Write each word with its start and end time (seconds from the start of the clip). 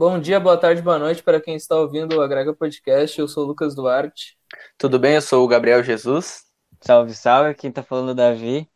Bom 0.00 0.18
dia, 0.18 0.40
boa 0.40 0.56
tarde, 0.56 0.80
boa 0.80 0.98
noite 0.98 1.22
para 1.22 1.38
quem 1.38 1.54
está 1.56 1.76
ouvindo 1.76 2.16
o 2.16 2.22
Agrega 2.22 2.54
Podcast. 2.54 3.20
Eu 3.20 3.28
sou 3.28 3.44
o 3.44 3.46
Lucas 3.46 3.74
Duarte. 3.74 4.34
Tudo 4.78 4.98
bem? 4.98 5.16
Eu 5.16 5.20
sou 5.20 5.44
o 5.44 5.46
Gabriel 5.46 5.82
Jesus. 5.82 6.44
Salve, 6.80 7.12
salve. 7.12 7.52
Quem 7.52 7.70
tá 7.70 7.82
falando 7.82 8.08
é 8.08 8.12
o 8.12 8.14
Davi. 8.14 8.66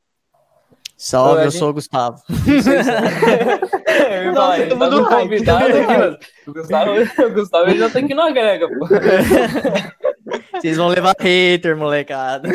Salve, 0.99 1.41
eu, 1.41 1.45
eu 1.47 1.51
sou 1.51 1.71
o 1.71 1.73
Gustavo. 1.73 2.19
eu 2.29 4.23
ia 4.23 4.35
falar, 4.35 4.61
ele 4.61 4.77
tá 4.77 5.17
convidado 5.17 5.65
aqui, 5.65 6.19
O 6.47 6.53
Gustavo, 6.53 6.91
o 6.93 7.31
Gustavo 7.33 7.75
já 7.75 7.89
tá 7.89 8.01
aqui 8.01 8.13
no 8.13 8.21
Agrega, 8.21 8.69
pô. 8.69 8.87
Vocês 10.61 10.77
vão 10.77 10.89
levar 10.89 11.15
hater, 11.19 11.75
molecada. 11.75 12.51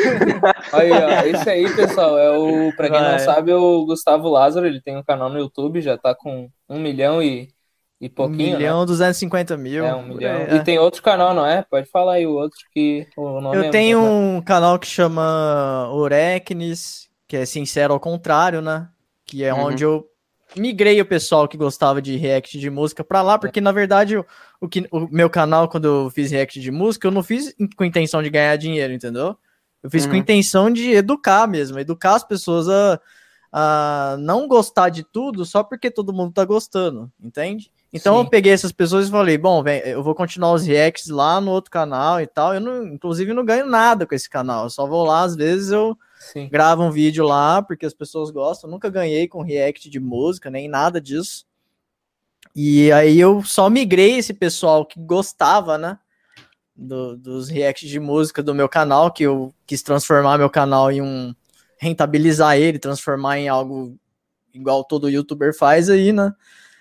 Aí, 0.72 0.92
ó, 0.92 1.26
esse 1.26 1.50
aí, 1.50 1.74
pessoal, 1.74 2.16
é 2.16 2.30
o, 2.38 2.72
pra 2.76 2.88
quem 2.88 3.00
Vai. 3.00 3.12
não 3.12 3.18
sabe, 3.18 3.50
é 3.50 3.56
o 3.56 3.84
Gustavo 3.84 4.28
Lázaro, 4.28 4.64
ele 4.64 4.80
tem 4.80 4.96
um 4.96 5.02
canal 5.02 5.28
no 5.28 5.40
YouTube, 5.40 5.80
já 5.80 5.98
tá 5.98 6.14
com 6.14 6.48
um 6.68 6.78
milhão 6.78 7.20
e, 7.20 7.48
e 8.00 8.08
pouquinho, 8.08 8.54
Um 8.54 8.58
milhão, 8.58 8.80
né? 8.80 8.86
250 8.86 9.56
mil. 9.58 9.84
É, 9.84 9.94
um 9.94 10.06
milhão. 10.06 10.32
É. 10.32 10.56
E 10.56 10.64
tem 10.64 10.78
outro 10.78 11.02
canal, 11.02 11.34
não 11.34 11.44
é? 11.44 11.62
Pode 11.62 11.86
falar 11.90 12.14
aí 12.14 12.26
o 12.26 12.32
outro 12.32 12.58
que 12.72 13.06
o 13.14 13.40
nome 13.40 13.56
Eu 13.56 13.64
é 13.64 13.70
tenho 13.70 14.02
um 14.02 14.40
canal 14.40 14.78
que 14.78 14.86
chama 14.86 15.90
Orecnes, 15.92 17.10
que 17.28 17.36
é 17.36 17.44
sincero 17.44 17.92
ao 17.92 18.00
contrário, 18.00 18.62
né? 18.62 18.88
Que 19.26 19.44
é 19.44 19.52
uhum. 19.52 19.66
onde 19.66 19.84
eu 19.84 20.08
migrei 20.56 20.98
o 21.00 21.06
pessoal 21.06 21.46
que 21.46 21.58
gostava 21.58 22.00
de 22.00 22.16
react 22.16 22.58
de 22.58 22.70
música 22.70 23.04
para 23.04 23.22
lá, 23.22 23.38
porque 23.38 23.60
na 23.60 23.70
verdade 23.70 24.16
o, 24.16 24.26
o, 24.60 24.68
que, 24.68 24.88
o 24.90 25.06
meu 25.08 25.28
canal, 25.28 25.68
quando 25.68 25.84
eu 25.84 26.10
fiz 26.10 26.30
react 26.30 26.58
de 26.58 26.70
música, 26.70 27.06
eu 27.06 27.12
não 27.12 27.22
fiz 27.22 27.54
com 27.76 27.84
intenção 27.84 28.22
de 28.22 28.30
ganhar 28.30 28.56
dinheiro, 28.56 28.92
entendeu? 28.92 29.36
Eu 29.82 29.90
fiz 29.90 30.04
uhum. 30.04 30.10
com 30.10 30.16
intenção 30.16 30.70
de 30.70 30.90
educar 30.90 31.46
mesmo, 31.46 31.78
educar 31.78 32.14
as 32.14 32.24
pessoas 32.24 32.66
a, 32.68 33.00
a 33.52 34.16
não 34.18 34.48
gostar 34.48 34.88
de 34.88 35.04
tudo 35.04 35.44
só 35.44 35.62
porque 35.62 35.90
todo 35.90 36.12
mundo 36.12 36.32
tá 36.32 36.44
gostando, 36.44 37.12
entende? 37.22 37.70
Então 37.92 38.14
Sim. 38.16 38.24
eu 38.24 38.30
peguei 38.30 38.52
essas 38.52 38.70
pessoas 38.70 39.08
e 39.08 39.10
falei, 39.10 39.36
bom, 39.36 39.62
vem, 39.62 39.80
eu 39.80 40.02
vou 40.02 40.14
continuar 40.14 40.52
os 40.52 40.64
reacts 40.64 41.08
lá 41.08 41.40
no 41.40 41.50
outro 41.50 41.70
canal 41.70 42.20
e 42.20 42.26
tal. 42.26 42.54
Eu 42.54 42.60
não, 42.60 42.86
inclusive 42.86 43.32
não 43.32 43.44
ganho 43.44 43.66
nada 43.66 44.06
com 44.06 44.14
esse 44.14 44.30
canal. 44.30 44.64
Eu 44.64 44.70
só 44.70 44.86
vou 44.86 45.04
lá, 45.04 45.22
às 45.22 45.34
vezes 45.34 45.72
eu 45.72 45.98
Sim. 46.32 46.48
gravo 46.48 46.84
um 46.84 46.90
vídeo 46.90 47.24
lá 47.24 47.60
porque 47.60 47.84
as 47.84 47.94
pessoas 47.94 48.30
gostam. 48.30 48.68
Eu 48.68 48.72
nunca 48.72 48.88
ganhei 48.88 49.26
com 49.26 49.42
react 49.42 49.90
de 49.90 49.98
música, 49.98 50.48
nem 50.50 50.68
nada 50.68 51.00
disso. 51.00 51.44
E 52.54 52.90
aí 52.92 53.18
eu 53.18 53.42
só 53.42 53.68
migrei 53.68 54.18
esse 54.18 54.34
pessoal 54.34 54.86
que 54.86 55.00
gostava, 55.00 55.76
né? 55.76 55.98
Do, 56.74 57.16
dos 57.16 57.48
reacts 57.48 57.88
de 57.88 58.00
música 58.00 58.42
do 58.42 58.54
meu 58.54 58.68
canal, 58.68 59.12
que 59.12 59.24
eu 59.24 59.52
quis 59.66 59.82
transformar 59.82 60.38
meu 60.38 60.48
canal 60.48 60.90
em 60.90 61.02
um. 61.02 61.34
rentabilizar 61.76 62.56
ele, 62.56 62.78
transformar 62.78 63.38
em 63.38 63.48
algo 63.48 63.98
igual 64.54 64.84
todo 64.84 65.10
youtuber 65.10 65.56
faz 65.56 65.90
aí, 65.90 66.12
né? 66.12 66.32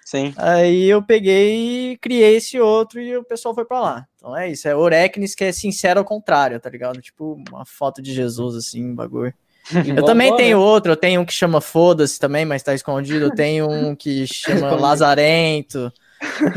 Sim. 0.10 0.34
Aí 0.38 0.86
eu 0.86 1.04
peguei 1.04 1.92
e 1.92 1.98
criei 2.00 2.38
esse 2.38 2.60
outro 2.60 3.00
e 3.00 3.16
o 3.16 3.24
pessoal 3.24 3.54
foi 3.54 3.64
para 3.64 3.80
lá. 3.80 4.08
Então 4.16 4.36
é 4.36 4.50
isso, 4.50 4.68
é 4.68 4.76
Orecnis 4.76 5.36
que 5.36 5.44
é 5.44 5.52
sincero 5.52 6.00
ao 6.00 6.04
contrário, 6.04 6.60
tá 6.60 6.68
ligado? 6.68 7.00
Tipo 7.00 7.40
uma 7.48 7.64
foto 7.64 8.02
de 8.02 8.12
Jesus, 8.12 8.56
assim, 8.56 8.84
um 8.84 8.96
bagulho. 8.96 9.32
eu 9.96 10.04
também 10.04 10.36
tenho 10.36 10.60
outro, 10.60 10.94
eu 10.94 10.96
tenho 10.96 11.22
um 11.22 11.26
que 11.26 11.32
chama 11.32 11.62
Foda-se 11.62 12.18
também, 12.18 12.44
mas 12.44 12.64
tá 12.64 12.74
escondido. 12.74 13.26
Eu 13.26 13.36
tenho 13.36 13.70
um 13.70 13.96
que 13.96 14.26
chama 14.34 14.72
Lazarento, 14.72 15.94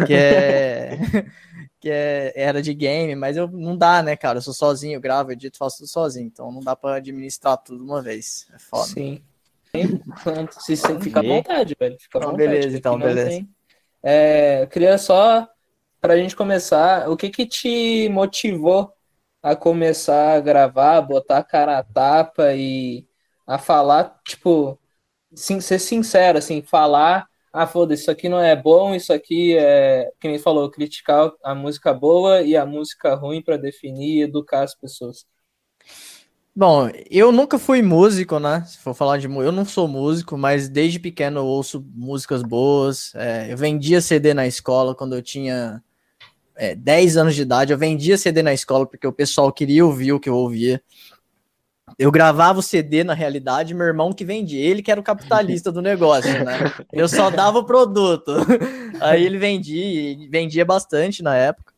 que 0.06 0.14
é. 0.14 0.98
que 1.78 1.90
é, 1.90 2.32
era 2.34 2.62
de 2.62 2.72
game, 2.72 3.14
mas 3.14 3.36
eu 3.36 3.48
não 3.48 3.76
dá, 3.76 4.02
né, 4.02 4.16
cara? 4.16 4.38
Eu 4.38 4.42
sou 4.42 4.54
sozinho, 4.54 4.94
eu 4.94 5.00
gravo, 5.00 5.30
edito, 5.30 5.58
faço 5.58 5.78
tudo 5.78 5.88
sozinho, 5.88 6.26
então 6.26 6.50
não 6.50 6.60
dá 6.60 6.74
para 6.74 6.96
administrar 6.96 7.58
tudo 7.58 7.84
uma 7.84 8.00
vez. 8.00 8.46
É 8.54 8.58
foda. 8.58 8.86
Sim. 8.86 9.20
Se, 10.60 10.76
fica 11.00 11.20
à 11.20 11.22
vontade, 11.22 11.74
velho. 11.78 11.96
Fica 11.98 12.18
à 12.18 12.20
então, 12.20 12.30
vontade, 12.32 12.48
beleza, 12.48 12.76
então, 12.76 12.98
beleza. 12.98 13.30
Tem... 13.30 13.48
É, 14.02 14.66
queria 14.66 14.98
só, 14.98 15.48
para 16.00 16.12
a 16.14 16.16
gente 16.16 16.36
começar, 16.36 17.08
o 17.08 17.16
que 17.16 17.30
que 17.30 17.46
te 17.46 18.08
motivou 18.10 18.92
a 19.42 19.56
começar 19.56 20.34
a 20.36 20.40
gravar, 20.40 21.00
botar 21.00 21.38
a 21.38 21.44
cara 21.44 21.78
a 21.78 21.82
tapa 21.82 22.52
e 22.54 23.06
a 23.46 23.58
falar, 23.58 24.20
tipo, 24.26 24.78
sim, 25.34 25.60
ser 25.60 25.78
sincero, 25.78 26.38
assim, 26.38 26.60
falar, 26.62 27.26
ah, 27.52 27.66
foda 27.66 27.94
isso 27.94 28.10
aqui 28.10 28.28
não 28.28 28.40
é 28.40 28.54
bom, 28.54 28.94
isso 28.94 29.12
aqui 29.12 29.56
é, 29.56 30.10
que 30.20 30.28
nem 30.28 30.38
falou, 30.38 30.70
criticar 30.70 31.32
a 31.42 31.54
música 31.54 31.92
boa 31.94 32.42
e 32.42 32.56
a 32.56 32.66
música 32.66 33.14
ruim 33.14 33.42
para 33.42 33.56
definir 33.56 34.18
e 34.18 34.22
educar 34.22 34.62
as 34.62 34.74
pessoas. 34.74 35.26
Bom, 36.54 36.90
eu 37.10 37.32
nunca 37.32 37.58
fui 37.58 37.80
músico, 37.80 38.38
né? 38.38 38.62
Se 38.66 38.76
for 38.78 38.92
falar 38.92 39.16
de 39.16 39.26
eu 39.26 39.52
não 39.52 39.64
sou 39.64 39.88
músico, 39.88 40.36
mas 40.36 40.68
desde 40.68 40.98
pequeno 40.98 41.40
eu 41.40 41.46
ouço 41.46 41.82
músicas 41.94 42.42
boas. 42.42 43.14
É, 43.14 43.50
eu 43.50 43.56
vendia 43.56 44.02
CD 44.02 44.34
na 44.34 44.46
escola 44.46 44.94
quando 44.94 45.14
eu 45.14 45.22
tinha 45.22 45.82
é, 46.54 46.74
10 46.74 47.16
anos 47.16 47.34
de 47.34 47.42
idade. 47.42 47.72
Eu 47.72 47.78
vendia 47.78 48.18
CD 48.18 48.42
na 48.42 48.52
escola 48.52 48.86
porque 48.86 49.06
o 49.06 49.12
pessoal 49.12 49.50
queria 49.50 49.84
ouvir 49.84 50.12
o 50.12 50.20
que 50.20 50.28
eu 50.28 50.36
ouvia. 50.36 50.82
Eu 51.98 52.10
gravava 52.10 52.58
o 52.58 52.62
CD 52.62 53.02
na 53.02 53.14
realidade, 53.14 53.74
meu 53.74 53.86
irmão 53.86 54.12
que 54.12 54.24
vendia, 54.24 54.60
ele 54.60 54.82
que 54.82 54.90
era 54.90 55.00
o 55.00 55.04
capitalista 55.04 55.72
do 55.72 55.82
negócio, 55.82 56.32
né? 56.44 56.58
Eu 56.92 57.08
só 57.08 57.30
dava 57.30 57.58
o 57.58 57.64
produto. 57.64 58.30
Aí 59.00 59.24
ele 59.24 59.38
vendia, 59.38 60.28
vendia 60.30 60.64
bastante 60.64 61.22
na 61.22 61.34
época. 61.34 61.71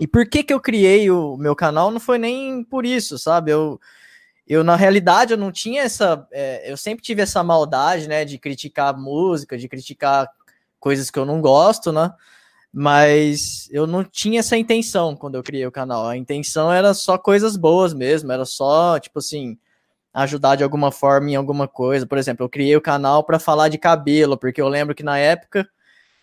E 0.00 0.06
por 0.06 0.26
que 0.28 0.42
que 0.42 0.52
eu 0.52 0.60
criei 0.60 1.10
o 1.10 1.36
meu 1.36 1.54
canal? 1.54 1.90
Não 1.90 2.00
foi 2.00 2.18
nem 2.18 2.64
por 2.64 2.84
isso, 2.84 3.18
sabe? 3.18 3.52
Eu, 3.52 3.80
eu 4.46 4.64
na 4.64 4.76
realidade, 4.76 5.32
eu 5.32 5.38
não 5.38 5.52
tinha 5.52 5.82
essa. 5.82 6.26
É, 6.32 6.70
eu 6.70 6.76
sempre 6.76 7.04
tive 7.04 7.22
essa 7.22 7.42
maldade, 7.42 8.08
né? 8.08 8.24
De 8.24 8.38
criticar 8.38 8.96
música, 8.96 9.56
de 9.56 9.68
criticar 9.68 10.28
coisas 10.80 11.10
que 11.10 11.18
eu 11.18 11.24
não 11.24 11.40
gosto, 11.40 11.92
né? 11.92 12.12
Mas 12.72 13.68
eu 13.70 13.86
não 13.86 14.02
tinha 14.02 14.40
essa 14.40 14.56
intenção 14.56 15.14
quando 15.14 15.36
eu 15.36 15.42
criei 15.44 15.66
o 15.66 15.72
canal. 15.72 16.08
A 16.08 16.16
intenção 16.16 16.72
era 16.72 16.92
só 16.92 17.16
coisas 17.16 17.56
boas 17.56 17.94
mesmo, 17.94 18.32
era 18.32 18.44
só, 18.44 18.98
tipo 18.98 19.20
assim, 19.20 19.56
ajudar 20.12 20.56
de 20.56 20.64
alguma 20.64 20.90
forma 20.90 21.30
em 21.30 21.36
alguma 21.36 21.68
coisa. 21.68 22.06
Por 22.06 22.18
exemplo, 22.18 22.44
eu 22.44 22.48
criei 22.48 22.76
o 22.76 22.80
canal 22.80 23.24
para 23.24 23.38
falar 23.38 23.68
de 23.68 23.78
cabelo, 23.78 24.36
porque 24.36 24.60
eu 24.60 24.68
lembro 24.68 24.94
que 24.94 25.04
na 25.04 25.18
época 25.18 25.68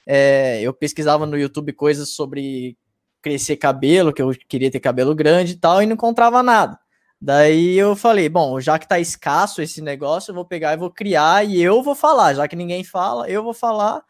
é, 0.06 0.62
eu 0.62 0.74
pesquisava 0.74 1.26
no 1.26 1.38
YouTube 1.38 1.74
coisas 1.74 2.10
sobre 2.10 2.78
crescer 3.22 3.58
cabelo, 3.58 4.14
que 4.14 4.22
eu 4.22 4.32
queria 4.48 4.72
ter 4.72 4.80
cabelo 4.80 5.16
grande 5.16 5.54
e 5.54 5.58
tal, 5.58 5.82
e 5.82 5.86
não 5.86 5.94
encontrava 5.94 6.42
nada. 6.42 6.80
Daí 7.22 7.78
eu 7.78 7.96
falei, 7.96 8.28
bom, 8.28 8.60
já 8.60 8.80
que 8.80 8.88
tá 8.88 9.00
escasso 9.00 9.62
esse 9.62 9.80
negócio, 9.80 10.32
eu 10.32 10.36
vou 10.36 10.44
pegar 10.44 10.74
e 10.74 10.78
vou 10.78 10.90
criar 10.90 11.46
e 11.46 11.62
eu 11.62 11.84
vou 11.84 11.94
falar, 11.94 12.34
já 12.34 12.48
que 12.48 12.56
ninguém 12.56 12.84
fala, 12.84 13.30
eu 13.30 13.44
vou 13.44 13.54
falar. 13.54 14.04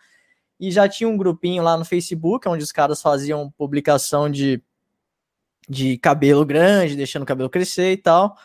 E 0.57 0.71
já 0.71 0.87
tinha 0.87 1.09
um 1.09 1.17
grupinho 1.17 1.61
lá 1.61 1.75
no 1.75 1.83
Facebook, 1.83 2.47
onde 2.47 2.63
os 2.63 2.71
caras 2.71 3.01
faziam 3.01 3.51
publicação 3.57 4.29
de, 4.29 4.63
de 5.67 5.97
cabelo 5.97 6.45
grande, 6.45 6.95
deixando 6.95 7.23
o 7.23 7.25
cabelo 7.25 7.49
crescer 7.49 7.91
e 7.91 7.97
tal. 7.97 8.37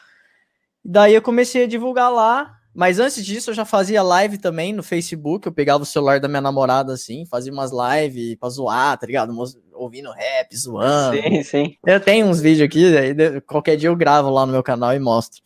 Daí 0.85 1.15
eu 1.15 1.23
comecei 1.23 1.65
a 1.65 1.69
divulgar 1.69 2.11
lá, 2.13 2.59
mas 2.77 3.01
antes 3.01 3.25
disso 3.25 3.51
eu 3.51 3.55
já 3.55 3.65
fazia 3.65 4.03
live 4.03 4.37
também 4.37 4.73
no 4.73 4.83
Facebook, 4.83 5.47
eu 5.47 5.53
pegava 5.53 5.83
o 5.83 5.87
celular 5.87 6.21
da 6.21 6.29
minha 6.29 6.43
namorada 6.43 6.93
assim, 6.93 7.25
fazia 7.25 7.51
umas 7.51 7.71
lives 7.73 8.37
pra 8.37 8.51
zoar, 8.51 8.99
tá 8.99 9.07
ligado? 9.07 9.35
ouvindo 9.73 10.11
rap, 10.11 10.55
zoando. 10.55 11.17
Sim, 11.17 11.43
sim. 11.43 11.77
Eu 11.87 11.99
tenho 12.01 12.27
uns 12.27 12.41
vídeos 12.41 12.67
aqui, 12.67 12.97
aí 12.97 13.41
qualquer 13.43 13.77
dia 13.77 13.89
eu 13.89 13.97
gravo 13.97 14.29
lá 14.31 14.45
no 14.45 14.53
meu 14.53 14.63
canal 14.63 14.95
e 14.95 14.99
mostro. 14.99 15.43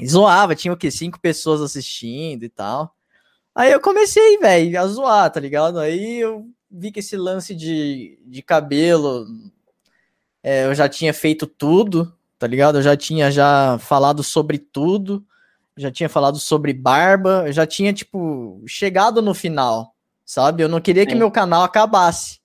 E 0.00 0.08
zoava, 0.08 0.54
tinha 0.54 0.72
o 0.72 0.76
quê? 0.76 0.90
Cinco 0.90 1.20
pessoas 1.20 1.60
assistindo 1.60 2.42
e 2.44 2.48
tal. 2.48 2.94
Aí 3.54 3.72
eu 3.72 3.80
comecei, 3.80 4.38
velho, 4.38 4.80
a 4.80 4.86
zoar, 4.86 5.30
tá 5.30 5.40
ligado? 5.40 5.78
Aí 5.78 6.18
eu 6.18 6.46
vi 6.70 6.90
que 6.90 7.00
esse 7.00 7.16
lance 7.16 7.54
de, 7.54 8.18
de 8.24 8.42
cabelo, 8.42 9.26
é, 10.42 10.64
eu 10.64 10.74
já 10.74 10.88
tinha 10.88 11.12
feito 11.12 11.46
tudo, 11.46 12.10
tá 12.38 12.46
ligado? 12.46 12.78
Eu 12.78 12.82
já 12.82 12.96
tinha 12.96 13.30
já 13.30 13.78
falado 13.78 14.22
sobre 14.22 14.58
tudo, 14.58 15.24
já 15.76 15.90
tinha 15.90 16.08
falado 16.08 16.38
sobre 16.38 16.72
barba, 16.72 17.44
eu 17.46 17.52
já 17.52 17.66
tinha, 17.66 17.92
tipo, 17.92 18.62
chegado 18.66 19.20
no 19.20 19.34
final, 19.34 19.94
sabe? 20.24 20.62
Eu 20.62 20.68
não 20.68 20.80
queria 20.80 21.02
Sim. 21.02 21.08
que 21.08 21.14
meu 21.14 21.30
canal 21.30 21.62
acabasse. 21.62 22.40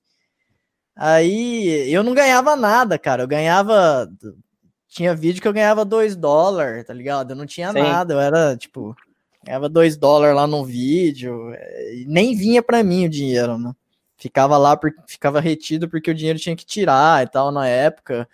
Aí 0.95 1.91
eu 1.91 2.03
não 2.03 2.13
ganhava 2.13 2.55
nada, 2.55 2.99
cara. 2.99 3.23
Eu 3.23 3.27
ganhava. 3.27 4.11
Tinha 4.87 5.15
vídeo 5.15 5.41
que 5.41 5.47
eu 5.47 5.53
ganhava 5.53 5.85
2 5.85 6.15
dólares, 6.15 6.85
tá 6.85 6.93
ligado? 6.93 7.31
Eu 7.31 7.35
não 7.35 7.45
tinha 7.45 7.71
Sim. 7.71 7.79
nada. 7.79 8.13
Eu 8.13 8.19
era, 8.19 8.57
tipo, 8.57 8.95
ganhava 9.43 9.69
2 9.69 9.95
dólares 9.95 10.35
lá 10.35 10.45
no 10.45 10.65
vídeo. 10.65 11.53
Nem 12.05 12.35
vinha 12.35 12.61
para 12.61 12.83
mim 12.83 13.05
o 13.05 13.09
dinheiro, 13.09 13.57
né? 13.57 13.73
Ficava 14.17 14.57
lá, 14.57 14.77
por, 14.77 14.93
ficava 15.07 15.39
retido 15.39 15.89
porque 15.89 16.11
o 16.11 16.13
dinheiro 16.13 16.37
tinha 16.37 16.55
que 16.55 16.65
tirar 16.65 17.23
e 17.23 17.27
tal 17.27 17.51
na 17.51 17.67
época. 17.67 18.27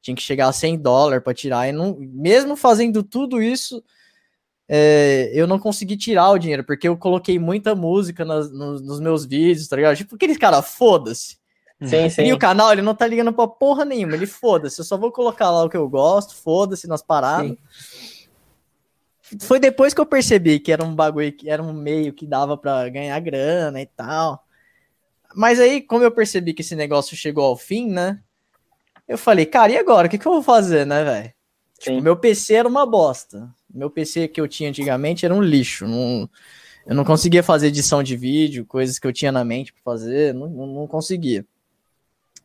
Tinha 0.00 0.14
que 0.14 0.22
chegar 0.22 0.48
a 0.48 0.52
100 0.52 0.78
dólares 0.78 1.24
para 1.24 1.34
tirar. 1.34 1.68
E 1.68 1.72
não, 1.72 1.96
mesmo 1.98 2.56
fazendo 2.56 3.02
tudo 3.02 3.42
isso, 3.42 3.82
é, 4.74 5.30
eu 5.34 5.46
não 5.46 5.58
consegui 5.58 5.98
tirar 5.98 6.30
o 6.30 6.38
dinheiro, 6.38 6.64
porque 6.64 6.88
eu 6.88 6.96
coloquei 6.96 7.38
muita 7.38 7.74
música 7.74 8.24
nas, 8.24 8.50
nos, 8.50 8.80
nos 8.80 9.00
meus 9.00 9.26
vídeos, 9.26 9.68
tá 9.68 9.76
ligado? 9.76 9.94
Tipo, 9.98 10.14
aqueles 10.14 10.38
cara, 10.38 10.62
foda-se. 10.62 11.36
Sim, 11.82 12.08
sim. 12.08 12.22
E 12.22 12.32
o 12.32 12.38
canal, 12.38 12.72
ele 12.72 12.80
não 12.80 12.94
tá 12.94 13.06
ligando 13.06 13.34
pra 13.34 13.46
porra 13.46 13.84
nenhuma, 13.84 14.14
ele 14.14 14.24
foda-se, 14.24 14.80
eu 14.80 14.84
só 14.86 14.96
vou 14.96 15.12
colocar 15.12 15.50
lá 15.50 15.62
o 15.62 15.68
que 15.68 15.76
eu 15.76 15.86
gosto, 15.90 16.34
foda-se 16.34 16.86
nas 16.86 17.02
paradas. 17.02 17.50
Sim. 17.50 18.28
Foi 19.42 19.60
depois 19.60 19.92
que 19.92 20.00
eu 20.00 20.06
percebi 20.06 20.58
que 20.58 20.72
era 20.72 20.82
um 20.82 20.94
bagulho, 20.94 21.30
que 21.32 21.50
era 21.50 21.62
um 21.62 21.74
meio 21.74 22.14
que 22.14 22.26
dava 22.26 22.56
para 22.56 22.88
ganhar 22.88 23.20
grana 23.20 23.78
e 23.78 23.86
tal. 23.86 24.42
mas 25.34 25.60
aí, 25.60 25.82
como 25.82 26.02
eu 26.02 26.10
percebi 26.10 26.54
que 26.54 26.62
esse 26.62 26.74
negócio 26.74 27.14
chegou 27.14 27.44
ao 27.44 27.58
fim, 27.58 27.90
né? 27.90 28.20
Eu 29.06 29.18
falei, 29.18 29.44
cara, 29.44 29.70
e 29.70 29.76
agora? 29.76 30.06
O 30.06 30.10
que, 30.10 30.16
que 30.16 30.26
eu 30.26 30.32
vou 30.32 30.42
fazer, 30.42 30.86
né, 30.86 31.04
velho? 31.04 31.34
Tipo, 31.82 32.00
meu 32.00 32.16
PC 32.16 32.54
era 32.54 32.68
uma 32.68 32.86
bosta. 32.86 33.52
Meu 33.68 33.90
PC 33.90 34.28
que 34.28 34.40
eu 34.40 34.46
tinha 34.46 34.68
antigamente 34.68 35.24
era 35.24 35.34
um 35.34 35.42
lixo. 35.42 35.84
Não, 35.86 36.30
eu 36.86 36.94
não 36.94 37.04
conseguia 37.04 37.42
fazer 37.42 37.68
edição 37.68 38.04
de 38.04 38.16
vídeo, 38.16 38.64
coisas 38.64 39.00
que 39.00 39.06
eu 39.06 39.12
tinha 39.12 39.32
na 39.32 39.44
mente 39.44 39.72
para 39.72 39.82
fazer, 39.82 40.32
não, 40.32 40.48
não, 40.48 40.86
conseguia. 40.86 41.44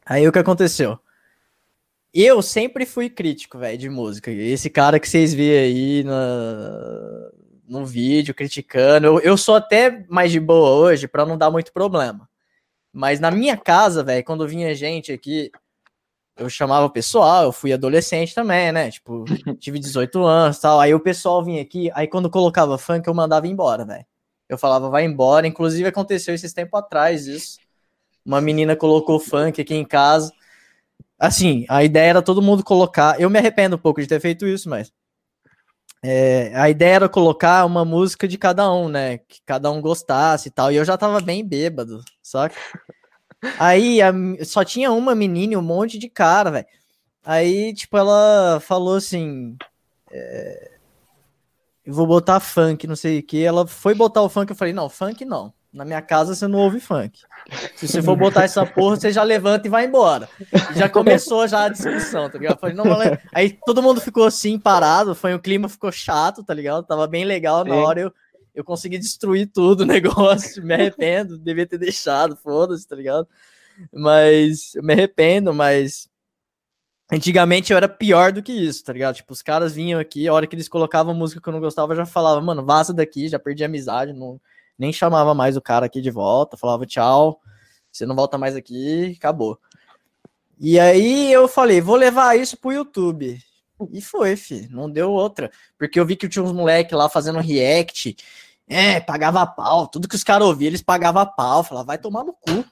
Aí 0.04 0.28
o 0.28 0.32
que 0.32 0.40
aconteceu? 0.40 0.98
Eu 2.12 2.42
sempre 2.42 2.84
fui 2.84 3.12
crítico, 3.12 3.60
velho, 3.60 3.78
de 3.78 3.90
música. 3.90 4.32
Esse 4.32 4.72
cara 4.72 5.00
que 5.00 5.08
vocês 5.08 5.36
vê 5.36 5.60
aí 5.60 6.04
na, 6.04 7.30
no 7.68 7.86
vídeo 7.86 8.34
criticando, 8.34 9.06
eu, 9.06 9.20
eu 9.20 9.38
sou 9.38 9.56
até 9.56 10.04
mais 10.10 10.32
de 10.32 10.40
boa 10.40 10.72
hoje 10.72 11.08
para 11.08 11.28
não 11.28 11.38
dar 11.38 11.52
muito 11.52 11.72
problema. 11.72 12.28
Mas 12.92 13.20
na 13.20 13.30
minha 13.30 13.56
casa, 13.56 14.04
velho, 14.04 14.24
quando 14.24 14.48
vinha 14.48 14.74
gente 14.74 15.12
aqui, 15.12 15.52
eu 16.38 16.50
chamava 16.50 16.86
o 16.86 16.90
pessoal, 16.90 17.44
eu 17.46 17.52
fui 17.52 17.74
adolescente 17.74 18.34
também, 18.34 18.72
né? 18.72 18.92
Tipo, 18.92 19.26
tive 19.60 19.80
18 19.80 20.24
anos 20.24 20.60
tal. 20.60 20.80
Aí 20.80 20.94
o 20.94 21.00
pessoal 21.00 21.44
vinha 21.44 21.62
aqui, 21.62 21.92
aí 21.94 22.08
quando 22.08 22.30
colocava 22.30 22.78
funk, 22.78 23.08
eu 23.08 23.14
mandava 23.14 23.48
embora, 23.48 23.86
velho. 23.86 24.06
Eu 24.48 24.58
falava, 24.58 24.90
vai 24.90 25.04
embora. 25.06 25.48
Inclusive 25.48 25.88
aconteceu 25.90 26.34
esses 26.34 26.54
tempos 26.54 26.80
atrás 26.80 27.28
isso. 27.28 27.60
Uma 28.26 28.42
menina 28.42 28.76
colocou 28.76 29.20
funk 29.20 29.62
aqui 29.62 29.76
em 29.76 29.86
casa. 29.86 30.32
Assim, 31.20 31.66
a 31.70 31.84
ideia 31.84 32.12
era 32.12 32.22
todo 32.22 32.42
mundo 32.42 32.64
colocar. 32.64 33.20
Eu 33.20 33.30
me 33.30 33.40
arrependo 33.40 33.76
um 33.76 33.80
pouco 33.80 34.02
de 34.02 34.08
ter 34.08 34.20
feito 34.20 34.46
isso, 34.46 34.70
mas. 34.70 34.92
É, 36.04 36.52
a 36.56 36.70
ideia 36.70 36.96
era 36.96 37.10
colocar 37.10 37.66
uma 37.66 37.84
música 37.84 38.28
de 38.28 38.38
cada 38.38 38.72
um, 38.72 38.88
né? 38.88 39.18
Que 39.18 39.42
cada 39.46 39.72
um 39.72 39.82
gostasse 39.82 40.50
e 40.50 40.52
tal. 40.52 40.72
E 40.72 40.76
eu 40.76 40.86
já 40.86 40.98
tava 40.98 41.20
bem 41.20 41.44
bêbado, 41.46 42.04
saca? 42.22 42.56
Aí 43.60 44.02
a, 44.02 44.14
só 44.44 44.64
tinha 44.64 44.92
uma 44.92 45.16
menina 45.16 45.54
e 45.54 45.58
um 45.58 45.62
monte 45.62 45.98
de 45.98 46.10
cara, 46.10 46.52
velho. 46.52 46.66
Aí, 47.26 47.74
tipo, 47.74 47.98
ela 47.98 48.60
falou 48.62 48.96
assim: 48.96 49.58
é, 50.12 50.72
Eu 51.86 51.94
vou 51.94 52.08
botar 52.08 52.40
funk, 52.40 52.88
não 52.88 52.96
sei 52.96 53.20
o 53.20 53.24
que. 53.24 53.44
Ela 53.44 53.68
foi 53.68 53.94
botar 53.94 54.22
o 54.22 54.30
funk, 54.30 54.50
eu 54.50 54.56
falei: 54.56 54.74
Não, 54.74 54.90
funk 54.90 55.26
não. 55.26 55.54
Na 55.78 55.86
minha 55.86 56.02
casa 56.02 56.34
você 56.34 56.48
não 56.48 56.60
ouve 56.60 56.80
funk. 56.80 57.20
Se 57.76 57.88
você 57.88 58.02
for 58.02 58.16
botar 58.16 58.44
essa 58.44 58.66
porra, 58.66 58.96
você 58.96 59.12
já 59.12 59.22
levanta 59.22 59.68
e 59.68 59.70
vai 59.70 59.86
embora. 59.86 60.28
Já 60.76 60.90
começou 60.90 61.48
já 61.48 61.66
a 61.66 61.70
discussão, 61.70 62.30
tá 62.30 62.38
ligado? 62.38 62.56
Eu 62.56 62.60
falei, 62.60 62.76
não, 62.76 62.86
Aí 63.34 63.58
todo 63.66 63.84
mundo 63.84 64.02
ficou 64.02 64.26
assim, 64.26 64.58
parado. 64.58 65.14
Foi 65.14 65.34
o 65.34 65.40
clima 65.40 65.70
ficou 65.70 65.92
chato, 65.92 66.44
tá 66.44 66.54
ligado? 66.54 66.84
Tava 66.84 67.06
bem 67.06 67.26
legal. 67.26 67.64
Na 67.64 67.76
hora 67.76 68.00
eu, 68.00 68.14
eu 68.58 68.64
consegui 68.64 68.98
destruir 68.98 69.48
tudo 69.54 69.82
o 69.82 69.86
negócio, 69.86 70.64
me 70.64 70.74
arrependo, 70.74 71.38
devia 71.38 71.68
ter 71.68 71.78
deixado, 71.78 72.36
foda-se, 72.36 72.88
tá 72.88 72.96
ligado? 72.96 73.28
Mas 73.94 74.74
eu 74.74 74.82
me 74.82 74.94
arrependo, 74.94 75.54
mas 75.54 76.10
antigamente 77.12 77.72
eu 77.72 77.78
era 77.78 77.88
pior 77.88 78.32
do 78.32 78.42
que 78.42 78.52
isso, 78.52 78.84
tá 78.84 78.92
ligado? 78.92 79.16
Tipo, 79.16 79.32
os 79.32 79.44
caras 79.44 79.74
vinham 79.74 80.00
aqui, 80.00 80.28
a 80.28 80.34
hora 80.34 80.48
que 80.48 80.56
eles 80.56 80.68
colocavam 80.68 81.14
música 81.14 81.40
que 81.40 81.48
eu 81.48 81.54
não 81.54 81.60
gostava, 81.60 81.94
eu 81.94 81.98
já 81.98 82.06
falava, 82.08 82.42
mano, 82.42 82.66
vaza 82.66 82.92
daqui, 82.92 83.30
já 83.30 83.38
perdi 83.38 83.64
a 83.64 83.68
amizade, 83.68 84.12
não, 84.12 84.42
nem 84.76 84.92
chamava 84.92 85.36
mais 85.36 85.56
o 85.56 85.62
cara 85.62 85.86
aqui 85.86 86.02
de 86.02 86.10
volta, 86.10 86.58
falava 86.58 86.84
tchau, 86.84 87.40
você 87.92 88.08
não 88.08 88.16
volta 88.16 88.40
mais 88.40 88.56
aqui, 88.56 89.16
acabou. 89.20 89.60
E 90.60 90.80
aí 90.80 91.32
eu 91.32 91.48
falei, 91.48 91.80
vou 91.80 91.96
levar 91.96 92.36
isso 92.36 92.58
pro 92.58 92.74
YouTube. 92.74 93.40
E 93.92 94.02
foi, 94.02 94.36
fi, 94.36 94.68
não 94.72 94.90
deu 94.90 95.12
outra. 95.12 95.52
Porque 95.78 96.00
eu 96.00 96.06
vi 96.06 96.16
que 96.16 96.28
tinha 96.28 96.44
uns 96.44 96.52
moleques 96.52 96.98
lá 96.98 97.08
fazendo 97.08 97.40
react, 97.40 98.16
é, 98.68 99.00
pagava 99.00 99.46
pau. 99.46 99.88
Tudo 99.88 100.08
que 100.08 100.16
os 100.16 100.24
caras 100.24 100.48
ouviam, 100.48 100.68
eles 100.68 100.82
pagavam 100.82 101.26
pau. 101.26 101.64
Falava, 101.64 101.88
vai 101.88 101.98
tomar 101.98 102.24
no 102.24 102.34
cu. 102.34 102.66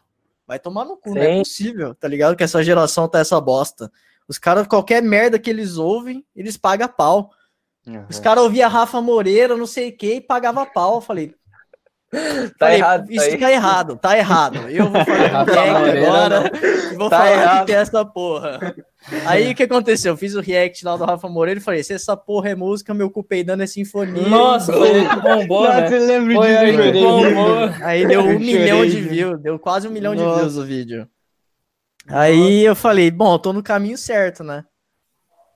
Vai 0.47 0.59
tomar 0.59 0.85
no 0.85 0.97
cu, 0.97 1.09
Sim. 1.09 1.15
não 1.15 1.21
é 1.21 1.37
possível, 1.39 1.95
tá 1.95 2.07
ligado? 2.07 2.35
Que 2.35 2.43
essa 2.43 2.63
geração 2.63 3.07
tá 3.07 3.19
essa 3.19 3.39
bosta. 3.41 3.91
Os 4.27 4.37
caras, 4.37 4.67
qualquer 4.67 5.01
merda 5.01 5.39
que 5.39 5.49
eles 5.49 5.77
ouvem, 5.77 6.23
eles 6.35 6.57
pagam 6.57 6.87
pau. 6.87 7.31
Uhum. 7.87 8.05
Os 8.09 8.19
caras 8.19 8.43
ouviam 8.43 8.69
Rafa 8.69 9.01
Moreira, 9.01 9.55
não 9.55 9.65
sei 9.65 9.89
o 9.89 9.97
que, 9.97 10.15
e 10.15 10.21
pagava 10.21 10.65
pau. 10.65 10.95
Eu 10.95 11.01
falei, 11.01 11.33
tá 12.57 12.65
Falei, 12.65 12.77
errado. 12.77 13.11
Isso 13.11 13.31
tá, 13.31 13.37
tá 13.37 13.51
errado, 13.51 13.97
tá 13.97 14.17
errado. 14.17 14.69
Eu 14.69 14.89
vou 14.89 15.05
fazer 15.05 15.31
um 15.35 15.43
react 15.45 15.97
agora 15.97 16.51
e 16.91 16.95
vou 16.95 17.09
tá 17.09 17.17
falar 17.17 17.31
errado. 17.31 17.59
que 17.59 17.65
tem 17.67 17.75
essa 17.75 18.05
porra. 18.05 18.75
Aí 19.25 19.51
o 19.51 19.55
que 19.55 19.63
aconteceu? 19.63 20.13
Eu 20.13 20.17
fiz 20.17 20.35
o 20.35 20.41
react 20.41 20.83
lá 20.83 20.97
do 20.97 21.05
Rafa 21.05 21.27
Moreira 21.27 21.59
e 21.59 21.63
falei: 21.63 21.83
se 21.83 21.93
essa 21.93 22.17
porra 22.17 22.49
é 22.49 22.55
música, 22.55 22.93
meu 22.93 23.09
cupei 23.09 23.43
dando 23.43 23.63
é 23.63 23.67
sinfonia. 23.67 24.27
Nossa, 24.27 24.73
foi 24.73 25.03
bombou, 25.21 25.67
né? 25.67 25.87
Você 25.87 25.99
lembra 25.99 26.35
foi 26.35 26.47
disso, 26.47 26.59
aí, 26.59 26.91
bombou. 26.93 27.69
aí 27.81 28.07
deu 28.07 28.21
um 28.21 28.39
milhão 28.39 28.85
de 28.85 29.01
views, 29.01 29.39
deu 29.41 29.59
quase 29.59 29.87
um 29.87 29.91
milhão 29.91 30.13
Nossa. 30.13 30.29
de 30.29 30.39
views 30.39 30.57
o 30.57 30.65
vídeo. 30.65 31.07
Aí 32.07 32.63
eu 32.63 32.75
falei: 32.75 33.11
bom, 33.11 33.33
eu 33.33 33.39
tô 33.39 33.53
no 33.53 33.63
caminho 33.63 33.97
certo, 33.97 34.43
né? 34.43 34.63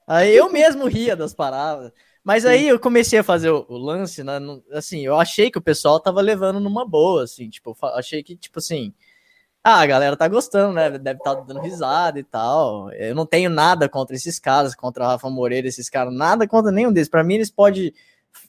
Aí 0.08 0.36
eu 0.36 0.52
mesmo 0.52 0.88
ria 0.88 1.16
das 1.16 1.34
paradas. 1.34 1.92
Mas 2.24 2.46
aí 2.46 2.68
eu 2.68 2.80
comecei 2.80 3.20
a 3.20 3.24
fazer 3.24 3.50
o, 3.50 3.66
o 3.70 3.78
lance, 3.78 4.24
né? 4.24 4.34
Assim, 4.72 5.06
eu 5.06 5.20
achei 5.20 5.50
que 5.50 5.58
o 5.58 5.62
pessoal 5.62 6.00
tava 6.00 6.22
levando 6.22 6.60
numa 6.60 6.86
boa, 6.86 7.24
assim, 7.24 7.50
tipo, 7.50 7.76
achei 7.96 8.22
que, 8.22 8.36
tipo 8.36 8.60
assim, 8.60 8.94
ah, 9.64 9.82
a 9.82 9.86
galera 9.86 10.16
tá 10.18 10.28
gostando, 10.28 10.74
né? 10.74 10.90
Deve 10.98 11.20
estar 11.20 11.36
tá 11.36 11.42
dando 11.42 11.60
risada 11.60 12.20
e 12.20 12.24
tal. 12.24 12.92
Eu 12.94 13.14
não 13.14 13.26
tenho 13.26 13.50
nada 13.50 13.90
contra 13.90 14.16
esses 14.16 14.40
caras, 14.40 14.74
contra 14.76 15.04
o 15.04 15.08
Rafa 15.08 15.30
Moreira, 15.30 15.68
esses 15.68 15.90
caras, 15.90 16.14
nada 16.14 16.48
contra 16.48 16.72
nenhum 16.72 16.92
deles. 16.92 17.10
Para 17.10 17.24
mim, 17.24 17.36
eles 17.36 17.52
podem 17.52 17.94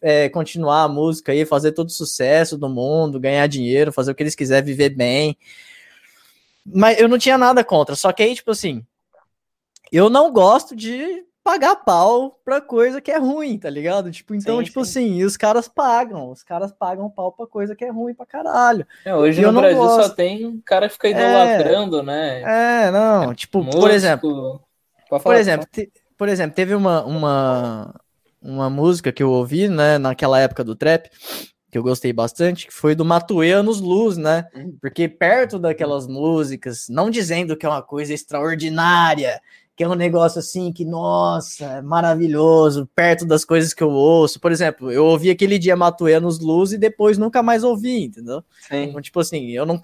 é, 0.00 0.28
continuar 0.28 0.84
a 0.84 0.88
música 0.88 1.32
aí, 1.32 1.44
fazer 1.44 1.72
todo 1.72 1.88
o 1.88 1.92
sucesso 1.92 2.56
do 2.56 2.68
mundo, 2.68 3.20
ganhar 3.20 3.46
dinheiro, 3.48 3.92
fazer 3.92 4.12
o 4.12 4.14
que 4.14 4.22
eles 4.22 4.34
quiserem, 4.34 4.64
viver 4.64 4.90
bem. 4.90 5.36
Mas 6.64 6.98
eu 7.00 7.08
não 7.08 7.18
tinha 7.18 7.36
nada 7.36 7.64
contra. 7.64 7.96
Só 7.96 8.12
que 8.12 8.22
aí, 8.22 8.34
tipo 8.34 8.50
assim, 8.52 8.84
eu 9.90 10.08
não 10.08 10.32
gosto 10.32 10.76
de 10.76 11.24
pagar 11.42 11.76
pau 11.76 12.38
pra 12.44 12.60
coisa 12.60 13.00
que 13.00 13.10
é 13.10 13.18
ruim, 13.18 13.58
tá 13.58 13.70
ligado? 13.70 14.10
Tipo, 14.10 14.34
então, 14.34 14.58
sim, 14.58 14.64
tipo 14.64 14.84
sim. 14.84 15.04
assim, 15.04 15.24
os 15.24 15.36
caras 15.36 15.68
pagam, 15.68 16.30
os 16.30 16.42
caras 16.42 16.72
pagam 16.72 17.10
pau 17.10 17.32
pra 17.32 17.46
coisa 17.46 17.74
que 17.74 17.84
é 17.84 17.90
ruim 17.90 18.14
pra 18.14 18.26
caralho. 18.26 18.86
É, 19.04 19.14
hoje 19.14 19.42
no 19.42 19.52
Brasil 19.52 19.78
gosto. 19.78 20.02
só 20.02 20.08
tem 20.10 20.60
cara 20.64 20.88
que 20.88 20.94
fica 20.94 21.08
é. 21.08 21.10
idolatrando, 21.10 22.00
é, 22.00 22.02
né? 22.02 22.42
É, 22.86 22.90
não, 22.90 23.34
tipo, 23.34 23.58
Músico, 23.58 23.80
por 23.80 23.90
exemplo, 23.90 24.60
falar, 25.08 25.22
por 25.22 25.36
exemplo, 25.36 25.66
te, 25.70 25.90
por 26.16 26.28
exemplo, 26.28 26.54
teve 26.54 26.74
uma, 26.74 27.04
uma, 27.04 28.00
uma 28.42 28.70
música 28.70 29.10
que 29.10 29.22
eu 29.22 29.30
ouvi, 29.30 29.68
né, 29.68 29.98
naquela 29.98 30.38
época 30.38 30.62
do 30.62 30.76
trap, 30.76 31.08
que 31.70 31.78
eu 31.78 31.82
gostei 31.82 32.12
bastante, 32.12 32.66
que 32.66 32.72
foi 32.74 32.94
do 32.94 33.04
Matuê 33.04 33.52
Anos 33.52 33.80
Luz, 33.80 34.16
né? 34.16 34.46
Hum. 34.54 34.76
Porque 34.82 35.08
perto 35.08 35.58
daquelas 35.58 36.06
músicas, 36.06 36.86
não 36.88 37.08
dizendo 37.08 37.56
que 37.56 37.64
é 37.64 37.68
uma 37.68 37.82
coisa 37.82 38.12
extraordinária, 38.12 39.40
que 39.80 39.84
é 39.84 39.88
um 39.88 39.94
negócio 39.94 40.38
assim 40.38 40.70
que, 40.70 40.84
nossa, 40.84 41.64
é 41.64 41.80
maravilhoso, 41.80 42.86
perto 42.94 43.24
das 43.24 43.46
coisas 43.46 43.72
que 43.72 43.82
eu 43.82 43.88
ouço. 43.88 44.38
Por 44.38 44.52
exemplo, 44.52 44.92
eu 44.92 45.06
ouvi 45.06 45.30
aquele 45.30 45.58
dia 45.58 45.74
Matuê 45.74 46.20
nos 46.20 46.38
Luz 46.38 46.72
e 46.72 46.76
depois 46.76 47.16
nunca 47.16 47.42
mais 47.42 47.64
ouvi, 47.64 48.04
entendeu? 48.04 48.44
Sim. 48.68 48.82
Então, 48.82 49.00
tipo 49.00 49.18
assim, 49.18 49.48
eu 49.52 49.64
não. 49.64 49.80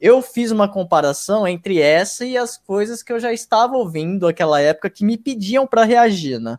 Eu 0.00 0.20
fiz 0.20 0.50
uma 0.50 0.68
comparação 0.68 1.46
entre 1.46 1.80
essa 1.80 2.26
e 2.26 2.36
as 2.36 2.58
coisas 2.58 3.04
que 3.04 3.12
eu 3.12 3.20
já 3.20 3.32
estava 3.32 3.76
ouvindo 3.76 4.26
naquela 4.26 4.60
época 4.60 4.90
que 4.90 5.04
me 5.04 5.16
pediam 5.16 5.64
para 5.64 5.84
reagir, 5.84 6.40
né? 6.40 6.58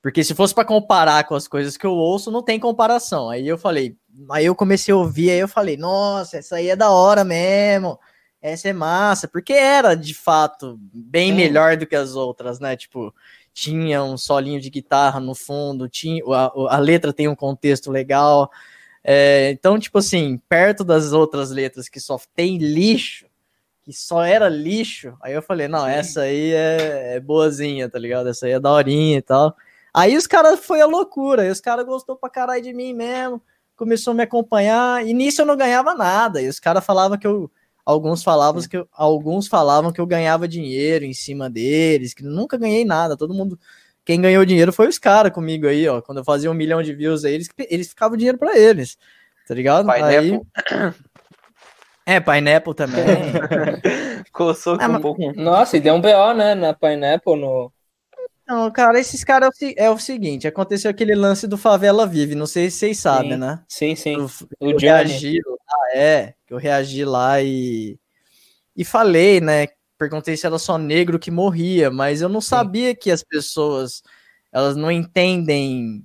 Porque 0.00 0.24
se 0.24 0.34
fosse 0.34 0.54
para 0.54 0.64
comparar 0.64 1.24
com 1.24 1.34
as 1.34 1.46
coisas 1.46 1.76
que 1.76 1.84
eu 1.84 1.92
ouço, 1.92 2.30
não 2.30 2.42
tem 2.42 2.58
comparação. 2.58 3.28
Aí 3.28 3.46
eu 3.46 3.58
falei, 3.58 3.94
aí 4.30 4.46
eu 4.46 4.54
comecei 4.54 4.94
a 4.94 4.96
ouvir, 4.96 5.32
aí 5.32 5.38
eu 5.40 5.48
falei, 5.48 5.76
nossa, 5.76 6.38
essa 6.38 6.56
aí 6.56 6.70
é 6.70 6.76
da 6.76 6.90
hora 6.90 7.24
mesmo 7.24 7.98
essa 8.40 8.68
é 8.68 8.72
massa, 8.72 9.26
porque 9.26 9.52
era 9.52 9.94
de 9.94 10.14
fato 10.14 10.78
bem 10.92 11.32
melhor 11.32 11.76
do 11.76 11.86
que 11.86 11.96
as 11.96 12.14
outras, 12.14 12.60
né? 12.60 12.76
Tipo, 12.76 13.12
tinha 13.52 14.02
um 14.02 14.16
solinho 14.16 14.60
de 14.60 14.70
guitarra 14.70 15.18
no 15.18 15.34
fundo, 15.34 15.88
tinha 15.88 16.22
a, 16.28 16.76
a 16.76 16.78
letra 16.78 17.12
tem 17.12 17.26
um 17.26 17.34
contexto 17.34 17.90
legal. 17.90 18.50
É, 19.02 19.50
então, 19.50 19.78
tipo 19.78 19.98
assim, 19.98 20.40
perto 20.48 20.84
das 20.84 21.12
outras 21.12 21.50
letras 21.50 21.88
que 21.88 21.98
só 21.98 22.20
tem 22.34 22.58
lixo, 22.58 23.26
que 23.82 23.92
só 23.92 24.22
era 24.22 24.48
lixo, 24.48 25.16
aí 25.22 25.32
eu 25.32 25.40
falei, 25.40 25.68
não, 25.68 25.84
Sim. 25.84 25.90
essa 25.90 26.20
aí 26.22 26.52
é, 26.52 27.14
é, 27.14 27.20
boazinha, 27.20 27.88
tá 27.88 27.98
ligado? 27.98 28.28
Essa 28.28 28.46
aí 28.46 28.52
é 28.52 28.60
daorinha 28.60 29.18
e 29.18 29.22
tal. 29.22 29.56
Aí 29.94 30.16
os 30.16 30.26
caras 30.26 30.60
foi 30.60 30.80
a 30.80 30.86
loucura, 30.86 31.42
aí 31.42 31.50
os 31.50 31.60
caras 31.60 31.86
gostou 31.86 32.16
pra 32.16 32.28
caralho 32.28 32.62
de 32.62 32.72
mim 32.74 32.92
mesmo, 32.92 33.40
começou 33.76 34.10
a 34.10 34.14
me 34.14 34.24
acompanhar, 34.24 35.06
e 35.06 35.14
nisso 35.14 35.40
eu 35.40 35.46
não 35.46 35.56
ganhava 35.56 35.94
nada, 35.94 36.42
e 36.42 36.48
os 36.48 36.60
caras 36.60 36.84
falavam 36.84 37.16
que 37.16 37.26
eu 37.26 37.50
alguns 37.86 38.24
falavam 38.24 38.60
que 38.62 38.76
eu, 38.76 38.88
alguns 38.92 39.46
falavam 39.46 39.92
que 39.92 40.00
eu 40.00 40.06
ganhava 40.06 40.48
dinheiro 40.48 41.04
em 41.04 41.14
cima 41.14 41.48
deles, 41.48 42.12
que 42.12 42.24
nunca 42.24 42.58
ganhei 42.58 42.84
nada. 42.84 43.16
Todo 43.16 43.32
mundo, 43.32 43.56
quem 44.04 44.20
ganhou 44.20 44.44
dinheiro 44.44 44.72
foi 44.72 44.88
os 44.88 44.98
caras 44.98 45.32
comigo 45.32 45.68
aí, 45.68 45.88
ó. 45.88 46.02
Quando 46.02 46.18
eu 46.18 46.24
fazia 46.24 46.50
um 46.50 46.54
milhão 46.54 46.82
de 46.82 46.92
views 46.92 47.24
aí, 47.24 47.34
eles, 47.34 47.48
eles 47.70 47.88
ficavam 47.88 48.16
dinheiro 48.16 48.36
para 48.36 48.58
eles, 48.58 48.98
tá 49.46 49.54
ligado? 49.54 49.88
Aí, 49.88 50.40
é, 52.04 52.20
Pineapple 52.20 52.74
também. 52.74 53.04
Coçou 54.32 54.80
é, 54.80 54.86
um 54.86 55.00
pouco. 55.00 55.32
Nossa, 55.34 55.76
e 55.76 55.80
deu 55.80 55.94
um 55.94 56.00
BO, 56.00 56.34
né, 56.34 56.54
na 56.54 56.74
Pineapple 56.74 57.36
no. 57.36 57.72
Não, 58.46 58.70
cara, 58.70 59.00
esses 59.00 59.24
caras 59.24 59.50
é, 59.60 59.86
é 59.86 59.90
o 59.90 59.98
seguinte: 59.98 60.46
aconteceu 60.46 60.88
aquele 60.90 61.16
lance 61.16 61.48
do 61.48 61.58
Favela 61.58 62.06
Vive, 62.06 62.36
não 62.36 62.46
sei 62.46 62.70
se 62.70 62.78
vocês 62.78 62.98
sabem, 62.98 63.32
sim, 63.32 63.38
né? 63.38 63.60
Sim, 63.68 63.96
sim. 63.96 64.16
O, 64.16 64.26
o 64.60 64.76
reagiram 65.76 66.02
é, 66.02 66.34
que 66.46 66.54
eu 66.54 66.58
reagi 66.58 67.04
lá 67.04 67.42
e, 67.42 67.98
e 68.76 68.84
falei, 68.84 69.40
né? 69.40 69.68
Perguntei 69.98 70.36
se 70.36 70.46
era 70.46 70.58
só 70.58 70.76
negro 70.76 71.18
que 71.18 71.30
morria, 71.30 71.90
mas 71.90 72.20
eu 72.20 72.28
não 72.28 72.40
sabia 72.40 72.94
que 72.94 73.10
as 73.10 73.22
pessoas 73.22 74.02
elas 74.52 74.76
não 74.76 74.90
entendem 74.90 76.04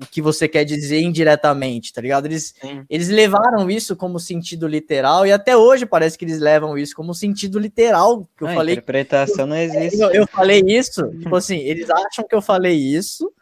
o 0.00 0.06
que 0.06 0.20
você 0.20 0.48
quer 0.48 0.64
dizer 0.64 1.00
indiretamente, 1.00 1.92
tá 1.92 2.00
ligado? 2.00 2.26
Eles, 2.26 2.54
eles 2.90 3.08
levaram 3.08 3.70
isso 3.70 3.94
como 3.94 4.18
sentido 4.18 4.66
literal 4.66 5.24
e 5.24 5.32
até 5.32 5.56
hoje 5.56 5.86
parece 5.86 6.18
que 6.18 6.24
eles 6.24 6.40
levam 6.40 6.76
isso 6.76 6.96
como 6.96 7.14
sentido 7.14 7.58
literal. 7.58 8.28
Que 8.36 8.44
eu 8.44 8.48
a 8.48 8.54
falei. 8.54 8.74
Interpretação 8.74 9.46
não 9.46 9.56
existe. 9.56 10.00
Eu, 10.00 10.10
eu 10.10 10.26
falei 10.26 10.62
isso, 10.66 11.08
tipo 11.18 11.36
assim, 11.36 11.58
eles 11.58 11.88
acham 11.88 12.26
que 12.26 12.34
eu 12.34 12.42
falei 12.42 12.74
isso, 12.74 13.32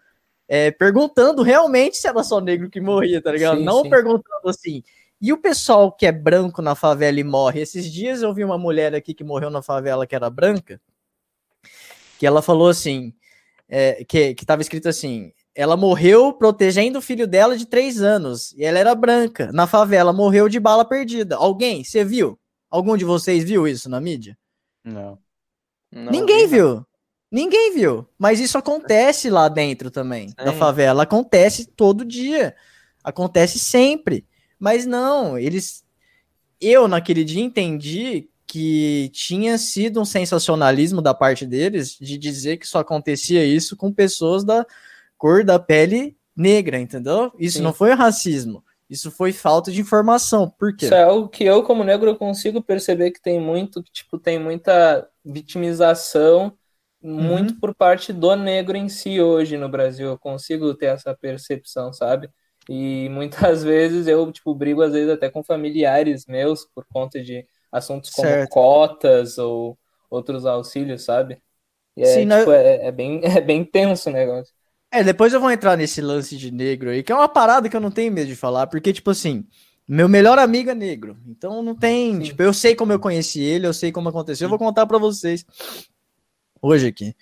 é, 0.46 0.70
perguntando 0.70 1.42
realmente 1.42 1.96
se 1.96 2.06
era 2.06 2.22
só 2.22 2.40
negro 2.40 2.68
que 2.68 2.80
morria, 2.80 3.22
tá 3.22 3.32
ligado? 3.32 3.58
Sim, 3.58 3.64
não 3.64 3.82
sim. 3.82 3.90
perguntando 3.90 4.48
assim. 4.48 4.82
E 5.22 5.32
o 5.32 5.38
pessoal 5.38 5.92
que 5.92 6.04
é 6.04 6.10
branco 6.10 6.60
na 6.60 6.74
favela 6.74 7.20
e 7.20 7.22
morre? 7.22 7.60
Esses 7.60 7.90
dias 7.90 8.22
eu 8.22 8.34
vi 8.34 8.42
uma 8.42 8.58
mulher 8.58 8.92
aqui 8.92 9.14
que 9.14 9.22
morreu 9.22 9.50
na 9.50 9.62
favela 9.62 10.04
que 10.04 10.16
era 10.16 10.28
branca, 10.28 10.80
que 12.18 12.26
ela 12.26 12.42
falou 12.42 12.68
assim, 12.68 13.14
é, 13.68 14.04
que, 14.04 14.34
que 14.34 14.44
tava 14.44 14.62
escrito 14.62 14.88
assim, 14.88 15.32
ela 15.54 15.76
morreu 15.76 16.32
protegendo 16.32 16.98
o 16.98 17.02
filho 17.02 17.28
dela 17.28 17.56
de 17.56 17.66
três 17.66 18.02
anos, 18.02 18.52
e 18.54 18.64
ela 18.64 18.80
era 18.80 18.96
branca, 18.96 19.52
na 19.52 19.68
favela, 19.68 20.12
morreu 20.12 20.48
de 20.48 20.58
bala 20.58 20.84
perdida. 20.84 21.36
Alguém, 21.36 21.84
você 21.84 22.04
viu? 22.04 22.36
Algum 22.68 22.96
de 22.96 23.04
vocês 23.04 23.44
viu 23.44 23.68
isso 23.68 23.88
na 23.88 24.00
mídia? 24.00 24.36
Não. 24.82 25.16
Não 25.92 26.10
Ninguém 26.10 26.42
não. 26.42 26.48
viu. 26.48 26.86
Ninguém 27.30 27.72
viu. 27.74 28.08
Mas 28.18 28.40
isso 28.40 28.58
acontece 28.58 29.30
lá 29.30 29.48
dentro 29.48 29.88
também, 29.88 30.34
da 30.36 30.52
Sim. 30.52 30.58
favela. 30.58 31.04
Acontece 31.04 31.66
todo 31.66 32.04
dia. 32.04 32.56
Acontece 33.04 33.60
sempre. 33.60 34.26
Mas 34.62 34.86
não, 34.86 35.36
eles. 35.36 35.84
Eu, 36.60 36.86
naquele 36.86 37.24
dia, 37.24 37.42
entendi 37.42 38.28
que 38.46 39.10
tinha 39.12 39.58
sido 39.58 40.00
um 40.00 40.04
sensacionalismo 40.04 41.02
da 41.02 41.12
parte 41.12 41.44
deles 41.44 41.98
de 42.00 42.16
dizer 42.16 42.58
que 42.58 42.68
só 42.68 42.78
acontecia 42.78 43.44
isso 43.44 43.76
com 43.76 43.92
pessoas 43.92 44.44
da 44.44 44.64
cor 45.18 45.42
da 45.42 45.58
pele 45.58 46.16
negra, 46.36 46.78
entendeu? 46.78 47.32
Isso 47.36 47.58
Sim. 47.58 47.64
não 47.64 47.72
foi 47.72 47.90
racismo. 47.92 48.62
Isso 48.88 49.10
foi 49.10 49.32
falta 49.32 49.72
de 49.72 49.80
informação. 49.80 50.48
Por 50.48 50.76
quê? 50.76 50.84
Isso 50.84 50.94
é 50.94 51.02
algo 51.02 51.28
que 51.28 51.42
eu, 51.42 51.64
como 51.64 51.82
negro, 51.82 52.14
consigo 52.14 52.62
perceber 52.62 53.10
que 53.10 53.20
tem 53.20 53.40
muito, 53.40 53.82
tipo, 53.82 54.16
tem 54.16 54.38
muita 54.38 55.08
vitimização, 55.24 56.56
muito 57.02 57.58
por 57.58 57.74
parte 57.74 58.12
do 58.12 58.36
negro 58.36 58.76
em 58.76 58.88
si 58.88 59.20
hoje 59.20 59.56
no 59.56 59.68
Brasil. 59.68 60.06
Eu 60.06 60.18
consigo 60.18 60.72
ter 60.72 60.86
essa 60.86 61.12
percepção, 61.16 61.92
sabe? 61.92 62.30
E 62.68 63.08
muitas 63.10 63.62
vezes 63.64 64.06
eu, 64.06 64.30
tipo, 64.32 64.54
brigo 64.54 64.82
às 64.82 64.92
vezes 64.92 65.10
até 65.10 65.30
com 65.30 65.42
familiares 65.44 66.26
meus 66.26 66.64
por 66.74 66.84
conta 66.92 67.22
de 67.22 67.46
assuntos 67.70 68.10
como 68.10 68.28
Certo. 68.28 68.48
cotas 68.48 69.38
ou 69.38 69.78
outros 70.10 70.46
auxílios, 70.46 71.04
sabe? 71.04 71.42
E 71.96 72.02
é, 72.04 72.06
Sim, 72.06 72.26
né? 72.26 72.36
tipo, 72.38 72.52
é, 72.52 72.86
é 72.88 72.92
bem, 72.92 73.20
é 73.24 73.40
bem 73.40 73.64
tenso 73.64 74.10
o 74.10 74.12
negócio. 74.12 74.54
É, 74.90 75.02
depois 75.02 75.32
eu 75.32 75.40
vou 75.40 75.50
entrar 75.50 75.76
nesse 75.76 76.00
lance 76.02 76.36
de 76.36 76.50
negro 76.50 76.90
aí, 76.90 77.02
que 77.02 77.10
é 77.10 77.14
uma 77.14 77.28
parada 77.28 77.68
que 77.68 77.74
eu 77.76 77.80
não 77.80 77.90
tenho 77.90 78.12
medo 78.12 78.28
de 78.28 78.36
falar, 78.36 78.66
porque, 78.66 78.92
tipo 78.92 79.10
assim, 79.10 79.46
meu 79.88 80.06
melhor 80.08 80.38
amigo 80.38 80.70
é 80.70 80.74
negro. 80.74 81.16
Então 81.26 81.62
não 81.62 81.74
tem. 81.74 82.18
Sim. 82.18 82.22
Tipo, 82.22 82.42
eu 82.42 82.52
sei 82.52 82.74
como 82.74 82.92
eu 82.92 83.00
conheci 83.00 83.40
ele, 83.40 83.66
eu 83.66 83.72
sei 83.72 83.90
como 83.90 84.10
aconteceu, 84.10 84.44
eu 84.46 84.50
vou 84.50 84.58
contar 84.58 84.86
pra 84.86 84.98
vocês 84.98 85.44
hoje 86.60 86.86
aqui. 86.88 87.14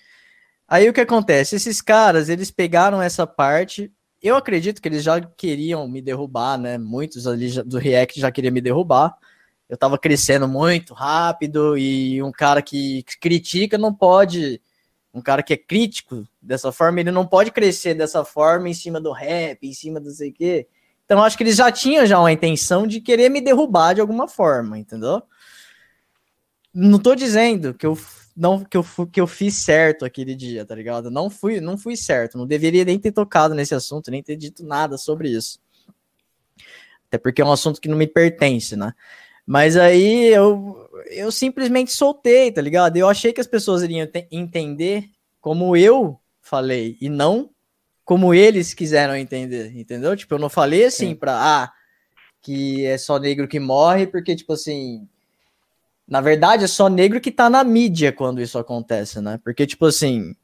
Aí 0.69 0.89
o 0.89 0.93
que 0.93 1.01
acontece? 1.01 1.57
Esses 1.57 1.83
caras, 1.83 2.29
eles 2.29 2.51
pegaram 2.51 3.03
essa 3.03 3.27
parte. 3.27 3.93
Eu 4.23 4.37
acredito 4.37 4.83
que 4.83 4.89
eles 4.89 5.03
já 5.03 5.21
queriam 5.21 5.89
me 5.89 6.03
derrubar, 6.03 6.59
né? 6.59 6.77
Muitos 6.77 7.27
ali 7.27 7.51
do 7.63 7.79
React 7.79 8.21
já 8.21 8.31
queriam 8.31 8.53
me 8.53 8.61
derrubar. 8.61 9.17
Eu 9.69 9.77
tava 9.77 9.97
crescendo 9.97 10.49
muito 10.49 10.93
rápido 10.93 11.79
e 11.79 12.23
um 12.23 12.33
cara 12.33 12.61
que 12.61 13.05
critica 13.21 13.79
não 13.79 13.95
pode 13.95 14.61
um 15.13 15.21
cara 15.21 15.43
que 15.43 15.53
é 15.53 15.57
crítico 15.57 16.25
dessa 16.41 16.71
forma, 16.71 17.01
ele 17.01 17.11
não 17.11 17.27
pode 17.27 17.51
crescer 17.51 17.95
dessa 17.95 18.25
forma 18.25 18.69
em 18.69 18.75
cima 18.75 19.01
do 19.01 19.13
rap, 19.13 19.67
em 19.67 19.73
cima 19.73 20.01
do 20.01 20.11
sei 20.11 20.31
o 20.31 20.33
quê. 20.33 20.69
Então 21.05 21.23
acho 21.23 21.37
que 21.37 21.43
eles 21.43 21.57
já 21.57 21.73
tinham 21.73 22.07
já 22.07 22.19
uma 22.19 22.31
intenção 22.31 22.87
de 22.87 23.01
querer 23.01 23.29
me 23.29 23.41
derrubar 23.41 23.95
de 23.95 24.01
alguma 24.01 24.29
forma, 24.29 24.79
entendeu? 24.79 25.23
Não 26.73 27.01
tô 27.01 27.17
dizendo 27.17 27.75
que 27.75 27.85
eu 27.85 27.99
não 28.41 28.65
que 28.65 28.77
eu, 28.77 28.83
fu- 28.83 29.07
que 29.07 29.21
eu 29.21 29.27
fiz 29.27 29.55
certo 29.55 30.05
aquele 30.05 30.35
dia, 30.35 30.65
tá 30.65 30.75
ligado? 30.75 31.11
Não 31.11 31.29
fui, 31.29 31.61
não 31.61 31.77
fui 31.77 31.95
certo, 31.95 32.39
não 32.39 32.47
deveria 32.47 32.85
nem 32.87 32.99
ter 32.99 33.13
tocado 33.13 33.55
nesse 33.55 33.75
assunto, 33.75 34.11
nem 34.11 34.23
ter 34.23 34.35
dito 34.37 34.65
nada 34.65 34.97
sobre 34.97 35.29
isso. 35.29 35.61
Até 37.07 37.19
porque 37.19 37.43
é 37.43 37.45
um 37.45 37.53
assunto 37.53 37.81
que 37.81 37.89
não 37.89 37.99
me 37.99 38.07
pertence, 38.07 38.75
né? 38.77 38.95
Mas 39.47 39.77
aí 39.77 40.27
eu, 40.29 40.89
eu 41.11 41.31
simplesmente 41.31 41.93
soltei, 41.93 42.51
tá 42.51 42.63
ligado? 42.63 42.97
Eu 42.97 43.09
achei 43.09 43.33
que 43.33 43.41
as 43.41 43.47
pessoas 43.47 43.83
iriam 43.83 44.07
te- 44.07 44.27
entender 44.31 45.11
como 45.41 45.77
eu 45.77 46.19
falei 46.41 46.97
e 47.01 47.09
não 47.09 47.51
como 48.05 48.33
eles 48.33 48.73
quiseram 48.75 49.15
entender, 49.17 49.77
entendeu? 49.77 50.17
Tipo, 50.17 50.35
eu 50.35 50.39
não 50.39 50.49
falei 50.49 50.85
assim 50.87 51.11
Sim. 51.11 51.15
pra, 51.15 51.35
ah, 51.37 51.73
que 52.41 52.85
é 52.87 52.97
só 52.97 53.19
negro 53.19 53.47
que 53.47 53.61
morre, 53.61 54.07
porque, 54.07 54.35
tipo 54.35 54.53
assim, 54.55 55.07
na 56.11 56.21
verdade 56.21 56.65
é 56.65 56.67
só 56.67 56.89
negro 56.89 57.21
que 57.21 57.31
tá 57.31 57.49
na 57.49 57.63
mídia 57.63 58.13
quando 58.13 58.43
isso 58.43 58.59
acontece, 58.59 59.21
né? 59.21 59.39
Porque, 59.45 59.65
tipo 59.65 59.87
assim, 59.87 60.35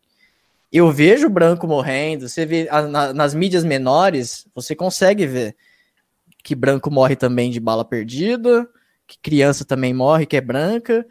eu 0.73 0.93
vejo 0.93 1.29
branco 1.29 1.67
morrendo, 1.67 2.29
você 2.29 2.47
vê 2.47 2.65
na- 2.89 3.13
nas 3.13 3.35
mídias 3.35 3.65
menores, 3.65 4.47
você 4.55 4.77
consegue 4.77 5.27
ver 5.27 5.57
que 6.45 6.55
branco 6.55 6.89
morre 6.89 7.17
também 7.17 7.51
de 7.51 7.59
bala 7.59 7.85
perdida, 7.85 8.69
que 9.07 9.19
criança 9.19 9.65
também 9.65 9.93
morre, 9.93 10.25
que 10.25 10.37
é 10.37 10.41
branca. 10.41 11.05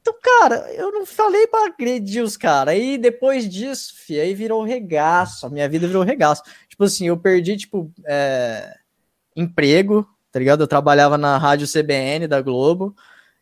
Então, 0.00 0.14
cara, 0.22 0.72
eu 0.72 0.92
não 0.92 1.04
falei 1.04 1.46
pra 1.48 1.66
agredir 1.66 2.22
os 2.22 2.36
caras. 2.36 2.74
Aí 2.74 2.96
depois 2.96 3.48
disso, 3.48 3.92
fi, 3.96 4.20
aí 4.20 4.32
virou 4.32 4.62
regaço. 4.62 5.46
A 5.46 5.50
minha 5.50 5.68
vida 5.68 5.86
virou 5.86 6.02
regaço. 6.04 6.42
Tipo 6.68 6.84
assim, 6.84 7.08
eu 7.08 7.16
perdi, 7.18 7.56
tipo, 7.56 7.92
é, 8.06 8.76
emprego, 9.36 10.08
tá 10.32 10.38
ligado? 10.38 10.62
Eu 10.62 10.68
trabalhava 10.68 11.18
na 11.18 11.36
rádio 11.36 11.66
CBN 11.66 12.26
da 12.28 12.40
Globo. 12.40 12.94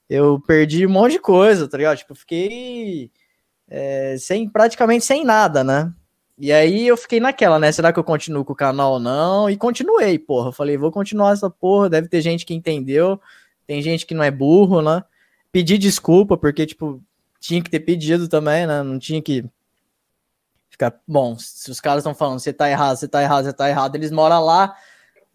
Eu 0.09 0.41
perdi 0.41 0.87
um 0.87 0.91
monte 0.91 1.13
de 1.13 1.19
coisa, 1.19 1.69
tá 1.69 1.77
ligado? 1.77 1.99
Tipo, 1.99 2.15
fiquei 2.15 3.11
é, 3.69 4.17
sem, 4.19 4.49
praticamente 4.49 5.05
sem 5.05 5.25
nada, 5.25 5.63
né? 5.63 5.93
E 6.39 6.53
aí 6.53 6.87
eu 6.87 6.97
fiquei 6.97 7.19
naquela, 7.19 7.59
né? 7.59 7.71
Será 7.73 7.93
que 7.93 7.99
eu 7.99 8.05
continuo 8.05 8.45
com 8.45 8.53
o 8.53 8.57
canal 8.57 8.93
ou 8.93 9.01
não? 9.01 9.51
E 9.51 9.57
continuei, 9.57 10.19
porra. 10.19 10.49
Eu 10.49 10.53
falei, 10.53 10.77
vou 10.77 10.93
continuar 10.93 11.33
essa 11.33 11.51
porra. 11.51 11.91
Deve 11.91 12.09
ter 12.09 12.21
gente 12.21 12.47
que 12.47 12.55
entendeu. 12.55 13.21
Tem 13.67 13.83
gente 13.83 14.07
que 14.07 14.15
não 14.15 14.23
é 14.23 14.31
burro, 14.31 14.81
né? 14.81 15.03
Pedi 15.51 15.77
desculpa, 15.77 16.37
porque, 16.37 16.65
tipo, 16.65 17.03
tinha 17.41 17.63
que 17.63 17.69
ter 17.69 17.81
pedido 17.81 18.29
também, 18.29 18.67
né? 18.67 18.83
Não 18.83 18.99
tinha 18.99 19.21
que 19.21 19.45
ficar. 20.71 20.95
Bom, 21.07 21.37
se 21.37 21.71
os 21.71 21.81
caras 21.81 22.03
estão 22.03 22.15
falando, 22.15 22.39
você 22.39 22.53
tá 22.53 22.71
errado, 22.71 22.97
você 22.97 23.09
tá 23.09 23.21
errado, 23.21 23.45
você 23.45 23.53
tá 23.53 23.69
errado, 23.69 23.97
eles 23.97 24.13
moram 24.13 24.45
lá, 24.45 24.77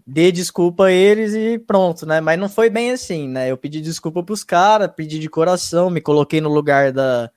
dê 0.05 0.31
desculpa 0.31 0.85
a 0.85 0.91
eles 0.91 1.33
e 1.33 1.57
pronto, 1.59 2.05
né? 2.05 2.19
Mas 2.21 2.39
não 2.39 2.49
foi 2.49 2.69
bem 2.69 2.91
assim, 2.91 3.27
né? 3.27 3.49
Eu 3.51 3.57
pedi 3.57 3.81
desculpa 3.81 4.23
pros 4.23 4.43
caras, 4.43 4.91
pedi 4.95 5.19
de 5.19 5.29
coração, 5.29 5.89
me 5.89 6.01
coloquei 6.01 6.41
no 6.41 6.49
lugar 6.49 6.91
da 6.91 7.29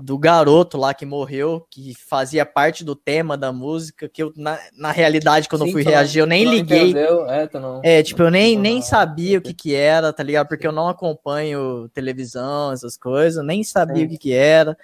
do 0.00 0.16
garoto 0.16 0.78
lá 0.78 0.94
que 0.94 1.04
morreu, 1.04 1.66
que 1.68 1.92
fazia 2.08 2.46
parte 2.46 2.84
do 2.84 2.94
tema 2.94 3.36
da 3.36 3.52
música, 3.52 4.08
que 4.08 4.22
eu, 4.22 4.32
na, 4.36 4.56
na 4.76 4.92
realidade, 4.92 5.48
quando 5.48 5.62
eu 5.62 5.66
Sim, 5.66 5.72
fui 5.72 5.82
tu 5.82 5.86
não- 5.86 5.92
reagir, 5.92 6.20
eu 6.20 6.26
nem 6.26 6.44
liguei. 6.44 6.94
É, 6.96 7.58
não... 7.58 7.80
É, 7.82 8.00
tipo, 8.02 8.22
eu 8.22 8.30
nem, 8.30 8.56
nem 8.56 8.80
sabia 8.80 9.38
o 9.38 9.42
que 9.42 9.52
que 9.52 9.74
era, 9.74 10.12
tá 10.12 10.22
ligado? 10.22 10.46
Porque 10.46 10.66
eu 10.66 10.72
não 10.72 10.88
acompanho 10.88 11.88
televisão, 11.88 12.70
essas 12.72 12.96
coisas, 12.96 13.44
nem 13.44 13.64
sabia 13.64 14.02
Sim. 14.02 14.06
o 14.06 14.08
que 14.10 14.18
que 14.18 14.32
era. 14.32 14.76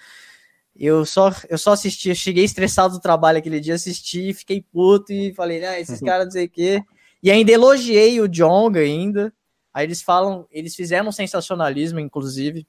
Eu 0.77 1.07
só, 1.07 1.33
eu 1.49 1.57
só 1.57 1.73
assisti, 1.73 2.09
eu 2.09 2.15
cheguei 2.15 2.45
estressado 2.45 2.95
do 2.95 3.01
trabalho 3.01 3.39
aquele 3.39 3.61
dia, 3.61 3.75
assisti, 3.75 4.35
fiquei 4.35 4.61
puto 4.61 5.13
e 5.13 5.33
falei, 5.35 5.65
ah, 5.65 5.79
esses 5.79 6.01
caras 6.03 6.27
não 6.27 6.33
sei 6.33 6.47
o 6.47 6.51
quê. 6.51 6.83
E 7.23 7.31
ainda 7.31 7.53
elogiei 7.53 8.21
o 8.21 8.29
Jonga 8.29 8.81
ainda. 8.81 9.33
Aí 9.73 9.87
eles 9.87 10.03
falam, 10.03 10.47
eles 10.51 10.75
fizeram 10.75 11.09
um 11.09 11.13
sensacionalismo, 11.13 11.99
inclusive. 11.99 12.67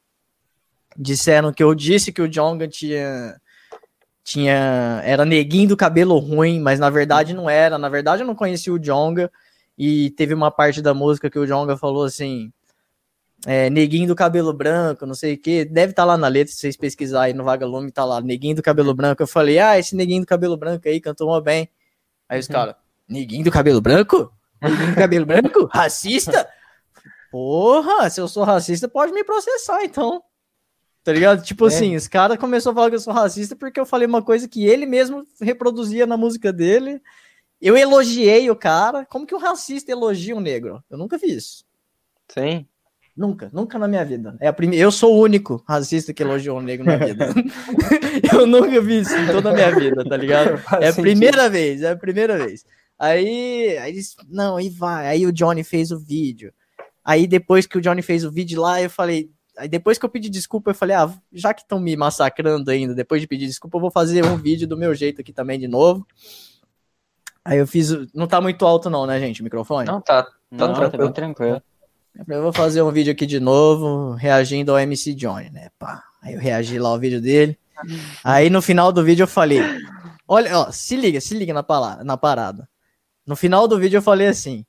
Disseram 0.98 1.52
que 1.52 1.62
eu 1.62 1.76
disse 1.76 2.12
que 2.12 2.22
o 2.22 2.28
Jonga 2.28 2.68
tinha 2.68 3.40
tinha 4.24 5.02
era 5.04 5.24
neguinho 5.24 5.70
do 5.70 5.78
cabelo 5.78 6.18
ruim, 6.18 6.60
mas 6.60 6.80
na 6.80 6.90
verdade 6.90 7.34
não 7.34 7.50
era. 7.50 7.78
Na 7.78 7.90
verdade 7.90 8.24
eu 8.24 8.28
não 8.28 8.34
conhecia 8.34 8.74
o 8.74 8.80
Jonga 8.80 9.32
e 9.78 10.10
teve 10.12 10.34
uma 10.34 10.50
parte 10.50 10.82
da 10.82 10.94
música 10.94 11.30
que 11.30 11.38
o 11.38 11.46
Jonga 11.46 11.78
falou 11.78 12.04
assim, 12.04 12.52
é, 13.46 13.70
neguinho 13.70 14.08
do 14.08 14.16
cabelo 14.16 14.54
branco, 14.54 15.06
não 15.06 15.14
sei 15.16 15.34
o 15.34 15.38
que, 15.38 15.66
deve 15.66 15.92
estar 15.92 16.06
lá 16.06 16.18
na 16.18 16.28
letra, 16.28 16.52
se 16.54 16.60
vocês 16.60 16.78
pesquisarem 16.78 17.34
no 17.36 17.44
Vagalume, 17.44 17.92
tá 17.92 18.04
lá, 18.06 18.22
neguinho 18.22 18.56
do 18.56 18.62
cabelo 18.64 18.94
branco. 18.94 19.22
Eu 19.24 19.28
falei, 19.28 19.60
ah, 19.60 19.78
esse 19.78 19.96
neguinho 19.96 20.22
do 20.22 20.28
cabelo 20.28 20.58
branco 20.58 20.88
aí 20.88 21.00
cantou 21.02 21.28
mó 21.28 21.40
bem. 21.42 21.70
Aí 22.30 22.40
os 22.40 22.48
Uhum. 22.48 22.54
caras, 22.54 22.76
neguinho 23.08 23.44
do 23.44 23.52
cabelo 23.52 23.82
branco? 23.82 24.32
Neguinho 24.62 24.90
do 24.90 24.96
cabelo 24.96 25.26
branco? 25.26 25.70
Racista? 25.74 26.48
Porra, 27.32 28.10
se 28.10 28.20
eu 28.22 28.28
sou 28.28 28.44
racista, 28.44 28.88
pode 28.88 29.12
me 29.12 29.24
processar, 29.24 29.84
então. 29.84 30.24
Tá 31.04 31.12
ligado? 31.12 31.44
Tipo 31.44 31.66
É. 31.66 31.68
assim, 31.68 31.96
os 31.96 32.08
caras 32.08 32.38
começaram 32.38 32.72
a 32.72 32.76
falar 32.76 32.90
que 32.90 32.96
eu 32.96 33.00
sou 33.00 33.14
racista 33.14 33.56
porque 33.56 33.80
eu 33.80 33.86
falei 33.86 34.08
uma 34.08 34.24
coisa 34.24 34.48
que 34.48 34.66
ele 34.66 34.86
mesmo 34.86 35.26
reproduzia 35.42 36.06
na 36.08 36.18
música 36.18 36.52
dele. 36.52 37.00
Eu 37.62 37.78
elogiei 37.78 38.50
o 38.50 38.56
cara. 38.56 39.06
Como 39.06 39.26
que 39.28 39.36
um 39.36 39.40
racista 39.40 39.92
elogia 39.92 40.36
um 40.36 40.40
negro? 40.40 40.84
Eu 40.90 40.98
nunca 40.98 41.18
vi 41.18 41.36
isso. 41.36 41.64
Sim. 42.30 42.66
Nunca, 43.16 43.50
nunca 43.54 43.80
na 43.80 43.88
minha 43.88 44.04
vida. 44.04 44.36
É 44.42 44.48
a 44.48 44.54
prime... 44.54 44.78
Eu 44.78 44.92
sou 44.92 45.16
o 45.16 45.22
único 45.22 45.64
racista 45.66 46.14
que 46.14 46.22
elogiou 46.22 46.60
um 46.60 46.62
negro 46.62 46.86
na 46.86 46.98
vida. 46.98 47.30
eu 48.34 48.46
nunca 48.46 48.82
vi 48.82 49.00
isso 49.00 49.16
em 49.16 49.28
toda 49.28 49.52
a 49.52 49.54
minha 49.54 49.74
vida, 49.74 50.04
tá 50.04 50.18
ligado? 50.18 50.62
É 50.82 50.90
a 50.90 50.94
primeira 50.94 51.50
vez, 51.50 51.82
é 51.82 51.92
a 51.92 51.96
primeira 51.96 52.38
vez. 52.38 52.66
Aí, 53.00 53.78
aí 53.78 53.92
eles, 53.92 54.16
não, 54.30 54.58
aí 54.58 54.70
vai. 54.70 55.08
Aí 55.08 55.26
o 55.26 55.32
Johnny 55.32 55.64
fez 55.64 55.92
o 55.92 56.00
vídeo. 56.00 56.54
Aí 57.06 57.26
depois 57.26 57.66
que 57.66 57.78
o 57.78 57.82
Johnny 57.82 58.02
fez 58.02 58.26
o 58.26 58.32
vídeo 58.32 58.62
lá, 58.62 58.82
eu 58.82 58.90
falei, 58.90 59.30
aí 59.58 59.70
depois 59.70 59.98
que 59.98 60.06
eu 60.06 60.10
pedi 60.10 60.30
desculpa, 60.30 60.72
eu 60.72 60.76
falei, 60.76 60.96
ah, 60.96 61.10
já 61.32 61.54
que 61.54 61.62
estão 61.62 61.80
me 61.80 61.96
massacrando 61.96 62.70
ainda, 62.70 62.94
depois 62.94 63.22
de 63.22 63.28
pedir 63.28 63.46
desculpa, 63.46 63.78
eu 63.78 63.82
vou 63.82 63.92
fazer 63.92 64.26
um 64.26 64.36
vídeo 64.36 64.68
do 64.68 64.76
meu 64.76 64.94
jeito 64.94 65.22
aqui 65.22 65.32
também 65.32 65.58
de 65.58 65.68
novo. 65.68 66.06
Aí 67.46 67.60
eu 67.60 67.68
fiz, 67.68 67.92
não 68.14 68.28
tá 68.28 68.42
muito 68.42 68.66
alto 68.66 68.90
não, 68.90 69.06
né, 69.06 69.20
gente, 69.20 69.42
o 69.42 69.44
microfone? 69.44 69.88
Não, 69.88 70.02
tá, 70.02 70.24
tá 70.24 70.32
Não, 70.50 70.74
tranquilo. 70.74 70.92
tá 70.92 70.98
bem 70.98 71.14
tranquilo. 71.14 71.62
Eu 72.28 72.42
vou 72.44 72.54
fazer 72.54 72.82
um 72.82 72.92
vídeo 72.92 73.12
aqui 73.12 73.26
de 73.26 73.40
novo, 73.40 74.14
reagindo 74.14 74.72
ao 74.72 74.80
MC 74.80 75.14
Johnny, 75.14 75.50
né? 75.50 75.70
Pá. 75.78 76.04
Aí 76.22 76.34
eu 76.34 76.40
reagi 76.40 76.80
lá 76.80 76.90
ao 76.90 77.00
vídeo 77.00 77.22
dele. 77.22 77.58
Aí 78.24 78.50
no 78.50 78.62
final 78.62 78.92
do 78.92 79.04
vídeo 79.04 79.24
eu 79.24 79.28
falei: 79.28 79.60
Olha, 80.28 80.58
ó, 80.60 80.72
se 80.72 80.96
liga, 80.96 81.20
se 81.20 81.34
liga 81.36 81.54
na, 81.54 81.62
pala- 81.64 82.04
na 82.04 82.18
parada. 82.18 82.68
No 83.26 83.36
final 83.36 83.68
do 83.68 83.78
vídeo 83.78 83.98
eu 83.98 84.02
falei 84.02 84.28
assim: 84.28 84.66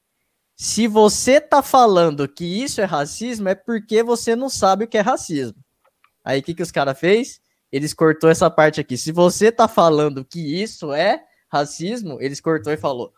Se 0.56 0.88
você 0.88 1.40
tá 1.40 1.62
falando 1.62 2.26
que 2.28 2.44
isso 2.44 2.80
é 2.80 2.84
racismo, 2.84 3.48
é 3.48 3.54
porque 3.54 4.02
você 4.02 4.34
não 4.34 4.48
sabe 4.48 4.84
o 4.84 4.88
que 4.88 4.98
é 4.98 5.00
racismo. 5.00 5.56
Aí 6.24 6.40
o 6.40 6.42
que, 6.42 6.54
que 6.54 6.62
os 6.62 6.72
caras 6.72 6.98
fez? 6.98 7.40
Eles 7.70 7.94
cortou 7.94 8.28
essa 8.28 8.50
parte 8.50 8.80
aqui. 8.80 8.96
Se 8.98 9.12
você 9.12 9.52
tá 9.52 9.68
falando 9.68 10.24
que 10.24 10.40
isso 10.60 10.92
é 10.92 11.22
racismo, 11.48 12.18
eles 12.20 12.40
cortou 12.40 12.72
e 12.72 12.76
falou. 12.76 13.12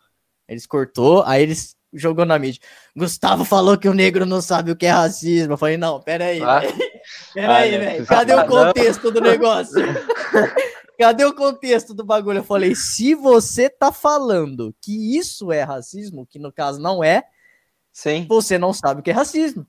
Eles 0.47 0.65
cortou, 0.67 1.23
aí 1.23 1.41
eles 1.43 1.75
jogou 1.93 2.25
na 2.25 2.37
mídia. 2.37 2.61
Gustavo 2.95 3.43
falou 3.43 3.77
que 3.77 3.89
o 3.89 3.93
negro 3.93 4.25
não 4.25 4.41
sabe 4.41 4.71
o 4.71 4.75
que 4.75 4.85
é 4.85 4.91
racismo. 4.91 5.53
Eu 5.53 5.57
falei, 5.57 5.77
não, 5.77 5.99
peraí, 6.01 6.41
Ah. 6.41 6.61
Peraí, 7.33 7.75
Ah, 7.75 7.79
velho. 7.79 8.05
Cadê 8.05 8.33
Ah, 8.33 8.35
o 8.35 8.39
não. 8.39 8.47
contexto 8.47 9.11
do 9.11 9.21
negócio? 9.21 9.75
Cadê 10.99 11.23
o 11.23 11.33
contexto 11.33 11.93
do 11.93 12.03
bagulho? 12.03 12.39
Eu 12.39 12.43
falei, 12.43 12.75
se 12.75 13.15
você 13.15 13.69
tá 13.69 13.91
falando 13.91 14.75
que 14.81 15.17
isso 15.17 15.51
é 15.51 15.63
racismo, 15.63 16.27
que 16.27 16.37
no 16.37 16.51
caso 16.51 16.79
não 16.79 17.01
é, 17.03 17.23
Sim. 17.91 18.25
você 18.27 18.57
não 18.57 18.73
sabe 18.73 18.99
o 18.99 19.03
que 19.03 19.09
é 19.09 19.13
racismo. 19.13 19.65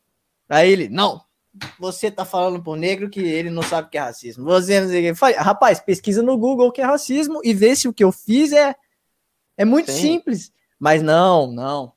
Aí 0.49 0.71
ele, 0.71 0.89
não, 0.89 1.23
você 1.79 2.11
tá 2.11 2.25
falando 2.25 2.61
pro 2.61 2.75
negro 2.75 3.09
que 3.09 3.21
ele 3.21 3.49
não 3.49 3.63
sabe 3.63 3.87
o 3.87 3.91
que 3.91 3.97
é 3.99 4.01
racismo. 4.01 4.45
Você 4.45 4.81
não 4.81 4.89
sei 4.89 4.99
o 4.99 5.03
que. 5.03 5.09
Eu 5.11 5.17
falei, 5.17 5.37
Rapaz, 5.37 5.79
pesquisa 5.81 6.21
no 6.21 6.37
Google 6.37 6.67
o 6.67 6.73
que 6.73 6.81
é 6.81 6.85
racismo 6.85 7.41
e 7.45 7.55
vê 7.55 7.77
se 7.77 7.87
o 7.87 7.93
que 7.93 8.03
eu 8.03 8.11
fiz 8.11 8.53
é, 8.53 8.75
é 9.57 9.65
muito 9.65 9.93
Sim. 9.93 10.01
simples. 10.01 10.53
Mas 10.81 11.01
não, 11.03 11.47
não. 11.53 11.93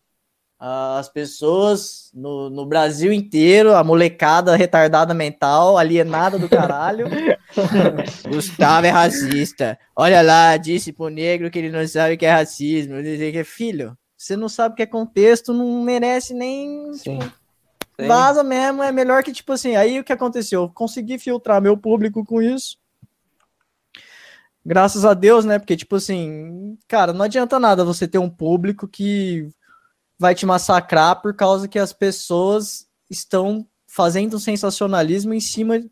As 0.65 1.09
pessoas 1.09 2.09
no, 2.13 2.49
no 2.49 2.65
Brasil 2.65 3.11
inteiro, 3.11 3.75
a 3.75 3.83
molecada 3.83 4.55
retardada 4.55 5.13
mental, 5.13 5.77
alienada 5.77 6.39
do 6.39 6.47
caralho. 6.47 7.05
Gustavo 8.31 8.87
é 8.87 8.89
racista. 8.89 9.77
Olha 9.93 10.21
lá, 10.21 10.55
disse 10.55 10.93
pro 10.93 11.09
negro 11.09 11.51
que 11.51 11.59
ele 11.59 11.69
não 11.69 11.85
sabe 11.85 12.15
o 12.15 12.17
que 12.17 12.25
é 12.25 12.31
racismo. 12.31 13.03
Disse 13.03 13.29
que, 13.33 13.43
filho, 13.43 13.97
você 14.15 14.37
não 14.37 14.47
sabe 14.47 14.71
o 14.71 14.75
que 14.77 14.83
é 14.83 14.85
contexto, 14.85 15.53
não 15.53 15.83
merece 15.83 16.33
nem 16.33 16.93
Sim. 16.93 17.19
Sim. 17.19 18.07
Vaza 18.07 18.41
mesmo, 18.41 18.81
é 18.81 18.91
melhor 18.91 19.21
que, 19.21 19.33
tipo 19.33 19.51
assim, 19.51 19.75
aí 19.75 19.99
o 19.99 20.03
que 20.03 20.13
aconteceu? 20.13 20.61
Eu 20.61 20.69
consegui 20.69 21.19
filtrar 21.19 21.61
meu 21.61 21.75
público 21.75 22.23
com 22.23 22.41
isso. 22.41 22.77
Graças 24.65 25.03
a 25.03 25.13
Deus, 25.13 25.43
né? 25.43 25.59
Porque, 25.59 25.75
tipo 25.75 25.97
assim, 25.97 26.77
cara, 26.87 27.11
não 27.11 27.25
adianta 27.25 27.59
nada 27.59 27.83
você 27.83 28.07
ter 28.07 28.17
um 28.17 28.29
público 28.29 28.87
que 28.87 29.49
vai 30.23 30.33
te 30.33 30.45
massacrar 30.45 31.21
por 31.21 31.35
causa 31.35 31.67
que 31.67 31.77
as 31.77 31.91
pessoas 31.91 32.87
estão 33.09 33.67
fazendo 33.85 34.37
um 34.37 34.39
sensacionalismo 34.39 35.33
em 35.33 35.41
cima 35.41 35.83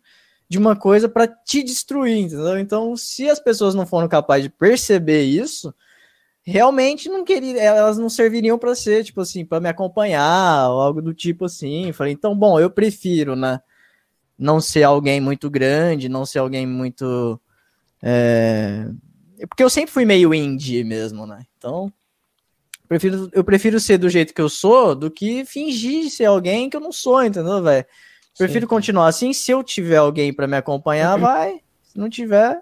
de 0.48 0.58
uma 0.58 0.74
coisa 0.74 1.10
para 1.10 1.28
te 1.28 1.62
destruir, 1.62 2.18
entendeu? 2.18 2.58
Então, 2.58 2.96
se 2.96 3.30
as 3.30 3.42
pessoas 3.42 3.76
não 3.76 3.86
foram 3.86 4.08
capazes 4.08 4.44
de 4.44 4.50
perceber 4.50 5.24
isso, 5.24 5.76
realmente 6.42 7.10
não 7.10 7.26
queria, 7.26 7.62
elas 7.62 7.98
não 7.98 8.08
serviriam 8.08 8.58
para 8.58 8.74
ser, 8.74 9.04
tipo 9.04 9.20
assim, 9.20 9.44
para 9.44 9.60
me 9.60 9.68
acompanhar, 9.68 10.70
ou 10.70 10.80
algo 10.80 11.02
do 11.02 11.14
tipo 11.14 11.44
assim. 11.44 11.92
Falei, 11.92 12.14
então, 12.14 12.34
bom, 12.34 12.58
eu 12.58 12.72
prefiro, 12.72 13.36
né, 13.36 13.60
não 14.40 14.62
ser 14.62 14.84
alguém 14.84 15.20
muito 15.20 15.50
grande, 15.50 16.08
não 16.08 16.26
ser 16.26 16.40
alguém 16.40 16.66
muito 16.66 17.38
é... 18.02 18.88
porque 19.50 19.62
eu 19.62 19.70
sempre 19.70 19.92
fui 19.92 20.06
meio 20.06 20.34
indie 20.34 20.86
mesmo, 20.86 21.28
né? 21.28 21.46
Então, 21.58 21.92
prefiro, 22.92 23.30
eu 23.32 23.44
prefiro 23.44 23.80
ser 23.80 23.98
do 23.98 24.10
jeito 24.10 24.34
que 24.34 24.42
eu 24.42 24.50
sou 24.50 24.94
do 24.94 25.10
que 25.10 25.46
fingir 25.46 26.10
ser 26.10 26.26
alguém 26.26 26.70
que 26.70 26.76
eu 26.76 26.82
não 26.82 26.92
sou, 26.92 27.24
entendeu, 27.24 27.64
velho? 27.64 27.86
Prefiro 28.38 28.66
Sim. 28.66 28.70
continuar 28.70 29.08
assim. 29.08 29.32
Se 29.32 29.50
eu 29.50 29.64
tiver 29.64 29.96
alguém 29.96 30.34
para 30.34 30.46
me 30.46 30.58
acompanhar, 30.58 31.16
vai. 31.20 31.62
Se 31.84 31.98
não 31.98 32.10
tiver, 32.10 32.60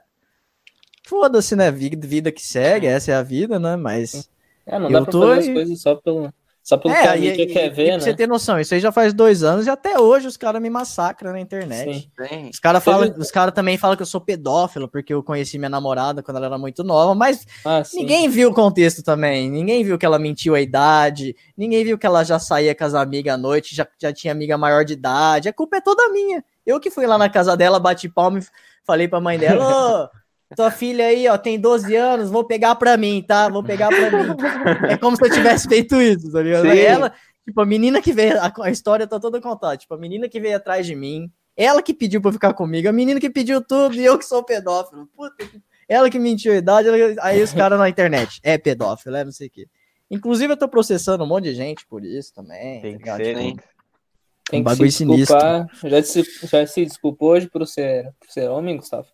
foda-se, 1.08 1.56
né? 1.56 1.72
Vida, 1.72 2.08
vida 2.08 2.32
que 2.32 2.46
segue, 2.46 2.86
essa 2.86 3.12
é 3.12 3.16
a 3.16 3.24
vida, 3.24 3.58
né? 3.58 3.76
Mas. 3.76 4.30
É, 4.68 4.78
não 4.78 4.86
Eu 4.88 4.94
dá 4.94 5.02
pra 5.02 5.12
tô 5.12 5.22
fazer 5.22 5.40
as 5.40 5.48
coisas 5.48 5.82
só 5.82 5.96
pelo, 5.96 6.32
só 6.70 6.78
pelo 6.78 6.94
que 6.94 7.00
É, 7.00 7.08
a 7.10 7.18
e, 7.18 7.22
mídia 7.22 7.44
e- 7.44 7.48
quer 7.48 7.66
e 7.66 7.70
ver, 7.72 7.90
pra 7.94 8.00
você 8.02 8.12
né? 8.12 8.16
ter 8.16 8.28
noção, 8.28 8.60
isso 8.60 8.76
aí 8.76 8.80
já 8.80 8.92
faz 8.92 9.12
dois 9.12 9.42
anos 9.42 9.66
e 9.66 9.70
até 9.72 10.00
hoje 10.00 10.28
os 10.28 10.38
caras 10.38 10.62
me 10.62 10.70
massacram 10.70 11.32
na 11.32 11.40
internet. 11.40 12.12
Sim. 12.30 12.50
Os 12.54 12.60
caras 12.60 12.84
falam, 12.84 13.08
Teve- 13.08 13.20
os 13.20 13.32
caras 13.32 13.56
também 13.56 13.76
falam 13.76 13.96
que 13.96 14.04
eu 14.04 14.06
sou 14.06 14.22
pedófilo 14.22 14.88
porque 14.88 15.12
eu 15.12 15.24
conheci 15.24 15.58
minha 15.58 15.68
namorada 15.70 16.22
quando 16.22 16.38
ela 16.38 16.46
era 16.46 16.58
muito 16.60 16.84
nova, 16.84 17.16
mas 17.16 17.44
Ah, 17.66 17.82
ninguém 17.96 18.30
viu 18.30 18.52
o 18.52 18.54
contexto 18.54 19.02
também. 19.02 19.50
Ninguém 19.50 19.84
viu 19.84 19.98
que 19.98 20.06
ela 20.06 20.20
mentiu 20.20 20.54
a 20.54 20.62
idade, 20.62 21.36
ninguém 21.58 21.84
viu 21.84 21.98
que 21.98 22.06
ela 22.06 22.24
já 22.24 22.38
saía 22.38 22.76
com 22.76 22.84
as 22.84 22.94
amigas 22.94 23.34
à 23.34 23.38
noite, 23.38 23.76
já, 23.76 23.88
já 24.00 24.14
tinha 24.14 24.32
amiga 24.32 24.56
maior 24.56 24.86
de 24.86 24.94
idade. 24.94 25.50
A 25.50 25.54
culpa 25.54 25.78
é 25.78 25.82
toda 25.82 26.08
minha. 26.10 26.44
Eu 26.66 26.80
que 26.80 26.92
fui 26.92 27.08
lá 27.08 27.18
na 27.18 27.30
casa 27.30 27.58
dela, 27.58 27.80
bati 27.80 28.08
palma 28.08 28.38
e 28.38 28.44
falei 28.86 29.08
pra 29.08 29.20
mãe 29.20 29.40
dela: 29.40 30.12
Ô, 30.52 30.56
tua 30.56 30.72
filha 30.72 31.06
aí, 31.06 31.28
ó, 31.28 31.38
tem 31.38 31.60
12 31.60 31.96
anos, 31.96 32.30
vou 32.30 32.44
pegar 32.44 32.76
pra 32.76 32.98
mim, 32.98 33.24
tá? 33.26 33.48
Vou 33.50 33.64
pegar 33.64 33.90
pra 33.90 34.00
mim. 34.24 34.36
É 34.90 34.98
como 34.98 35.16
se 35.16 35.26
eu 35.26 35.32
tivesse 35.32 35.68
feito 35.68 36.02
isso, 36.02 36.32
tá 36.32 36.42
ligado? 36.42 36.66
Ela, 36.68 37.14
tipo, 37.46 37.62
a 37.62 37.66
menina 37.66 38.02
que 38.02 38.12
veio, 38.12 38.40
a, 38.40 38.52
a 38.64 38.70
história 38.72 39.06
tá 39.08 39.20
toda 39.20 39.40
contada. 39.40 39.78
Tipo, 39.78 39.94
a 39.94 39.98
menina 39.98 40.28
que 40.28 40.40
veio 40.40 40.56
atrás 40.58 40.86
de 40.86 40.96
mim, 40.96 41.32
ela 41.56 41.82
que 41.84 41.94
pediu 41.94 42.22
pra 42.22 42.32
ficar 42.32 42.54
comigo, 42.54 42.90
a 42.90 42.92
menina 42.92 43.20
que 43.20 43.30
pediu 43.30 43.62
tudo 43.64 43.96
e 43.96 44.04
eu 44.06 44.18
que 44.18 44.26
sou 44.26 44.44
pedófilo. 44.44 45.08
Puta, 45.16 45.36
que- 45.46 45.62
ela 45.88 46.10
que 46.10 46.18
mentiu 46.20 46.52
a 46.54 46.56
idade, 46.56 46.88
ela- 46.88 47.16
aí 47.22 47.42
os 47.44 47.52
caras 47.54 47.78
na 47.80 47.90
internet, 47.90 48.40
é 48.44 48.58
pedófilo, 48.58 49.16
é 49.16 49.24
não 49.26 49.32
sei 49.32 49.48
o 49.48 49.52
quê. 49.52 49.68
Inclusive, 50.12 50.54
eu 50.54 50.58
tô 50.58 50.68
processando 50.68 51.24
um 51.24 51.28
monte 51.28 51.46
de 51.46 51.54
gente 51.56 51.86
por 51.88 52.04
isso 52.04 52.34
também. 52.34 52.82
Tem 52.82 52.98
tá 52.98 53.18
que 53.18 53.24
ser, 53.24 53.36
Tipo, 53.36 53.40
né? 53.58 53.64
Tem 54.50 54.60
um 54.62 54.64
que 54.64 54.70
bagulho 54.70 54.92
se 54.92 55.06
desculpar. 55.06 55.68
sinistro. 55.70 55.90
Já 55.90 56.04
se, 56.04 56.48
já 56.48 56.66
se 56.66 56.86
desculpou 56.86 57.30
hoje 57.34 57.48
por 57.48 57.68
ser, 57.68 58.12
por 58.20 58.28
ser 58.32 58.50
homem, 58.50 58.78
Gustavo? 58.78 59.08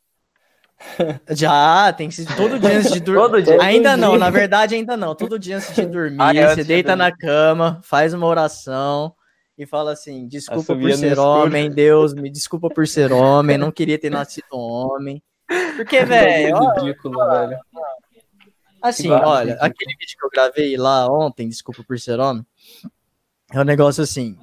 Já, 1.32 1.92
tem 1.94 2.10
que 2.10 2.16
ser 2.16 2.26
todo 2.36 2.60
dia 2.60 2.78
antes 2.78 2.92
de 2.92 3.00
dormir. 3.00 3.46
Ainda 3.62 3.98
não, 3.98 4.12
dia. 4.12 4.20
na 4.20 4.30
verdade 4.30 4.76
ainda 4.76 4.96
não. 4.96 5.14
Todo 5.16 5.38
dia 5.40 5.58
antes 5.58 5.76
de 5.76 5.86
dormir, 5.88 6.18
Ah, 6.20 6.34
é, 6.34 6.40
antes 6.44 6.56
você 6.56 6.62
de 6.62 6.68
deita 6.68 6.96
dormir. 6.96 7.04
na 7.12 7.18
cama, 7.18 7.80
faz 7.84 8.14
uma 8.14 8.26
oração 8.28 9.14
e 9.58 9.66
fala 9.66 9.92
assim: 9.94 10.28
desculpa 10.28 10.64
por 10.64 10.74
Assobia 10.74 10.90
no 10.92 10.98
ser 10.98 11.08
escuro. 11.14 11.28
homem, 11.28 11.70
Deus, 11.70 12.14
me 12.14 12.30
desculpa 12.30 12.70
por 12.70 12.88
ser 12.88 13.12
homem, 13.12 13.58
não 13.58 13.72
queria 13.72 13.98
ter 14.00 14.10
nascido 14.10 14.46
homem. 14.54 15.22
Porque, 15.76 16.04
velho, 16.06 16.56
ó, 16.56 16.60
Bagulho 16.60 16.86
ridículo, 16.88 17.18
velho. 17.30 17.58
assim, 18.82 19.10
olha, 19.12 19.52
ridículo. 19.54 19.66
aquele 19.72 19.96
vídeo 20.00 20.18
que 20.20 20.26
eu 20.26 20.30
gravei 20.30 20.78
lá 20.78 21.08
ontem, 21.12 21.48
desculpa 21.50 21.84
por 21.88 22.00
ser 22.00 22.20
homem, 22.20 22.46
é 23.52 23.60
um 23.60 23.64
negócio 23.64 24.02
assim. 24.04 24.38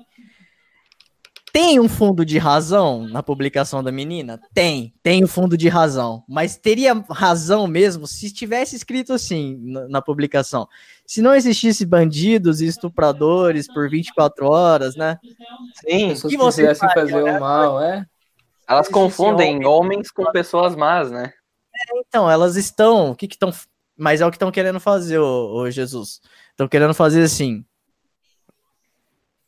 Tem 1.53 1.79
um 1.79 1.87
fundo 1.87 2.25
de 2.25 2.39
razão 2.39 3.07
na 3.07 3.23
publicação 3.23 3.83
da 3.85 3.93
menina? 3.93 4.41
Tem, 4.55 4.95
tem 5.03 5.23
um 5.23 5.27
fundo 5.27 5.55
de 5.55 5.69
razão. 5.69 6.25
Mas 6.27 6.57
teria 6.57 6.95
razão 7.11 7.67
mesmo 7.67 8.07
se 8.07 8.33
tivesse 8.33 8.75
escrito 8.75 9.13
assim 9.13 9.59
na, 9.61 9.87
na 9.87 10.03
publicação. 10.03 10.67
Se 11.07 11.21
não 11.21 11.35
existisse 11.35 11.85
bandidos 11.85 12.63
e 12.63 12.67
estupradores 12.67 13.67
por 13.71 13.91
24 13.91 14.47
horas, 14.47 14.97
né? 14.97 15.19
Sim. 15.87 16.15
Você 16.15 16.29
quisessem 16.29 16.89
faria, 16.89 16.95
fazer 16.95 17.23
né? 17.23 17.37
o 17.37 17.41
mal, 17.41 17.83
é? 17.83 18.07
Elas 18.67 18.89
confundem 18.89 19.57
homem. 19.57 19.67
homens 19.67 20.11
com 20.11 20.25
pessoas 20.33 20.75
más, 20.75 21.11
né? 21.11 21.35
Então, 21.97 22.31
elas 22.31 22.57
estão. 22.57 23.11
O 23.11 23.15
que 23.15 23.29
que 23.29 23.35
estão. 23.35 23.53
Mas 23.95 24.23
é 24.23 24.27
o 24.27 24.31
que 24.31 24.37
estão 24.37 24.51
querendo 24.51 24.81
fazer, 24.81 25.19
ô, 25.19 25.55
ô 25.55 25.71
Jesus. 25.71 26.23
Estão 26.51 26.67
querendo 26.67 26.95
fazer 26.95 27.23
assim. 27.23 27.63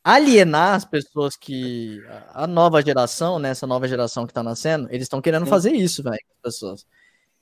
Alienar 0.05 0.75
as 0.75 0.85
pessoas 0.85 1.35
que. 1.35 1.99
A 2.33 2.45
nova 2.45 2.81
geração, 2.81 3.39
né? 3.39 3.49
Essa 3.49 3.65
nova 3.65 3.87
geração 3.87 4.27
que 4.27 4.33
tá 4.33 4.43
nascendo, 4.43 4.87
eles 4.89 5.03
estão 5.05 5.19
querendo 5.19 5.45
Sim. 5.45 5.49
fazer 5.49 5.71
isso, 5.73 6.03
velho, 6.03 6.19
com 6.27 6.33
as 6.35 6.53
pessoas. 6.53 6.85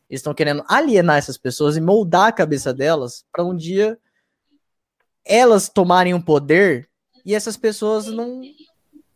Eles 0.10 0.20
estão 0.20 0.34
querendo 0.34 0.64
alienar 0.68 1.18
essas 1.18 1.38
pessoas 1.38 1.76
e 1.76 1.82
moldar 1.82 2.28
a 2.28 2.32
cabeça 2.32 2.74
delas 2.74 3.26
para 3.32 3.44
um 3.44 3.56
dia 3.56 4.00
elas 5.26 5.70
tomarem 5.70 6.14
um 6.14 6.22
poder 6.22 6.90
e 7.26 7.34
essas 7.34 7.56
pessoas 7.58 8.08
não 8.08 8.42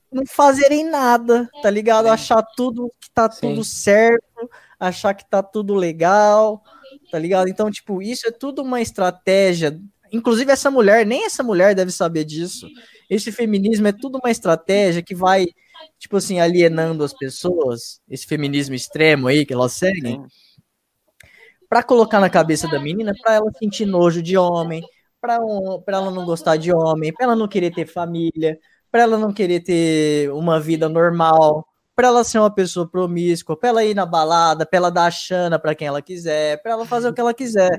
não 0.10 0.25
fazerem 0.25 0.89
nada, 0.89 1.49
tá 1.62 1.69
ligado? 1.69 2.07
Achar 2.07 2.41
tudo 2.55 2.89
que 2.99 3.12
tá 3.12 3.29
Sim. 3.29 3.49
tudo 3.49 3.63
certo, 3.63 4.49
achar 4.79 5.13
que 5.13 5.29
tá 5.29 5.43
tudo 5.43 5.75
legal. 5.75 6.63
tá 7.12 7.19
ligado? 7.19 7.49
Então, 7.49 7.69
tipo, 7.69 8.01
isso 8.01 8.25
é 8.27 8.31
tudo 8.31 8.62
uma 8.62 8.81
estratégia. 8.81 9.77
Inclusive, 10.12 10.49
essa 10.49 10.71
mulher, 10.71 11.05
nem 11.05 11.25
essa 11.25 11.43
mulher 11.43 11.75
deve 11.75 11.91
saber 11.91 12.23
disso. 12.23 12.67
Esse 13.10 13.32
feminismo 13.32 13.88
é 13.88 13.91
tudo 13.93 14.20
uma 14.22 14.32
estratégia 14.32 15.02
que 15.02 15.15
vai, 15.15 15.48
tipo 15.98 16.17
assim, 16.17 16.39
alienando 16.39 17.04
as 17.04 17.13
pessoas, 17.13 18.02
esse 18.10 18.28
feminismo 18.28 18.76
extremo 18.76 19.28
aí 19.28 19.46
que 19.46 19.54
elas 19.54 19.74
seguem, 19.74 20.22
pra 21.70 21.84
colocar 21.84 22.20
na 22.20 22.30
cabeça 22.30 22.67
da 22.67 22.80
menina, 22.80 23.13
pra 23.22 23.36
ela 23.36 23.52
sentir 23.58 23.86
nojo 23.86 24.22
de 24.22 24.38
homem, 24.38 24.84
pra, 25.22 25.39
um, 25.39 25.82
ela 25.88 26.12
não 26.12 26.26
gostar 26.26 26.58
de 26.58 26.74
homem, 26.74 27.13
pra 27.13 27.26
ela 27.26 27.36
não 27.36 27.48
querer 27.48 27.74
ter 27.74 27.86
família, 27.86 28.60
pra 28.91 29.02
ela 29.02 29.17
não 29.17 29.34
querer 29.34 29.62
ter 29.62 30.32
uma 30.32 30.60
vida 30.60 30.89
normal, 30.89 31.65
pra 31.96 32.08
ela 32.08 32.24
ser 32.24 32.39
uma 32.39 32.54
pessoa 32.54 32.88
promíscua, 32.88 33.58
pra 33.58 33.70
ela 33.70 33.84
ir 33.84 33.96
na 33.96 34.06
balada, 34.06 34.65
pra 34.65 34.78
ela 34.78 34.91
dar 34.91 35.06
a 35.06 35.12
chana 35.12 35.58
pra 35.58 35.74
quem 35.74 35.88
ela 35.88 36.02
quiser, 36.02 36.62
pra 36.62 36.74
ela 36.74 36.86
fazer 36.86 37.10
o 37.10 37.13
que 37.13 37.22
ela 37.22 37.34
quiser. 37.34 37.70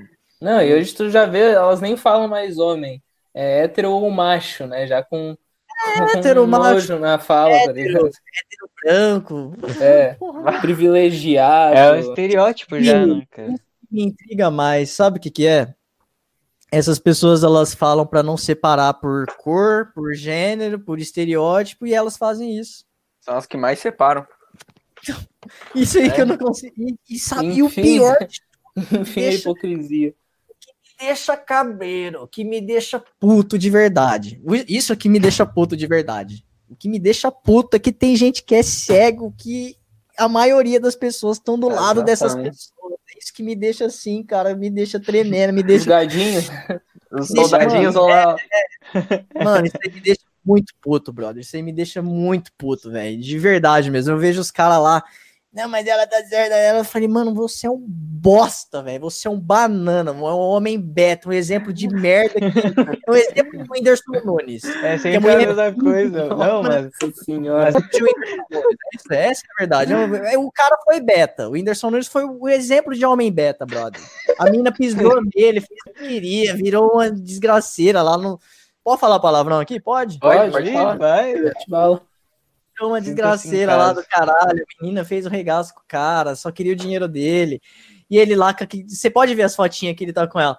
Não, 0.40 0.62
e 0.62 0.74
hoje 0.74 0.94
tu 0.94 1.10
já 1.10 1.26
vê, 1.26 1.52
elas 1.52 1.80
nem 1.80 1.96
falam 1.96 2.28
mais 2.28 2.58
homem. 2.58 3.02
É 3.40 3.60
hétero 3.60 3.92
ou 3.92 4.10
macho, 4.10 4.66
né? 4.66 4.84
Já 4.84 5.00
com, 5.00 5.36
com 5.96 6.18
hétero, 6.18 6.44
macho, 6.44 6.72
nojo 6.72 6.98
na 6.98 7.20
fala, 7.20 7.66
tá 7.66 7.70
ligado? 7.70 8.10
Branco. 8.82 9.54
É, 9.80 10.14
Porra. 10.18 10.60
privilegiado. 10.60 11.76
É 11.76 11.92
o 11.92 11.96
estereótipo 12.00 12.80
já, 12.80 13.06
né, 13.06 13.22
cara? 13.30 13.54
me 13.88 14.02
intriga 14.02 14.50
mais, 14.50 14.90
sabe 14.90 15.18
o 15.18 15.20
que 15.20 15.30
que 15.30 15.46
é? 15.46 15.72
Essas 16.72 16.98
pessoas 16.98 17.44
elas 17.44 17.76
falam 17.76 18.04
pra 18.04 18.24
não 18.24 18.36
separar 18.36 18.92
por 18.94 19.26
cor, 19.36 19.92
por 19.94 20.12
gênero, 20.14 20.80
por 20.80 20.98
estereótipo 20.98 21.86
e 21.86 21.94
elas 21.94 22.16
fazem 22.16 22.58
isso. 22.58 22.84
São 23.20 23.36
as 23.36 23.46
que 23.46 23.56
mais 23.56 23.78
separam. 23.78 24.26
Isso 25.76 25.96
aí 25.96 26.10
que 26.10 26.20
eu 26.20 26.26
não 26.26 26.36
consigo. 26.36 26.74
E, 26.76 26.98
e 27.08 27.18
sabe, 27.20 27.54
e 27.54 27.62
o 27.62 27.66
Enfim. 27.66 27.82
pior 27.82 28.18
Enfim, 29.00 29.24
a 29.24 29.32
hipocrisia. 29.32 30.12
Me 31.00 31.06
deixa 31.06 31.36
cabreiro, 31.36 32.26
que 32.26 32.44
me 32.44 32.60
deixa 32.60 33.02
puto 33.20 33.58
de 33.58 33.70
verdade. 33.70 34.40
Isso 34.68 34.92
aqui 34.92 35.08
me 35.08 35.20
deixa 35.20 35.46
puto 35.46 35.76
de 35.76 35.86
verdade. 35.86 36.44
O 36.68 36.76
que 36.76 36.88
me 36.88 36.98
deixa 36.98 37.30
puto 37.30 37.76
é 37.76 37.80
que 37.80 37.92
tem 37.92 38.16
gente 38.16 38.42
que 38.42 38.54
é 38.54 38.62
cego, 38.62 39.32
que 39.36 39.76
a 40.16 40.28
maioria 40.28 40.80
das 40.80 40.96
pessoas 40.96 41.38
estão 41.38 41.58
do 41.58 41.68
lado 41.68 42.02
dessas 42.02 42.34
pessoas. 42.34 42.72
É 43.14 43.18
Isso 43.18 43.32
que 43.32 43.42
me 43.42 43.54
deixa 43.54 43.86
assim, 43.86 44.22
cara, 44.22 44.54
me 44.54 44.68
deixa 44.68 45.00
tremendo, 45.00 45.52
me 45.52 45.60
Os 45.62 45.66
deixa 45.66 45.86
gadinhos. 45.86 46.50
Os 47.10 47.28
soldadinhos 47.28 47.94
vão 47.94 48.06
lá. 48.06 48.36
Mano, 49.42 49.66
isso 49.66 49.76
aí 49.82 49.92
me 49.92 50.00
deixa 50.00 50.20
muito 50.44 50.74
puto, 50.80 51.12
brother. 51.12 51.40
Isso 51.40 51.56
aí 51.56 51.62
me 51.62 51.72
deixa 51.72 52.02
muito 52.02 52.52
puto, 52.58 52.90
velho. 52.90 53.18
De 53.18 53.38
verdade 53.38 53.90
mesmo. 53.90 54.12
Eu 54.12 54.18
vejo 54.18 54.40
os 54.40 54.50
caras 54.50 54.82
lá. 54.82 55.02
Não, 55.52 55.66
mas 55.68 55.86
ela 55.86 56.06
tá 56.06 56.22
certa. 56.24 56.54
Ela 56.54 56.80
eu 56.80 56.84
falei, 56.84 57.08
mano, 57.08 57.34
você 57.34 57.66
é 57.66 57.70
um 57.70 57.82
bosta, 57.88 58.82
velho. 58.82 59.00
Você 59.00 59.26
é 59.26 59.30
um 59.30 59.40
banana, 59.40 60.12
um 60.12 60.22
homem 60.22 60.78
beta, 60.78 61.28
um 61.28 61.32
exemplo 61.32 61.72
de 61.72 61.88
merda. 61.92 62.34
Que... 62.38 63.00
É 63.06 63.10
um 63.10 63.14
exemplo 63.16 63.64
do 63.64 63.72
Whindersson 63.72 64.12
Nunes. 64.24 64.64
É 64.64 64.98
sempre 64.98 65.16
a 65.16 65.20
mulher- 65.20 65.48
a 65.48 65.54
mesma 65.54 65.82
coisa. 65.82 66.26
Não, 66.36 66.62
mas 66.62 66.90
Nossa 67.00 67.24
senhora. 67.24 67.72
Mas 67.72 69.10
Essa, 69.10 69.42
é 69.42 69.52
a 69.54 69.58
verdade. 69.58 69.92
O 70.36 70.52
cara 70.52 70.76
foi 70.84 71.00
beta. 71.00 71.48
O 71.48 71.52
Whindersson 71.52 71.90
Nunes 71.90 72.08
foi 72.08 72.24
o 72.24 72.46
exemplo 72.48 72.94
de 72.94 73.04
homem 73.06 73.32
beta, 73.32 73.64
brother. 73.64 74.00
A 74.38 74.50
mina 74.50 74.70
pisou 74.70 75.20
nele, 75.34 75.60
fez 75.62 75.80
o 75.86 75.92
que 75.94 76.08
queria, 76.08 76.54
virou 76.54 76.92
uma 76.92 77.10
desgraceira 77.10 78.02
lá 78.02 78.18
no. 78.18 78.38
Pode 78.84 79.00
falar 79.00 79.18
palavrão 79.20 79.60
aqui? 79.60 79.80
Pode? 79.80 80.18
Pode, 80.18 80.36
Pode 80.50 80.52
pode 80.52 80.72
falar. 80.72 80.96
vai. 80.98 81.34
Bala. 81.68 82.02
Virou 82.78 82.92
uma 82.92 83.00
em 83.00 83.02
desgraceira 83.02 83.74
lá 83.74 83.92
do 83.92 84.04
caralho. 84.04 84.62
A 84.62 84.82
menina 84.82 85.04
fez 85.04 85.26
o 85.26 85.28
regaço 85.28 85.74
com 85.74 85.80
o 85.80 85.88
cara, 85.88 86.36
só 86.36 86.52
queria 86.52 86.72
o 86.72 86.76
dinheiro 86.76 87.08
dele. 87.08 87.60
E 88.08 88.16
ele 88.16 88.36
lá, 88.36 88.54
você 88.86 89.10
pode 89.10 89.34
ver 89.34 89.42
as 89.42 89.56
fotinhas 89.56 89.96
que 89.96 90.04
ele 90.04 90.12
tá 90.12 90.26
com 90.28 90.38
ela. 90.38 90.56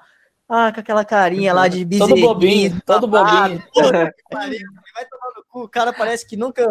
Ah, 0.47 0.71
com 0.73 0.79
aquela 0.79 1.05
carinha 1.05 1.53
lá 1.53 1.67
de 1.67 1.85
Todo 1.85 1.87
bezerrinho, 1.87 2.27
bobinho, 2.27 2.81
todo 2.85 3.07
bobinho. 3.07 3.63
Puta 3.71 3.91
vai 4.99 5.05
tomar 5.05 5.33
no 5.35 5.43
cu. 5.47 5.63
O 5.63 5.69
cara 5.69 5.93
parece 5.93 6.27
que 6.27 6.35
nunca. 6.35 6.67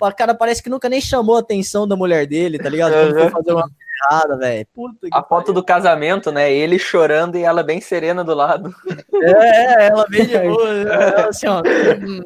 O 0.00 0.12
cara 0.12 0.34
parece 0.34 0.62
que 0.62 0.68
nunca 0.68 0.88
nem 0.88 1.00
chamou 1.00 1.36
a 1.36 1.40
atenção 1.40 1.88
da 1.88 1.96
mulher 1.96 2.26
dele, 2.26 2.58
tá 2.58 2.68
ligado? 2.68 2.92
Quando 2.92 3.14
foi 3.14 3.30
fazer 3.30 3.52
uma 3.52 3.70
errada, 4.10 4.36
velho. 4.38 4.66
Puta 4.74 5.08
que 5.08 5.16
A 5.16 5.22
foto 5.22 5.52
do 5.52 5.64
casamento, 5.64 6.30
né? 6.32 6.52
Ele 6.52 6.78
chorando 6.78 7.36
e 7.36 7.42
ela 7.42 7.62
bem 7.62 7.80
serena 7.80 8.24
do 8.24 8.34
lado. 8.34 8.74
É, 9.22 9.84
é, 9.84 9.86
ela 9.88 10.04
vem 10.10 10.26
de 10.26 10.36
boa. 10.38 10.68
ela 10.68 11.28
assim, 11.28 11.46
ó. 11.46 11.60
"Hum, 11.60 12.20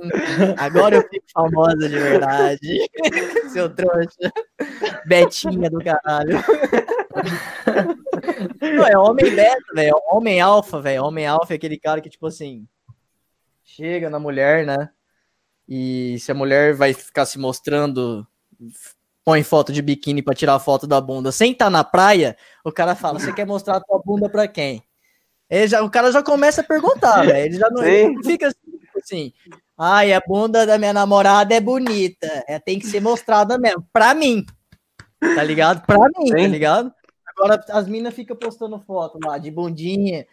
agora 0.57 0.97
eu 0.97 1.03
fico 1.03 1.27
famosa 1.33 1.89
de 1.89 1.99
verdade. 1.99 2.89
Seu 3.53 3.69
trouxa. 3.69 4.33
Betinha 5.07 5.71
do 5.71 5.79
caralho. 5.85 6.43
Não, 8.61 8.87
é 8.87 8.99
homem 8.99 9.35
beta, 9.35 9.63
velho. 9.75 9.95
é 9.97 10.15
Homem 10.17 10.41
alfa, 10.41 10.81
velho. 10.81 11.05
Homem 11.05 11.27
alfa 11.27 11.55
é 11.55 11.57
aquele 11.57 11.79
cara 11.79 12.01
que, 12.01 12.09
tipo 12.11 12.27
assim, 12.27 12.67
chega 13.63 14.09
na 14.11 14.19
mulher, 14.19 14.67
né? 14.67 14.89
E 15.69 16.17
se 16.21 16.33
a 16.33 16.35
mulher 16.35 16.75
vai 16.75 16.95
ficar 16.95 17.27
se 17.27 17.39
mostrando, 17.39 18.27
põe 19.29 19.43
foto 19.43 19.71
de 19.75 19.83
biquíni 19.83 20.23
pra 20.23 20.35
tirar 20.35 20.59
foto 20.59 20.87
da 20.87 20.99
bunda 21.03 21.31
sem 21.31 21.53
estar 21.53 21.69
na 21.69 21.85
praia, 21.85 22.35
o 22.65 22.73
cara 22.73 22.95
fala: 22.95 23.21
Você 23.21 23.31
quer 23.31 23.47
mostrar 23.47 23.77
a 23.77 23.81
tua 23.81 24.01
bunda 24.03 24.27
pra 24.27 24.49
quem? 24.49 24.83
Já, 25.67 25.83
o 25.83 25.91
cara 25.91 26.11
já 26.11 26.23
começa 26.23 26.63
a 26.63 26.65
perguntar, 26.65 27.27
velho. 27.27 27.37
Ele 27.37 27.59
já 27.59 27.69
não, 27.69 27.85
ele 27.85 28.15
não 28.15 28.23
fica 28.23 28.51
assim. 28.97 29.35
Ai, 29.77 30.15
a 30.15 30.23
bunda 30.27 30.65
da 30.65 30.79
minha 30.79 30.95
namorada 30.95 31.55
é 31.55 31.61
bonita. 31.61 32.43
É, 32.49 32.59
tem 32.59 32.79
que 32.79 32.87
ser 32.87 33.03
mostrada 33.03 33.59
mesmo. 33.59 33.87
Pra 33.93 34.15
mim. 34.15 34.47
Tá 35.21 35.43
ligado? 35.43 35.85
Pra 35.85 35.99
mim, 35.99 36.31
tá 36.31 36.39
Sim. 36.39 36.47
ligado? 36.47 36.91
Agora 37.27 37.63
as 37.69 37.87
minas 37.87 38.15
ficam 38.15 38.35
postando 38.35 38.79
foto 38.81 39.19
lá 39.23 39.37
de 39.37 39.51
bundinha 39.51 40.27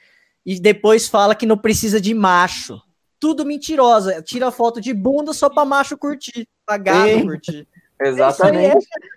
e 0.46 0.58
depois 0.58 1.10
fala 1.10 1.36
que 1.36 1.46
não 1.46 1.58
precisa 1.58 2.00
de 2.00 2.14
macho. 2.14 2.82
Tudo 3.20 3.46
mentirosa. 3.46 4.22
Tira 4.22 4.52
foto 4.52 4.80
de 4.80 4.94
bunda 4.94 5.34
só 5.34 5.50
pra 5.50 5.66
macho 5.66 5.98
curtir. 5.98 6.48
Pra 6.66 6.78
gato 6.78 7.24
curtir. 7.24 7.68
Exatamente. 8.02 8.78
Isso 8.78 8.88
aí 8.94 9.16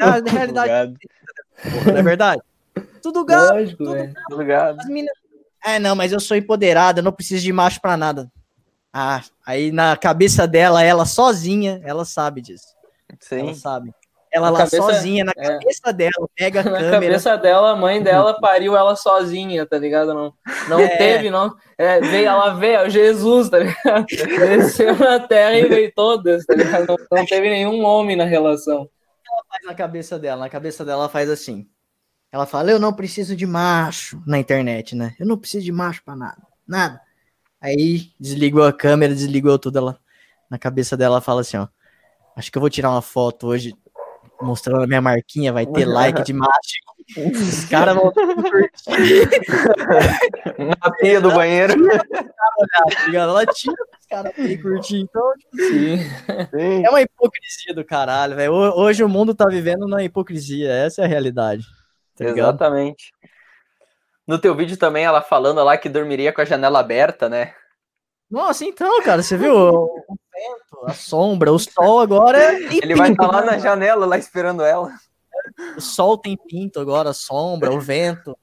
é, 0.00 0.20
na 0.20 0.30
realidade, 0.30 0.72
Obrigado. 0.72 0.98
porra, 1.62 1.92
não 1.92 1.98
é 1.98 2.02
verdade? 2.02 2.42
Tudo 3.02 3.24
gato. 3.24 3.54
Lógico, 3.54 3.78
tudo 3.78 3.92
velho. 3.94 4.14
Tá 4.14 4.36
ligado? 4.36 4.80
As 4.80 4.86
minas. 4.86 5.12
É, 5.64 5.78
não, 5.78 5.94
mas 5.94 6.12
eu 6.12 6.20
sou 6.20 6.36
empoderada, 6.36 7.00
eu 7.00 7.04
não 7.04 7.12
preciso 7.12 7.42
de 7.42 7.52
macho 7.52 7.80
pra 7.80 7.96
nada. 7.96 8.30
Ah, 8.92 9.22
aí 9.46 9.70
na 9.70 9.96
cabeça 9.96 10.46
dela, 10.48 10.82
ela 10.82 11.04
sozinha, 11.04 11.80
ela 11.84 12.04
sabe 12.04 12.40
disso. 12.40 12.74
Ela 13.08 13.18
Sim. 13.20 13.54
sabe. 13.54 13.94
Ela 14.32 14.46
Na 14.46 14.52
lá 14.52 14.58
cabeça- 14.58 14.76
sozinha, 14.76 15.24
na 15.24 15.32
é. 15.36 15.48
cabeça 15.58 15.92
dela, 15.92 16.28
pega 16.36 16.60
a 16.60 16.62
Na 16.64 16.70
câmera. 16.70 16.90
cabeça 16.92 17.36
dela, 17.36 17.70
a 17.72 17.76
mãe 17.76 18.00
dela 18.02 18.34
pariu 18.40 18.76
ela 18.76 18.94
sozinha, 18.94 19.66
tá 19.66 19.76
ligado? 19.76 20.14
Não, 20.14 20.32
não 20.68 20.80
É. 20.80 20.96
teve, 20.96 21.30
não. 21.30 21.56
É, 21.76 22.00
veio, 22.00 22.28
ela 22.28 22.54
veio, 22.54 22.88
Jesus, 22.88 23.48
tá 23.48 23.58
ligado? 23.58 24.06
Desceu 24.56 24.96
na 24.96 25.18
terra 25.18 25.58
e 25.58 25.66
veio 25.66 25.92
todas, 25.94 26.46
tá 26.46 26.54
ligado? 26.54 26.86
Não, 26.86 26.96
não 27.10 27.26
teve 27.26 27.48
nenhum 27.50 27.84
homem 27.84 28.14
na 28.16 28.24
relação. 28.24 28.88
faz 29.48 29.66
na 29.66 29.74
cabeça 29.74 30.16
dela. 30.18 30.40
Na 30.42 30.48
cabeça 30.48 30.84
dela 30.84 31.02
ela 31.02 31.08
faz 31.08 31.28
assim. 31.28 31.66
Ela 32.32 32.46
fala, 32.46 32.70
eu 32.70 32.78
não 32.78 32.92
preciso 32.92 33.34
de 33.34 33.44
macho 33.46 34.22
na 34.24 34.38
internet, 34.38 34.94
né? 34.94 35.16
Eu 35.18 35.26
não 35.26 35.36
preciso 35.36 35.64
de 35.64 35.72
macho 35.72 36.04
pra 36.04 36.14
nada. 36.14 36.40
Nada. 36.68 37.00
Aí 37.60 38.12
desligou 38.20 38.62
a 38.64 38.72
câmera, 38.72 39.12
desligou 39.12 39.58
tudo. 39.58 39.78
Ela, 39.78 39.98
na 40.48 40.56
cabeça 40.56 40.96
dela 40.96 41.14
ela 41.16 41.20
fala 41.20 41.40
assim, 41.40 41.56
ó. 41.56 41.66
Acho 42.36 42.52
que 42.52 42.56
eu 42.56 42.60
vou 42.60 42.70
tirar 42.70 42.90
uma 42.90 43.02
foto 43.02 43.48
hoje 43.48 43.74
mostrando 44.40 44.82
a 44.84 44.86
minha 44.86 45.00
marquinha, 45.00 45.52
vai 45.52 45.66
ter 45.66 45.84
like 45.86 46.22
de 46.22 46.32
macho. 46.32 46.80
Os 47.16 47.64
caras 47.64 47.96
vão 47.96 48.12
curtir, 48.12 49.28
Na 50.58 50.90
pia 51.00 51.20
do 51.20 51.32
banheiro. 51.32 51.74
tá? 51.88 52.04
Ela 53.12 53.46
tira 53.46 53.74
os 53.74 54.06
caras 54.08 54.32
pra 54.32 54.44
ir 54.44 54.62
curtir. 54.62 55.00
Então, 55.00 55.32
tipo, 55.38 55.56
Sim. 55.56 55.98
Sim. 56.50 56.86
é 56.86 56.90
uma 56.90 57.00
hipocrisia 57.00 57.74
do 57.74 57.84
caralho, 57.84 58.36
velho. 58.36 58.52
Ho- 58.52 58.80
Hoje 58.82 59.02
o 59.02 59.08
mundo 59.08 59.34
tá 59.34 59.46
vivendo 59.46 59.88
na 59.88 60.02
hipocrisia. 60.04 60.70
Essa 60.72 61.02
é 61.02 61.04
a 61.04 61.08
realidade. 61.08 61.64
Tá 62.16 62.24
ligado? 62.26 62.38
Exatamente. 62.38 63.12
No 64.26 64.38
teu 64.38 64.54
vídeo 64.54 64.76
também, 64.76 65.04
ela 65.04 65.20
falando 65.20 65.62
lá 65.64 65.76
que 65.76 65.88
dormiria 65.88 66.32
com 66.32 66.40
a 66.40 66.44
janela 66.44 66.78
aberta, 66.78 67.28
né? 67.28 67.52
Nossa, 68.30 68.64
então, 68.64 69.02
cara, 69.02 69.22
você 69.22 69.36
viu 69.36 69.54
o 69.54 70.04
vento, 70.32 70.84
a 70.86 70.92
sombra, 70.94 71.52
o 71.52 71.58
sol 71.58 72.00
agora. 72.00 72.38
tem 72.68 72.78
Ele 72.82 72.94
vai 72.94 73.10
estar 73.10 73.26
lá 73.26 73.40
né? 73.40 73.52
na 73.52 73.58
janela, 73.58 74.06
lá 74.06 74.16
esperando 74.16 74.62
ela. 74.62 74.92
O 75.76 75.80
sol 75.80 76.16
tem 76.16 76.36
pinto 76.36 76.78
agora, 76.80 77.10
a 77.10 77.14
sombra, 77.14 77.72
o 77.72 77.80
vento. 77.80 78.36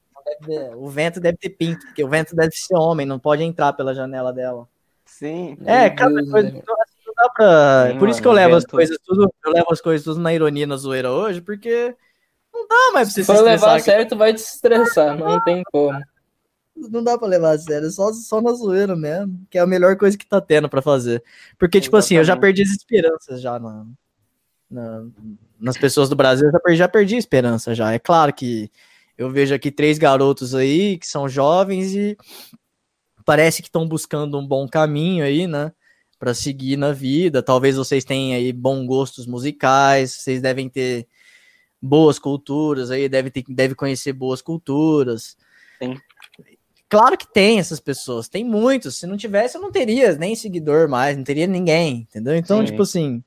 Deve- 0.46 0.74
O 0.76 0.88
vento 0.88 1.20
deve 1.20 1.38
ter 1.38 1.48
pinto, 1.50 1.86
porque 1.86 2.04
o 2.04 2.08
vento 2.08 2.36
deve 2.36 2.52
ser 2.54 2.74
homem, 2.76 3.06
não 3.06 3.18
pode 3.18 3.42
entrar 3.42 3.72
pela 3.72 3.94
janela 3.94 4.30
dela. 4.32 4.68
Sim. 5.06 5.56
É, 5.64 5.88
cada 5.88 6.16
Deus, 6.16 6.30
coisa. 6.30 6.48
velho. 6.48 6.58
então, 6.62 6.74
assim, 6.82 6.98
Não 7.06 7.14
dá 7.14 7.28
pra. 7.30 7.88
Sim, 7.92 7.98
Por 7.98 8.08
isso 8.10 8.20
que 8.20 8.28
eu 8.28 8.32
mano, 8.32 8.44
levo 8.44 8.56
as 8.56 8.64
coisas 8.66 8.98
tudo. 9.04 9.32
Eu 9.44 9.52
levo 9.52 9.66
as 9.72 9.80
coisas 9.80 10.04
tudo 10.04 10.20
na 10.20 10.34
ironia, 10.34 10.66
na 10.66 10.76
zoeira 10.76 11.10
hoje, 11.10 11.40
porque 11.40 11.96
não 12.52 12.68
dá 12.68 12.90
mais 12.92 13.08
pra 13.08 13.14
você 13.14 13.24
Se 13.24 13.24
se 13.24 13.26
for 13.26 13.42
levar 13.42 13.54
estressar. 13.54 13.74
a 13.76 13.80
sério, 13.80 14.08
tu 14.08 14.16
vai 14.16 14.34
te 14.34 14.38
estressar, 14.40 15.16
não 15.18 15.42
tem 15.42 15.62
como. 15.72 15.98
Não 16.90 17.02
dá 17.02 17.18
pra 17.18 17.26
levar 17.28 17.52
a 17.54 17.58
sério, 17.58 17.88
é 17.88 17.90
só, 17.90 18.12
só 18.12 18.40
na 18.40 18.52
zoeira 18.52 18.94
mesmo, 18.96 19.46
que 19.50 19.58
é 19.58 19.60
a 19.60 19.66
melhor 19.66 19.96
coisa 19.96 20.16
que 20.16 20.26
tá 20.26 20.40
tendo 20.40 20.68
pra 20.68 20.80
fazer. 20.82 21.22
Porque, 21.58 21.80
tipo 21.80 21.96
assim, 21.96 22.16
eu 22.16 22.24
já 22.24 22.34
Exatamente. 22.34 22.56
perdi 22.56 22.62
as 22.70 22.76
esperanças 22.76 23.40
já 23.40 23.58
na, 23.58 23.86
na- 24.70 25.06
nas 25.58 25.76
pessoas 25.76 26.08
do 26.08 26.16
Brasil, 26.16 26.46
eu 26.46 26.52
já 26.52 26.60
perdi, 26.60 26.78
já 26.78 26.88
perdi 26.88 27.14
a 27.16 27.18
esperança 27.18 27.74
já. 27.74 27.92
É 27.92 27.98
claro 27.98 28.32
que 28.32 28.70
Eu 29.16 29.28
vejo 29.32 29.52
aqui 29.52 29.72
três 29.72 29.98
garotos 29.98 30.54
aí 30.54 30.96
que 30.96 31.04
são 31.06 31.28
jovens 31.28 31.92
e 31.92 32.16
parece 33.24 33.60
que 33.62 33.68
estão 33.68 33.86
buscando 33.86 34.38
um 34.38 34.46
bom 34.46 34.68
caminho 34.68 35.24
aí, 35.24 35.46
né? 35.46 35.72
Para 36.20 36.32
seguir 36.34 36.76
na 36.76 36.92
vida. 36.92 37.42
Talvez 37.42 37.76
vocês 37.76 38.04
tenham 38.04 38.36
aí 38.38 38.52
bons 38.52 38.86
gostos 38.86 39.26
musicais, 39.26 40.12
vocês 40.12 40.40
devem 40.40 40.68
ter 40.68 41.06
boas 41.82 42.18
culturas 42.18 42.90
aí, 42.90 43.08
devem, 43.08 43.30
ter, 43.30 43.44
devem 43.48 43.74
conhecer 43.76 44.12
boas 44.12 44.40
culturas. 44.40 45.36
Sim. 45.82 45.96
Claro 46.88 47.18
que 47.18 47.30
tem 47.30 47.58
essas 47.58 47.80
pessoas, 47.80 48.28
tem 48.28 48.42
muitos. 48.44 48.96
Se 48.96 49.06
não 49.06 49.16
tivesse, 49.16 49.56
eu 49.56 49.60
não 49.60 49.70
teria 49.70 50.14
nem 50.14 50.34
seguidor 50.34 50.88
mais, 50.88 51.16
não 51.16 51.24
teria 51.24 51.46
ninguém, 51.46 52.06
entendeu? 52.08 52.34
Então, 52.34 52.60
Sim. 52.60 52.64
tipo 52.64 52.82
assim, 52.82 53.22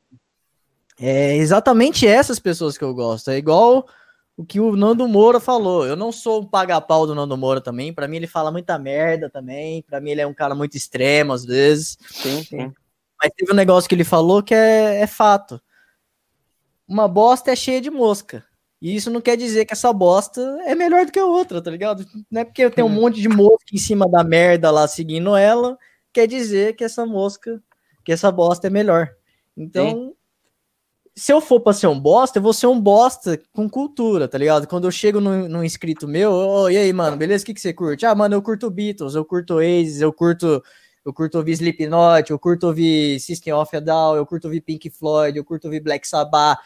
é 0.99 1.35
exatamente 1.37 2.07
essas 2.07 2.39
pessoas 2.39 2.77
que 2.77 2.83
eu 2.83 2.93
gosto. 2.93 3.29
É 3.29 3.37
igual 3.37 3.87
o 4.35 4.43
que 4.43 4.59
o 4.59 4.75
Nando 4.75 5.07
Moura 5.07 5.39
falou. 5.39 5.85
Eu 5.85 5.95
não 5.95 6.11
sou 6.11 6.41
um 6.41 6.45
paga-pau 6.45 7.05
do 7.05 7.13
Nando 7.13 7.37
Moura 7.37 7.61
também. 7.61 7.93
Para 7.93 8.07
mim, 8.07 8.17
ele 8.17 8.27
fala 8.27 8.51
muita 8.51 8.77
merda 8.79 9.29
também. 9.29 9.83
Para 9.83 10.01
mim, 10.01 10.11
ele 10.11 10.21
é 10.21 10.27
um 10.27 10.33
cara 10.33 10.55
muito 10.55 10.75
extremo 10.75 11.33
às 11.33 11.45
vezes. 11.45 11.97
Sim, 12.09 12.43
sim. 12.43 12.73
Mas 13.21 13.31
teve 13.35 13.51
um 13.51 13.55
negócio 13.55 13.87
que 13.87 13.93
ele 13.93 14.03
falou 14.03 14.41
que 14.41 14.53
é, 14.53 15.01
é 15.01 15.07
fato. 15.07 15.61
Uma 16.87 17.07
bosta 17.07 17.51
é 17.51 17.55
cheia 17.55 17.79
de 17.79 17.91
mosca. 17.91 18.43
E 18.81 18.95
isso 18.95 19.11
não 19.11 19.21
quer 19.21 19.37
dizer 19.37 19.65
que 19.65 19.73
essa 19.73 19.93
bosta 19.93 20.41
é 20.65 20.73
melhor 20.73 21.05
do 21.05 21.11
que 21.11 21.19
a 21.19 21.25
outra, 21.25 21.61
tá 21.61 21.69
ligado? 21.69 22.03
Não 22.31 22.41
é 22.41 22.45
porque 22.45 22.67
tem 22.71 22.83
um 22.83 22.87
Uhum. 22.87 22.93
monte 22.93 23.21
de 23.21 23.29
mosca 23.29 23.65
em 23.73 23.77
cima 23.77 24.09
da 24.09 24.23
merda 24.23 24.71
lá 24.71 24.87
seguindo 24.87 25.35
ela, 25.35 25.77
quer 26.11 26.27
dizer 26.27 26.75
que 26.75 26.83
essa 26.83 27.05
mosca, 27.05 27.61
que 28.03 28.11
essa 28.11 28.31
bosta 28.31 28.67
é 28.67 28.69
melhor. 28.71 29.09
Então, 29.55 30.13
se 31.15 31.31
eu 31.31 31.41
for 31.41 31.59
pra 31.59 31.73
ser 31.73 31.87
um 31.87 31.99
bosta, 31.99 32.39
eu 32.39 32.43
vou 32.43 32.53
ser 32.53 32.67
um 32.67 32.79
bosta 32.79 33.39
com 33.53 33.69
cultura, 33.69 34.27
tá 34.27 34.37
ligado? 34.37 34.65
Quando 34.67 34.85
eu 34.85 34.91
chego 34.91 35.19
num, 35.19 35.47
num 35.47 35.63
inscrito 35.63 36.07
meu, 36.07 36.31
ô, 36.31 36.69
e 36.69 36.77
aí, 36.77 36.91
mano, 36.93 37.17
beleza? 37.17 37.43
O 37.43 37.45
que, 37.45 37.53
que 37.53 37.61
você 37.61 37.73
curte? 37.73 38.05
Ah, 38.05 38.15
mano, 38.15 38.33
eu 38.35 38.41
curto 38.41 38.69
Beatles, 38.71 39.13
eu 39.13 39.23
curto 39.25 39.55
Oasis, 39.55 40.01
eu 40.01 40.11
curto 40.13 40.63
eu 41.03 41.11
curto 41.13 41.39
ouvir 41.39 41.53
Slipknot, 41.53 42.29
eu 42.29 42.37
curto 42.39 42.67
ouvir 42.67 43.19
System 43.19 43.53
of 43.53 43.75
a 43.75 43.79
Down, 43.79 44.15
eu 44.15 44.25
curto 44.25 44.45
ouvir 44.45 44.61
Pink 44.61 44.89
Floyd, 44.91 45.35
eu 45.37 45.43
curto 45.43 45.65
ouvir 45.65 45.79
Black 45.79 46.07
Sabbath. 46.07 46.59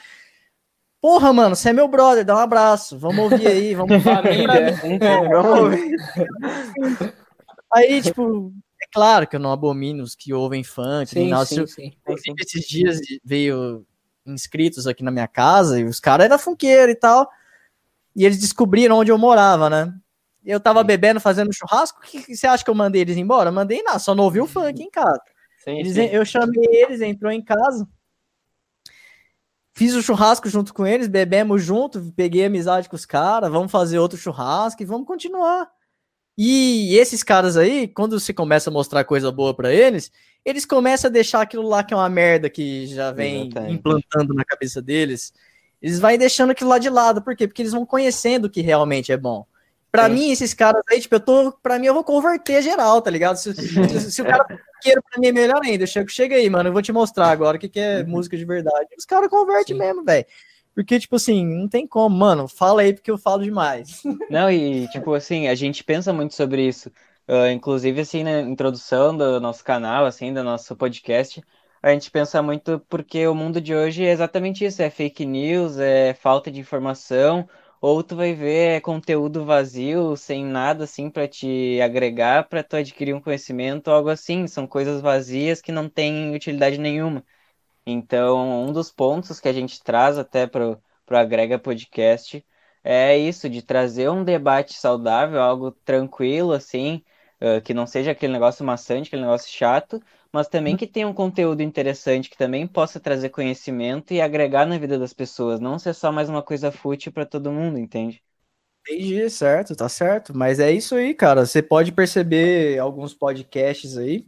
Porra, 1.06 1.32
mano, 1.32 1.56
você 1.56 1.70
é 1.70 1.74
meu 1.74 1.88
brother, 1.88 2.26
dá 2.26 2.36
um 2.36 2.40
abraço. 2.40 2.98
Vamos 2.98 3.32
ouvir 3.32 3.46
aí, 3.46 3.76
vamos 3.76 3.92
Família. 4.02 4.76
Vamos 5.30 5.60
ouvir. 5.60 5.96
Aí, 7.72 8.02
tipo, 8.02 8.52
é 8.82 8.88
claro 8.92 9.28
que 9.28 9.36
eu 9.36 9.40
não 9.40 9.52
abomino 9.52 10.02
os 10.04 10.16
que 10.16 10.34
ouvem 10.34 10.64
funk, 10.64 11.14
nem 11.14 11.26
Sim, 11.26 11.30
nada. 11.30 11.46
sim, 11.46 11.68
sim. 11.68 11.94
Inclusive, 12.02 12.36
esses 12.40 12.68
dias 12.68 13.00
veio 13.24 13.86
inscritos 14.26 14.88
aqui 14.88 15.04
na 15.04 15.12
minha 15.12 15.28
casa 15.28 15.80
e 15.80 15.84
os 15.84 16.00
caras 16.00 16.26
eram 16.26 16.40
funkeiros 16.40 16.96
e 16.96 16.98
tal. 16.98 17.30
E 18.16 18.26
eles 18.26 18.40
descobriram 18.40 18.98
onde 18.98 19.12
eu 19.12 19.18
morava, 19.20 19.70
né? 19.70 19.94
Eu 20.44 20.60
tava 20.60 20.84
bebendo, 20.84 21.20
fazendo 21.20 21.54
churrasco. 21.54 22.00
O 22.00 22.02
que, 22.02 22.24
que 22.24 22.36
você 22.36 22.48
acha 22.48 22.64
que 22.64 22.70
eu 22.72 22.74
mandei 22.74 23.02
eles 23.04 23.16
embora? 23.16 23.52
Mandei 23.52 23.84
nada, 23.84 24.00
só 24.00 24.16
não 24.16 24.24
ouvi 24.24 24.42
o 24.42 24.48
funk 24.48 24.82
em 24.82 24.90
casa. 24.90 25.22
Sim, 25.60 25.82
Eles- 25.82 25.94
sim. 25.94 26.06
eu 26.06 26.26
chamei 26.26 26.66
eles, 26.72 27.00
entrou 27.00 27.32
em 27.32 27.44
casa. 27.44 27.88
Fiz 29.78 29.94
o 29.94 30.02
churrasco 30.02 30.48
junto 30.48 30.74
com 30.74 30.88
eles, 30.88 31.08
bebemos 31.08 31.62
junto, 31.62 32.14
peguei 32.16 32.46
amizade 32.46 32.88
com 32.88 32.96
os 32.96 33.06
caras, 33.06 33.52
vamos 33.52 33.72
fazer 33.72 34.00
outro 34.00 34.18
churrasco 34.18 34.82
e 34.82 34.86
vamos 34.86 35.06
continuar. 35.06 35.70
E 36.38 36.96
esses 36.98 37.24
caras 37.24 37.58
aí, 37.58 37.88
quando 37.88 38.20
você 38.20 38.34
começa 38.34 38.70
a 38.70 38.74
mostrar 38.74 39.04
coisa 39.04 39.32
boa 39.32 39.54
pra 39.54 39.74
eles, 39.74 40.12
eles 40.46 40.66
começam 40.66 41.10
a 41.10 41.12
deixar 41.12 41.42
aquilo 41.42 41.68
lá 41.68 41.84
que 41.84 41.94
é 41.94 41.98
uma 41.98 42.10
merda 42.10 42.50
que 42.50 42.88
já 42.88 43.12
vem 43.12 43.48
Exatamente. 43.48 43.74
implantando 43.74 44.34
na 44.34 44.46
cabeça 44.46 44.82
deles. 44.82 45.34
Eles 45.82 46.00
vão 46.00 46.18
deixando 46.18 46.52
aquilo 46.52 46.70
lá 46.70 46.78
de 46.78 46.90
lado, 46.90 47.22
por 47.22 47.36
quê? 47.36 47.48
Porque 47.48 47.62
eles 47.62 47.72
vão 47.74 47.86
conhecendo 47.86 48.46
o 48.46 48.50
que 48.50 48.62
realmente 48.62 49.12
é 49.12 49.18
bom. 49.18 49.46
Pra 49.92 50.10
mim, 50.10 50.30
esses 50.32 50.54
caras 50.54 50.82
aí, 50.90 51.00
tipo, 51.00 51.16
eu 51.16 51.20
tô, 51.22 51.52
pra 51.54 51.80
mim, 51.80 51.86
eu 51.88 51.94
vou 51.94 52.04
converter 52.04 52.62
geral, 52.62 53.02
tá 53.02 53.10
ligado? 53.10 53.38
Se, 53.38 53.54
se- 53.54 54.12
se 54.12 54.22
o 54.22 54.26
cara 54.26 54.46
queira 54.86 55.02
pra 55.02 55.20
mim 55.20 55.28
é 55.28 55.32
melhor 55.32 55.60
ainda. 55.64 55.88
Chego, 55.88 56.10
chega 56.10 56.36
aí, 56.36 56.50
mano. 56.50 56.70
Eu 56.70 56.74
vou 56.74 56.82
te 56.82 56.92
mostrar 56.92 57.30
agora 57.30 57.58
o 57.58 57.60
que, 57.60 57.68
que 57.68 57.80
é 57.80 58.04
música 58.04 58.38
de 58.38 58.46
verdade. 58.46 58.88
Os 58.98 59.06
caras 59.06 59.30
convertem 59.30 59.76
Sim. 59.76 59.82
mesmo, 59.82 60.04
velho. 60.04 60.26
Porque, 60.76 61.00
tipo 61.00 61.16
assim, 61.16 61.46
não 61.46 61.68
tem 61.68 61.88
como, 61.88 62.16
mano. 62.16 62.48
Fala 62.48 62.82
aí 62.82 62.94
porque 62.94 63.10
eu 63.10 63.18
falo 63.18 63.44
demais. 63.44 64.04
Não, 64.30 64.52
e 64.52 64.90
tipo 64.90 65.14
assim, 65.14 65.48
a 65.48 65.56
gente 65.56 65.84
pensa 65.84 66.12
muito 66.12 66.36
sobre 66.36 66.68
isso. 66.68 66.92
Ah, 67.28 67.50
inclusive, 67.52 68.02
assim, 68.02 68.24
na 68.24 68.42
introdução 68.42 69.16
do 69.16 69.40
nosso 69.40 69.64
canal, 69.64 70.06
assim, 70.06 70.34
do 70.34 70.44
nosso 70.44 70.76
podcast, 70.76 71.42
a 71.82 71.92
gente 71.92 72.12
pensa 72.12 72.42
muito 72.42 72.80
porque 72.90 73.26
o 73.26 73.34
mundo 73.34 73.62
de 73.62 73.74
hoje 73.74 74.04
é 74.04 74.12
exatamente 74.12 74.66
isso, 74.66 74.82
é 74.82 74.90
fake 74.90 75.26
news, 75.26 75.78
é 75.80 76.14
falta 76.14 76.52
de 76.52 76.60
informação, 76.60 77.48
ou 77.88 78.02
tu 78.04 78.16
vai 78.16 78.34
ver 78.34 78.78
é 78.78 78.82
conteúdo 78.82 79.46
vazio, 79.46 80.18
sem 80.18 80.44
nada 80.44 80.86
assim 80.86 81.08
pra 81.10 81.28
te 81.28 81.80
agregar, 81.82 82.50
pra 82.50 82.64
tu 82.64 82.76
adquirir 82.76 83.14
um 83.14 83.22
conhecimento, 83.22 83.92
algo 83.92 84.10
assim. 84.10 84.48
São 84.48 84.66
coisas 84.66 85.02
vazias 85.02 85.62
que 85.62 85.72
não 85.72 85.88
têm 85.88 86.34
utilidade 86.36 86.80
nenhuma. 86.80 87.24
Então, 87.86 88.66
um 88.68 88.74
dos 88.74 88.92
pontos 88.92 89.40
que 89.40 89.48
a 89.48 89.54
gente 89.54 89.84
traz 89.84 90.18
até 90.18 90.48
pro, 90.48 90.82
pro 91.06 91.18
Agrega 91.18 91.60
Podcast 91.60 92.46
é 92.84 93.18
isso, 93.18 93.50
de 93.50 93.62
trazer 93.62 94.10
um 94.10 94.24
debate 94.24 94.74
saudável, 94.76 95.42
algo 95.42 95.72
tranquilo, 95.72 96.54
assim, 96.54 97.04
que 97.64 97.74
não 97.74 97.86
seja 97.88 98.12
aquele 98.12 98.34
negócio 98.34 98.66
maçante, 98.66 99.08
aquele 99.10 99.24
negócio 99.24 99.52
chato, 99.52 100.02
mas 100.36 100.48
também 100.50 100.76
que 100.78 100.86
tenha 100.88 101.08
um 101.08 101.14
conteúdo 101.14 101.62
interessante, 101.62 102.30
que 102.30 102.38
também 102.38 102.68
possa 102.68 103.00
trazer 103.00 103.30
conhecimento 103.30 104.14
e 104.14 104.22
agregar 104.22 104.66
na 104.66 104.78
vida 104.78 105.00
das 105.00 105.14
pessoas, 105.14 105.60
não 105.60 105.80
ser 105.80 105.94
só 105.96 106.12
mais 106.12 106.30
uma 106.30 106.44
coisa 106.44 106.72
fútil 106.72 107.12
para 107.12 107.26
todo 107.26 107.52
mundo, 107.52 107.80
entende? 107.80 108.22
Entendi, 108.88 109.30
certo, 109.32 109.76
tá 109.76 109.90
certo. 109.90 110.36
Mas 110.38 110.60
é 110.60 110.72
isso 110.72 110.96
aí, 110.96 111.14
cara. 111.14 111.46
Você 111.46 111.62
pode 111.62 111.92
perceber 111.92 112.78
alguns 112.80 113.14
podcasts 113.14 113.98
aí 113.98 114.28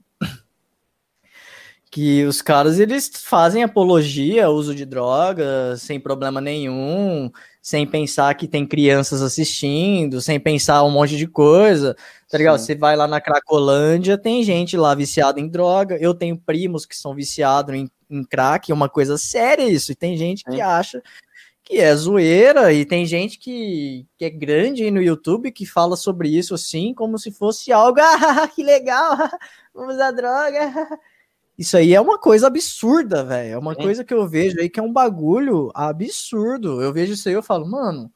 que 1.89 2.26
os 2.26 2.41
caras 2.41 2.80
eles 2.80 3.10
fazem 3.13 3.63
apologia 3.63 4.45
ao 4.45 4.54
uso 4.54 4.76
de 4.76 4.86
drogas 4.86 5.82
sem 5.82 6.00
problema 6.00 6.41
nenhum, 6.41 7.32
sem 7.62 7.88
pensar 7.88 8.34
que 8.36 8.47
tem 8.47 8.65
crianças 8.65 9.21
assistindo, 9.21 10.21
sem 10.21 10.39
pensar 10.39 10.84
um 10.84 10.91
monte 10.91 11.17
de 11.17 11.28
coisa. 11.28 11.95
Tá 12.30 12.38
ligado? 12.38 12.60
Sim. 12.60 12.65
Você 12.65 12.76
vai 12.76 12.95
lá 12.95 13.08
na 13.08 13.21
Cracolândia, 13.21 14.17
tem 14.17 14.43
gente 14.43 14.76
lá 14.76 14.93
viciada 14.93 15.39
em 15.39 15.47
droga. 15.47 15.97
Eu 16.00 16.13
tenho 16.13 16.38
primos 16.38 16.86
que 16.86 16.95
são 16.95 17.15
viciados 17.15 17.73
em, 17.73 17.89
em 18.10 18.23
crack, 18.23 18.71
é 18.71 18.73
uma 18.73 18.89
coisa 18.89 19.17
séria 19.17 19.63
isso. 19.63 19.91
E 19.91 19.95
tem 19.95 20.17
gente 20.17 20.43
que 20.43 20.52
Sim. 20.52 20.62
acha 20.62 21.02
que 21.63 21.80
é 21.80 21.93
zoeira, 21.93 22.71
e 22.71 22.86
tem 22.86 23.06
gente 23.06 23.38
que, 23.38 24.08
que 24.17 24.23
é 24.23 24.30
grande 24.30 24.89
no 24.89 25.02
YouTube 25.02 25.52
que 25.52 25.65
fala 25.65 25.97
sobre 25.97 26.30
isso 26.30 26.56
assim, 26.56 26.93
como 26.93 27.17
se 27.19 27.30
fosse 27.30 27.73
algo, 27.73 28.00
ah, 28.00 28.47
que 28.47 28.63
legal, 28.63 29.17
vamos 29.76 29.95
usar 29.95 30.12
droga. 30.12 30.88
Isso 31.58 31.76
aí 31.76 31.93
é 31.93 32.00
uma 32.00 32.20
coisa 32.20 32.48
absurda, 32.48 33.24
velho. 33.24 33.54
É 33.54 33.58
uma 33.58 33.74
Sim. 33.74 33.82
coisa 33.82 34.04
que 34.04 34.13
eu 34.13 34.28
vejo 34.28 34.60
aí 34.60 34.70
que 34.70 34.80
é 34.80 34.84
um 34.84 34.93
bagulho 34.93 35.72
absurdo. 35.74 36.82
Eu 36.82 36.93
vejo 36.93 37.13
isso 37.13 37.28
aí 37.28 37.34
e 37.34 37.38
eu 37.38 37.41
falo, 37.41 37.65
mano, 37.65 38.12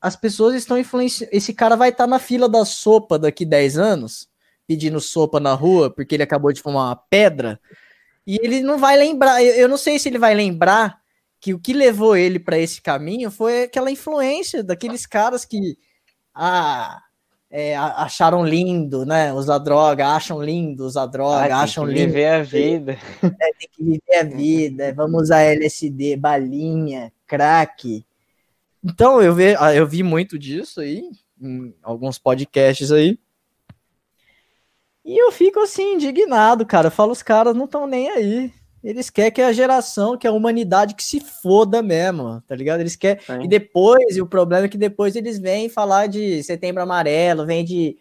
as 0.00 0.14
pessoas 0.14 0.54
estão 0.54 0.78
influenciando. 0.78 1.30
Esse 1.34 1.54
cara 1.54 1.74
vai 1.74 1.88
estar 1.88 2.06
na 2.06 2.18
fila 2.18 2.48
da 2.48 2.64
sopa 2.64 3.18
daqui 3.18 3.46
10 3.46 3.78
anos, 3.78 4.28
pedindo 4.66 5.00
sopa 5.00 5.40
na 5.40 5.54
rua, 5.54 5.90
porque 5.90 6.14
ele 6.14 6.22
acabou 6.22 6.52
de 6.52 6.60
fumar 6.60 6.88
uma 6.88 6.96
pedra, 6.96 7.58
e 8.26 8.38
ele 8.42 8.60
não 8.60 8.78
vai 8.78 8.96
lembrar. 8.96 9.42
Eu, 9.42 9.54
eu 9.54 9.68
não 9.68 9.78
sei 9.78 9.98
se 9.98 10.08
ele 10.08 10.18
vai 10.18 10.34
lembrar 10.34 11.00
que 11.40 11.54
o 11.54 11.58
que 11.58 11.72
levou 11.72 12.16
ele 12.16 12.38
para 12.38 12.58
esse 12.58 12.82
caminho 12.82 13.30
foi 13.30 13.64
aquela 13.64 13.90
influência 13.90 14.62
daqueles 14.62 15.06
caras 15.06 15.44
que 15.44 15.78
ah, 16.34 17.02
é, 17.50 17.76
acharam 17.76 18.44
lindo, 18.44 19.04
né? 19.04 19.32
Usar 19.32 19.58
droga, 19.58 20.08
acham 20.08 20.42
lindo 20.42 20.84
usar 20.84 21.06
droga, 21.06 21.44
Ah, 21.44 21.46
tem 21.46 21.52
acham 21.52 21.86
que 21.86 21.92
lindo 21.92 22.06
viver 22.06 22.26
a 22.26 22.42
vida. 22.42 22.98
tem 23.58 23.68
que 23.72 23.82
viver 23.84 24.16
a 24.18 24.24
vida, 24.24 24.94
vamos 24.94 25.22
usar 25.22 25.42
LSD, 25.42 26.16
balinha, 26.16 27.12
crack. 27.26 28.04
Então 28.84 29.22
eu, 29.22 29.34
ve, 29.34 29.56
ah, 29.58 29.74
eu 29.74 29.86
vi 29.86 30.02
muito 30.02 30.38
disso 30.38 30.80
aí, 30.80 31.10
em 31.40 31.74
alguns 31.82 32.18
podcasts 32.18 32.92
aí. 32.92 33.18
E 35.04 35.22
eu 35.22 35.30
fico 35.30 35.60
assim, 35.60 35.94
indignado, 35.94 36.66
cara. 36.66 36.88
Eu 36.88 36.90
falo, 36.90 37.12
os 37.12 37.22
caras 37.22 37.54
não 37.54 37.66
estão 37.66 37.86
nem 37.86 38.10
aí. 38.10 38.52
Eles 38.82 39.10
querem 39.10 39.32
que 39.32 39.42
a 39.42 39.52
geração, 39.52 40.16
que 40.16 40.26
a 40.26 40.32
humanidade 40.32 40.94
que 40.94 41.02
se 41.02 41.20
foda 41.20 41.82
mesmo, 41.82 42.40
tá 42.46 42.54
ligado? 42.54 42.80
Eles 42.80 42.94
querem. 42.94 43.20
E 43.22 43.42
Sim. 43.42 43.48
depois, 43.48 44.16
e 44.16 44.20
o 44.22 44.26
problema 44.26 44.66
é 44.66 44.68
que 44.68 44.78
depois 44.78 45.16
eles 45.16 45.38
vêm 45.38 45.68
falar 45.68 46.06
de 46.06 46.42
setembro 46.42 46.82
amarelo, 46.82 47.46
vem 47.46 47.64
de 47.64 47.96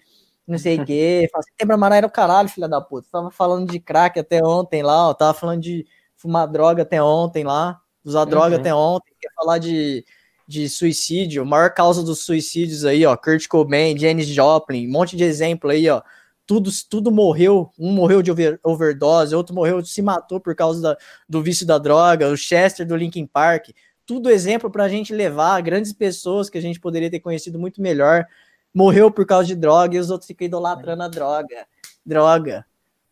não 0.47 0.57
sei 0.57 0.79
o 0.79 0.85
quê. 0.85 1.27
Fala, 1.31 1.43
setembro 1.43 1.75
amarelo 1.75 2.05
é 2.05 2.07
o 2.07 2.11
caralho, 2.11 2.49
filha 2.49 2.67
da 2.67 2.79
puta. 2.79 3.07
Tava 3.11 3.31
falando 3.31 3.71
de 3.71 3.79
crack 3.79 4.19
até 4.19 4.43
ontem 4.43 4.83
lá, 4.83 5.09
ó. 5.09 5.13
Tava 5.13 5.33
falando 5.33 5.61
de 5.61 5.85
fumar 6.15 6.47
droga 6.47 6.83
até 6.83 7.01
ontem 7.01 7.43
lá, 7.43 7.79
usar 8.03 8.25
droga 8.25 8.55
Uhum. 8.55 8.61
até 8.61 8.73
ontem. 8.73 9.11
Quer 9.19 9.31
falar 9.35 9.57
de, 9.57 10.05
de 10.47 10.69
suicídio, 10.69 11.41
a 11.41 11.45
maior 11.45 11.73
causa 11.73 12.03
dos 12.03 12.23
suicídios 12.25 12.85
aí, 12.85 13.05
ó. 13.05 13.15
Kurt 13.17 13.47
Cobain, 13.47 13.97
Janis 13.97 14.27
Joplin, 14.27 14.87
um 14.87 14.91
monte 14.91 15.15
de 15.15 15.23
exemplo 15.23 15.71
aí, 15.71 15.89
ó. 15.89 16.01
Tudo, 16.47 16.69
tudo 16.89 17.11
morreu, 17.11 17.71
um 17.79 17.91
morreu 17.91 18.21
de 18.21 18.31
over- 18.31 18.59
overdose, 18.63 19.33
outro 19.33 19.55
morreu, 19.55 19.83
se 19.83 20.01
matou 20.01 20.39
por 20.39 20.53
causa 20.55 20.81
da- 20.81 20.97
do 21.27 21.41
vício 21.41 21.65
da 21.65 21.77
droga, 21.77 22.29
o 22.29 22.37
Chester 22.37 22.85
do 22.85 22.95
Linkin 22.95 23.25
Park, 23.25 23.69
tudo 24.05 24.29
exemplo 24.29 24.69
para 24.69 24.83
a 24.83 24.89
gente 24.89 25.11
levar 25.11 25.59
grandes 25.61 25.91
pessoas 25.91 26.47
que 26.47 26.57
a 26.57 26.61
gente 26.61 26.79
poderia 26.79 27.09
ter 27.09 27.19
conhecido 27.19 27.57
muito 27.57 27.81
melhor. 27.81 28.25
Morreu 28.71 29.09
por 29.09 29.25
causa 29.25 29.47
de 29.47 29.55
droga 29.55 29.95
e 29.95 29.99
os 29.99 30.11
outros 30.11 30.27
ficam 30.27 30.45
idolatrando 30.45 31.01
a 31.01 31.07
droga. 31.07 31.65
Droga. 32.05 32.65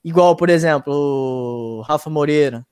Igual, 0.04 0.36
por 0.36 0.50
exemplo, 0.50 0.94
o 0.94 1.82
Rafa 1.82 2.10
Moreira 2.12 2.64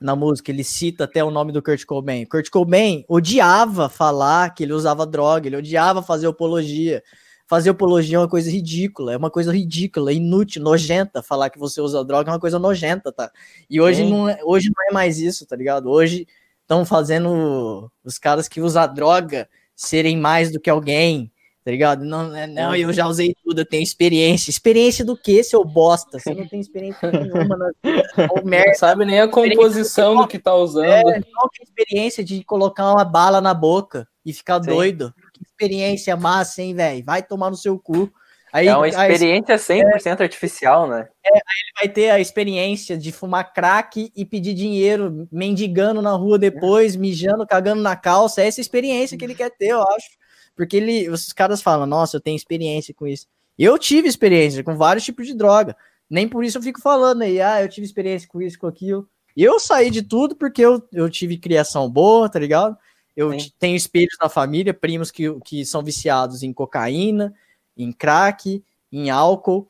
na 0.00 0.16
música, 0.16 0.50
ele 0.50 0.64
cita 0.64 1.04
até 1.04 1.22
o 1.22 1.30
nome 1.30 1.52
do 1.52 1.62
Kurt 1.62 1.84
Cobain. 1.84 2.24
Kurt 2.24 2.48
Cobain 2.48 3.04
odiava 3.08 3.88
falar 3.88 4.54
que 4.54 4.62
ele 4.62 4.72
usava 4.72 5.04
droga, 5.06 5.46
ele 5.46 5.56
odiava 5.56 6.02
fazer 6.02 6.26
apologia. 6.26 7.02
Fazer 7.46 7.70
apologia 7.70 8.16
é 8.16 8.20
uma 8.20 8.28
coisa 8.28 8.50
ridícula, 8.50 9.12
é 9.12 9.16
uma 9.16 9.30
coisa 9.30 9.52
ridícula, 9.52 10.12
inútil, 10.12 10.62
nojenta. 10.62 11.22
Falar 11.22 11.50
que 11.50 11.58
você 11.58 11.80
usa 11.80 12.04
droga 12.04 12.30
é 12.30 12.32
uma 12.32 12.40
coisa 12.40 12.58
nojenta, 12.58 13.12
tá? 13.12 13.30
E 13.68 13.80
hoje, 13.80 14.04
não 14.04 14.28
é, 14.28 14.38
hoje 14.42 14.70
não 14.74 14.88
é 14.88 14.92
mais 14.92 15.18
isso, 15.18 15.46
tá 15.46 15.54
ligado? 15.54 15.90
Hoje 15.90 16.26
estão 16.62 16.86
fazendo 16.86 17.90
os 18.02 18.18
caras 18.18 18.48
que 18.48 18.60
usam 18.60 18.92
droga 18.92 19.48
serem 19.74 20.16
mais 20.16 20.50
do 20.50 20.60
que 20.60 20.70
alguém, 20.70 21.30
tá 21.64 21.70
ligado? 21.70 22.04
Não, 22.04 22.34
é, 22.34 22.46
não, 22.46 22.74
eu 22.74 22.92
já 22.92 23.06
usei 23.06 23.34
tudo, 23.44 23.60
eu 23.60 23.66
tenho 23.66 23.82
experiência. 23.82 24.50
Experiência 24.50 25.04
do 25.04 25.16
que, 25.16 25.42
seu 25.42 25.64
bosta? 25.64 26.18
Você 26.18 26.34
não 26.34 26.46
tem 26.46 26.60
experiência 26.60 27.10
nenhuma 27.10 27.56
na 27.56 27.72
merda. 28.44 28.68
Não 28.68 28.74
sabe 28.74 29.04
nem 29.04 29.20
a 29.20 29.28
composição 29.28 30.16
do 30.16 30.26
que 30.26 30.38
tá 30.38 30.54
usando. 30.54 31.10
É, 31.10 31.20
qual 31.22 31.50
que 31.50 31.60
é 31.60 31.62
a 31.62 31.68
experiência 31.68 32.24
de 32.24 32.42
colocar 32.44 32.90
uma 32.90 33.04
bala 33.04 33.40
na 33.40 33.52
boca 33.52 34.08
e 34.24 34.32
ficar 34.32 34.62
Sim. 34.62 34.70
doido? 34.70 35.14
Experiência 35.62 36.16
massa, 36.16 36.62
hein, 36.62 36.74
velho? 36.74 37.04
Vai 37.04 37.22
tomar 37.22 37.50
no 37.50 37.56
seu 37.56 37.78
cu. 37.78 38.12
Aí, 38.52 38.68
é 38.68 38.76
uma 38.76 38.86
experiência 38.86 39.56
100% 39.56 40.20
é, 40.20 40.22
artificial, 40.22 40.86
né? 40.86 41.08
É, 41.24 41.30
aí 41.30 41.38
ele 41.38 41.72
vai 41.80 41.88
ter 41.88 42.10
a 42.10 42.20
experiência 42.20 42.98
de 42.98 43.10
fumar 43.10 43.50
crack 43.54 44.12
e 44.14 44.24
pedir 44.26 44.52
dinheiro, 44.52 45.26
mendigando 45.32 46.02
na 46.02 46.12
rua 46.12 46.38
depois, 46.38 46.94
mijando, 46.94 47.46
cagando 47.46 47.80
na 47.80 47.96
calça. 47.96 48.42
É 48.42 48.46
essa 48.46 48.60
experiência 48.60 49.16
que 49.16 49.24
ele 49.24 49.34
quer 49.34 49.50
ter, 49.50 49.68
eu 49.68 49.80
acho. 49.82 50.10
Porque 50.54 50.76
ele, 50.76 51.08
os 51.08 51.32
caras 51.32 51.62
falam, 51.62 51.86
nossa, 51.86 52.18
eu 52.18 52.20
tenho 52.20 52.36
experiência 52.36 52.92
com 52.92 53.06
isso. 53.06 53.26
Eu 53.58 53.78
tive 53.78 54.06
experiência 54.06 54.62
com 54.62 54.76
vários 54.76 55.04
tipos 55.04 55.26
de 55.26 55.34
droga. 55.34 55.74
Nem 56.10 56.28
por 56.28 56.44
isso 56.44 56.58
eu 56.58 56.62
fico 56.62 56.80
falando 56.80 57.22
aí, 57.22 57.40
ah, 57.40 57.62
eu 57.62 57.68
tive 57.70 57.86
experiência 57.86 58.28
com 58.28 58.42
isso, 58.42 58.58
com 58.58 58.66
aquilo. 58.66 59.08
Eu 59.34 59.58
saí 59.58 59.90
de 59.90 60.02
tudo 60.02 60.36
porque 60.36 60.60
eu, 60.60 60.86
eu 60.92 61.08
tive 61.08 61.38
criação 61.38 61.88
boa, 61.88 62.28
tá 62.28 62.38
ligado? 62.38 62.76
Eu 63.16 63.38
Sim. 63.38 63.50
tenho 63.58 63.76
espelhos 63.76 64.16
na 64.20 64.28
família, 64.28 64.72
primos 64.72 65.10
que, 65.10 65.32
que 65.40 65.64
são 65.64 65.82
viciados 65.82 66.42
em 66.42 66.52
cocaína, 66.52 67.34
em 67.76 67.92
crack, 67.92 68.62
em 68.90 69.10
álcool. 69.10 69.68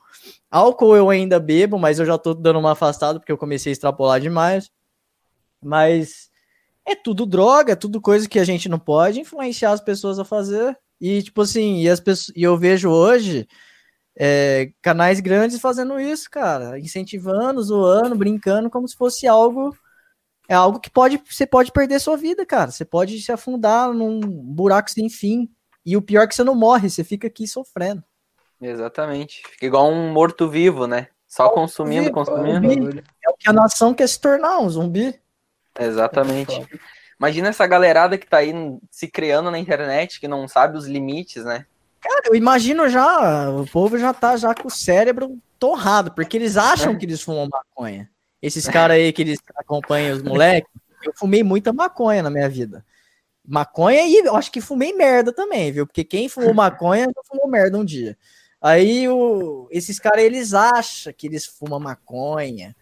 Álcool 0.50 0.96
eu 0.96 1.10
ainda 1.10 1.38
bebo, 1.38 1.78
mas 1.78 1.98
eu 1.98 2.06
já 2.06 2.18
tô 2.18 2.34
dando 2.34 2.58
uma 2.58 2.72
afastada 2.72 3.18
porque 3.18 3.32
eu 3.32 3.38
comecei 3.38 3.70
a 3.70 3.74
extrapolar 3.74 4.20
demais. 4.20 4.70
Mas 5.62 6.30
é 6.86 6.94
tudo 6.94 7.24
droga, 7.24 7.72
é 7.72 7.76
tudo 7.76 8.00
coisa 8.00 8.28
que 8.28 8.38
a 8.38 8.44
gente 8.44 8.68
não 8.68 8.78
pode 8.78 9.20
influenciar 9.20 9.72
as 9.72 9.80
pessoas 9.80 10.18
a 10.18 10.24
fazer. 10.24 10.76
E, 11.00 11.22
tipo 11.22 11.42
assim, 11.42 11.80
e, 11.80 11.88
as 11.88 12.00
pessoas, 12.00 12.36
e 12.36 12.42
eu 12.42 12.56
vejo 12.56 12.90
hoje 12.90 13.48
é, 14.16 14.70
canais 14.82 15.20
grandes 15.20 15.60
fazendo 15.60 15.98
isso, 15.98 16.30
cara, 16.30 16.78
incentivando, 16.78 17.62
zoando, 17.62 18.14
brincando, 18.14 18.70
como 18.70 18.86
se 18.86 18.96
fosse 18.96 19.26
algo. 19.26 19.76
É 20.52 20.54
algo 20.54 20.78
que 20.78 20.90
pode, 20.90 21.18
você 21.26 21.46
pode 21.46 21.72
perder 21.72 21.98
sua 21.98 22.14
vida, 22.14 22.44
cara. 22.44 22.70
Você 22.70 22.84
pode 22.84 23.18
se 23.22 23.32
afundar 23.32 23.90
num 23.90 24.20
buraco 24.20 24.90
sem 24.90 25.08
fim. 25.08 25.50
E 25.82 25.96
o 25.96 26.02
pior 26.02 26.24
é 26.24 26.26
que 26.26 26.34
você 26.34 26.44
não 26.44 26.54
morre, 26.54 26.90
você 26.90 27.02
fica 27.02 27.26
aqui 27.26 27.48
sofrendo. 27.48 28.04
Exatamente. 28.60 29.42
Fica 29.48 29.64
igual 29.64 29.90
um 29.90 30.12
morto-vivo, 30.12 30.86
né? 30.86 31.08
Só 31.26 31.48
consumindo, 31.48 32.12
consumindo. 32.12 33.02
É 33.24 33.30
o 33.30 33.34
que 33.38 33.48
a 33.48 33.52
nação 33.54 33.94
quer 33.94 34.06
se 34.06 34.20
tornar, 34.20 34.58
um 34.58 34.68
zumbi. 34.68 35.18
Exatamente. 35.80 36.68
Imagina 37.18 37.48
essa 37.48 37.66
galerada 37.66 38.18
que 38.18 38.26
tá 38.26 38.36
aí 38.36 38.52
se 38.90 39.08
criando 39.08 39.50
na 39.50 39.58
internet, 39.58 40.20
que 40.20 40.28
não 40.28 40.46
sabe 40.46 40.76
os 40.76 40.84
limites, 40.86 41.46
né? 41.46 41.64
Cara, 41.98 42.24
eu 42.26 42.34
imagino 42.34 42.90
já, 42.90 43.48
o 43.48 43.66
povo 43.68 43.96
já 43.96 44.12
tá 44.12 44.36
já 44.36 44.54
com 44.54 44.68
o 44.68 44.70
cérebro 44.70 45.38
torrado, 45.58 46.12
porque 46.12 46.36
eles 46.36 46.58
acham 46.58 46.94
que 46.98 47.06
eles 47.06 47.22
fumam 47.22 47.48
maconha. 47.50 48.11
Esses 48.42 48.66
caras 48.66 48.96
aí 48.96 49.12
que 49.12 49.22
eles 49.22 49.38
acompanham 49.56 50.16
os 50.16 50.22
moleques, 50.22 50.68
eu 51.04 51.12
fumei 51.14 51.44
muita 51.44 51.72
maconha 51.72 52.22
na 52.22 52.30
minha 52.30 52.48
vida. 52.48 52.84
Maconha 53.46 54.02
e 54.02 54.16
eu 54.16 54.36
acho 54.36 54.50
que 54.50 54.60
fumei 54.60 54.92
merda 54.92 55.32
também, 55.32 55.70
viu? 55.70 55.86
Porque 55.86 56.02
quem 56.02 56.28
fumou 56.28 56.52
maconha 56.52 57.04
já 57.04 57.22
fumou 57.24 57.48
merda 57.48 57.78
um 57.78 57.84
dia. 57.84 58.18
Aí 58.60 59.08
o, 59.08 59.68
esses 59.70 59.98
caras, 59.98 60.24
eles 60.24 60.54
acham 60.54 61.12
que 61.12 61.26
eles 61.26 61.46
fumam 61.46 61.80
maconha, 61.80 62.76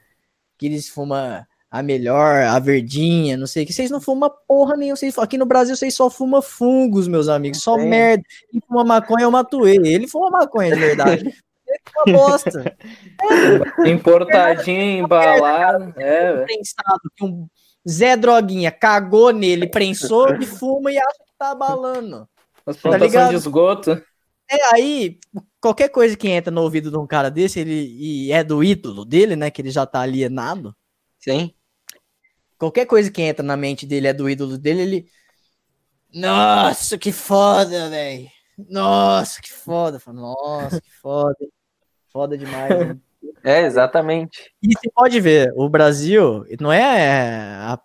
que 0.59 0.67
eles 0.67 0.89
fumam 0.89 1.45
a 1.71 1.83
melhor, 1.83 2.43
a 2.43 2.59
verdinha, 2.59 3.37
não 3.37 3.47
sei 3.47 3.63
o 3.63 3.67
que. 3.67 3.73
Vocês 3.73 3.91
não 3.91 4.01
fumam 4.01 4.31
porra 4.47 4.77
nenhuma. 4.77 4.97
Vocês, 4.97 5.17
aqui 5.19 5.39
no 5.39 5.47
Brasil 5.47 5.77
vocês 5.77 5.95
só 5.95 6.11
fumam 6.11 6.43
fungos, 6.43 7.07
meus 7.07 7.29
amigos. 7.29 7.63
Só 7.63 7.77
merda. 7.77 8.25
Quem 8.51 8.61
fuma 8.67 8.85
maconha 8.85 9.25
é 9.25 9.29
o 9.29 9.33
Matuê. 9.33 9.77
Ele 9.77 10.09
fuma 10.09 10.31
maconha 10.31 10.75
de 10.75 10.81
verdade. 10.81 11.35
uma 11.97 12.19
bosta. 12.19 12.77
É. 13.83 13.91
Importadinho, 13.91 15.05
embalado. 15.05 15.93
É, 15.99 16.45
Prensado, 16.45 17.01
que 17.15 17.25
um 17.25 17.47
Zé 17.89 18.17
Droguinha 18.17 18.71
cagou 18.71 19.31
nele, 19.31 19.67
prensou 19.67 20.35
e 20.37 20.47
fuma 20.47 20.91
e 20.91 20.99
acha 20.99 21.19
que 21.19 21.33
tá 21.39 21.51
abalando. 21.51 22.29
As 22.67 22.77
tá 22.77 22.89
plantações 22.89 23.29
de 23.29 23.35
esgoto. 23.35 24.03
É, 24.51 24.75
aí, 24.75 25.19
qualquer 25.61 25.91
coisa 25.91 26.17
que 26.17 26.29
entra 26.29 26.51
no 26.51 26.63
ouvido 26.63 26.91
de 26.91 26.99
um 26.99 27.07
cara 27.07 27.31
desse, 27.31 27.61
ele 27.61 27.95
e 27.99 28.33
é 28.33 28.43
do 28.43 28.65
ídolo 28.65 29.05
dele, 29.05 29.37
né? 29.37 29.51
Que 29.51 29.63
ele 29.63 29.71
já 29.71 29.87
tá 29.87 30.01
alienado. 30.01 30.75
Sim 31.19 31.55
qualquer 32.61 32.85
coisa 32.85 33.11
que 33.11 33.23
entra 33.23 33.43
na 33.43 33.57
mente 33.57 33.87
dele 33.87 34.07
é 34.07 34.13
do 34.13 34.29
ídolo 34.29 34.59
dele, 34.59 34.83
ele. 34.83 35.07
Nossa, 36.13 36.99
que 36.99 37.11
foda, 37.11 37.89
velho. 37.89 38.29
Nossa, 38.69 39.41
que 39.41 39.51
foda. 39.51 39.99
Nossa, 40.09 40.81
que 40.81 40.91
foda. 41.01 41.39
Foda 42.13 42.37
demais. 42.37 42.89
Né? 42.89 42.97
É, 43.43 43.63
exatamente. 43.63 44.53
E 44.63 44.69
você 44.75 44.91
pode 44.95 45.19
ver, 45.19 45.51
o 45.57 45.67
Brasil 45.67 46.45
não 46.61 46.71
é 46.71 47.11
a, 47.59 47.79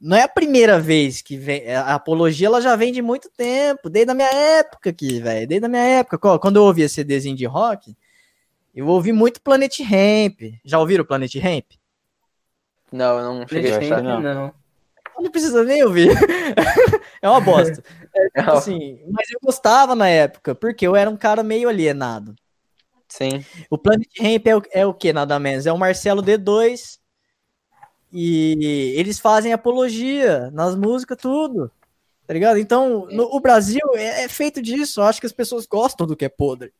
não 0.00 0.16
é 0.16 0.22
a 0.22 0.28
primeira 0.28 0.78
vez 0.78 1.22
que 1.22 1.36
vem. 1.36 1.68
A 1.74 1.94
apologia 1.94 2.46
ela 2.46 2.60
já 2.60 2.76
vem 2.76 2.92
de 2.92 3.02
muito 3.02 3.30
tempo, 3.36 3.88
desde 3.88 4.12
a 4.12 4.14
minha 4.14 4.28
época 4.28 4.90
aqui, 4.90 5.20
velho. 5.20 5.48
Desde 5.48 5.66
a 5.66 5.68
minha 5.68 5.82
época. 5.82 6.38
Quando 6.38 6.56
eu 6.56 6.64
ouvia 6.64 6.88
CDzinho 6.88 7.36
de 7.36 7.44
rock, 7.44 7.96
eu 8.74 8.86
ouvi 8.86 9.12
muito 9.12 9.40
Planet 9.40 9.80
Ramp. 9.80 10.40
Já 10.64 10.78
ouviram 10.78 11.04
Planet 11.04 11.34
Ramp? 11.36 11.72
Não, 12.92 13.18
eu 13.18 13.34
não 13.34 13.48
cheguei 13.48 13.72
a 13.72 13.78
achar, 13.78 14.02
não. 14.02 14.20
não. 14.20 14.54
Não 15.18 15.30
precisa 15.30 15.64
nem 15.64 15.82
ouvir. 15.82 16.10
é 17.20 17.28
uma 17.28 17.40
bosta. 17.40 17.82
É, 18.34 18.40
tipo 18.40 18.50
assim, 18.50 19.00
mas 19.12 19.30
eu 19.30 19.38
gostava 19.40 19.94
na 19.94 20.08
época, 20.08 20.52
porque 20.52 20.84
eu 20.84 20.96
era 20.96 21.08
um 21.08 21.16
cara 21.16 21.42
meio 21.42 21.68
alienado. 21.68 22.34
Sim. 23.08 23.44
O 23.70 23.78
Planet 23.78 24.08
Ramp 24.20 24.46
é 24.46 24.56
o, 24.56 24.62
é 24.72 24.86
o 24.86 24.94
que, 24.94 25.12
nada 25.12 25.38
menos? 25.38 25.66
É 25.66 25.72
o 25.72 25.78
Marcelo 25.78 26.22
D2. 26.22 26.98
E 28.12 28.94
eles 28.96 29.18
fazem 29.18 29.52
apologia 29.52 30.50
nas 30.50 30.74
músicas, 30.74 31.18
tudo. 31.20 31.70
Tá 32.26 32.34
ligado? 32.34 32.58
Então, 32.58 33.06
no, 33.10 33.24
o 33.34 33.40
Brasil 33.40 33.80
é, 33.94 34.24
é 34.24 34.28
feito 34.28 34.60
disso. 34.60 35.00
Eu 35.00 35.04
acho 35.04 35.20
que 35.20 35.26
as 35.26 35.32
pessoas 35.32 35.66
gostam 35.66 36.06
do 36.06 36.16
que 36.16 36.26
é 36.26 36.28
podre. 36.28 36.72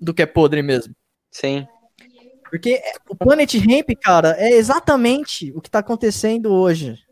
Do 0.00 0.14
que 0.14 0.22
é 0.22 0.26
podre 0.26 0.62
mesmo. 0.62 0.94
Sim. 1.30 1.66
Porque 2.50 2.80
o 3.08 3.16
Planet 3.16 3.52
Ramp, 3.54 3.90
cara, 4.00 4.36
é 4.38 4.52
exatamente 4.52 5.52
o 5.54 5.60
que 5.60 5.70
tá 5.70 5.80
acontecendo 5.80 6.52
hoje. 6.52 7.03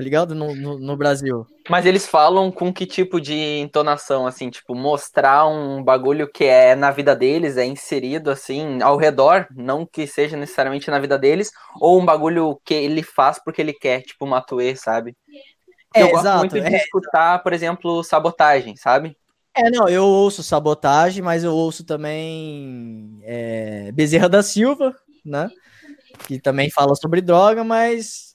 Tá 0.00 0.04
ligado? 0.04 0.34
No, 0.34 0.56
no, 0.56 0.78
no, 0.78 0.96
Brasil. 0.96 1.46
Mas 1.68 1.84
eles 1.84 2.06
falam 2.06 2.50
com 2.50 2.72
que 2.72 2.86
tipo 2.86 3.20
de 3.20 3.34
entonação, 3.34 4.26
assim, 4.26 4.48
tipo, 4.48 4.74
mostrar 4.74 5.46
um 5.46 5.84
bagulho 5.84 6.26
que 6.26 6.44
é 6.44 6.74
na 6.74 6.90
vida 6.90 7.14
deles, 7.14 7.58
é 7.58 7.66
inserido, 7.66 8.30
assim, 8.30 8.80
ao 8.80 8.96
redor, 8.96 9.46
não 9.54 9.84
que 9.84 10.06
seja 10.06 10.38
necessariamente 10.38 10.90
na 10.90 10.98
vida 10.98 11.18
deles, 11.18 11.52
ou 11.78 12.00
um 12.00 12.04
bagulho 12.06 12.58
que 12.64 12.72
ele 12.72 13.02
faz 13.02 13.38
porque 13.44 13.60
ele 13.60 13.74
quer, 13.74 14.00
tipo, 14.00 14.26
Matue, 14.26 14.74
sabe? 14.74 15.14
É, 15.94 16.00
eu 16.00 16.08
gosto 16.08 16.20
exato, 16.20 16.38
muito 16.38 16.58
de 16.58 16.60
é, 16.60 16.76
escutar, 16.78 17.42
por 17.42 17.52
exemplo, 17.52 18.02
sabotagem, 18.02 18.74
sabe? 18.76 19.14
É, 19.54 19.70
não, 19.70 19.86
eu 19.86 20.04
ouço 20.04 20.42
sabotagem, 20.42 21.22
mas 21.22 21.44
eu 21.44 21.52
ouço 21.52 21.84
também 21.84 23.20
é, 23.22 23.92
Bezerra 23.92 24.30
da 24.30 24.42
Silva, 24.42 24.96
né? 25.22 25.50
Que 26.26 26.40
também 26.40 26.70
fala 26.70 26.94
sobre 26.94 27.20
droga, 27.20 27.62
mas 27.62 28.29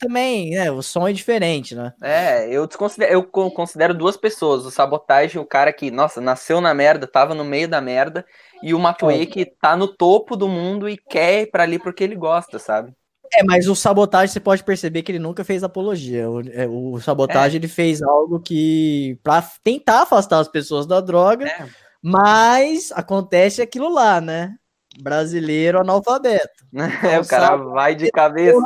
também, 0.00 0.50
né? 0.50 0.70
O 0.70 0.82
som 0.82 1.06
é 1.06 1.12
diferente, 1.12 1.74
né? 1.74 1.92
É, 2.02 2.48
eu 2.48 2.66
considero, 2.68 3.12
eu 3.12 3.22
considero 3.22 3.94
duas 3.94 4.16
pessoas: 4.16 4.64
o 4.64 4.70
sabotagem, 4.70 5.40
o 5.40 5.44
cara 5.44 5.72
que, 5.72 5.90
nossa, 5.90 6.20
nasceu 6.20 6.60
na 6.60 6.72
merda, 6.74 7.06
tava 7.06 7.34
no 7.34 7.44
meio 7.44 7.68
da 7.68 7.80
merda, 7.80 8.24
e 8.62 8.74
o 8.74 8.78
Matuei 8.78 9.26
que 9.26 9.44
tá 9.44 9.76
no 9.76 9.86
topo 9.86 10.34
do 10.34 10.48
mundo 10.48 10.88
e 10.88 10.96
quer 10.96 11.42
ir 11.42 11.50
pra 11.50 11.62
ali 11.62 11.78
porque 11.78 12.02
ele 12.02 12.16
gosta, 12.16 12.58
sabe? 12.58 12.92
É, 13.32 13.44
mas 13.44 13.68
o 13.68 13.76
sabotagem 13.76 14.32
você 14.32 14.40
pode 14.40 14.64
perceber 14.64 15.02
que 15.02 15.12
ele 15.12 15.18
nunca 15.18 15.44
fez 15.44 15.62
apologia. 15.62 16.28
O, 16.28 16.40
é, 16.40 16.66
o 16.66 16.98
sabotagem 17.00 17.56
é. 17.56 17.60
ele 17.60 17.68
fez 17.68 18.02
algo 18.02 18.40
que 18.40 19.18
para 19.22 19.44
tentar 19.62 20.02
afastar 20.02 20.40
as 20.40 20.48
pessoas 20.48 20.86
da 20.86 21.00
droga, 21.00 21.46
é. 21.46 21.68
mas 22.02 22.90
acontece 22.92 23.62
aquilo 23.62 23.88
lá, 23.88 24.20
né? 24.20 24.56
Brasileiro 25.00 25.80
analfabeto. 25.80 26.64
É, 27.04 27.20
o 27.20 27.26
cara 27.26 27.56
vai 27.56 27.94
de 27.94 28.10
cabeça. 28.10 28.58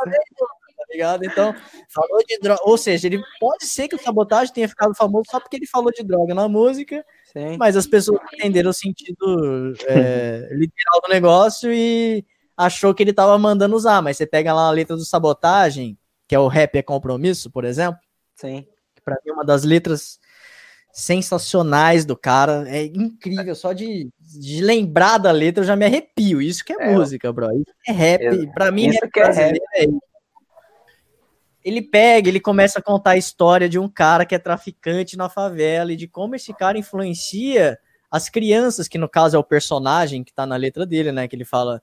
Ligado? 0.95 1.25
Então, 1.25 1.53
falou 1.93 2.23
de 2.25 2.39
droga. 2.39 2.61
Ou 2.63 2.79
seja, 2.79 3.09
ele 3.09 3.21
pode 3.41 3.67
ser 3.67 3.89
que 3.89 3.97
o 3.97 4.01
sabotagem 4.01 4.55
tenha 4.55 4.69
ficado 4.69 4.95
famoso 4.95 5.25
só 5.29 5.41
porque 5.41 5.57
ele 5.57 5.67
falou 5.67 5.91
de 5.91 6.05
droga 6.05 6.33
na 6.33 6.49
música, 6.49 7.05
Sim. 7.33 7.57
mas 7.59 7.77
as 7.77 7.85
pessoas 7.85 8.21
entenderam 8.33 8.71
o 8.71 8.75
sentido 8.75 9.75
é, 9.89 10.49
literal 10.55 11.01
do 11.03 11.13
negócio 11.13 11.73
e 11.73 12.25
achou 12.57 12.95
que 12.95 13.03
ele 13.03 13.13
tava 13.13 13.37
mandando 13.37 13.75
usar. 13.75 14.01
Mas 14.01 14.17
você 14.17 14.25
pega 14.25 14.55
lá 14.55 14.69
a 14.69 14.71
letra 14.71 14.95
do 14.95 15.05
sabotagem, 15.05 15.99
que 16.29 16.35
é 16.35 16.39
o 16.39 16.47
rap 16.47 16.77
é 16.77 16.83
compromisso, 16.83 17.51
por 17.51 17.65
exemplo. 17.65 17.99
Sim. 18.37 18.65
Que 18.95 19.03
pra 19.03 19.15
mim 19.15 19.31
é 19.31 19.33
uma 19.33 19.45
das 19.45 19.65
letras 19.65 20.21
sensacionais 20.93 22.05
do 22.05 22.17
cara. 22.17 22.65
É 22.69 22.85
incrível, 22.85 23.55
só 23.57 23.73
de, 23.73 24.09
de 24.21 24.63
lembrar 24.63 25.19
da 25.19 25.33
letra 25.33 25.65
eu 25.65 25.67
já 25.67 25.75
me 25.75 25.85
arrepio. 25.85 26.41
Isso 26.41 26.65
que 26.65 26.73
é, 26.73 26.77
é 26.77 26.95
música, 26.95 27.33
bro. 27.33 27.51
Isso 27.51 27.75
é 27.89 27.93
rap. 27.93 28.47
Pra 28.53 28.71
mim, 28.71 28.91
Isso 28.91 29.09
que 29.13 29.19
é 29.19 29.31
rap. 29.31 29.59
É 29.75 29.87
ele 31.65 31.81
pega, 31.81 32.29
ele 32.29 32.41
começa 32.41 32.79
a 32.79 32.83
contar 32.83 33.13
a 33.13 33.17
história 33.17 33.69
de 33.69 33.79
um 33.79 33.89
cara 33.89 34.27
que 34.27 34.35
é 34.35 34.39
traficante 34.39 35.17
na 35.17 35.31
favela 35.31 35.93
e 35.93 35.97
de 35.97 36.07
como 36.07 36.35
esse 36.35 36.53
cara 36.53 36.79
influencia 36.79 37.79
as 38.11 38.29
crianças, 38.29 38.87
que 38.87 38.99
no 38.99 39.09
caso 39.09 39.35
é 39.35 39.39
o 39.39 39.45
personagem 39.45 40.23
que 40.23 40.33
tá 40.33 40.47
na 40.47 40.57
letra 40.57 40.85
dele, 40.85 41.11
né? 41.11 41.27
Que 41.27 41.35
ele 41.35 41.45
fala. 41.45 41.83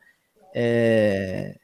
É... 0.54 1.58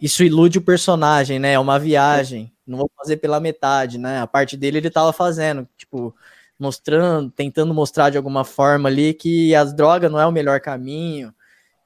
Isso 0.00 0.22
ilude 0.22 0.58
o 0.58 0.62
personagem, 0.62 1.38
né? 1.38 1.52
É 1.52 1.58
uma 1.58 1.78
viagem. 1.78 2.52
Não 2.66 2.78
vou 2.78 2.90
fazer 2.96 3.16
pela 3.18 3.40
metade, 3.40 3.98
né? 3.98 4.20
A 4.20 4.26
parte 4.26 4.56
dele 4.56 4.78
ele 4.78 4.90
tava 4.90 5.12
fazendo. 5.12 5.66
Tipo, 5.76 6.14
mostrando, 6.58 7.30
tentando 7.30 7.72
mostrar 7.72 8.10
de 8.10 8.16
alguma 8.16 8.44
forma 8.44 8.88
ali 8.88 9.14
que 9.14 9.54
as 9.54 9.72
drogas 9.72 10.10
não 10.10 10.20
é 10.20 10.26
o 10.26 10.32
melhor 10.32 10.60
caminho, 10.60 11.32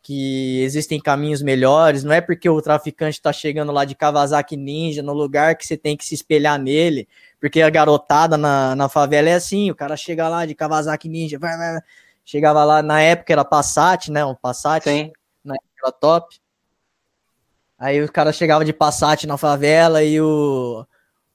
que 0.03 0.61
existem 0.63 1.01
caminhos 1.01 1.41
melhores, 1.43 2.03
não 2.03 2.13
é 2.13 2.21
porque 2.21 2.49
o 2.49 2.61
traficante 2.61 3.19
está 3.19 3.33
chegando 3.33 3.71
lá 3.71 3.85
de 3.85 3.95
Kawasaki 3.95 4.57
Ninja 4.57 5.01
no 5.03 5.13
lugar 5.13 5.57
que 5.57 5.65
você 5.65 5.77
tem 5.77 5.97
que 5.97 6.05
se 6.05 6.15
espelhar 6.15 6.59
nele, 6.59 7.09
porque 7.41 7.63
a 7.63 7.71
garotada 7.71 8.37
na, 8.37 8.75
na 8.75 8.89
favela 8.89 9.29
é 9.29 9.35
assim, 9.35 9.71
o 9.71 9.75
cara 9.77 9.97
chega 9.97 10.29
lá 10.29 10.45
de 10.45 10.57
Kawasaki 10.57 11.09
Ninja, 11.09 11.39
vai, 11.39 11.57
vai, 11.57 11.81
chegava 12.25 12.65
lá, 12.65 12.83
na 12.83 13.01
época 13.01 13.33
era 13.33 13.45
Passat, 13.45 14.11
né, 14.11 14.25
um 14.25 14.35
Passat, 14.35 14.83
Sim. 14.83 15.13
na 15.45 15.55
época 15.55 15.71
era 15.85 15.93
top, 15.93 16.37
aí 17.79 18.03
o 18.03 18.11
cara 18.11 18.33
chegava 18.33 18.65
de 18.65 18.73
Passat 18.73 19.25
na 19.25 19.39
favela 19.39 20.03
e 20.03 20.21
o 20.21 20.85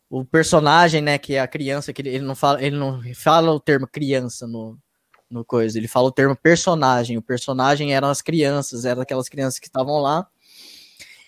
o 0.10 0.24
personagem, 0.24 1.02
né, 1.02 1.18
que 1.18 1.36
é 1.36 1.42
a 1.42 1.48
criança, 1.48 1.92
que 1.92 2.02
ele, 2.02 2.10
ele, 2.10 2.26
não 2.26 2.34
fala, 2.34 2.64
ele 2.64 2.78
não 2.78 3.02
fala 3.14 3.52
o 3.52 3.60
termo 3.60 3.86
criança 3.86 4.48
no, 4.48 4.78
no 5.30 5.44
coisa, 5.44 5.78
ele 5.78 5.88
fala 5.88 6.08
o 6.08 6.12
termo 6.12 6.36
personagem. 6.36 7.18
O 7.18 7.22
personagem 7.22 7.94
eram 7.94 8.10
as 8.10 8.22
crianças, 8.22 8.86
eram 8.86 9.02
aquelas 9.02 9.30
crianças 9.30 9.60
que 9.60 9.68
estavam 9.68 10.00
lá. 10.00 10.28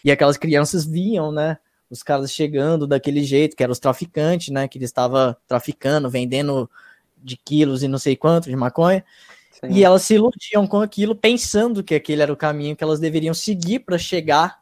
E 0.04 0.12
aquelas 0.12 0.38
crianças 0.38 0.86
viam, 0.86 1.32
né, 1.32 1.58
os 1.90 2.02
caras 2.04 2.32
chegando 2.32 2.88
daquele 2.88 3.24
jeito, 3.24 3.56
que 3.56 3.64
eram 3.64 3.74
os 3.74 3.80
traficantes, 3.80 4.50
né, 4.50 4.68
que 4.68 4.78
eles 4.78 4.90
estavam 4.90 5.36
traficando, 5.48 6.10
vendendo 6.10 6.70
de 7.18 7.36
quilos 7.36 7.84
e 7.84 7.88
não 7.88 7.98
sei 7.98 8.16
quanto 8.16 8.50
de 8.50 8.56
maconha. 8.56 9.04
Sim. 9.52 9.72
E 9.72 9.84
elas 9.84 10.04
se 10.04 10.14
iludiam 10.14 10.66
com 10.66 10.80
aquilo, 10.80 11.14
pensando 11.14 11.84
que 11.84 11.94
aquele 11.94 12.22
era 12.22 12.32
o 12.32 12.38
caminho 12.38 12.76
que 12.76 12.84
elas 12.84 13.00
deveriam 13.00 13.34
seguir 13.34 13.80
para 13.80 13.98
chegar 13.98 14.60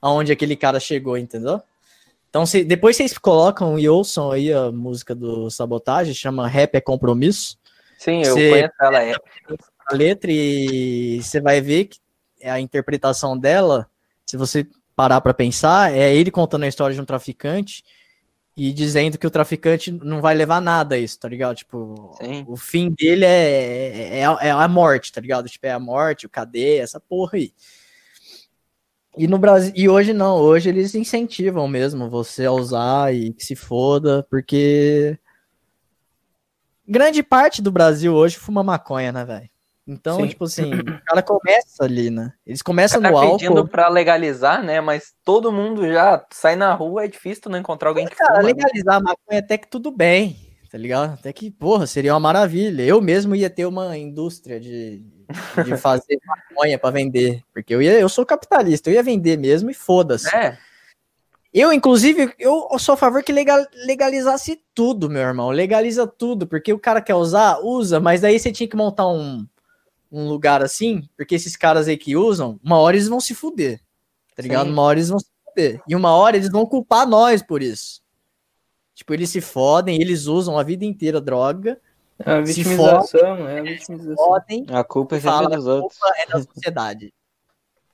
aonde 0.00 0.32
aquele 0.32 0.56
cara 0.56 0.80
chegou, 0.80 1.18
entendeu? 1.18 1.60
Então, 2.30 2.46
se, 2.46 2.62
depois 2.64 2.96
vocês 2.96 3.16
colocam 3.16 3.78
e 3.78 3.88
ouçam 3.88 4.30
aí 4.30 4.52
a 4.52 4.70
música 4.70 5.14
do 5.14 5.50
Sabotagem, 5.50 6.14
chama 6.14 6.46
Rap 6.46 6.74
é 6.74 6.80
Compromisso. 6.80 7.57
Sim, 7.98 8.22
eu 8.22 8.32
você 8.32 8.50
conheço 8.50 8.74
ela. 8.80 9.02
É. 9.02 9.14
A 9.86 9.94
letra 9.94 10.30
e 10.32 11.20
você 11.20 11.40
vai 11.40 11.60
ver 11.60 11.86
que 11.86 11.98
a 12.44 12.60
interpretação 12.60 13.36
dela, 13.36 13.90
se 14.24 14.36
você 14.36 14.66
parar 14.94 15.20
para 15.20 15.34
pensar, 15.34 15.92
é 15.92 16.14
ele 16.14 16.30
contando 16.30 16.62
a 16.62 16.68
história 16.68 16.94
de 16.94 17.00
um 17.00 17.04
traficante 17.04 17.84
e 18.56 18.72
dizendo 18.72 19.18
que 19.18 19.26
o 19.26 19.30
traficante 19.30 19.90
não 19.90 20.20
vai 20.20 20.34
levar 20.34 20.60
nada 20.60 20.94
a 20.94 20.98
isso, 20.98 21.18
tá 21.18 21.28
ligado? 21.28 21.56
Tipo, 21.56 22.16
Sim. 22.20 22.44
o 22.46 22.56
fim 22.56 22.90
dele 22.90 23.24
é, 23.24 24.18
é, 24.18 24.20
é, 24.20 24.50
a 24.50 24.68
morte, 24.68 25.12
tá 25.12 25.20
ligado? 25.20 25.48
Tipo, 25.48 25.66
é 25.66 25.72
a 25.72 25.78
morte, 25.78 26.26
o 26.26 26.30
cadeia, 26.30 26.82
essa 26.82 27.00
porra 27.00 27.38
aí. 27.38 27.52
E 29.16 29.26
no 29.26 29.38
Brasil, 29.38 29.72
e 29.74 29.88
hoje 29.88 30.12
não, 30.12 30.36
hoje 30.36 30.68
eles 30.68 30.94
incentivam 30.94 31.66
mesmo 31.66 32.08
você 32.08 32.44
a 32.44 32.52
usar 32.52 33.14
e 33.14 33.32
que 33.32 33.44
se 33.44 33.56
foda, 33.56 34.24
porque 34.30 35.18
grande 36.88 37.22
parte 37.22 37.60
do 37.60 37.70
Brasil 37.70 38.14
hoje 38.14 38.38
fuma 38.38 38.62
maconha, 38.62 39.12
né, 39.12 39.24
velho? 39.24 39.48
Então, 39.88 40.16
Sim. 40.16 40.28
tipo 40.28 40.44
assim, 40.44 40.74
o 40.74 41.04
cara 41.04 41.22
começa 41.22 41.82
ali, 41.82 42.10
né? 42.10 42.30
Eles 42.46 42.60
começam 42.60 43.00
no 43.00 43.16
álcool. 43.16 43.38
pedindo 43.38 43.66
pra 43.66 43.88
legalizar, 43.88 44.62
né? 44.62 44.82
Mas 44.82 45.14
todo 45.24 45.50
mundo 45.50 45.90
já 45.90 46.22
sai 46.30 46.56
na 46.56 46.74
rua, 46.74 47.04
é 47.04 47.08
difícil 47.08 47.50
não 47.50 47.58
encontrar 47.58 47.88
alguém 47.88 48.06
que 48.06 48.14
cara, 48.14 48.34
fuma. 48.34 48.42
Né? 48.42 48.48
legalizar 48.48 48.96
a 48.96 49.00
maconha 49.00 49.40
até 49.40 49.56
que 49.56 49.66
tudo 49.66 49.90
bem, 49.90 50.36
tá 50.70 50.76
ligado? 50.76 51.14
Até 51.14 51.32
que, 51.32 51.50
porra, 51.50 51.86
seria 51.86 52.12
uma 52.12 52.20
maravilha. 52.20 52.82
Eu 52.82 53.00
mesmo 53.00 53.34
ia 53.34 53.48
ter 53.48 53.64
uma 53.64 53.96
indústria 53.96 54.60
de, 54.60 55.02
de 55.64 55.76
fazer 55.80 56.18
maconha 56.26 56.78
para 56.78 56.90
vender, 56.90 57.42
porque 57.54 57.74
eu 57.74 57.80
ia, 57.80 57.98
eu 57.98 58.10
sou 58.10 58.26
capitalista, 58.26 58.90
eu 58.90 58.94
ia 58.94 59.02
vender 59.02 59.38
mesmo 59.38 59.70
e 59.70 59.74
foda-se. 59.74 60.34
É. 60.36 60.58
Eu, 61.52 61.72
inclusive, 61.72 62.34
eu 62.38 62.68
sou 62.78 62.92
a 62.92 62.96
favor 62.96 63.22
que 63.22 63.32
legal, 63.32 63.64
legalizasse 63.86 64.62
tudo, 64.74 65.08
meu 65.08 65.22
irmão. 65.22 65.50
Legaliza 65.50 66.06
tudo, 66.06 66.46
porque 66.46 66.72
o 66.72 66.78
cara 66.78 67.00
quer 67.00 67.14
usar, 67.14 67.60
usa, 67.60 67.98
mas 67.98 68.22
aí 68.22 68.38
você 68.38 68.52
tinha 68.52 68.68
que 68.68 68.76
montar 68.76 69.08
um, 69.08 69.46
um 70.12 70.28
lugar 70.28 70.62
assim, 70.62 71.08
porque 71.16 71.34
esses 71.34 71.56
caras 71.56 71.88
aí 71.88 71.96
que 71.96 72.16
usam, 72.16 72.60
uma 72.62 72.78
hora 72.78 72.96
eles 72.96 73.08
vão 73.08 73.20
se 73.20 73.34
fuder. 73.34 73.80
Tá 74.36 74.42
ligado? 74.42 74.66
Sim. 74.66 74.72
Uma 74.72 74.82
hora 74.82 74.98
eles 74.98 75.08
vão 75.08 75.18
se 75.18 75.30
fuder. 75.44 75.82
E 75.88 75.96
uma 75.96 76.14
hora 76.14 76.36
eles 76.36 76.50
vão 76.50 76.66
culpar 76.66 77.06
nós 77.06 77.42
por 77.42 77.62
isso. 77.62 78.02
Tipo, 78.94 79.14
eles 79.14 79.30
se 79.30 79.40
fodem, 79.40 80.00
eles 80.00 80.26
usam 80.26 80.58
a 80.58 80.62
vida 80.62 80.84
inteira 80.84 81.20
droga, 81.20 81.80
é 82.18 82.32
a 82.32 82.40
vitimização, 82.40 83.48
é 83.48 83.60
a 83.60 83.62
vitimização. 83.62 84.34
a 84.70 84.84
culpa 84.84 85.16
é 85.16 85.20
sempre 85.20 85.56
dos 85.56 85.66
outros. 85.66 85.98
é 86.18 86.26
da 86.26 86.42
sociedade. 86.42 87.14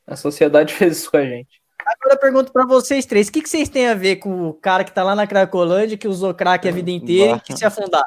A 0.06 0.16
sociedade 0.16 0.72
fez 0.74 0.98
isso 0.98 1.10
com 1.10 1.18
a 1.18 1.24
gente. 1.24 1.62
Agora 1.84 2.14
eu 2.14 2.18
pergunto 2.18 2.52
pra 2.52 2.66
vocês 2.66 3.04
três, 3.06 3.28
o 3.28 3.32
que, 3.32 3.42
que 3.42 3.48
vocês 3.48 3.68
têm 3.68 3.88
a 3.88 3.94
ver 3.94 4.16
com 4.16 4.48
o 4.48 4.54
cara 4.54 4.84
que 4.84 4.92
tá 4.92 5.02
lá 5.02 5.14
na 5.14 5.26
Cracolândia, 5.26 5.96
que 5.96 6.08
usou 6.08 6.34
crack 6.34 6.68
a 6.68 6.72
vida 6.72 6.90
inteira 6.90 7.36
e 7.36 7.40
que 7.40 7.56
se 7.56 7.64
afundar? 7.64 8.04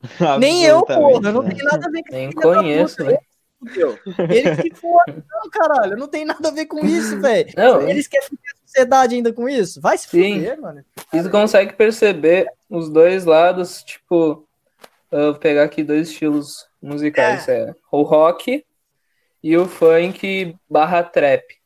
Nem 0.38 0.64
eu, 0.64 0.84
porra, 0.84 1.32
não 1.32 1.44
tem 1.44 1.58
nada 1.58 1.86
a 1.86 1.90
ver 1.90 2.02
com 2.02 2.12
Nem 2.12 2.32
conheço, 2.32 3.04
velho. 3.04 3.18
Eles 4.30 4.62
que 4.62 4.74
foda, 4.74 5.22
não, 5.30 5.50
caralho, 5.50 5.96
não 5.96 6.08
tem 6.08 6.24
nada 6.24 6.48
a 6.48 6.52
ver 6.52 6.64
com 6.64 6.84
isso, 6.84 7.18
velho. 7.20 7.50
Eles 7.86 8.06
querem 8.06 8.28
fuder 8.28 8.52
a 8.54 8.66
sociedade 8.66 9.14
ainda 9.14 9.32
com 9.32 9.48
isso? 9.48 9.80
Vai 9.80 9.98
se 9.98 10.08
fuder, 10.08 10.58
mano. 10.60 10.82
Você 11.12 11.28
consegue 11.28 11.74
perceber 11.74 12.46
os 12.70 12.88
dois 12.88 13.26
lados, 13.26 13.82
tipo, 13.82 14.48
eu 15.10 15.32
vou 15.32 15.34
pegar 15.34 15.64
aqui 15.64 15.82
dois 15.82 16.08
estilos 16.08 16.66
musicais, 16.80 17.46
é. 17.48 17.68
é 17.68 17.74
o 17.92 18.02
rock 18.02 18.64
e 19.42 19.56
o 19.56 19.66
funk 19.66 20.56
barra 20.68 21.02
trap. 21.02 21.59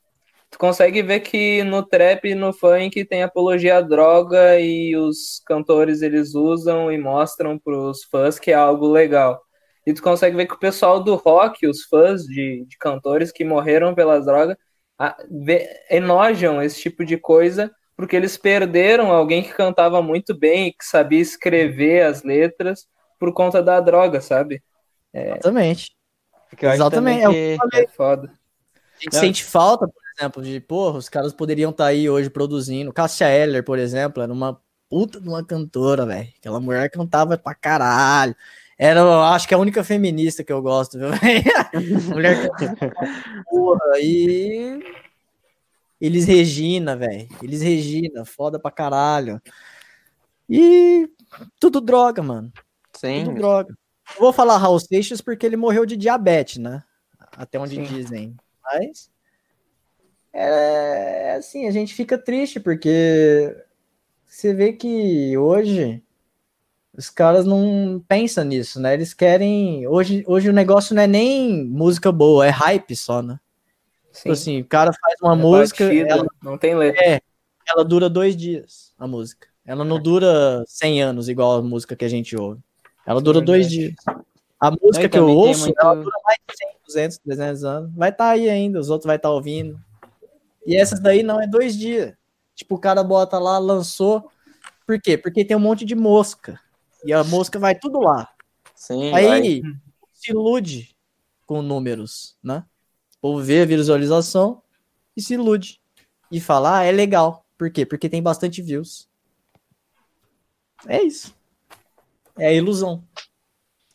Tu 0.54 0.58
consegue 0.58 1.02
ver 1.02 1.18
que 1.18 1.64
no 1.64 1.82
trap 1.82 2.28
e 2.28 2.34
no 2.36 2.52
funk 2.52 3.04
tem 3.06 3.24
apologia 3.24 3.78
à 3.78 3.80
droga 3.80 4.60
e 4.60 4.96
os 4.96 5.42
cantores 5.44 6.00
eles 6.00 6.36
usam 6.36 6.92
e 6.92 6.96
mostram 6.96 7.58
pros 7.58 8.04
fãs 8.04 8.38
que 8.38 8.52
é 8.52 8.54
algo 8.54 8.86
legal. 8.86 9.42
E 9.84 9.92
tu 9.92 10.00
consegue 10.00 10.36
ver 10.36 10.46
que 10.46 10.54
o 10.54 10.58
pessoal 10.58 11.02
do 11.02 11.16
rock, 11.16 11.66
os 11.66 11.82
fãs 11.86 12.22
de, 12.22 12.64
de 12.68 12.78
cantores 12.78 13.32
que 13.32 13.44
morreram 13.44 13.96
pelas 13.96 14.26
drogas, 14.26 14.56
a, 14.96 15.16
ve, 15.28 15.68
enojam 15.90 16.62
esse 16.62 16.80
tipo 16.80 17.04
de 17.04 17.16
coisa 17.16 17.68
porque 17.96 18.14
eles 18.14 18.36
perderam 18.36 19.10
alguém 19.10 19.42
que 19.42 19.52
cantava 19.52 20.00
muito 20.00 20.38
bem, 20.38 20.70
que 20.70 20.84
sabia 20.84 21.20
escrever 21.20 22.02
as 22.02 22.22
letras 22.22 22.86
por 23.18 23.32
conta 23.32 23.60
da 23.60 23.80
droga, 23.80 24.20
sabe? 24.20 24.62
É... 25.12 25.30
Exatamente. 25.30 25.90
Exatamente. 26.62 27.28
Que... 27.28 27.58
É, 27.74 27.82
é 27.82 27.88
foda. 27.88 28.32
A 28.96 29.02
gente 29.02 29.16
sente 29.16 29.42
falta, 29.42 29.88
por 29.88 30.03
exemplo, 30.18 30.42
de, 30.42 30.60
porra, 30.60 30.98
os 30.98 31.08
caras 31.08 31.32
poderiam 31.32 31.70
estar 31.70 31.84
tá 31.84 31.90
aí 31.90 32.08
hoje 32.08 32.30
produzindo. 32.30 32.92
Cássia 32.92 33.28
Eller, 33.28 33.64
por 33.64 33.78
exemplo, 33.78 34.22
era 34.22 34.32
uma 34.32 34.60
puta 34.88 35.20
de 35.20 35.28
uma 35.28 35.44
cantora, 35.44 36.06
velho. 36.06 36.32
Aquela 36.38 36.60
mulher 36.60 36.90
cantava 36.90 37.36
pra 37.36 37.54
caralho. 37.54 38.34
Era, 38.76 39.02
acho 39.30 39.46
que 39.46 39.54
é 39.54 39.56
a 39.56 39.60
única 39.60 39.84
feminista 39.84 40.42
que 40.42 40.52
eu 40.52 40.60
gosto, 40.60 40.98
viu, 40.98 41.08
Mulher 42.12 42.48
porra, 43.48 43.98
e. 44.00 44.80
Eles 46.00 46.26
Regina, 46.26 46.96
velho. 46.96 47.28
Eles 47.42 47.62
Regina, 47.62 48.24
foda 48.24 48.58
pra 48.58 48.70
caralho. 48.70 49.40
E 50.48 51.08
tudo 51.58 51.80
droga, 51.80 52.22
mano. 52.22 52.52
Sim. 52.92 53.24
Tudo 53.24 53.36
droga. 53.36 53.74
Vou 54.18 54.32
falar 54.32 54.58
Raul 54.58 54.78
Seixas 54.78 55.20
porque 55.20 55.46
ele 55.46 55.56
morreu 55.56 55.86
de 55.86 55.96
diabetes, 55.96 56.58
né? 56.58 56.82
Até 57.36 57.58
onde 57.58 57.76
Sim. 57.76 57.84
dizem. 57.84 58.36
Mas. 58.62 59.10
É 60.36 61.36
assim, 61.38 61.68
a 61.68 61.70
gente 61.70 61.94
fica 61.94 62.18
triste 62.18 62.58
porque 62.58 63.56
você 64.26 64.52
vê 64.52 64.72
que 64.72 65.38
hoje 65.38 66.02
os 66.96 67.08
caras 67.08 67.46
não 67.46 68.04
pensam 68.08 68.44
nisso, 68.44 68.80
né? 68.80 68.94
Eles 68.94 69.14
querem. 69.14 69.86
Hoje, 69.86 70.24
hoje 70.26 70.50
o 70.50 70.52
negócio 70.52 70.94
não 70.94 71.02
é 71.02 71.06
nem 71.06 71.64
música 71.64 72.10
boa, 72.10 72.44
é 72.44 72.50
hype 72.50 72.96
só, 72.96 73.22
né? 73.22 73.38
Tipo 74.12 74.18
Sim. 74.22 74.30
Assim, 74.30 74.60
o 74.60 74.64
cara 74.64 74.92
faz 74.92 75.14
uma 75.22 75.34
é 75.34 75.36
música. 75.36 75.84
Batida, 75.84 76.08
ela... 76.10 76.26
Não 76.42 76.58
tem 76.58 76.74
letra. 76.74 77.00
É, 77.04 77.20
ela 77.68 77.84
dura 77.84 78.10
dois 78.10 78.36
dias, 78.36 78.92
a 78.98 79.06
música. 79.06 79.46
Ela 79.64 79.84
não 79.84 80.00
dura 80.00 80.62
100 80.66 81.02
anos, 81.02 81.28
igual 81.28 81.58
a 81.58 81.62
música 81.62 81.96
que 81.96 82.04
a 82.04 82.08
gente 82.08 82.36
ouve. 82.36 82.60
Ela 83.06 83.20
dura 83.20 83.40
dois 83.40 83.68
dias. 83.68 83.94
A 84.60 84.70
música 84.70 85.08
que 85.08 85.18
eu 85.18 85.28
ouço, 85.28 85.66
muito- 85.66 85.80
ela 85.80 85.94
dura 85.94 86.16
mais 86.24 86.38
de 86.48 86.56
100, 86.56 86.68
200, 86.86 87.18
300 87.18 87.64
anos. 87.64 87.90
Vai 87.94 88.10
estar 88.10 88.30
aí 88.30 88.48
ainda, 88.48 88.78
os 88.78 88.90
outros 88.90 89.06
vai 89.06 89.16
estar 89.16 89.30
ouvindo. 89.30 89.78
E 90.66 90.76
essas 90.76 91.00
daí 91.00 91.22
não, 91.22 91.40
é 91.40 91.46
dois 91.46 91.76
dias. 91.76 92.14
Tipo, 92.54 92.76
o 92.76 92.80
cara 92.80 93.02
bota 93.02 93.38
lá, 93.38 93.58
lançou. 93.58 94.30
Por 94.86 95.00
quê? 95.00 95.18
Porque 95.18 95.44
tem 95.44 95.56
um 95.56 95.60
monte 95.60 95.84
de 95.84 95.94
mosca. 95.94 96.60
E 97.04 97.12
a 97.12 97.22
mosca 97.24 97.58
vai 97.58 97.74
tudo 97.74 98.00
lá. 98.00 98.28
Sim, 98.74 99.10
vai. 99.10 99.26
Aí 99.26 99.62
se 100.12 100.30
ilude 100.30 100.96
com 101.46 101.60
números, 101.60 102.36
né? 102.42 102.64
O 103.18 103.20
povo 103.20 103.42
vê 103.42 103.62
a 103.62 103.66
visualização 103.66 104.62
e 105.16 105.20
se 105.20 105.34
ilude. 105.34 105.80
E 106.30 106.40
fala, 106.40 106.78
ah, 106.78 106.82
é 106.84 106.92
legal. 106.92 107.44
Por 107.58 107.70
quê? 107.70 107.84
Porque 107.84 108.08
tem 108.08 108.22
bastante 108.22 108.62
views. 108.62 109.08
É 110.86 111.02
isso. 111.02 111.34
É 112.38 112.48
a 112.48 112.52
ilusão. 112.52 113.04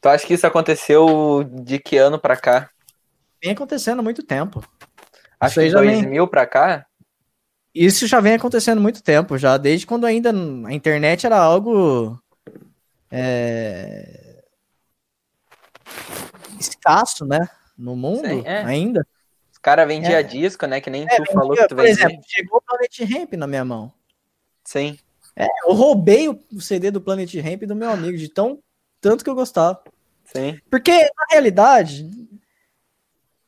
Tu 0.02 0.08
acha 0.08 0.26
que 0.26 0.34
isso 0.34 0.48
aconteceu 0.48 1.44
de 1.44 1.78
que 1.78 1.98
ano 1.98 2.18
pra 2.20 2.38
cá? 2.38 2.70
Vem 3.44 3.52
acontecendo 3.52 4.00
há 4.00 4.04
muito 4.04 4.24
tempo. 4.24 4.64
Acho 5.40 5.62
Isso 5.62 5.68
que 5.68 5.70
já 5.72 5.80
vem- 5.82 6.02
2000 6.02 6.28
pra 6.28 6.46
cá? 6.46 6.86
Isso 7.74 8.08
já 8.08 8.20
vem 8.20 8.34
acontecendo 8.34 8.80
há 8.80 8.82
muito 8.82 9.02
tempo, 9.02 9.38
já 9.38 9.56
desde 9.58 9.86
quando 9.86 10.06
ainda 10.06 10.32
a 10.32 10.74
internet 10.74 11.26
era 11.26 11.38
algo 11.38 12.20
é, 13.12 14.44
escasso, 16.60 17.26
né? 17.26 17.48
No 17.78 17.96
mundo 17.96 18.28
Sim, 18.28 18.44
é. 18.46 18.64
ainda. 18.64 19.06
Os 19.52 19.58
caras 19.58 19.88
vendiam 19.88 20.14
É. 20.14 20.24
disco, 20.24 20.66
né? 20.66 20.82
Que 20.82 20.90
nem 20.90 21.04
É, 21.10 21.16
tu 21.18 21.26
falou 21.32 21.50
vendia, 21.50 21.64
que 21.64 21.70
tu 21.70 21.76
por 21.76 21.86
vendia. 21.86 22.06
exemplo, 22.06 22.24
chegou 22.28 22.58
o 22.58 22.62
Planet 22.62 23.00
Ramp 23.12 23.34
na 23.34 23.48
minha 23.48 23.64
mão. 23.66 23.92
Sim. 24.64 24.98
Eu 25.66 25.74
roubei 25.74 26.28
o 26.28 26.38
o 26.54 26.60
CD 26.60 26.92
do 26.92 27.00
Planet 27.00 27.34
Ramp 27.36 27.64
do 27.64 27.76
meu 27.76 27.90
amigo, 27.90 28.18
de 28.18 28.28
tão 28.28 28.60
tanto 29.00 29.24
que 29.24 29.30
eu 29.30 29.36
gostava. 29.36 29.82
Sim. 30.26 30.60
Porque, 30.70 30.92
na 30.92 31.26
realidade, 31.32 32.06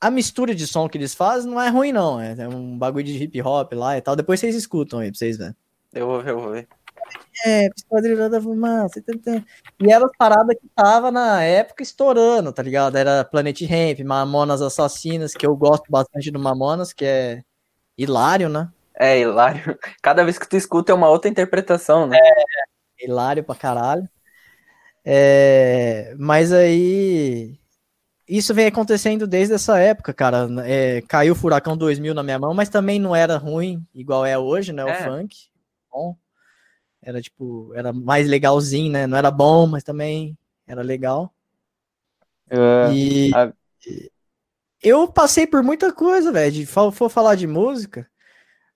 a 0.01 0.09
mistura 0.09 0.55
de 0.55 0.65
som 0.65 0.89
que 0.89 0.97
eles 0.97 1.13
fazem 1.13 1.49
não 1.49 1.61
é 1.61 1.69
ruim, 1.69 1.91
não. 1.91 2.19
É, 2.19 2.35
é 2.37 2.47
um 2.49 2.75
bagulho 2.77 3.05
de 3.05 3.23
hip 3.23 3.39
hop 3.41 3.71
lá 3.73 3.95
e 3.97 4.01
tal. 4.01 4.15
Depois 4.15 4.39
vocês 4.39 4.55
escutam 4.55 4.99
aí 4.99 5.11
pra 5.11 5.17
vocês 5.17 5.37
verem. 5.37 5.55
Eu 5.93 6.07
vou 6.07 6.21
ver, 6.21 6.31
eu 6.31 6.39
vou 6.39 6.51
ver. 6.51 6.67
É, 7.45 7.67
Esquadrilha 7.75 8.29
da 8.29 8.41
Fumaça. 8.41 9.03
E 9.79 9.91
era 9.91 10.05
as 10.05 10.11
paradas 10.17 10.57
que 10.59 10.67
tava 10.75 11.11
na 11.11 11.43
época 11.43 11.83
estourando, 11.83 12.51
tá 12.51 12.63
ligado? 12.63 12.97
Era 12.97 13.23
Planet 13.23 13.61
Ramp, 13.61 13.99
Mamonas 13.99 14.61
Assassinas, 14.61 15.33
que 15.33 15.45
eu 15.45 15.55
gosto 15.55 15.85
bastante 15.89 16.31
do 16.31 16.39
Mamonas, 16.39 16.93
que 16.93 17.05
é 17.05 17.43
hilário, 17.97 18.49
né? 18.49 18.69
É, 18.95 19.19
hilário. 19.19 19.61
Cada 20.01 20.23
vez 20.23 20.39
que 20.39 20.47
tu 20.47 20.55
escuta 20.55 20.91
é 20.91 20.95
uma 20.95 21.09
outra 21.09 21.29
interpretação, 21.29 22.07
né? 22.07 22.17
Hilário 22.99 23.43
pra 23.43 23.55
caralho. 23.55 24.07
É, 25.03 26.15
mas 26.17 26.51
aí. 26.53 27.60
Isso 28.33 28.53
vem 28.53 28.67
acontecendo 28.67 29.27
desde 29.27 29.53
essa 29.55 29.77
época, 29.77 30.13
cara. 30.13 30.47
É, 30.65 31.01
caiu 31.01 31.33
o 31.33 31.35
Furacão 31.35 31.75
2000 31.75 32.13
na 32.13 32.23
minha 32.23 32.39
mão, 32.39 32.53
mas 32.53 32.69
também 32.69 32.97
não 32.97 33.13
era 33.13 33.35
ruim, 33.37 33.85
igual 33.93 34.25
é 34.25 34.37
hoje, 34.37 34.71
né? 34.71 34.85
O 34.85 34.89
É. 34.89 35.03
funk. 35.03 35.49
Bom. 35.91 36.15
Era 37.01 37.21
tipo, 37.21 37.73
era 37.75 37.91
mais 37.91 38.27
legalzinho, 38.29 38.89
né? 38.89 39.05
Não 39.05 39.17
era 39.17 39.29
bom, 39.29 39.67
mas 39.67 39.83
também 39.83 40.37
era 40.65 40.81
legal. 40.81 41.33
Ah, 42.49 42.89
E 42.93 43.31
a- 43.35 43.51
eu 44.81 45.07
passei 45.07 45.45
por 45.45 45.61
muita 45.61 45.91
coisa, 45.91 46.31
velho. 46.31 46.51
de 46.53 46.65
For 46.65 46.91
falar 47.09 47.35
de 47.35 47.47
música, 47.47 48.07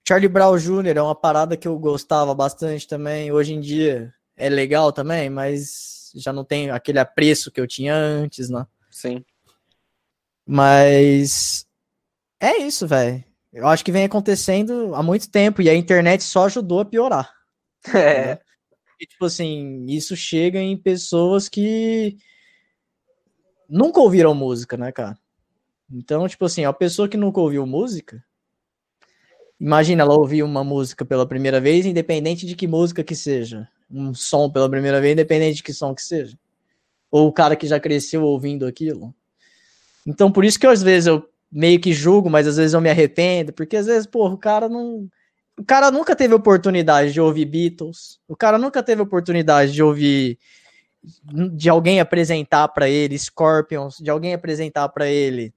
Charlie 0.06 0.28
Brown 0.28 0.58
Jr. 0.58 0.97
é 0.97 1.01
uma 1.01 1.16
parada 1.16 1.56
que 1.56 1.68
eu 1.68 1.80
gostava 1.80 2.34
bastante 2.36 2.88
também. 2.88 3.32
Hoje 3.32 3.53
em 3.53 3.62
dia 3.62 4.14
é 4.36 4.49
legal 4.49 4.91
também, 4.91 5.30
mas 5.30 6.12
já 6.16 6.34
não 6.34 6.43
tem 6.43 6.70
aquele 6.72 6.99
apreço 6.99 7.49
que 7.51 7.62
eu 7.62 7.68
tinha 7.68 7.95
antes, 7.95 8.49
né? 8.49 8.66
Sim. 8.91 9.24
Mas 10.46 11.66
é 12.39 12.58
isso, 12.58 12.88
velho. 12.88 13.24
Eu 13.52 13.68
acho 13.68 13.86
que 13.86 13.91
vem 13.91 14.04
acontecendo 14.04 14.93
há 14.93 15.02
muito 15.02 15.30
tempo 15.30 15.62
e 15.62 15.70
a 15.70 15.76
internet 15.76 16.24
só 16.24 16.46
ajudou 16.46 16.82
a 16.82 16.86
piorar. 16.86 17.34
É. 17.96 18.39
E, 19.00 19.06
tipo 19.06 19.26
assim, 19.26 19.86
isso 19.89 20.16
chega 20.16 20.60
em 20.60 20.78
pessoas 20.78 21.50
que 21.50 22.18
nunca 23.70 24.00
ouviram 24.00 24.34
música, 24.34 24.78
né, 24.78 24.91
cara? 24.91 25.18
Então, 25.91 26.28
tipo 26.28 26.46
assim, 26.46 26.66
a 26.66 26.74
pessoa 26.74 27.08
que 27.08 27.18
nunca 27.18 27.39
ouviu 27.39 27.66
música, 27.66 28.24
imagina 29.60 30.04
ela 30.04 30.16
ouvir 30.16 30.43
uma 30.43 30.64
música 30.64 31.06
pela 31.06 31.28
primeira 31.28 31.60
vez, 31.60 31.86
independente 31.86 32.46
de 32.46 32.56
que 32.56 32.68
música 32.68 33.04
que 33.04 33.16
seja. 33.16 33.68
Um 33.89 34.14
som 34.14 34.50
pela 34.50 34.70
primeira 34.70 35.00
vez, 35.00 35.14
independente 35.14 35.58
de 35.58 35.64
que 35.64 35.74
som 35.74 35.93
que 35.93 36.02
seja. 36.02 36.38
Ou 37.12 37.28
o 37.28 37.34
cara 37.34 37.56
que 37.56 37.68
já 37.68 37.80
cresceu 37.80 38.24
ouvindo 38.24 38.66
aquilo. 38.66 39.14
Então, 40.06 40.32
por 40.32 40.45
isso 40.45 40.60
que 40.60 40.68
às 40.68 40.84
vezes 40.84 41.08
eu 41.08 41.28
meio 41.51 41.80
que 41.80 41.93
julgo, 41.93 42.30
mas 42.30 42.47
às 42.47 42.58
vezes 42.58 42.74
eu 42.74 42.82
me 42.82 42.89
arrependo, 42.89 43.53
porque 43.53 43.78
às 43.78 43.86
vezes, 43.86 44.06
porra, 44.06 44.34
o 44.34 44.38
cara 44.38 44.70
não. 44.70 45.08
O 45.58 45.64
cara 45.64 45.89
nunca 45.89 46.16
teve 46.16 46.34
oportunidade 46.34 47.14
de 47.14 47.22
ouvir 47.22 47.45
Beatles. 47.45 48.20
O 48.28 48.36
cara 48.36 48.58
nunca 48.58 48.84
teve 48.84 49.01
oportunidade 49.01 49.72
de 49.72 49.82
ouvir 49.82 50.38
de 51.53 51.70
alguém 51.70 51.99
apresentar 51.99 52.68
pra 52.70 52.89
ele 52.89 53.18
Scorpions, 53.18 53.97
de 53.97 54.10
alguém 54.10 54.34
apresentar 54.34 54.89
pra 54.89 55.08
ele 55.08 55.53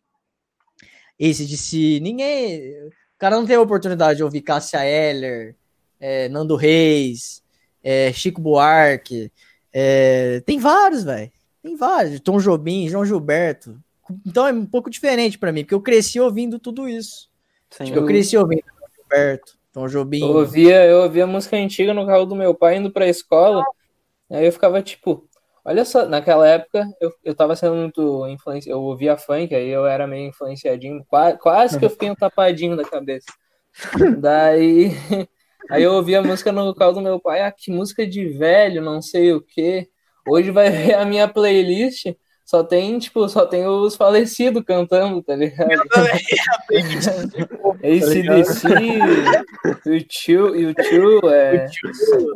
esse 1.18 1.44
de 1.44 1.56
si. 1.56 1.98
Ninguém. 2.00 2.86
O 2.86 3.18
cara 3.18 3.36
não 3.36 3.46
teve 3.46 3.58
oportunidade 3.58 4.18
de 4.18 4.24
ouvir 4.24 4.42
Cássia 4.42 4.84
Eller, 4.84 5.56
é, 5.98 6.28
Nando 6.28 6.54
Reis, 6.54 7.42
é, 7.82 8.12
Chico 8.12 8.40
Buarque. 8.40 9.32
é, 9.72 10.40
tem 10.46 10.58
vários, 10.58 11.02
velho. 11.02 11.30
Tem 11.60 11.76
vários. 11.76 12.20
Tom 12.20 12.38
Jobim, 12.38 12.88
João 12.88 13.04
Gilberto. 13.04 13.82
Então 14.26 14.46
é 14.46 14.52
um 14.52 14.66
pouco 14.66 14.90
diferente 14.90 15.38
pra 15.38 15.52
mim, 15.52 15.62
porque 15.62 15.74
eu 15.74 15.80
cresci 15.80 16.18
ouvindo 16.20 16.58
tudo 16.58 16.88
isso. 16.88 17.28
Tipo, 17.70 17.98
eu 17.98 18.06
cresci 18.06 18.36
ouvindo 18.36 18.62
João 18.66 18.90
Gilberto, 18.96 19.58
Tom 19.72 19.86
Jobim. 19.86 20.20
Eu 20.20 20.36
ouvia, 20.36 20.86
eu 20.86 21.02
ouvia 21.02 21.26
música 21.26 21.56
antiga 21.56 21.92
no 21.92 22.06
carro 22.06 22.24
do 22.24 22.34
meu 22.34 22.54
pai 22.54 22.76
indo 22.76 22.90
pra 22.90 23.06
escola. 23.06 23.64
Aí 24.30 24.46
eu 24.46 24.52
ficava 24.52 24.82
tipo, 24.82 25.28
olha 25.64 25.84
só, 25.84 26.06
naquela 26.06 26.46
época 26.46 26.86
eu, 27.00 27.12
eu 27.24 27.34
tava 27.34 27.54
sendo 27.54 27.74
muito 27.74 28.26
influenciado. 28.28 28.78
Eu 28.78 28.82
ouvia 28.82 29.16
funk, 29.16 29.54
aí 29.54 29.68
eu 29.68 29.86
era 29.86 30.06
meio 30.06 30.28
influenciadinho, 30.28 31.04
quase, 31.06 31.38
quase 31.38 31.78
que 31.78 31.84
eu 31.84 31.90
fiquei 31.90 32.10
um 32.10 32.14
tapadinho 32.14 32.76
da 32.76 32.84
cabeça. 32.84 33.26
Daí, 34.18 34.90
aí 35.70 35.82
eu 35.82 35.92
ouvia 35.92 36.22
música 36.22 36.50
no 36.50 36.74
carro 36.74 36.92
do 36.92 37.00
meu 37.00 37.20
pai, 37.20 37.42
ah, 37.42 37.52
que 37.52 37.70
música 37.70 38.06
de 38.06 38.26
velho, 38.28 38.82
não 38.82 39.00
sei 39.00 39.32
o 39.32 39.40
quê. 39.40 39.88
Hoje 40.26 40.50
vai 40.50 40.70
ver 40.70 40.94
a 40.94 41.04
minha 41.04 41.26
playlist, 41.28 42.06
só 42.48 42.64
tem, 42.64 42.98
tipo, 42.98 43.28
só 43.28 43.44
tem 43.44 43.66
os 43.66 43.94
falecidos 43.94 44.64
cantando, 44.64 45.22
tá 45.22 45.36
ligado? 45.36 45.68
ACDC, 47.84 48.64
o 49.86 50.00
tio, 50.00 50.56
e 50.56 50.64
o 50.64 50.72
tio 50.74 51.28
é, 51.30 51.66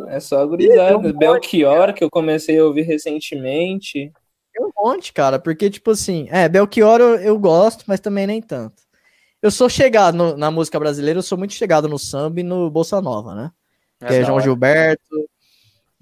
é 0.09 0.21
só 0.21 0.47
gurizada. 0.47 1.13
Belchior, 1.15 1.95
que 1.95 2.05
eu 2.05 2.11
comecei 2.11 2.59
a 2.59 2.65
ouvir 2.67 2.83
recentemente. 2.83 4.13
Tem 4.53 4.67
um 4.67 4.71
monte, 4.77 5.15
cara, 5.15 5.39
porque, 5.39 5.71
tipo 5.71 5.93
assim, 5.93 6.29
é, 6.31 6.47
Belchior 6.47 7.01
eu, 7.01 7.17
eu 7.17 7.39
gosto, 7.39 7.85
mas 7.87 7.99
também 7.99 8.27
nem 8.27 8.43
tanto. 8.43 8.83
Eu 9.41 9.51
sou 9.51 9.67
chegado 9.71 10.15
no- 10.15 10.37
na 10.37 10.51
música 10.51 10.79
brasileira, 10.79 11.21
eu 11.21 11.23
sou 11.23 11.39
muito 11.39 11.55
chegado 11.55 11.89
no 11.89 11.99
samba 11.99 12.41
e 12.41 12.43
no 12.43 12.71
Bolsa 12.71 13.01
Nova, 13.01 13.35
né? 13.35 13.51
Que 13.99 14.13
é, 14.17 14.21
João 14.25 14.35
hora. 14.35 14.45
Gilberto. 14.45 15.27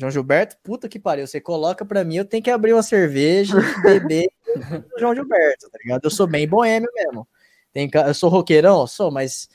João 0.01 0.11
Gilberto, 0.11 0.57
puta 0.63 0.89
que 0.89 0.99
pariu. 0.99 1.27
Você 1.27 1.41
coloca 1.41 1.85
pra 1.85 2.03
mim, 2.03 2.17
eu 2.17 2.25
tenho 2.25 2.43
que 2.43 2.51
abrir 2.51 2.73
uma 2.73 2.83
cerveja 2.83 3.59
e 3.59 3.83
beber 3.83 4.29
o 4.97 4.99
João 4.99 5.15
Gilberto, 5.15 5.71
tá 5.71 5.79
ligado? 5.83 6.05
Eu 6.05 6.11
sou 6.11 6.27
bem 6.27 6.49
boêmio 6.49 6.91
mesmo. 6.95 7.29
Tem, 7.73 7.89
eu 8.07 8.15
sou 8.15 8.31
roqueirão, 8.31 8.87
sou, 8.87 9.11
mas 9.11 9.49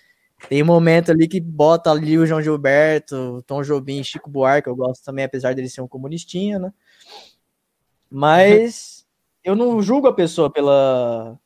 tem 0.47 0.63
momento 0.63 1.11
ali 1.11 1.27
que 1.27 1.41
bota 1.41 1.89
ali 1.89 2.17
o 2.17 2.25
João 2.25 2.41
Gilberto, 2.41 3.43
Tom 3.47 3.63
Jobim, 3.63 4.03
Chico 4.03 4.29
Buarque, 4.29 4.69
eu 4.69 4.75
gosto 4.75 5.03
também, 5.03 5.25
apesar 5.25 5.55
dele 5.55 5.67
ser 5.69 5.81
um 5.81 5.87
comunistinha, 5.87 6.59
né? 6.59 6.71
Mas 8.09 9.05
eu 9.43 9.55
não 9.55 9.81
julgo 9.81 10.07
a 10.07 10.13
pessoa 10.13 10.51
pela, 10.51 11.39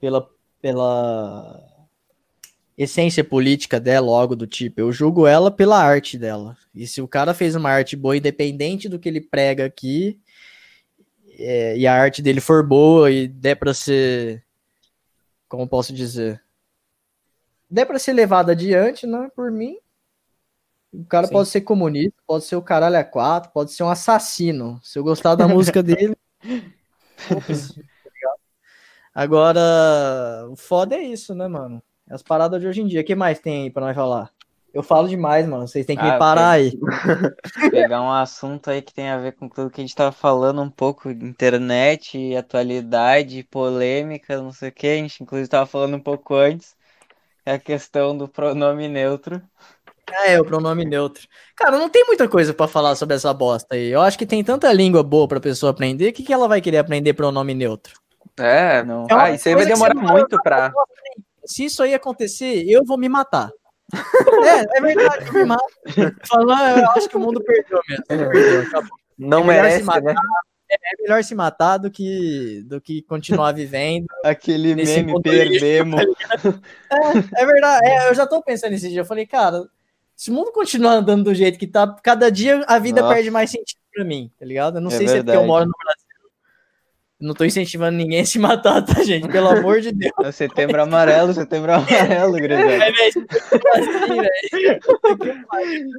pela, 0.00 0.28
pela 0.60 1.71
essência 2.76 3.22
política 3.22 3.78
dela, 3.78 4.18
algo 4.18 4.34
do 4.34 4.46
tipo. 4.46 4.80
Eu 4.80 4.92
julgo 4.92 5.26
ela 5.26 5.50
pela 5.50 5.78
arte 5.82 6.18
dela. 6.18 6.56
E 6.74 6.86
se 6.86 7.00
o 7.00 7.08
cara 7.08 7.34
fez 7.34 7.54
uma 7.54 7.70
arte 7.70 7.96
boa, 7.96 8.16
independente 8.16 8.88
do 8.88 8.98
que 8.98 9.08
ele 9.08 9.20
prega 9.20 9.64
aqui, 9.64 10.18
é, 11.38 11.76
e 11.76 11.86
a 11.86 11.94
arte 11.94 12.22
dele 12.22 12.40
for 12.40 12.66
boa 12.66 13.10
e 13.10 13.28
der 13.28 13.56
pra 13.56 13.74
ser. 13.74 14.44
Como 15.48 15.68
posso 15.68 15.92
dizer? 15.92 16.42
Der 17.70 17.86
pra 17.86 17.98
ser 17.98 18.12
levado 18.12 18.50
adiante, 18.50 19.06
né? 19.06 19.30
Por 19.34 19.50
mim. 19.50 19.76
O 20.92 21.04
cara 21.06 21.26
Sim. 21.26 21.32
pode 21.32 21.48
ser 21.48 21.62
comunista, 21.62 22.14
pode 22.26 22.44
ser 22.44 22.56
o 22.56 22.62
caralho 22.62 22.98
a 22.98 23.04
quatro, 23.04 23.50
pode 23.50 23.72
ser 23.72 23.82
um 23.82 23.88
assassino. 23.88 24.78
Se 24.82 24.98
eu 24.98 25.02
gostar 25.02 25.34
da 25.34 25.48
música 25.48 25.82
dele. 25.82 26.14
tá? 27.26 27.36
Agora, 29.14 30.46
o 30.50 30.56
foda 30.56 30.96
é 30.96 31.02
isso, 31.02 31.34
né, 31.34 31.48
mano? 31.48 31.82
As 32.12 32.22
paradas 32.22 32.60
de 32.60 32.66
hoje 32.66 32.82
em 32.82 32.86
dia. 32.86 33.00
O 33.00 33.04
que 33.04 33.14
mais 33.14 33.40
tem 33.40 33.62
aí 33.62 33.70
pra 33.70 33.86
nós 33.86 33.96
falar? 33.96 34.30
Eu 34.72 34.82
falo 34.82 35.08
demais, 35.08 35.46
mano. 35.46 35.66
Vocês 35.66 35.86
têm 35.86 35.96
que 35.96 36.04
Ah, 36.04 36.12
me 36.12 36.18
parar 36.18 36.50
aí. 36.50 36.78
Pegar 37.70 38.02
um 38.02 38.10
assunto 38.10 38.70
aí 38.70 38.82
que 38.82 38.92
tem 38.92 39.08
a 39.08 39.18
ver 39.18 39.32
com 39.32 39.48
tudo 39.48 39.70
que 39.70 39.80
a 39.80 39.84
gente 39.84 39.94
tava 39.94 40.12
falando 40.12 40.60
um 40.62 40.70
pouco, 40.70 41.10
internet, 41.10 42.36
atualidade, 42.36 43.42
polêmica, 43.44 44.40
não 44.40 44.52
sei 44.52 44.68
o 44.68 44.72
que. 44.72 44.86
A 44.86 44.96
gente 44.96 45.22
inclusive 45.22 45.48
tava 45.48 45.66
falando 45.66 45.96
um 45.96 46.00
pouco 46.00 46.34
antes. 46.34 46.74
É 47.44 47.54
a 47.54 47.58
questão 47.58 48.16
do 48.16 48.28
pronome 48.28 48.88
neutro. 48.88 49.42
Ah, 50.10 50.28
é, 50.28 50.40
o 50.40 50.44
pronome 50.44 50.84
neutro. 50.84 51.26
Cara, 51.56 51.78
não 51.78 51.88
tem 51.88 52.04
muita 52.06 52.28
coisa 52.28 52.52
pra 52.52 52.68
falar 52.68 52.94
sobre 52.94 53.16
essa 53.16 53.32
bosta 53.32 53.74
aí. 53.74 53.88
Eu 53.88 54.02
acho 54.02 54.18
que 54.18 54.26
tem 54.26 54.44
tanta 54.44 54.72
língua 54.72 55.02
boa 55.02 55.26
pra 55.26 55.40
pessoa 55.40 55.70
aprender. 55.70 56.10
O 56.10 56.12
que, 56.12 56.22
que 56.22 56.32
ela 56.32 56.46
vai 56.46 56.60
querer 56.60 56.78
aprender 56.78 57.14
pronome 57.14 57.54
neutro? 57.54 57.94
É, 58.38 58.82
Não. 58.82 59.06
É 59.08 59.14
uma 59.14 59.22
ah, 59.24 59.30
isso 59.30 59.48
aí 59.48 59.54
vai 59.54 59.66
demorar 59.66 59.94
muito 59.94 60.40
pra. 60.42 60.72
Se 61.46 61.64
isso 61.64 61.82
aí 61.82 61.94
acontecer, 61.94 62.64
eu 62.68 62.84
vou 62.84 62.96
me 62.98 63.08
matar. 63.08 63.50
é, 63.94 64.78
é 64.78 64.80
verdade, 64.80 65.26
eu 65.26 65.32
me 65.34 65.44
mato. 65.44 65.64
Falando, 66.26 66.78
eu 66.80 66.90
acho 66.92 67.08
que 67.08 67.16
o 67.16 67.20
mundo 67.20 67.42
perdeu 67.42 67.80
mesmo. 67.88 68.04
Ele 68.08 68.26
perdeu, 68.30 68.62
acabou. 68.62 68.90
Não 69.18 69.38
É 69.42 69.44
melhor 69.46 69.62
merece, 69.62 69.78
se 69.80 69.84
matar. 69.84 70.02
né? 70.02 70.14
É 70.70 71.02
melhor 71.02 71.22
se 71.24 71.34
matar 71.34 71.76
do 71.76 71.90
que, 71.90 72.62
do 72.66 72.80
que 72.80 73.02
continuar 73.02 73.52
vivendo. 73.52 74.06
Aquele 74.24 74.74
meme 74.74 75.12
mundo 75.12 75.28
aí. 75.28 75.38
perdemos. 75.50 76.00
É 77.36 77.44
verdade, 77.46 77.86
é, 77.86 78.08
eu 78.08 78.14
já 78.14 78.26
tô 78.26 78.42
pensando 78.42 78.70
nesse 78.70 78.88
dia. 78.88 79.00
Eu 79.02 79.04
falei, 79.04 79.26
cara, 79.26 79.64
se 80.16 80.30
o 80.30 80.32
mundo 80.32 80.50
continuar 80.52 80.92
andando 80.94 81.24
do 81.24 81.34
jeito 81.34 81.58
que 81.58 81.66
tá, 81.66 81.86
cada 82.02 82.30
dia 82.30 82.64
a 82.66 82.78
vida 82.78 83.02
Nossa. 83.02 83.14
perde 83.14 83.30
mais 83.30 83.50
sentido 83.50 83.78
pra 83.94 84.04
mim, 84.04 84.30
tá 84.38 84.46
ligado? 84.46 84.78
Eu 84.78 84.80
não 84.80 84.90
É 84.90 84.96
sei 84.96 85.08
se 85.08 85.14
é 85.14 85.16
porque 85.18 85.30
eu 85.30 85.40
verdade. 85.40 85.46
moro 85.46 85.66
no 85.66 85.72
Brasil. 85.84 86.01
Não 87.22 87.34
tô 87.34 87.44
incentivando 87.44 87.96
ninguém 87.96 88.22
a 88.22 88.26
se 88.26 88.36
matar, 88.36 88.82
tá, 88.82 89.00
gente? 89.04 89.28
Pelo 89.28 89.48
amor 89.48 89.80
de 89.80 89.92
Deus. 89.92 90.12
É 90.24 90.32
Setembro 90.32 90.82
amarelo, 90.82 91.32
setembro 91.32 91.72
amarelo, 91.72 92.32
Grisel. 92.32 92.68
É, 92.68 92.90
velho, 92.90 93.08
assim, 93.08 93.24
que 95.20 95.46
pariu. 95.46 95.90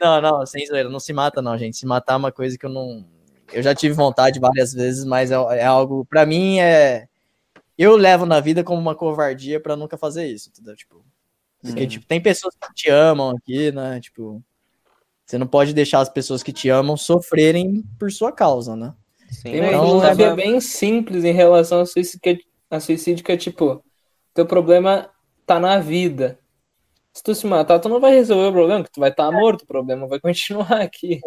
Não, 0.00 0.20
não, 0.22 0.46
sem 0.46 0.66
zoeira, 0.66 0.88
não 0.88 0.98
se 0.98 1.12
mata, 1.12 1.42
não, 1.42 1.58
gente. 1.58 1.76
Se 1.76 1.84
matar 1.84 2.14
é 2.14 2.16
uma 2.16 2.32
coisa 2.32 2.56
que 2.56 2.64
eu 2.64 2.70
não. 2.70 3.04
Eu 3.52 3.62
já 3.62 3.74
tive 3.74 3.94
vontade 3.94 4.40
várias 4.40 4.72
vezes, 4.72 5.04
mas 5.04 5.30
é, 5.30 5.34
é 5.34 5.64
algo. 5.64 6.06
Pra 6.06 6.24
mim, 6.24 6.58
é. 6.58 7.06
Eu 7.76 7.94
levo 7.96 8.24
na 8.24 8.40
vida 8.40 8.64
como 8.64 8.80
uma 8.80 8.94
covardia 8.94 9.60
pra 9.60 9.76
nunca 9.76 9.98
fazer 9.98 10.26
isso, 10.26 10.48
entendeu? 10.48 10.74
Tipo, 10.74 11.04
porque, 11.62 11.86
tipo, 11.86 12.06
tem 12.06 12.20
pessoas 12.20 12.54
que 12.54 12.74
te 12.74 12.90
amam 12.90 13.36
aqui, 13.36 13.70
né? 13.72 14.00
Tipo, 14.00 14.42
você 15.26 15.36
não 15.36 15.46
pode 15.46 15.74
deixar 15.74 16.00
as 16.00 16.08
pessoas 16.08 16.42
que 16.42 16.52
te 16.52 16.70
amam 16.70 16.96
sofrerem 16.96 17.84
por 17.98 18.10
sua 18.10 18.32
causa, 18.32 18.74
né? 18.74 18.94
Sim, 19.30 19.42
Tem 19.52 19.60
uma 19.60 19.68
Então, 19.68 20.00
tava- 20.00 20.34
bem 20.36 20.60
simples 20.60 21.24
em 21.24 21.32
relação 21.32 21.80
ao 21.80 21.86
suicídio, 21.86 22.20
é- 22.24 22.38
a 22.76 22.80
suicídio, 22.80 23.24
que 23.24 23.32
é 23.32 23.36
tipo, 23.36 23.82
teu 24.34 24.46
problema 24.46 25.10
tá 25.46 25.58
na 25.60 25.78
vida. 25.78 26.38
Se 27.12 27.22
tu 27.22 27.34
se 27.34 27.46
matar, 27.46 27.78
tu 27.80 27.88
não 27.88 28.00
vai 28.00 28.12
resolver 28.14 28.48
o 28.48 28.52
problema, 28.52 28.84
que 28.84 28.92
tu 28.92 29.00
vai 29.00 29.10
estar 29.10 29.30
morto, 29.32 29.62
o 29.62 29.66
problema 29.66 30.06
vai 30.06 30.20
continuar 30.20 30.72
aqui. 30.80 31.20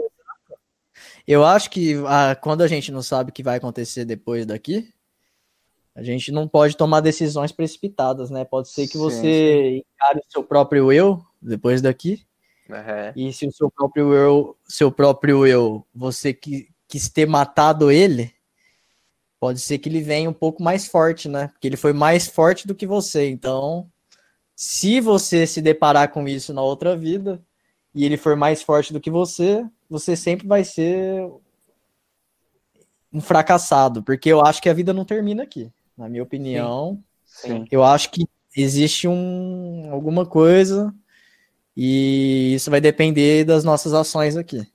Eu 1.27 1.43
acho 1.43 1.69
que 1.69 1.95
ah, 2.07 2.35
quando 2.35 2.61
a 2.61 2.67
gente 2.67 2.91
não 2.91 3.01
sabe 3.01 3.29
o 3.29 3.33
que 3.33 3.43
vai 3.43 3.57
acontecer 3.57 4.05
depois 4.05 4.45
daqui, 4.45 4.89
a 5.95 6.01
gente 6.03 6.31
não 6.31 6.47
pode 6.47 6.75
tomar 6.75 7.01
decisões 7.01 7.51
precipitadas, 7.51 8.29
né? 8.29 8.43
Pode 8.45 8.69
ser 8.69 8.83
que 8.87 8.93
Sim, 8.93 8.99
você 8.99 9.77
encare 9.77 10.19
o 10.19 10.31
seu 10.31 10.43
próprio 10.43 10.91
eu 10.91 11.21
depois 11.41 11.81
daqui, 11.81 12.25
É. 12.69 13.13
e 13.15 13.31
se 13.33 13.45
o 13.47 13.51
seu 13.51 13.69
próprio 13.69 14.13
eu, 14.13 14.57
seu 14.67 14.91
próprio 14.91 15.45
eu, 15.45 15.85
você 15.93 16.33
que 16.33 16.67
quis 16.93 17.09
ter 17.09 17.25
matado 17.25 17.89
ele, 17.89 18.31
pode 19.39 19.59
ser 19.59 19.79
que 19.79 19.89
ele 19.89 19.99
venha 19.99 20.29
um 20.29 20.33
pouco 20.33 20.61
mais 20.61 20.85
forte, 20.85 21.27
né? 21.27 21.47
Porque 21.47 21.67
ele 21.67 21.75
foi 21.75 21.91
mais 21.91 22.27
forte 22.27 22.67
do 22.67 22.75
que 22.75 22.85
você. 22.85 23.27
Então, 23.27 23.89
se 24.55 25.01
você 25.01 25.47
se 25.47 25.59
deparar 25.59 26.11
com 26.11 26.27
isso 26.27 26.53
na 26.53 26.61
outra 26.61 26.95
vida 26.95 27.41
e 27.95 28.05
ele 28.05 28.15
for 28.15 28.35
mais 28.35 28.61
forte 28.61 28.93
do 28.93 29.01
que 29.01 29.09
você, 29.09 29.65
você 29.89 30.15
sempre 30.15 30.45
vai 30.45 30.63
ser 30.63 31.27
um 33.11 33.19
fracassado, 33.19 34.03
porque 34.03 34.29
eu 34.29 34.45
acho 34.45 34.61
que 34.61 34.69
a 34.69 34.73
vida 34.73 34.93
não 34.93 35.03
termina 35.03 35.41
aqui. 35.41 35.71
Na 35.97 36.07
minha 36.07 36.21
opinião, 36.21 37.03
Sim. 37.25 37.65
eu 37.71 37.83
acho 37.83 38.11
que 38.11 38.27
existe 38.55 39.07
um 39.07 39.89
alguma 39.91 40.27
coisa 40.27 40.93
e 41.75 42.53
isso 42.53 42.69
vai 42.69 42.79
depender 42.79 43.45
das 43.45 43.63
nossas 43.63 43.95
ações 43.95 44.37
aqui. 44.37 44.71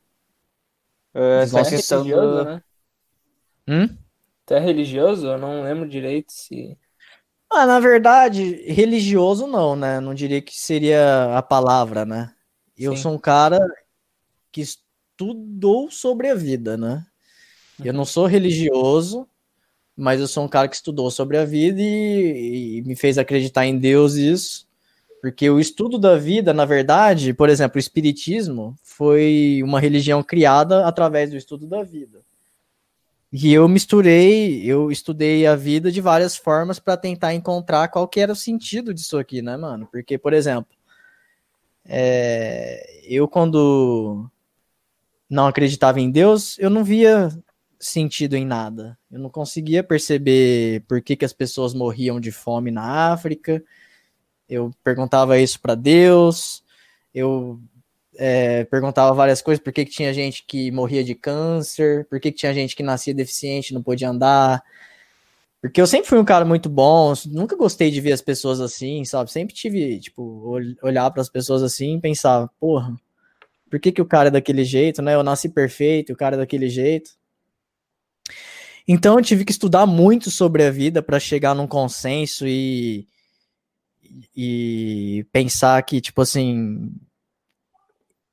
Essa 1.14 1.58
Nossa, 1.58 1.70
questão 1.70 1.98
religioso, 2.02 2.28
do... 2.28 2.44
né? 2.44 2.62
Hum? 3.68 3.98
Tu 4.46 4.54
é 4.54 4.58
religioso? 4.58 5.26
Eu 5.26 5.38
não 5.38 5.62
lembro 5.62 5.88
direito 5.88 6.32
se. 6.32 6.78
Ah, 7.50 7.66
na 7.66 7.80
verdade, 7.80 8.62
religioso 8.70 9.46
não, 9.46 9.74
né? 9.74 10.00
Não 10.00 10.14
diria 10.14 10.40
que 10.40 10.54
seria 10.54 11.36
a 11.36 11.42
palavra, 11.42 12.04
né? 12.04 12.34
Eu 12.76 12.94
Sim. 12.94 13.02
sou 13.02 13.12
um 13.14 13.18
cara 13.18 13.58
que 14.52 14.60
estudou 14.60 15.90
sobre 15.90 16.28
a 16.28 16.34
vida, 16.34 16.76
né? 16.76 17.06
Eu 17.82 17.92
não 17.92 18.04
sou 18.04 18.26
religioso, 18.26 19.26
mas 19.96 20.20
eu 20.20 20.28
sou 20.28 20.44
um 20.44 20.48
cara 20.48 20.68
que 20.68 20.76
estudou 20.76 21.10
sobre 21.10 21.38
a 21.38 21.44
vida 21.44 21.80
e, 21.80 22.78
e 22.78 22.82
me 22.82 22.94
fez 22.94 23.18
acreditar 23.18 23.66
em 23.66 23.78
Deus 23.78 24.14
isso. 24.14 24.67
Porque 25.20 25.50
o 25.50 25.58
estudo 25.58 25.98
da 25.98 26.16
vida, 26.16 26.54
na 26.54 26.64
verdade, 26.64 27.34
por 27.34 27.48
exemplo, 27.48 27.76
o 27.76 27.80
espiritismo 27.80 28.76
foi 28.82 29.60
uma 29.64 29.80
religião 29.80 30.22
criada 30.22 30.86
através 30.86 31.30
do 31.30 31.36
estudo 31.36 31.66
da 31.66 31.82
vida. 31.82 32.20
E 33.30 33.52
eu 33.52 33.68
misturei, 33.68 34.64
eu 34.64 34.90
estudei 34.90 35.46
a 35.46 35.54
vida 35.54 35.92
de 35.92 36.00
várias 36.00 36.36
formas 36.36 36.78
para 36.78 36.96
tentar 36.96 37.34
encontrar 37.34 37.88
qual 37.88 38.08
que 38.08 38.20
era 38.20 38.32
o 38.32 38.36
sentido 38.36 38.94
disso 38.94 39.18
aqui, 39.18 39.42
né, 39.42 39.56
mano? 39.56 39.86
Porque, 39.90 40.16
por 40.16 40.32
exemplo, 40.32 40.74
é, 41.84 43.02
eu 43.04 43.28
quando 43.28 44.30
não 45.28 45.46
acreditava 45.46 46.00
em 46.00 46.10
Deus, 46.10 46.58
eu 46.58 46.70
não 46.70 46.82
via 46.82 47.28
sentido 47.78 48.34
em 48.34 48.46
nada. 48.46 48.98
Eu 49.10 49.18
não 49.18 49.30
conseguia 49.30 49.84
perceber 49.84 50.84
por 50.88 51.02
que, 51.02 51.16
que 51.16 51.24
as 51.24 51.32
pessoas 51.32 51.74
morriam 51.74 52.18
de 52.18 52.32
fome 52.32 52.70
na 52.70 53.12
África. 53.12 53.62
Eu 54.48 54.70
perguntava 54.82 55.38
isso 55.38 55.60
para 55.60 55.74
Deus. 55.74 56.62
Eu 57.14 57.60
é, 58.16 58.64
perguntava 58.64 59.14
várias 59.14 59.40
coisas, 59.40 59.62
por 59.62 59.72
que, 59.72 59.84
que 59.84 59.92
tinha 59.92 60.12
gente 60.12 60.44
que 60.46 60.70
morria 60.70 61.04
de 61.04 61.14
câncer, 61.14 62.06
por 62.06 62.18
que, 62.20 62.32
que 62.32 62.38
tinha 62.38 62.52
gente 62.54 62.74
que 62.74 62.82
nascia 62.82 63.14
deficiente, 63.14 63.72
não 63.74 63.82
podia 63.82 64.10
andar. 64.10 64.62
Porque 65.60 65.80
eu 65.80 65.86
sempre 65.86 66.08
fui 66.08 66.18
um 66.18 66.24
cara 66.24 66.44
muito 66.44 66.68
bom, 66.68 67.12
nunca 67.26 67.56
gostei 67.56 67.90
de 67.90 68.00
ver 68.00 68.12
as 68.12 68.20
pessoas 68.20 68.60
assim, 68.60 69.04
sabe? 69.04 69.30
Sempre 69.30 69.54
tive, 69.54 69.98
tipo, 70.00 70.22
ol- 70.22 70.76
olhar 70.82 71.10
para 71.10 71.20
as 71.20 71.28
pessoas 71.28 71.62
assim 71.62 71.96
e 71.96 72.00
pensar, 72.00 72.48
porra, 72.60 72.94
por 73.70 73.80
que, 73.80 73.92
que 73.92 74.02
o 74.02 74.06
cara 74.06 74.28
é 74.28 74.30
daquele 74.30 74.64
jeito, 74.64 75.02
né? 75.02 75.14
Eu 75.14 75.22
nasci 75.22 75.48
perfeito, 75.48 76.12
o 76.12 76.16
cara 76.16 76.36
é 76.36 76.38
daquele 76.38 76.68
jeito. 76.68 77.10
Então 78.86 79.18
eu 79.18 79.24
tive 79.24 79.44
que 79.44 79.52
estudar 79.52 79.84
muito 79.84 80.30
sobre 80.30 80.64
a 80.64 80.70
vida 80.70 81.02
para 81.02 81.20
chegar 81.20 81.54
num 81.54 81.66
consenso 81.66 82.46
e, 82.46 83.06
e 84.34 85.26
pensar 85.32 85.82
que, 85.82 86.00
tipo 86.00 86.20
assim, 86.20 86.92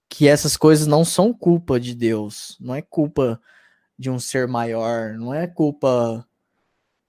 que 0.09 0.27
essas 0.27 0.55
coisas 0.55 0.87
não 0.87 1.03
são 1.03 1.33
culpa 1.33 1.79
de 1.79 1.93
Deus, 1.93 2.57
não 2.59 2.73
é 2.73 2.81
culpa 2.81 3.39
de 3.97 4.09
um 4.09 4.19
ser 4.19 4.47
maior, 4.47 5.13
não 5.13 5.33
é 5.33 5.47
culpa 5.47 6.25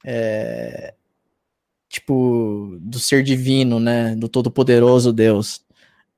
é, 0.05 0.95
tipo 1.89 2.77
do 2.81 2.99
ser 2.99 3.23
divino, 3.23 3.81
né, 3.81 4.15
do 4.17 4.29
todo-poderoso 4.29 5.13
Deus. 5.13 5.65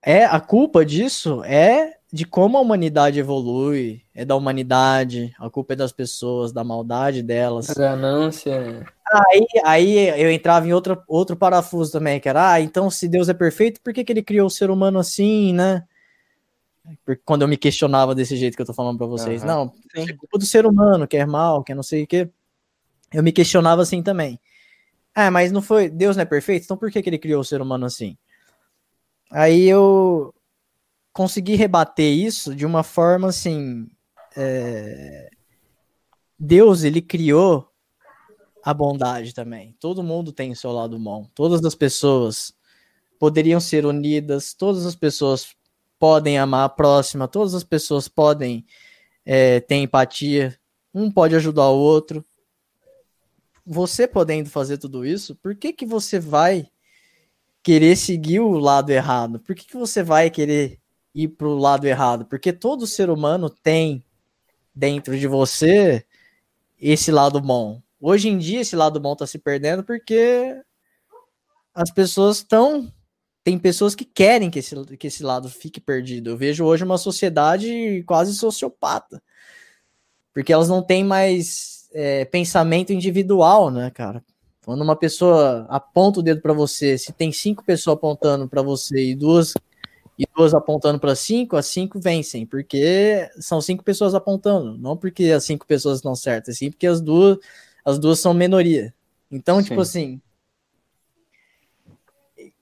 É 0.03 0.25
a 0.25 0.41
culpa 0.41 0.85
disso 0.85 1.43
é 1.45 1.99
de 2.13 2.25
como 2.25 2.57
a 2.57 2.61
humanidade 2.61 3.19
evolui, 3.19 4.03
é 4.15 4.25
da 4.25 4.35
humanidade, 4.35 5.35
a 5.39 5.51
culpa 5.51 5.75
é 5.75 5.77
das 5.77 5.93
pessoas, 5.93 6.53
da 6.53 6.65
maldade 6.65 7.23
delas. 7.23 7.69
A 7.71 7.75
ganância. 7.75 8.87
Aí, 9.11 9.47
aí 9.65 10.23
eu 10.23 10.31
entrava 10.31 10.67
em 10.67 10.73
outro, 10.73 11.03
outro 11.09 11.37
parafuso 11.37 11.93
também, 11.93 12.21
que 12.21 12.29
era, 12.29 12.53
ah, 12.53 12.61
então 12.61 12.91
se 12.91 13.09
Deus 13.09 13.29
é 13.29 13.35
perfeito, 13.35 13.81
por 13.81 13.93
que, 13.93 14.05
que 14.05 14.13
ele 14.13 14.23
criou 14.23 14.47
o 14.47 14.51
ser 14.51 14.71
humano 14.71 14.99
assim, 14.99 15.53
né? 15.53 15.85
Porque 17.05 17.23
quando 17.25 17.43
eu 17.43 17.49
me 17.49 17.57
questionava 17.57 18.15
desse 18.15 18.37
jeito 18.37 18.57
que 18.57 18.63
eu 18.63 18.67
tô 18.67 18.75
falando 18.75 18.99
pra 18.99 19.07
vocês, 19.07 19.43
Aham. 19.43 19.73
não, 19.95 20.03
é 20.03 20.13
culpa 20.13 20.39
do 20.39 20.47
ser 20.47 20.67
humano, 20.67 21.07
que 21.07 21.17
é 21.17 21.27
mal, 21.27 21.63
que 21.63 21.73
é 21.73 21.75
não 21.75 21.83
sei 21.83 22.05
o 22.05 22.07
quê. 22.07 22.31
Eu 23.13 23.23
me 23.23 23.33
questionava 23.33 23.83
assim 23.83 24.03
também. 24.03 24.39
Ah, 25.15 25.31
mas 25.31 25.51
não 25.51 25.63
foi, 25.63 25.89
Deus 25.89 26.17
não 26.17 26.23
é 26.23 26.27
perfeito, 26.27 26.65
então 26.65 26.77
por 26.77 26.91
que, 26.91 27.03
que 27.03 27.09
ele 27.09 27.19
criou 27.19 27.41
o 27.41 27.45
ser 27.45 27.61
humano 27.61 27.87
assim? 27.87 28.17
Aí 29.31 29.65
eu 29.65 30.35
consegui 31.13 31.57
rebater 31.57 32.11
isso 32.13 32.55
de 32.55 32.65
uma 32.65 32.83
forma 32.83 33.29
assim, 33.29 33.89
é, 34.37 35.29
Deus, 36.39 36.85
ele 36.85 37.03
criou 37.03 37.69
a 38.69 38.75
bondade 38.75 39.33
também. 39.33 39.75
Todo 39.81 40.03
mundo 40.03 40.31
tem 40.31 40.53
o 40.53 40.57
seu 40.57 40.71
lado 40.71 40.99
bom. 40.99 41.27
Todas 41.35 41.65
as 41.65 41.75
pessoas 41.75 42.53
poderiam 43.19 43.59
ser 43.59 43.87
unidas, 43.87 44.53
todas 44.53 44.85
as 44.85 44.95
pessoas 44.95 45.57
podem 45.99 46.39
amar 46.39 46.67
a 46.67 46.69
próxima, 46.69 47.27
todas 47.27 47.55
as 47.55 47.65
pessoas 47.65 48.09
podem 48.09 48.67
é, 49.25 49.59
ter 49.61 49.77
empatia, 49.77 50.55
um 50.93 51.11
pode 51.11 51.35
ajudar 51.35 51.71
o 51.71 51.79
outro. 51.79 52.23
Você 53.65 54.07
podendo 54.07 54.51
fazer 54.51 54.77
tudo 54.77 55.07
isso, 55.07 55.35
por 55.37 55.57
que, 55.57 55.73
que 55.73 55.87
você 55.87 56.21
vai 56.21 56.69
querer 57.63 57.97
seguir 57.97 58.41
o 58.41 58.59
lado 58.59 58.91
errado? 58.91 59.41
Por 59.41 59.55
que, 59.55 59.65
que 59.65 59.79
você 59.79 60.03
vai 60.03 60.29
querer 60.29 60.79
ir 61.15 61.29
para 61.29 61.49
o 61.49 61.57
lado 61.57 61.87
errado? 61.87 62.27
Porque 62.27 62.53
todo 62.53 62.87
ser 62.87 63.09
humano 63.09 63.49
tem 63.49 64.05
dentro 64.75 65.19
de 65.19 65.27
você 65.27 66.05
esse 66.79 67.11
lado 67.11 67.41
bom. 67.41 67.81
Hoje 68.01 68.29
em 68.29 68.39
dia, 68.39 68.61
esse 68.61 68.77
lado 68.77 69.01
bom 69.01 69.13
está 69.13 69.27
se 69.27 69.39
perdendo 69.39 69.83
porque 69.83 70.55
as 71.75 71.91
pessoas 71.91 72.39
estão. 72.39 72.93
Tem 73.43 73.59
pessoas 73.59 73.95
que 73.95 74.05
querem 74.05 74.51
que 74.51 74.59
esse, 74.59 74.75
que 74.97 75.07
esse 75.07 75.23
lado 75.23 75.49
fique 75.49 75.81
perdido. 75.81 76.31
Eu 76.31 76.37
vejo 76.37 76.65
hoje 76.65 76.85
uma 76.85 76.99
sociedade 76.99 78.05
quase 78.07 78.35
sociopata. 78.35 79.23
Porque 80.35 80.53
elas 80.53 80.69
não 80.69 80.83
têm 80.83 81.03
mais 81.03 81.89
é, 81.93 82.25
pensamento 82.25 82.93
individual, 82.93 83.71
né, 83.71 83.91
cara? 83.91 84.23
Quando 84.65 84.83
uma 84.83 84.95
pessoa 84.97 85.67
aponta 85.71 86.21
o 86.21 86.23
dedo 86.23 86.43
para 86.43 86.53
você, 86.53 86.99
se 86.99 87.13
tem 87.13 87.33
cinco 87.33 87.65
pessoas 87.65 87.97
apontando 87.97 88.47
para 88.47 88.61
você 88.61 89.11
e 89.11 89.15
duas 89.15 89.55
e 90.19 90.27
duas 90.37 90.53
apontando 90.53 90.99
para 90.99 91.15
cinco, 91.15 91.57
as 91.57 91.67
cinco 91.67 91.99
vencem, 92.01 92.45
porque 92.45 93.31
são 93.41 93.61
cinco 93.61 93.85
pessoas 93.85 94.15
apontando, 94.15 94.77
não 94.77 94.97
porque 94.97 95.31
as 95.31 95.45
cinco 95.45 95.65
pessoas 95.65 95.99
estão 95.99 96.15
certas, 96.15 96.59
sim 96.59 96.71
porque 96.71 96.87
as 96.89 97.01
duas 97.01 97.39
as 97.85 97.99
duas 97.99 98.19
são 98.21 98.35
minoria. 98.35 98.95
Então, 99.31 99.57
tipo 99.57 99.63
Sim. 99.63 99.71
tipo 99.71 99.81
assim, 99.81 100.21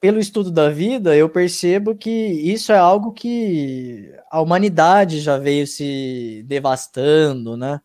pelo 0.01 0.19
estudo 0.19 0.51
da 0.51 0.69
vida, 0.69 1.17
eu 1.17 1.29
percebo 1.29 1.95
que 1.95 2.11
isso 2.11 2.73
é 2.73 2.79
algo 2.79 3.13
que 3.13 4.13
a 4.31 4.41
humanidade 4.41 5.21
já 5.21 5.39
veio 5.39 5.67
se 5.67 6.45
devastando, 6.47 7.57
né? 7.57 7.81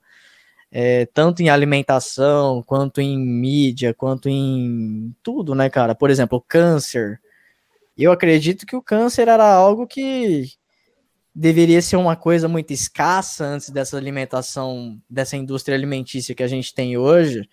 É, 0.71 1.05
tanto 1.07 1.41
em 1.41 1.49
alimentação, 1.49 2.63
quanto 2.63 3.01
em 3.01 3.17
mídia, 3.17 3.93
quanto 3.93 4.29
em 4.29 5.13
tudo, 5.23 5.53
né, 5.53 5.69
cara? 5.69 5.95
Por 5.95 6.09
exemplo, 6.09 6.43
câncer. 6.47 7.19
Eu 7.97 8.11
acredito 8.11 8.65
que 8.65 8.75
o 8.75 8.81
câncer 8.81 9.27
era 9.27 9.45
algo 9.53 9.85
que 9.87 10.51
deveria 11.33 11.81
ser 11.81 11.95
uma 11.95 12.15
coisa 12.15 12.47
muito 12.47 12.71
escassa 12.71 13.45
antes 13.45 13.69
dessa 13.69 13.97
alimentação, 13.97 15.01
dessa 15.09 15.37
indústria 15.37 15.75
alimentícia 15.75 16.35
que 16.35 16.43
a 16.43 16.47
gente 16.47 16.73
tem 16.73 16.97
hoje, 16.97 17.47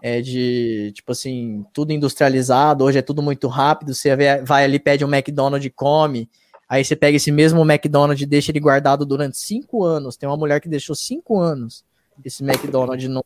é 0.00 0.20
de, 0.20 0.92
tipo 0.94 1.12
assim, 1.12 1.64
tudo 1.72 1.92
industrializado, 1.92 2.84
hoje 2.84 2.98
é 2.98 3.02
tudo 3.02 3.22
muito 3.22 3.48
rápido, 3.48 3.94
você 3.94 4.14
vai 4.44 4.64
ali, 4.64 4.78
pede 4.78 5.04
um 5.04 5.14
McDonald's 5.14 5.66
e 5.66 5.70
come, 5.70 6.28
aí 6.68 6.84
você 6.84 6.96
pega 6.96 7.16
esse 7.16 7.30
mesmo 7.30 7.60
McDonald's 7.62 8.22
e 8.22 8.26
deixa 8.26 8.50
ele 8.50 8.60
guardado 8.60 9.04
durante 9.04 9.38
cinco 9.38 9.84
anos, 9.84 10.16
tem 10.16 10.28
uma 10.28 10.36
mulher 10.36 10.60
que 10.60 10.68
deixou 10.68 10.94
cinco 10.94 11.38
anos 11.38 11.84
esse 12.24 12.44
McDonald's 12.44 13.08
não 13.08 13.24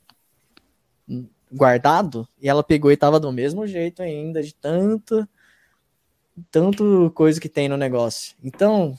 guardado 1.52 2.26
e 2.40 2.48
ela 2.48 2.62
pegou 2.62 2.90
e 2.90 2.96
tava 2.96 3.20
do 3.20 3.32
mesmo 3.32 3.66
jeito 3.66 4.02
ainda, 4.02 4.42
de 4.42 4.54
tanto 4.54 5.28
tanto 6.50 7.10
coisa 7.14 7.40
que 7.40 7.48
tem 7.48 7.68
no 7.68 7.78
negócio. 7.78 8.36
Então, 8.44 8.98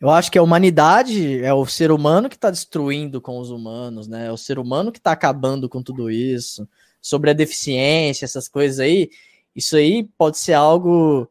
eu 0.00 0.10
acho 0.10 0.30
que 0.30 0.38
a 0.38 0.42
humanidade 0.42 1.42
é 1.42 1.52
o 1.54 1.64
ser 1.66 1.90
humano 1.90 2.28
que 2.28 2.36
está 2.36 2.50
destruindo 2.50 3.20
com 3.20 3.38
os 3.38 3.50
humanos, 3.50 4.08
né? 4.08 4.26
É 4.26 4.32
o 4.32 4.36
ser 4.36 4.58
humano 4.58 4.92
que 4.92 4.98
está 4.98 5.12
acabando 5.12 5.68
com 5.68 5.82
tudo 5.82 6.10
isso. 6.10 6.68
Sobre 7.00 7.30
a 7.30 7.34
deficiência, 7.34 8.24
essas 8.24 8.48
coisas 8.48 8.80
aí, 8.80 9.10
isso 9.54 9.76
aí 9.76 10.04
pode 10.18 10.38
ser 10.38 10.54
algo 10.54 11.28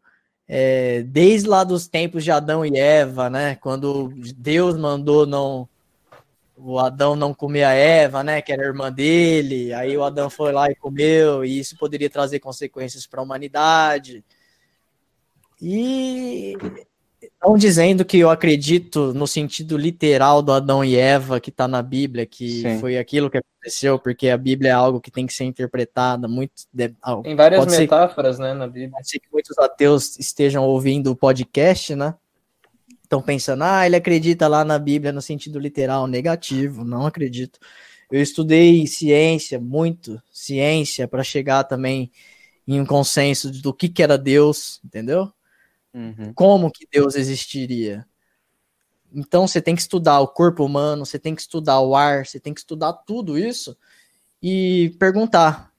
é, 0.47 1.03
desde 1.03 1.47
lá 1.47 1.63
dos 1.63 1.87
tempos 1.87 2.23
de 2.23 2.31
Adão 2.31 2.65
e 2.65 2.77
Eva, 2.77 3.29
né? 3.29 3.55
Quando 3.55 4.13
Deus 4.37 4.77
mandou 4.77 5.25
não 5.25 5.67
o 6.55 6.79
Adão 6.79 7.15
não 7.15 7.33
comer 7.33 7.63
a 7.63 7.73
Eva, 7.73 8.23
né, 8.23 8.41
que 8.41 8.53
era 8.53 8.63
irmã 8.63 8.91
dele, 8.91 9.73
aí 9.73 9.97
o 9.97 10.03
Adão 10.03 10.29
foi 10.29 10.51
lá 10.51 10.69
e 10.69 10.75
comeu, 10.75 11.43
e 11.43 11.59
isso 11.59 11.75
poderia 11.77 12.09
trazer 12.09 12.39
consequências 12.39 13.05
para 13.07 13.19
a 13.19 13.23
humanidade. 13.23 14.23
E 15.61 16.55
não 17.43 17.57
dizendo 17.57 18.05
que 18.05 18.17
eu 18.17 18.29
acredito 18.29 19.13
no 19.13 19.27
sentido 19.27 19.77
literal 19.77 20.41
do 20.41 20.51
Adão 20.51 20.83
e 20.83 20.95
Eva 20.95 21.39
que 21.39 21.49
está 21.49 21.67
na 21.67 21.81
Bíblia, 21.81 22.25
que 22.25 22.61
Sim. 22.61 22.79
foi 22.79 22.97
aquilo 22.97 23.29
que 23.29 23.37
aconteceu, 23.37 23.99
porque 23.99 24.29
a 24.29 24.37
Bíblia 24.37 24.69
é 24.69 24.73
algo 24.73 25.01
que 25.01 25.11
tem 25.11 25.27
que 25.27 25.33
ser 25.33 25.43
interpretada 25.43 26.27
muito. 26.27 26.53
Tem 27.21 27.35
várias 27.35 27.65
metáforas, 27.65 28.37
ser, 28.37 28.43
né, 28.43 28.53
na 28.53 28.67
Bíblia. 28.67 28.91
Pode 28.91 29.09
ser 29.09 29.19
que 29.19 29.27
muitos 29.31 29.57
ateus 29.57 30.17
estejam 30.17 30.63
ouvindo 30.63 31.11
o 31.11 31.15
podcast, 31.15 31.95
né? 31.95 32.15
estão 33.13 33.21
pensando, 33.21 33.63
ah, 33.63 33.85
ele 33.85 33.95
acredita 33.95 34.47
lá 34.47 34.65
na 34.65 34.79
Bíblia 34.79 35.11
no 35.11 35.21
sentido 35.21 35.59
literal, 35.59 36.07
negativo, 36.07 36.83
não 36.83 37.05
acredito. 37.05 37.59
Eu 38.11 38.21
estudei 38.21 38.87
ciência, 38.87 39.59
muito 39.59 40.21
ciência, 40.31 41.07
para 41.07 41.23
chegar 41.23 41.63
também 41.63 42.11
em 42.67 42.79
um 42.79 42.85
consenso 42.85 43.51
do 43.51 43.73
que, 43.73 43.87
que 43.89 44.01
era 44.01 44.17
Deus, 44.17 44.79
entendeu? 44.83 45.31
Uhum. 45.93 46.33
Como 46.33 46.71
que 46.71 46.87
Deus 46.91 47.15
existiria. 47.15 48.05
Então 49.13 49.47
você 49.47 49.61
tem 49.61 49.75
que 49.75 49.81
estudar 49.81 50.19
o 50.19 50.27
corpo 50.27 50.65
humano, 50.65 51.05
você 51.05 51.19
tem 51.19 51.35
que 51.35 51.41
estudar 51.41 51.79
o 51.81 51.95
ar, 51.95 52.25
você 52.25 52.39
tem 52.39 52.53
que 52.53 52.61
estudar 52.61 52.93
tudo 52.93 53.37
isso 53.37 53.77
e 54.41 54.95
perguntar: 54.99 55.71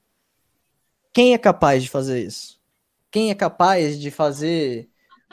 quem 1.13 1.35
é 1.35 1.39
capaz 1.39 1.83
de 1.83 1.91
fazer 1.91 2.25
isso? 2.25 2.61
Quem 3.11 3.31
é 3.31 3.35
capaz 3.35 3.99
de 3.99 4.11
fazer 4.11 4.89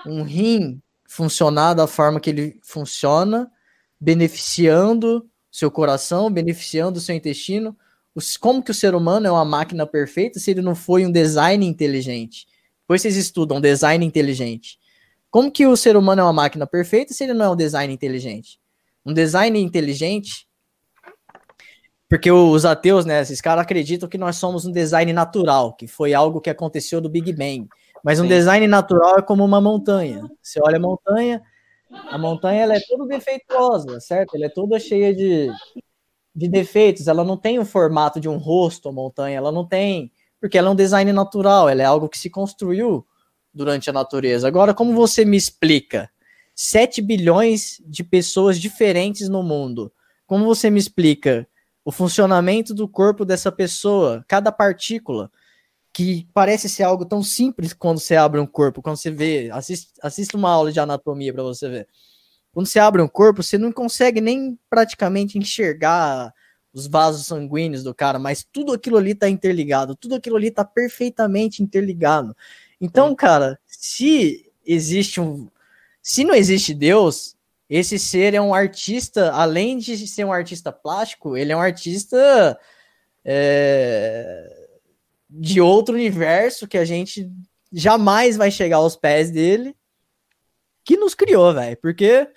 um 0.06 0.24
rim 0.24 0.82
funcionar 1.08 1.74
da 1.74 1.88
forma 1.88 2.20
que 2.20 2.30
ele 2.30 2.60
funciona, 2.64 3.52
beneficiando 4.00 5.30
seu 5.52 5.70
coração, 5.70 6.32
beneficiando 6.32 7.02
seu 7.02 7.14
intestino. 7.14 7.78
Como 8.40 8.64
que 8.64 8.72
o 8.72 8.74
ser 8.74 8.96
humano 8.96 9.28
é 9.28 9.32
uma 9.32 9.44
máquina 9.44 9.86
perfeita 9.86 10.40
se 10.40 10.50
ele 10.52 10.62
não 10.62 10.74
foi 10.74 11.06
um 11.06 11.12
design 11.12 11.66
inteligente? 11.66 12.48
Depois 12.92 13.04
vocês 13.04 13.16
estudam 13.16 13.62
design 13.62 14.06
inteligente. 14.06 14.78
Como 15.30 15.50
que 15.50 15.66
o 15.66 15.78
ser 15.78 15.96
humano 15.96 16.20
é 16.20 16.24
uma 16.26 16.34
máquina 16.34 16.68
perfeita 16.68 17.14
se 17.14 17.24
ele 17.24 17.34
não 17.34 17.46
é 17.46 17.50
um 17.50 17.56
design 17.56 17.94
inteligente? 17.94 18.60
Um 19.06 19.14
design 19.14 19.58
inteligente 19.62 20.46
porque 22.10 22.30
os 22.30 22.66
ateus, 22.66 23.06
né, 23.06 23.22
esses 23.22 23.40
caras 23.40 23.64
acreditam 23.64 24.10
que 24.10 24.18
nós 24.18 24.36
somos 24.36 24.66
um 24.66 24.74
design 24.74 25.14
natural, 25.14 25.74
que 25.74 25.88
foi 25.88 26.14
algo 26.14 26.42
que 26.42 26.50
aconteceu 26.50 27.00
do 27.00 27.08
Big 27.08 27.32
Bang. 27.32 27.70
Mas 28.04 28.20
um 28.20 28.24
Sim. 28.24 28.28
design 28.28 28.68
natural 28.68 29.20
é 29.20 29.22
como 29.22 29.46
uma 29.46 29.62
montanha. 29.62 30.30
Você 30.42 30.60
olha 30.62 30.76
a 30.76 30.82
montanha, 30.82 31.42
a 32.10 32.18
montanha 32.18 32.64
ela 32.64 32.76
é 32.76 32.82
toda 32.82 33.08
defeituosa, 33.08 34.02
certo? 34.02 34.36
Ela 34.36 34.48
é 34.48 34.50
toda 34.50 34.78
cheia 34.78 35.16
de, 35.16 35.50
de 36.36 36.50
defeitos. 36.50 37.08
Ela 37.08 37.24
não 37.24 37.38
tem 37.38 37.58
o 37.58 37.64
formato 37.64 38.20
de 38.20 38.28
um 38.28 38.36
rosto, 38.36 38.90
a 38.90 38.92
montanha. 38.92 39.38
Ela 39.38 39.50
não 39.50 39.66
tem, 39.66 40.12
porque 40.42 40.58
ela 40.58 40.68
é 40.68 40.72
um 40.72 40.76
design 40.76 41.14
natural. 41.14 41.70
Ela 41.70 41.84
é 41.84 41.86
algo 41.86 42.10
que 42.10 42.18
se 42.18 42.30
construiu 42.30 43.06
durante 43.54 43.90
a 43.90 43.94
natureza. 43.94 44.48
Agora, 44.48 44.74
como 44.74 44.94
você 44.94 45.24
me 45.24 45.38
explica 45.38 46.10
7 46.56 47.02
bilhões 47.02 47.82
de 47.86 48.04
pessoas 48.04 48.60
diferentes 48.60 49.30
no 49.30 49.44
mundo? 49.44 49.94
Como 50.26 50.44
você 50.44 50.70
me 50.70 50.80
explica 50.80 51.48
o 51.86 51.92
funcionamento 51.92 52.74
do 52.74 52.88
corpo 52.88 53.24
dessa 53.24 53.52
pessoa, 53.52 54.26
cada 54.28 54.52
partícula? 54.52 55.32
que 55.94 56.28
parece 56.34 56.70
ser 56.70 56.84
algo 56.84 57.06
tão 57.06 57.22
simples 57.22 57.74
quando 57.74 58.00
você 58.00 58.16
abre 58.16 58.40
um 58.40 58.46
corpo, 58.46 58.82
quando 58.82 58.96
você 58.96 59.12
vê, 59.12 59.50
assiste, 59.52 59.92
assiste 60.02 60.36
uma 60.36 60.50
aula 60.50 60.72
de 60.72 60.80
anatomia 60.80 61.34
para 61.34 61.44
você 61.44 61.68
ver. 61.68 61.88
Quando 62.54 62.68
você 62.68 62.80
abre 62.80 63.02
um 63.02 63.08
corpo, 63.08 63.44
você 63.44 63.58
não 63.58 63.72
consegue 63.72 64.22
nem 64.22 64.58
praticamente 64.70 65.38
enxergar 65.38 66.34
os 66.74 66.88
vasos 66.88 67.26
sanguíneos 67.26 67.84
do 67.84 67.94
cara, 67.94 68.18
mas 68.18 68.44
tudo 68.44 68.74
aquilo 68.74 68.98
ali 68.98 69.14
tá 69.14 69.30
interligado, 69.30 69.96
tudo 69.96 70.16
aquilo 70.16 70.38
ali 70.38 70.50
tá 70.52 70.64
perfeitamente 70.64 71.62
interligado. 71.62 72.36
Então, 72.80 73.14
cara, 73.16 73.60
se 73.66 74.52
existe 74.66 75.20
um. 75.20 75.50
Se 76.02 76.24
não 76.24 76.34
existe 76.34 76.74
Deus, 76.74 77.36
esse 77.70 78.00
ser 78.00 78.34
é 78.34 78.42
um 78.42 78.54
artista, 78.54 79.32
além 79.32 79.78
de 79.78 80.08
ser 80.08 80.26
um 80.26 80.34
artista 80.34 80.72
plástico, 80.72 81.38
ele 81.38 81.52
é 81.52 81.56
um 81.56 81.62
artista. 81.62 82.58
É 83.24 84.62
de 85.32 85.62
outro 85.62 85.96
universo 85.96 86.68
que 86.68 86.78
a 86.78 86.84
gente 86.84 87.32
jamais 87.72 88.36
vai 88.36 88.52
chegar 88.52 88.78
aos 88.78 88.98
pés 88.98 89.32
dele, 89.32 89.74
que 90.84 90.98
nos 90.98 91.16
criou, 91.16 91.54
velho. 91.54 91.78
Porque 91.78 92.28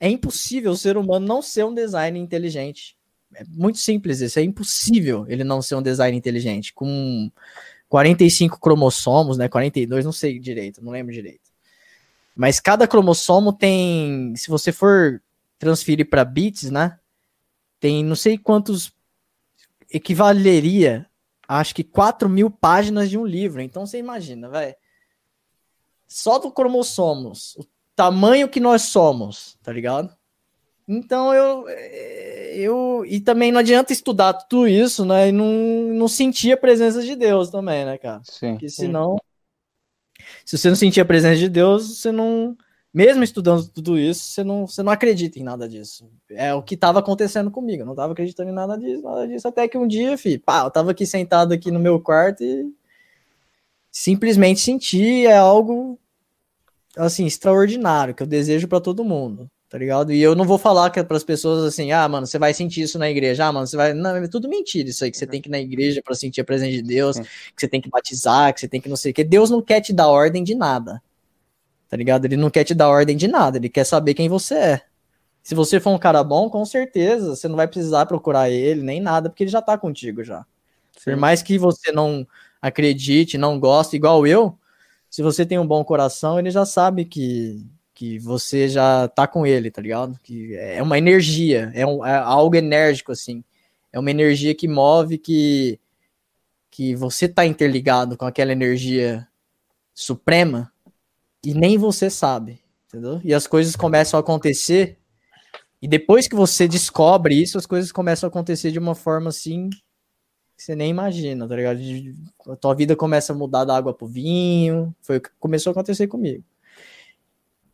é 0.00 0.08
impossível 0.08 0.72
o 0.72 0.76
ser 0.76 0.96
humano 0.96 1.26
não 1.26 1.42
ser 1.42 1.64
um 1.64 1.74
design 1.74 2.18
inteligente. 2.18 2.96
É 3.36 3.44
muito 3.48 3.78
simples 3.78 4.20
isso, 4.20 4.38
é 4.38 4.42
impossível 4.42 5.24
ele 5.28 5.44
não 5.44 5.62
ser 5.62 5.74
um 5.74 5.82
design 5.82 6.16
inteligente. 6.16 6.72
Com 6.72 7.30
45 7.88 8.58
cromossomos, 8.60 9.38
né? 9.38 9.48
42, 9.48 10.04
não 10.04 10.12
sei 10.12 10.38
direito, 10.38 10.82
não 10.82 10.92
lembro 10.92 11.12
direito. 11.12 11.52
Mas 12.34 12.58
cada 12.58 12.88
cromossomo 12.88 13.52
tem, 13.52 14.34
se 14.36 14.48
você 14.48 14.72
for 14.72 15.22
transferir 15.58 16.08
para 16.08 16.24
bits, 16.24 16.70
né? 16.70 16.98
Tem 17.78 18.04
não 18.04 18.16
sei 18.16 18.36
quantos 18.36 18.92
equivaleria 19.90 21.06
acho 21.46 21.74
que 21.74 21.84
4 21.84 22.28
mil 22.28 22.50
páginas 22.50 23.08
de 23.10 23.18
um 23.18 23.24
livro. 23.24 23.60
Então 23.60 23.86
você 23.86 23.98
imagina, 23.98 24.48
velho. 24.48 24.74
Só 26.06 26.38
do 26.38 26.50
cromossomos, 26.50 27.56
o 27.56 27.66
tamanho 27.94 28.48
que 28.48 28.60
nós 28.60 28.82
somos, 28.82 29.58
tá 29.62 29.72
ligado? 29.72 30.14
Então 30.86 31.32
eu, 31.32 31.68
eu. 31.68 33.04
E 33.06 33.20
também 33.20 33.50
não 33.50 33.60
adianta 33.60 33.92
estudar 33.92 34.34
tudo 34.34 34.68
isso, 34.68 35.04
né? 35.04 35.28
E 35.28 35.32
não, 35.32 35.46
não 35.94 36.08
sentir 36.08 36.52
a 36.52 36.56
presença 36.56 37.02
de 37.02 37.16
Deus 37.16 37.50
também, 37.50 37.84
né, 37.84 37.98
cara? 37.98 38.20
Sim. 38.24 38.52
Porque 38.52 38.68
senão. 38.68 39.16
Se 40.44 40.56
você 40.56 40.68
não 40.68 40.76
sentir 40.76 41.00
a 41.00 41.04
presença 41.04 41.36
de 41.36 41.48
Deus, 41.48 41.98
você 41.98 42.12
não. 42.12 42.56
Mesmo 42.92 43.24
estudando 43.24 43.66
tudo 43.68 43.98
isso, 43.98 44.22
você 44.22 44.44
não, 44.44 44.68
você 44.68 44.80
não 44.80 44.92
acredita 44.92 45.38
em 45.38 45.42
nada 45.42 45.68
disso. 45.68 46.08
É 46.30 46.54
o 46.54 46.62
que 46.62 46.74
estava 46.74 47.00
acontecendo 47.00 47.50
comigo. 47.50 47.82
Eu 47.82 47.86
não 47.86 47.92
estava 47.94 48.12
acreditando 48.12 48.50
em 48.50 48.54
nada 48.54 48.78
disso, 48.78 49.02
nada 49.02 49.26
disso. 49.26 49.48
Até 49.48 49.66
que 49.66 49.76
um 49.76 49.86
dia, 49.88 50.16
filho, 50.16 50.40
pá, 50.40 50.62
eu 50.62 50.70
tava 50.70 50.92
aqui 50.92 51.04
sentado 51.04 51.52
aqui 51.52 51.72
no 51.72 51.80
meu 51.80 52.00
quarto 52.00 52.44
e 52.44 52.72
simplesmente 53.90 54.60
senti 54.60 55.26
é 55.26 55.36
algo 55.36 55.98
assim 56.96 57.26
extraordinário 57.26 58.14
que 58.14 58.22
eu 58.22 58.26
desejo 58.26 58.68
para 58.68 58.80
todo 58.80 59.04
mundo 59.04 59.50
tá 59.74 59.78
ligado? 59.78 60.12
E 60.12 60.22
eu 60.22 60.36
não 60.36 60.44
vou 60.44 60.56
falar 60.56 60.88
que 60.88 61.00
é 61.00 61.02
para 61.02 61.16
as 61.16 61.24
pessoas 61.24 61.64
assim, 61.64 61.90
ah, 61.90 62.08
mano, 62.08 62.28
você 62.28 62.38
vai 62.38 62.54
sentir 62.54 62.82
isso 62.82 62.96
na 62.96 63.10
igreja, 63.10 63.44
ah, 63.46 63.52
mano, 63.52 63.66
você 63.66 63.76
vai, 63.76 63.92
não, 63.92 64.14
é 64.14 64.28
tudo 64.28 64.48
mentira 64.48 64.88
isso 64.88 65.02
aí 65.02 65.10
que 65.10 65.16
você 65.16 65.26
tem 65.26 65.42
que 65.42 65.48
ir 65.48 65.50
na 65.50 65.58
igreja 65.58 66.00
para 66.00 66.14
sentir 66.14 66.40
a 66.40 66.44
presença 66.44 66.70
de 66.70 66.80
Deus, 66.80 67.18
que 67.18 67.26
você 67.56 67.66
tem 67.66 67.80
que 67.80 67.90
batizar, 67.90 68.54
que 68.54 68.60
você 68.60 68.68
tem 68.68 68.80
que 68.80 68.88
não 68.88 68.94
sei 68.94 69.10
o 69.10 69.14
que. 69.14 69.24
Deus 69.24 69.50
não 69.50 69.60
quer 69.60 69.80
te 69.80 69.92
dar 69.92 70.06
ordem 70.06 70.44
de 70.44 70.54
nada. 70.54 71.02
Tá 71.88 71.96
ligado? 71.96 72.24
Ele 72.24 72.36
não 72.36 72.50
quer 72.50 72.62
te 72.62 72.72
dar 72.72 72.88
ordem 72.88 73.16
de 73.16 73.26
nada, 73.26 73.58
ele 73.58 73.68
quer 73.68 73.82
saber 73.82 74.14
quem 74.14 74.28
você 74.28 74.54
é. 74.54 74.80
Se 75.42 75.56
você 75.56 75.80
for 75.80 75.90
um 75.90 75.98
cara 75.98 76.22
bom, 76.22 76.48
com 76.48 76.64
certeza, 76.64 77.34
você 77.34 77.48
não 77.48 77.56
vai 77.56 77.66
precisar 77.66 78.06
procurar 78.06 78.48
ele 78.48 78.80
nem 78.80 79.00
nada, 79.00 79.28
porque 79.28 79.42
ele 79.42 79.50
já 79.50 79.60
tá 79.60 79.76
contigo 79.76 80.22
já. 80.22 80.46
Sim. 80.96 81.10
Por 81.10 81.16
mais 81.16 81.42
que 81.42 81.58
você 81.58 81.90
não 81.90 82.24
acredite, 82.62 83.36
não 83.36 83.58
goste, 83.58 83.96
igual 83.96 84.24
eu, 84.24 84.56
se 85.10 85.20
você 85.20 85.44
tem 85.44 85.58
um 85.58 85.66
bom 85.66 85.84
coração, 85.84 86.38
ele 86.38 86.52
já 86.52 86.64
sabe 86.64 87.04
que 87.04 87.66
que 87.94 88.18
você 88.18 88.68
já 88.68 89.06
tá 89.08 89.26
com 89.26 89.46
ele, 89.46 89.70
tá 89.70 89.80
ligado? 89.80 90.18
Que 90.22 90.54
é 90.56 90.82
uma 90.82 90.98
energia, 90.98 91.70
é, 91.74 91.86
um, 91.86 92.04
é 92.04 92.16
algo 92.16 92.56
enérgico, 92.56 93.12
assim. 93.12 93.44
É 93.92 93.98
uma 93.98 94.10
energia 94.10 94.54
que 94.54 94.66
move, 94.66 95.16
que, 95.16 95.78
que 96.70 96.96
você 96.96 97.28
tá 97.28 97.46
interligado 97.46 98.16
com 98.16 98.26
aquela 98.26 98.50
energia 98.50 99.26
suprema 99.94 100.72
e 101.44 101.54
nem 101.54 101.78
você 101.78 102.10
sabe, 102.10 102.60
entendeu? 102.88 103.20
E 103.22 103.32
as 103.32 103.46
coisas 103.46 103.76
começam 103.76 104.18
a 104.18 104.20
acontecer 104.20 104.98
e 105.80 105.86
depois 105.86 106.26
que 106.26 106.34
você 106.34 106.66
descobre 106.66 107.40
isso, 107.40 107.58
as 107.58 107.66
coisas 107.66 107.92
começam 107.92 108.26
a 108.26 108.28
acontecer 108.28 108.72
de 108.72 108.78
uma 108.78 108.94
forma 108.94 109.28
assim 109.28 109.70
que 110.56 110.62
você 110.62 110.74
nem 110.74 110.90
imagina, 110.90 111.46
tá 111.46 111.54
ligado? 111.54 111.78
A 112.48 112.56
tua 112.56 112.74
vida 112.74 112.96
começa 112.96 113.32
a 113.32 113.36
mudar 113.36 113.64
da 113.64 113.76
água 113.76 113.92
pro 113.92 114.06
vinho, 114.06 114.94
foi 115.02 115.18
o 115.18 115.20
que 115.20 115.30
começou 115.38 115.70
a 115.70 115.72
acontecer 115.72 116.06
comigo. 116.06 116.42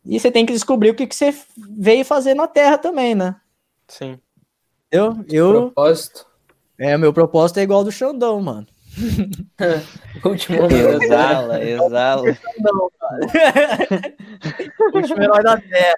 E 0.05 0.19
você 0.19 0.31
tem 0.31 0.45
que 0.45 0.53
descobrir 0.53 0.89
o 0.89 0.95
que, 0.95 1.05
que 1.05 1.15
você 1.15 1.33
veio 1.57 2.03
fazer 2.03 2.33
na 2.33 2.47
Terra 2.47 2.77
também, 2.77 3.13
né? 3.13 3.35
Sim. 3.87 4.19
Eu, 4.91 5.23
eu. 5.29 5.51
Propósito. 5.51 6.25
É, 6.77 6.97
meu 6.97 7.13
propósito 7.13 7.59
é 7.59 7.63
igual 7.63 7.83
do 7.83 7.91
Xandão, 7.91 8.41
mano. 8.41 8.67
Último 10.25 10.67
exala, 11.01 11.63
exala. 11.63 12.23
Último 14.93 15.23
herói 15.23 15.43
da 15.43 15.57
Terra. 15.57 15.95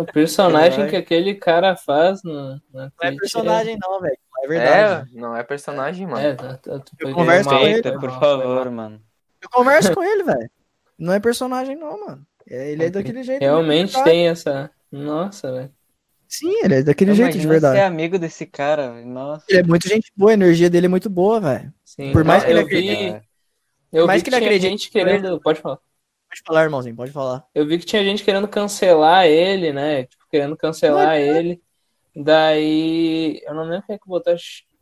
O 0.00 0.06
personagem 0.06 0.88
que 0.88 0.96
aquele 0.96 1.34
cara 1.34 1.76
faz 1.76 2.22
no, 2.22 2.60
não 2.72 2.90
é 3.02 3.12
personagem, 3.12 3.78
não, 3.80 4.00
velho. 4.00 4.18
É 4.42 4.48
verdade. 4.48 5.10
É, 5.16 5.20
não 5.20 5.36
é 5.36 5.42
personagem, 5.42 6.06
mano. 6.06 6.26
É, 6.26 6.34
tá, 6.34 6.58
tá, 6.58 6.82
eu 7.00 7.14
converso 7.14 7.48
com 7.48 7.56
ele. 7.56 7.98
Por 7.98 8.10
favor, 8.10 8.70
mano. 8.70 9.00
Eu 9.40 9.48
converso 9.48 9.94
com 9.94 10.02
ele, 10.02 10.24
velho. 10.24 10.50
Não 10.98 11.12
é 11.14 11.20
personagem, 11.20 11.76
não, 11.76 12.06
mano. 12.06 12.26
É, 12.48 12.70
ele 12.70 12.84
é 12.84 12.90
daquele 12.90 13.22
jeito. 13.22 13.40
Realmente 13.40 14.02
tem 14.04 14.28
essa. 14.28 14.70
Nossa, 14.90 15.52
velho. 15.52 15.74
Sim, 16.28 16.52
ele 16.64 16.74
é 16.76 16.82
daquele 16.82 17.12
eu 17.12 17.14
jeito 17.14 17.38
de 17.38 17.46
verdade. 17.46 17.76
Você 17.76 17.82
é 17.82 17.86
amigo 17.86 18.18
desse 18.18 18.46
cara, 18.46 18.92
nossa. 19.04 19.44
Ele 19.48 19.60
é 19.60 19.62
muito 19.62 19.88
gente 19.88 20.12
boa, 20.16 20.32
a 20.32 20.34
energia 20.34 20.68
dele 20.68 20.86
é 20.86 20.88
muito 20.88 21.08
boa, 21.08 21.40
velho. 21.40 21.72
Por 22.12 22.24
mais 22.24 22.44
que 22.44 22.50
ele 22.50 22.60
acredite. 22.60 23.26
Eu 23.92 24.02
Por 24.02 24.06
mais 24.08 24.22
que 24.22 24.28
ele 24.28 24.36
acredite. 24.36 24.68
gente 24.68 24.90
querendo. 24.90 25.40
Pode 25.40 25.60
falar. 25.60 25.76
Pode 25.76 26.42
falar, 26.44 26.64
irmãozinho, 26.64 26.96
pode 26.96 27.12
falar. 27.12 27.46
Eu 27.54 27.66
vi 27.66 27.78
que 27.78 27.86
tinha 27.86 28.02
gente 28.02 28.24
querendo 28.24 28.48
cancelar 28.48 29.26
ele, 29.26 29.72
né? 29.72 30.04
Tipo, 30.04 30.24
querendo 30.28 30.56
cancelar 30.56 31.16
ele. 31.16 31.62
Daí. 32.14 33.40
Eu 33.44 33.54
não 33.54 33.64
lembro 33.64 33.86
quem 33.86 33.94
é 33.94 33.98
que 33.98 34.08
botou. 34.08 34.34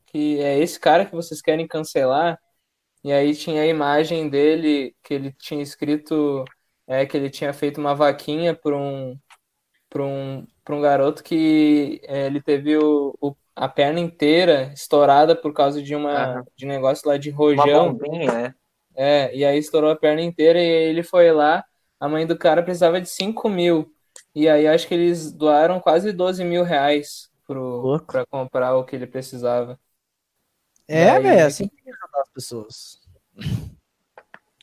Que 0.06 0.40
é 0.40 0.58
esse 0.58 0.80
cara 0.80 1.04
que 1.04 1.14
vocês 1.14 1.42
querem 1.42 1.66
cancelar. 1.66 2.38
E 3.02 3.12
aí 3.12 3.34
tinha 3.34 3.62
a 3.62 3.66
imagem 3.66 4.30
dele 4.30 4.94
que 5.02 5.12
ele 5.12 5.32
tinha 5.38 5.62
escrito 5.62 6.44
é 6.86 7.06
que 7.06 7.16
ele 7.16 7.30
tinha 7.30 7.52
feito 7.52 7.80
uma 7.80 7.94
vaquinha 7.94 8.54
para 8.54 8.76
um, 8.76 9.18
um, 9.96 10.46
um 10.70 10.80
garoto 10.80 11.22
que 11.22 12.00
é, 12.04 12.26
ele 12.26 12.40
teve 12.40 12.76
o, 12.76 13.16
o, 13.20 13.34
a 13.54 13.68
perna 13.68 14.00
inteira 14.00 14.72
estourada 14.74 15.34
por 15.36 15.52
causa 15.52 15.82
de, 15.82 15.94
uma, 15.94 16.36
uhum. 16.36 16.44
de 16.56 16.66
um 16.66 16.68
negócio 16.68 17.08
lá 17.08 17.16
de 17.16 17.30
rojão. 17.30 17.88
Uma 17.88 17.92
bombinha, 17.92 18.32
né? 18.32 18.54
É, 18.96 19.34
e 19.34 19.44
aí 19.44 19.58
estourou 19.58 19.90
a 19.90 19.96
perna 19.96 20.22
inteira 20.22 20.58
e 20.60 20.66
ele 20.66 21.02
foi 21.02 21.32
lá, 21.32 21.64
a 21.98 22.08
mãe 22.08 22.26
do 22.26 22.38
cara 22.38 22.62
precisava 22.62 23.00
de 23.00 23.08
5 23.08 23.48
mil. 23.48 23.92
E 24.34 24.48
aí 24.48 24.66
acho 24.66 24.86
que 24.86 24.94
eles 24.94 25.32
doaram 25.32 25.80
quase 25.80 26.12
12 26.12 26.44
mil 26.44 26.62
reais 26.62 27.28
para 27.46 28.26
comprar 28.26 28.76
o 28.76 28.84
que 28.84 28.94
ele 28.94 29.06
precisava. 29.06 29.78
É, 30.86 31.18
velho, 31.18 31.28
é 31.28 31.42
assim 31.42 31.66
que 31.68 31.90
ajudar 31.90 32.20
as 32.20 32.30
pessoas. 32.30 33.00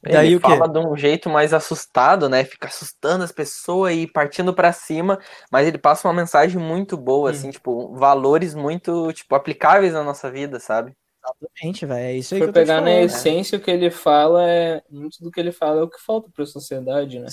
Ele 0.04 0.14
Daí 0.14 0.40
fala 0.40 0.68
de 0.68 0.80
um 0.80 0.98
jeito 0.98 1.30
mais 1.30 1.54
assustado, 1.54 2.28
né? 2.28 2.44
Fica 2.44 2.68
assustando 2.68 3.24
as 3.24 3.32
pessoas 3.32 3.96
e 3.96 4.08
partindo 4.08 4.52
para 4.54 4.74
cima, 4.74 5.20
mas 5.52 5.68
ele 5.68 5.78
passa 5.78 6.08
uma 6.08 6.14
mensagem 6.14 6.60
muito 6.60 6.98
boa, 6.98 7.30
hum. 7.30 7.32
assim, 7.34 7.52
tipo, 7.52 7.94
valores 7.96 8.56
muito, 8.56 9.14
tipo, 9.14 9.36
aplicáveis 9.36 9.94
na 9.94 10.04
nossa 10.04 10.32
vida, 10.32 10.60
sabe? 10.60 10.94
Exatamente, 11.24 11.86
velho. 11.86 12.00
É 12.00 12.14
isso 12.16 12.34
aí 12.34 12.40
Se 12.40 12.48
for 12.48 12.54
pegar 12.54 12.82
na 12.82 13.02
essência, 13.02 13.58
o 13.58 13.62
que 13.62 13.70
ele 13.70 13.92
fala 13.92 14.50
é. 14.50 14.82
Muito 14.90 15.22
do 15.24 15.30
que 15.30 15.40
ele 15.40 15.52
fala 15.52 15.82
é 15.82 15.84
o 15.84 15.90
que 15.90 16.02
falta 16.02 16.30
pra 16.34 16.46
sociedade, 16.48 17.20
né? 17.20 17.28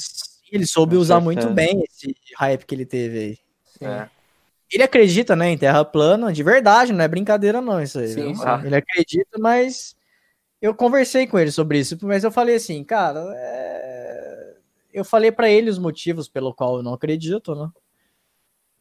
Ele 0.52 0.66
soube 0.66 0.94
Com 0.94 1.00
usar 1.00 1.22
certeza. 1.22 1.46
muito 1.46 1.54
bem 1.54 1.82
esse 1.88 2.14
hype 2.36 2.66
que 2.66 2.74
ele 2.74 2.86
teve 2.86 3.18
aí. 3.18 3.38
É. 3.88 4.08
Ele 4.70 4.82
acredita, 4.82 5.34
né, 5.34 5.48
em 5.48 5.56
terra 5.56 5.82
plana, 5.84 6.30
de 6.30 6.42
verdade, 6.42 6.92
não 6.92 7.02
é 7.02 7.08
brincadeira, 7.08 7.62
não, 7.62 7.82
isso 7.82 7.98
aí. 7.98 8.08
Sim, 8.08 8.34
sim. 8.34 8.44
Ele 8.64 8.76
acredita, 8.76 9.38
mas 9.38 9.96
eu 10.61 10.74
conversei 10.74 11.26
com 11.26 11.38
ele 11.38 11.50
sobre 11.50 11.78
isso, 11.78 11.96
mas 12.02 12.24
eu 12.24 12.30
falei 12.30 12.56
assim, 12.56 12.82
cara, 12.84 13.20
é... 13.36 14.54
eu 14.92 15.04
falei 15.04 15.30
para 15.30 15.48
ele 15.50 15.70
os 15.70 15.78
motivos 15.78 16.28
pelo 16.28 16.54
qual 16.54 16.78
eu 16.78 16.82
não 16.82 16.94
acredito, 16.94 17.54
né? 17.54 17.70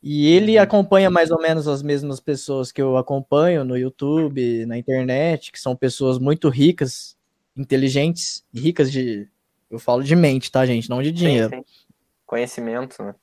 E 0.02 0.28
ele 0.28 0.58
uhum. 0.58 0.64
acompanha 0.64 1.10
mais 1.10 1.32
ou 1.32 1.42
menos 1.42 1.68
as 1.68 1.82
mesmas 1.82 2.20
pessoas 2.20 2.72
que 2.72 2.82
eu 2.82 2.98
acompanho 2.98 3.64
no 3.64 3.78
YouTube, 3.78 4.66
na 4.66 4.78
internet, 4.78 5.52
que 5.52 5.60
são 5.60 5.76
pessoas 5.76 6.20
muito 6.20 6.50
ricas, 6.50 7.18
inteligentes, 7.56 8.46
ricas 8.54 8.92
de. 8.92 9.28
Eu 9.70 9.80
falo 9.80 10.04
de 10.04 10.16
mente, 10.16 10.52
tá, 10.52 10.66
gente? 10.66 10.90
Não 10.90 11.02
de 11.02 11.12
dinheiro. 11.12 11.50
Sim, 11.50 11.64
sim. 11.66 11.87
Conhecimento, 12.28 13.02
né? 13.02 13.16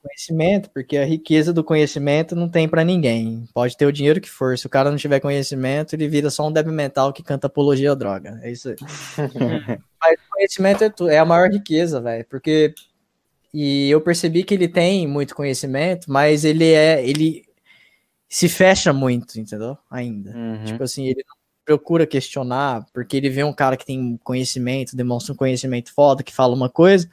Conhecimento, 0.00 0.70
porque 0.70 0.96
a 0.96 1.04
riqueza 1.04 1.52
do 1.52 1.64
conhecimento 1.64 2.36
não 2.36 2.48
tem 2.48 2.68
para 2.68 2.84
ninguém. 2.84 3.44
Pode 3.52 3.76
ter 3.76 3.86
o 3.86 3.92
dinheiro 3.92 4.20
que 4.20 4.30
for. 4.30 4.56
Se 4.56 4.66
o 4.66 4.70
cara 4.70 4.88
não 4.88 4.96
tiver 4.96 5.18
conhecimento, 5.18 5.94
ele 5.94 6.06
vira 6.06 6.30
só 6.30 6.46
um 6.46 6.52
débil 6.52 6.72
mental 6.72 7.12
que 7.12 7.24
canta 7.24 7.48
apologia 7.48 7.90
à 7.90 7.94
droga. 7.96 8.38
É 8.40 8.52
isso 8.52 8.68
aí. 8.68 8.76
Mas 10.00 10.16
conhecimento 10.30 10.84
é, 10.84 10.88
tu, 10.88 11.08
é 11.08 11.18
a 11.18 11.24
maior 11.24 11.50
riqueza, 11.50 12.00
velho. 12.00 12.24
Porque. 12.30 12.72
E 13.52 13.90
eu 13.90 14.00
percebi 14.00 14.44
que 14.44 14.54
ele 14.54 14.68
tem 14.68 15.06
muito 15.06 15.34
conhecimento, 15.34 16.10
mas 16.10 16.42
ele 16.42 16.72
é. 16.72 17.06
Ele 17.06 17.44
se 18.26 18.48
fecha 18.48 18.92
muito, 18.94 19.38
entendeu? 19.38 19.76
Ainda. 19.90 20.30
Uhum. 20.30 20.64
Tipo 20.64 20.84
assim, 20.84 21.04
ele 21.06 21.22
não 21.28 21.36
procura 21.66 22.06
questionar, 22.06 22.86
porque 22.94 23.16
ele 23.16 23.28
vê 23.28 23.44
um 23.44 23.52
cara 23.52 23.76
que 23.76 23.84
tem 23.84 24.18
conhecimento, 24.24 24.96
demonstra 24.96 25.34
um 25.34 25.36
conhecimento 25.36 25.92
foda, 25.92 26.22
que 26.22 26.32
fala 26.32 26.54
uma 26.54 26.70
coisa 26.70 27.10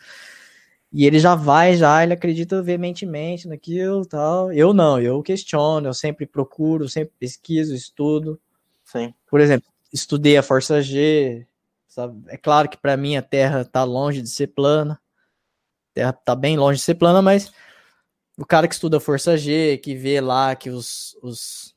e 0.91 1.05
ele 1.05 1.19
já 1.19 1.35
vai, 1.35 1.75
já, 1.75 2.03
ele 2.03 2.13
acredita 2.13 2.61
veementemente 2.63 3.47
naquilo 3.47 4.05
tal. 4.05 4.51
Eu 4.51 4.73
não, 4.73 4.99
eu 4.99 5.21
questiono, 5.21 5.87
eu 5.87 5.93
sempre 5.93 6.25
procuro, 6.25 6.89
sempre 6.89 7.13
pesquiso, 7.19 7.75
estudo. 7.75 8.39
Sim. 8.83 9.13
Por 9.29 9.39
exemplo, 9.39 9.69
estudei 9.93 10.35
a 10.35 10.43
Força 10.43 10.81
G, 10.81 11.45
sabe? 11.87 12.19
É 12.27 12.37
claro 12.37 12.67
que 12.67 12.77
para 12.77 12.97
mim 12.97 13.15
a 13.15 13.21
Terra 13.21 13.61
está 13.61 13.83
longe 13.83 14.21
de 14.21 14.29
ser 14.29 14.47
plana. 14.47 14.93
A 14.93 15.93
Terra 15.93 16.09
está 16.09 16.35
bem 16.35 16.57
longe 16.57 16.79
de 16.79 16.85
ser 16.85 16.95
plana, 16.95 17.21
mas 17.21 17.51
o 18.35 18.45
cara 18.45 18.67
que 18.67 18.73
estuda 18.73 18.97
a 18.97 19.01
Força 19.01 19.37
G, 19.37 19.77
que 19.77 19.95
vê 19.95 20.19
lá 20.19 20.55
que 20.55 20.71
os, 20.71 21.15
os, 21.21 21.75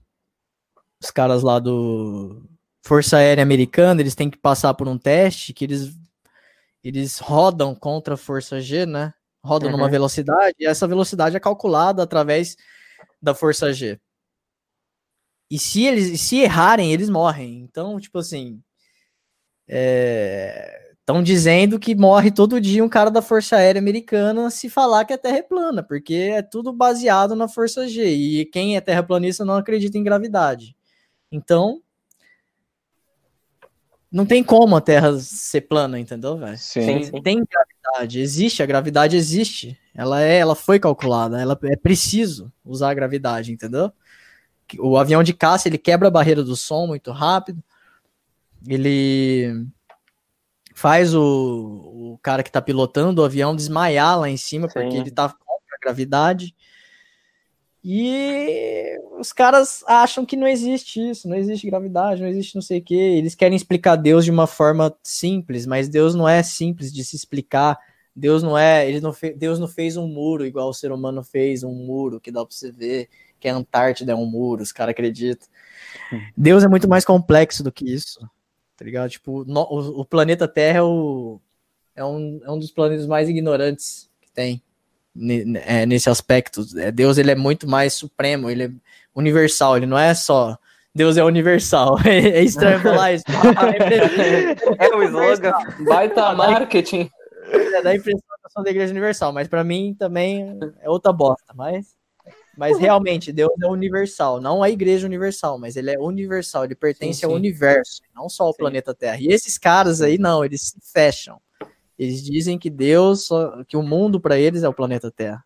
os 1.02 1.10
caras 1.10 1.42
lá 1.42 1.58
do 1.58 2.42
Força 2.82 3.18
Aérea 3.18 3.42
Americana, 3.42 4.00
eles 4.00 4.14
têm 4.14 4.30
que 4.30 4.38
passar 4.38 4.72
por 4.72 4.88
um 4.88 4.96
teste 4.96 5.52
que 5.52 5.66
eles 5.66 5.94
eles 6.82 7.18
rodam 7.18 7.74
contra 7.74 8.14
a 8.14 8.16
força 8.16 8.60
G, 8.60 8.86
né? 8.86 9.12
Rodam 9.44 9.70
uhum. 9.70 9.76
numa 9.76 9.88
velocidade, 9.88 10.56
e 10.58 10.66
essa 10.66 10.86
velocidade 10.86 11.36
é 11.36 11.40
calculada 11.40 12.02
através 12.02 12.56
da 13.20 13.34
força 13.34 13.72
G. 13.72 14.00
E 15.50 15.58
se 15.58 15.84
eles 15.84 16.20
se 16.20 16.38
errarem, 16.38 16.92
eles 16.92 17.10
morrem. 17.10 17.60
Então, 17.60 18.00
tipo 18.00 18.18
assim, 18.18 18.62
estão 19.68 21.18
é... 21.18 21.22
dizendo 21.22 21.78
que 21.78 21.94
morre 21.94 22.30
todo 22.30 22.60
dia 22.60 22.82
um 22.82 22.88
cara 22.88 23.10
da 23.10 23.20
Força 23.20 23.56
Aérea 23.56 23.78
Americana 23.78 24.50
se 24.50 24.70
falar 24.70 25.04
que 25.04 25.12
a 25.12 25.18
Terra 25.18 25.38
é 25.38 25.42
plana, 25.42 25.82
porque 25.82 26.14
é 26.14 26.42
tudo 26.42 26.72
baseado 26.72 27.36
na 27.36 27.48
força 27.48 27.86
G. 27.86 28.02
E 28.06 28.46
quem 28.46 28.76
é 28.76 28.80
terraplanista 28.80 29.44
não 29.44 29.56
acredita 29.56 29.98
em 29.98 30.02
gravidade. 30.02 30.74
Então, 31.30 31.82
não 34.12 34.26
tem 34.26 34.44
como 34.44 34.76
a 34.76 34.80
Terra 34.80 35.18
ser 35.18 35.62
plana, 35.62 35.98
entendeu, 35.98 36.36
velho? 36.36 36.58
Sim. 36.58 36.84
Tem, 36.84 37.22
tem 37.22 37.44
gravidade. 37.44 38.20
Existe, 38.20 38.62
a 38.62 38.66
gravidade 38.66 39.16
existe. 39.16 39.78
Ela 39.94 40.22
é, 40.22 40.38
ela 40.38 40.54
foi 40.54 40.78
calculada. 40.78 41.40
Ela 41.40 41.58
é 41.64 41.76
preciso 41.76 42.52
usar 42.62 42.90
a 42.90 42.94
gravidade, 42.94 43.52
entendeu? 43.52 43.90
O 44.78 44.98
avião 44.98 45.22
de 45.22 45.32
caça 45.32 45.66
ele 45.66 45.78
quebra 45.78 46.08
a 46.08 46.10
barreira 46.10 46.44
do 46.44 46.54
som 46.54 46.86
muito 46.86 47.10
rápido. 47.10 47.62
Ele 48.66 49.66
faz 50.74 51.14
o, 51.14 52.12
o 52.14 52.18
cara 52.22 52.42
que 52.42 52.50
está 52.50 52.60
pilotando 52.60 53.22
o 53.22 53.24
avião 53.24 53.56
desmaiar 53.56 54.20
lá 54.20 54.28
em 54.28 54.36
cima 54.36 54.68
Sim. 54.68 54.74
porque 54.74 54.96
ele 54.96 55.08
está 55.08 55.28
contra 55.28 55.76
a 55.76 55.80
gravidade. 55.82 56.54
E 57.84 58.96
os 59.18 59.32
caras 59.32 59.82
acham 59.88 60.24
que 60.24 60.36
não 60.36 60.46
existe 60.46 61.00
isso, 61.10 61.28
não 61.28 61.36
existe 61.36 61.66
gravidade, 61.66 62.22
não 62.22 62.28
existe 62.28 62.54
não 62.54 62.62
sei 62.62 62.78
o 62.78 62.82
que. 62.82 62.94
Eles 62.94 63.34
querem 63.34 63.56
explicar 63.56 63.96
Deus 63.96 64.24
de 64.24 64.30
uma 64.30 64.46
forma 64.46 64.94
simples, 65.02 65.66
mas 65.66 65.88
Deus 65.88 66.14
não 66.14 66.28
é 66.28 66.42
simples 66.42 66.92
de 66.92 67.02
se 67.04 67.16
explicar. 67.16 67.76
Deus 68.14 68.42
não 68.42 68.56
é, 68.56 68.88
ele 68.88 69.00
não 69.00 69.12
fez, 69.12 69.36
Deus 69.36 69.58
não 69.58 69.66
fez 69.66 69.96
um 69.96 70.06
muro 70.06 70.46
igual 70.46 70.68
o 70.68 70.74
ser 70.74 70.92
humano 70.92 71.22
fez, 71.24 71.64
um 71.64 71.72
muro 71.74 72.20
que 72.20 72.30
dá 72.30 72.44
para 72.44 72.54
você 72.54 72.70
ver 72.70 73.08
que 73.40 73.48
a 73.48 73.56
Antártida 73.56 74.12
é 74.12 74.14
um 74.14 74.26
muro, 74.26 74.62
os 74.62 74.70
caras 74.70 74.92
acreditam. 74.92 75.48
Deus 76.36 76.62
é 76.62 76.68
muito 76.68 76.88
mais 76.88 77.04
complexo 77.04 77.64
do 77.64 77.72
que 77.72 77.84
isso, 77.84 78.20
tá 78.76 78.84
ligado? 78.84 79.10
Tipo, 79.10 79.44
no, 79.44 79.62
o, 79.62 80.00
o, 80.02 80.04
planeta 80.04 80.46
Terra 80.46 80.78
é, 80.78 80.82
o, 80.82 81.40
é, 81.96 82.04
um, 82.04 82.40
é 82.44 82.50
um 82.50 82.58
dos 82.58 82.70
planetas 82.70 83.06
mais 83.06 83.28
ignorantes 83.28 84.08
que 84.20 84.30
tem 84.30 84.62
nesse 85.14 86.08
aspecto. 86.08 86.64
É, 86.76 86.90
Deus 86.90 87.18
ele 87.18 87.30
é 87.30 87.34
muito 87.34 87.68
mais 87.68 87.94
supremo, 87.94 88.50
ele 88.50 88.64
é 88.64 88.70
universal, 89.14 89.76
ele 89.76 89.86
não 89.86 89.98
é 89.98 90.14
só 90.14 90.58
Deus 90.94 91.16
é 91.16 91.24
universal. 91.24 91.96
É, 92.06 92.42
estranho 92.42 92.80
falar 92.80 93.12
isso. 93.12 93.24
é 94.78 94.94
o 94.94 95.02
slogan. 95.02 95.52
Baita 95.86 96.34
marketing. 96.34 97.10
É 97.50 97.82
da 97.82 97.94
impressão 97.94 98.62
da 98.62 98.70
igreja 98.70 98.92
universal, 98.92 99.32
mas 99.32 99.48
para 99.48 99.64
mim 99.64 99.94
também 99.98 100.58
é 100.80 100.88
outra 100.88 101.12
bosta, 101.12 101.52
mas 101.54 101.94
mas 102.56 102.78
realmente 102.78 103.32
Deus 103.32 103.50
é 103.62 103.66
universal, 103.66 104.40
não 104.40 104.62
a 104.62 104.68
igreja 104.68 105.06
universal, 105.06 105.58
mas 105.58 105.74
ele 105.74 105.90
é 105.90 105.98
universal, 105.98 106.64
ele 106.64 106.74
pertence 106.74 107.14
sim, 107.14 107.20
sim. 107.20 107.26
ao 107.26 107.32
universo, 107.32 108.02
não 108.14 108.28
só 108.28 108.44
ao 108.44 108.52
sim. 108.52 108.58
planeta 108.58 108.94
Terra. 108.94 109.16
E 109.18 109.28
esses 109.28 109.56
caras 109.56 110.02
aí 110.02 110.18
não, 110.18 110.44
eles 110.44 110.68
se 110.68 110.76
fecham. 110.92 111.40
Eles 111.98 112.22
dizem 112.22 112.58
que 112.58 112.70
Deus, 112.70 113.28
que 113.68 113.76
o 113.76 113.82
mundo 113.82 114.20
para 114.20 114.38
eles 114.38 114.62
é 114.62 114.68
o 114.68 114.74
planeta 114.74 115.10
Terra. 115.10 115.44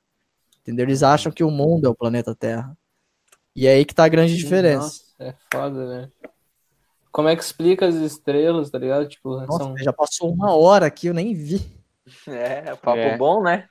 Entendeu? 0.63 0.85
Eles 0.87 1.03
acham 1.03 1.31
que 1.31 1.45
o 1.45 1.51
mundo 1.51 1.87
é 1.87 1.91
o 1.91 1.95
planeta 1.95 2.35
Terra. 2.35 2.77
E 3.55 3.67
é 3.67 3.75
aí 3.75 3.85
que 3.85 3.95
tá 3.95 4.05
a 4.05 4.09
grande 4.09 4.37
diferença. 4.37 4.85
Nossa, 4.85 5.05
é 5.21 5.35
foda, 5.53 5.87
né? 5.89 6.11
Como 7.11 7.29
é 7.29 7.35
que 7.35 7.43
explica 7.43 7.87
as 7.87 7.95
estrelas, 7.95 8.71
tá 8.71 8.79
ligado? 8.79 9.09
Tipo, 9.09 9.41
Nossa, 9.41 9.65
são... 9.65 9.79
já 9.79 9.93
passou 9.93 10.31
uma 10.31 10.55
hora 10.55 10.87
aqui, 10.87 11.07
eu 11.07 11.15
nem 11.15 11.33
vi. 11.33 11.65
É, 12.29 12.75
papo 12.77 12.99
é. 12.99 13.17
bom, 13.17 13.43
né? 13.43 13.69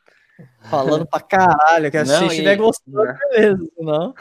Falando 0.69 1.05
pra 1.05 1.21
caralho, 1.21 1.91
que 1.91 2.05
se 2.05 2.25
estiver 2.25 2.57
gostando, 2.57 3.13
beleza, 3.29 3.71
não. 3.77 4.13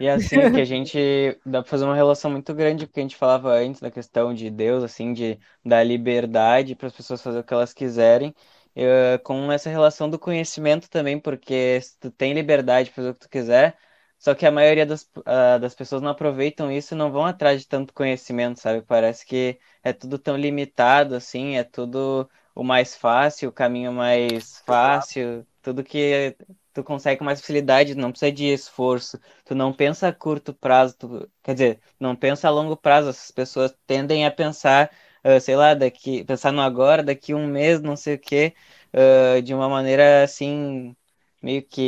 E 0.00 0.08
assim, 0.08 0.50
que 0.52 0.60
a 0.60 0.64
gente 0.64 1.38
dá 1.44 1.62
pra 1.62 1.70
fazer 1.70 1.84
uma 1.84 1.94
relação 1.94 2.30
muito 2.30 2.52
grande 2.54 2.86
com 2.86 2.90
o 2.90 2.94
que 2.94 3.00
a 3.00 3.02
gente 3.02 3.16
falava 3.16 3.52
antes 3.52 3.80
da 3.80 3.90
questão 3.90 4.34
de 4.34 4.50
Deus, 4.50 4.82
assim, 4.82 5.12
de 5.12 5.38
dar 5.64 5.84
liberdade 5.84 6.74
para 6.74 6.88
as 6.88 6.92
pessoas 6.92 7.22
fazer 7.22 7.40
o 7.40 7.44
que 7.44 7.54
elas 7.54 7.72
quiserem, 7.72 8.34
uh, 8.76 9.22
com 9.22 9.52
essa 9.52 9.70
relação 9.70 10.10
do 10.10 10.18
conhecimento 10.18 10.88
também, 10.90 11.18
porque 11.20 11.80
se 11.80 11.98
tu 11.98 12.10
tem 12.10 12.32
liberdade 12.32 12.90
para 12.90 12.96
fazer 12.96 13.10
o 13.10 13.14
que 13.14 13.20
tu 13.20 13.28
quiser, 13.28 13.76
só 14.18 14.34
que 14.34 14.46
a 14.46 14.50
maioria 14.52 14.86
das, 14.86 15.02
uh, 15.02 15.58
das 15.60 15.74
pessoas 15.74 16.00
não 16.02 16.10
aproveitam 16.10 16.70
isso 16.70 16.94
e 16.94 16.96
não 16.96 17.10
vão 17.12 17.26
atrás 17.26 17.60
de 17.60 17.68
tanto 17.68 17.92
conhecimento, 17.92 18.60
sabe? 18.60 18.82
Parece 18.82 19.26
que 19.26 19.58
é 19.82 19.92
tudo 19.92 20.18
tão 20.18 20.36
limitado, 20.36 21.14
assim, 21.14 21.56
é 21.56 21.64
tudo 21.64 22.28
o 22.54 22.62
mais 22.62 22.94
fácil, 22.94 23.48
o 23.48 23.52
caminho 23.52 23.92
mais 23.92 24.62
fácil, 24.66 25.46
tudo 25.62 25.84
que 25.84 26.36
tu 26.72 26.82
consegue 26.84 27.18
com 27.18 27.24
mais 27.24 27.40
facilidade, 27.40 27.94
não 27.94 28.10
precisa 28.10 28.32
de 28.32 28.46
esforço. 28.46 29.18
Tu 29.44 29.54
não 29.54 29.72
pensa 29.72 30.08
a 30.08 30.12
curto 30.12 30.54
prazo, 30.54 30.96
tu, 30.98 31.30
quer 31.42 31.54
dizer, 31.54 31.80
não 32.00 32.16
pensa 32.16 32.48
a 32.48 32.50
longo 32.50 32.76
prazo. 32.76 33.08
As 33.10 33.30
pessoas 33.30 33.74
tendem 33.86 34.26
a 34.26 34.30
pensar, 34.30 34.90
uh, 35.24 35.40
sei 35.40 35.56
lá, 35.56 35.74
daqui, 35.74 36.24
pensar 36.24 36.52
no 36.52 36.60
agora, 36.60 37.02
daqui 37.02 37.34
um 37.34 37.46
mês, 37.46 37.80
não 37.80 37.96
sei 37.96 38.14
o 38.14 38.18
quê, 38.18 38.54
uh, 38.94 39.42
de 39.42 39.54
uma 39.54 39.68
maneira 39.68 40.22
assim 40.24 40.96
meio 41.42 41.62
que 41.62 41.80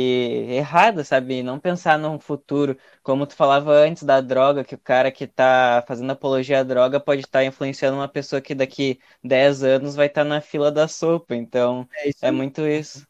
errada, 0.49 1.03
sabe? 1.03 1.41
Não 1.41 1.59
pensar 1.59 1.97
no 1.97 2.19
futuro, 2.19 2.77
como 3.01 3.25
tu 3.25 3.35
falava 3.35 3.71
antes 3.71 4.03
da 4.03 4.19
droga, 4.19 4.63
que 4.65 4.75
o 4.75 4.77
cara 4.79 5.11
que 5.11 5.25
tá 5.25 5.83
fazendo 5.87 6.11
apologia 6.11 6.59
à 6.59 6.63
droga 6.63 6.99
pode 6.99 7.21
estar 7.21 7.39
tá 7.39 7.45
influenciando 7.45 7.97
uma 7.97 8.07
pessoa 8.07 8.41
que 8.41 8.53
daqui 8.53 8.99
10 9.23 9.63
anos 9.63 9.95
vai 9.95 10.07
estar 10.07 10.23
tá 10.23 10.29
na 10.29 10.41
fila 10.41 10.71
da 10.71 10.87
sopa. 10.87 11.35
Então, 11.35 11.87
é, 11.97 12.27
é 12.27 12.31
muito 12.31 12.61
isso. 12.67 13.07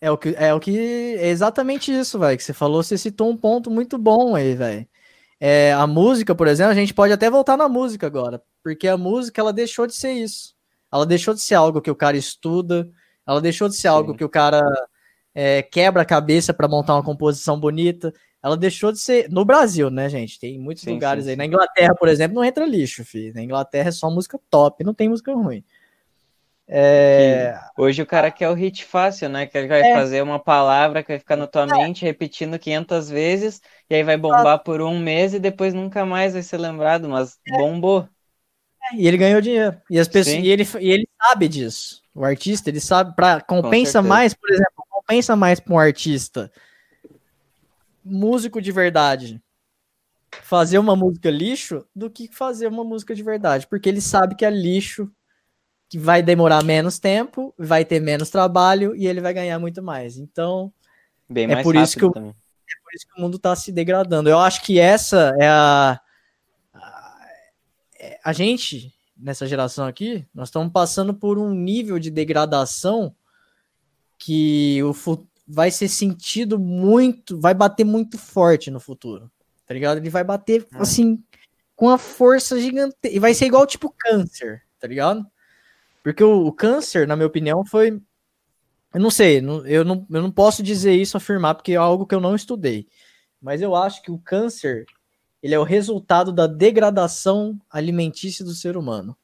É 0.00 0.10
o 0.10 0.16
que 0.16 0.34
é 0.36 0.54
o 0.54 0.60
que 0.60 0.78
é 1.18 1.28
exatamente 1.28 1.92
isso, 1.92 2.18
velho, 2.18 2.36
que 2.36 2.44
você 2.44 2.52
falou, 2.52 2.82
você 2.82 2.96
citou 2.96 3.28
um 3.30 3.36
ponto 3.36 3.70
muito 3.70 3.98
bom 3.98 4.36
aí, 4.36 4.54
velho. 4.54 4.86
É, 5.40 5.72
a 5.72 5.86
música, 5.86 6.34
por 6.34 6.46
exemplo, 6.46 6.72
a 6.72 6.74
gente 6.74 6.94
pode 6.94 7.12
até 7.12 7.30
voltar 7.30 7.56
na 7.56 7.68
música 7.68 8.06
agora, 8.06 8.42
porque 8.62 8.88
a 8.88 8.96
música 8.96 9.40
ela 9.40 9.52
deixou 9.52 9.86
de 9.86 9.94
ser 9.94 10.12
isso. 10.12 10.54
Ela 10.92 11.04
deixou 11.06 11.34
de 11.34 11.40
ser 11.40 11.54
algo 11.54 11.80
que 11.80 11.90
o 11.90 11.96
cara 11.96 12.16
estuda, 12.16 12.88
ela 13.26 13.40
deixou 13.40 13.68
de 13.68 13.74
ser 13.74 13.82
Sim. 13.82 13.88
algo 13.88 14.14
que 14.14 14.24
o 14.24 14.28
cara 14.28 14.62
é, 15.34 15.62
quebra 15.62 16.02
a 16.02 16.04
cabeça 16.04 16.54
para 16.54 16.68
montar 16.68 16.94
uma 16.94 17.02
composição 17.02 17.58
bonita. 17.58 18.12
Ela 18.42 18.56
deixou 18.56 18.92
de 18.92 18.98
ser 18.98 19.28
no 19.30 19.44
Brasil, 19.44 19.90
né, 19.90 20.08
gente? 20.08 20.38
Tem 20.38 20.58
muitos 20.58 20.84
sim, 20.84 20.94
lugares 20.94 21.24
sim, 21.24 21.30
aí. 21.30 21.34
Sim. 21.34 21.38
Na 21.38 21.46
Inglaterra, 21.46 21.94
por 21.94 22.08
exemplo, 22.08 22.36
não 22.36 22.44
entra 22.44 22.64
lixo, 22.64 23.04
filho. 23.04 23.34
Na 23.34 23.42
Inglaterra 23.42 23.88
é 23.88 23.92
só 23.92 24.10
música 24.10 24.40
top, 24.48 24.84
não 24.84 24.94
tem 24.94 25.08
música 25.08 25.32
ruim. 25.34 25.64
É... 26.70 27.58
Hoje 27.78 28.02
o 28.02 28.06
cara 28.06 28.30
quer 28.30 28.50
o 28.50 28.54
hit 28.54 28.84
fácil, 28.84 29.30
né? 29.30 29.46
Que 29.46 29.56
ele 29.56 29.68
vai 29.68 29.80
é. 29.80 29.94
fazer 29.94 30.22
uma 30.22 30.38
palavra 30.38 31.02
que 31.02 31.12
vai 31.12 31.18
ficar 31.18 31.36
na 31.36 31.46
tua 31.46 31.62
é. 31.62 31.66
mente 31.66 32.04
repetindo 32.04 32.58
500 32.58 33.08
vezes 33.08 33.62
e 33.88 33.94
aí 33.94 34.02
vai 34.02 34.18
bombar 34.18 34.62
por 34.62 34.82
um 34.82 34.98
mês 34.98 35.32
e 35.32 35.38
depois 35.38 35.72
nunca 35.72 36.04
mais 36.04 36.34
vai 36.34 36.42
ser 36.42 36.58
lembrado, 36.58 37.08
mas 37.08 37.38
é. 37.46 37.56
bombou. 37.56 38.06
É, 38.92 38.96
e 38.96 39.08
ele 39.08 39.16
ganhou 39.16 39.40
dinheiro. 39.40 39.80
E, 39.90 39.98
as 39.98 40.06
pessoas, 40.06 40.36
e, 40.36 40.48
ele, 40.48 40.66
e 40.78 40.90
ele 40.90 41.08
sabe 41.22 41.48
disso. 41.48 42.02
O 42.14 42.22
artista, 42.22 42.68
ele 42.68 42.80
sabe, 42.80 43.16
para 43.16 43.40
compensa 43.40 44.02
mais, 44.02 44.34
por 44.34 44.50
exemplo, 44.50 44.84
compensa 44.90 45.34
mais 45.34 45.58
para 45.58 45.72
um 45.72 45.78
artista 45.78 46.52
músico 48.04 48.60
de 48.60 48.72
verdade 48.72 49.40
fazer 50.42 50.78
uma 50.78 50.96
música 50.96 51.30
lixo 51.30 51.84
do 51.94 52.10
que 52.10 52.28
fazer 52.28 52.66
uma 52.66 52.84
música 52.84 53.14
de 53.14 53.22
verdade, 53.22 53.66
porque 53.66 53.88
ele 53.88 54.00
sabe 54.00 54.34
que 54.34 54.44
é 54.44 54.50
lixo 54.50 55.10
que 55.88 55.98
vai 55.98 56.22
demorar 56.22 56.62
menos 56.62 56.98
tempo, 56.98 57.54
vai 57.58 57.84
ter 57.84 58.00
menos 58.00 58.30
trabalho 58.30 58.94
e 58.94 59.06
ele 59.06 59.20
vai 59.20 59.32
ganhar 59.32 59.58
muito 59.58 59.82
mais. 59.82 60.18
Então, 60.18 60.72
Bem 61.28 61.50
é 61.50 61.62
por 61.62 61.74
isso 61.76 61.98
que 61.98 62.04
o, 62.04 62.10
também. 62.10 62.30
é 62.30 62.82
por 62.82 62.94
isso 62.94 63.06
que 63.06 63.18
o 63.18 63.22
mundo 63.22 63.36
está 63.36 63.56
se 63.56 63.72
degradando. 63.72 64.28
Eu 64.28 64.38
acho 64.38 64.62
que 64.62 64.78
essa 64.78 65.34
é 65.38 65.48
a, 65.48 66.00
a 66.74 67.18
a 68.22 68.32
gente 68.32 68.92
nessa 69.18 69.46
geração 69.46 69.86
aqui, 69.86 70.24
nós 70.32 70.48
estamos 70.48 70.72
passando 70.72 71.12
por 71.12 71.38
um 71.38 71.52
nível 71.52 71.98
de 71.98 72.10
degradação 72.10 73.14
que 74.16 74.80
o 74.82 74.94
vai 75.46 75.70
ser 75.70 75.88
sentido 75.88 76.58
muito, 76.58 77.40
vai 77.40 77.54
bater 77.54 77.84
muito 77.84 78.18
forte 78.18 78.70
no 78.70 78.78
futuro. 78.78 79.30
Tá 79.66 79.74
ligado? 79.74 79.98
Ele 79.98 80.10
vai 80.10 80.22
bater 80.22 80.66
é. 80.72 80.78
assim 80.78 81.22
com 81.74 81.88
a 81.88 81.98
força 81.98 82.60
gigante 82.60 82.96
e 83.04 83.18
vai 83.18 83.34
ser 83.34 83.46
igual 83.46 83.66
tipo 83.66 83.94
câncer, 83.98 84.62
tá 84.78 84.86
ligado? 84.86 85.26
Porque 86.12 86.24
o, 86.24 86.46
o, 86.46 86.52
câncer, 86.52 87.06
na 87.06 87.14
minha 87.14 87.26
opinião, 87.26 87.64
foi. 87.66 88.00
Eu 88.94 89.00
não 89.00 89.10
sei, 89.10 89.38
eu 89.66 89.84
não, 89.84 90.06
eu 90.10 90.22
não 90.22 90.30
posso 90.30 90.62
dizer 90.62 90.94
isso, 90.94 91.16
afirmar, 91.16 91.54
porque 91.54 91.72
é 91.72 91.76
algo 91.76 92.06
que 92.06 92.14
eu 92.14 92.20
não 92.20 92.34
estudei. 92.34 92.86
Mas 93.40 93.60
eu 93.60 93.74
acho 93.74 94.02
que 94.02 94.10
o 94.10 94.18
câncer 94.18 94.86
ele 95.42 95.54
é 95.54 95.58
o 95.58 95.64
resultado 95.64 96.32
da 96.32 96.46
degradação 96.46 97.60
alimentícia 97.70 98.42
do 98.42 98.54
ser 98.54 98.76
humano. 98.76 99.14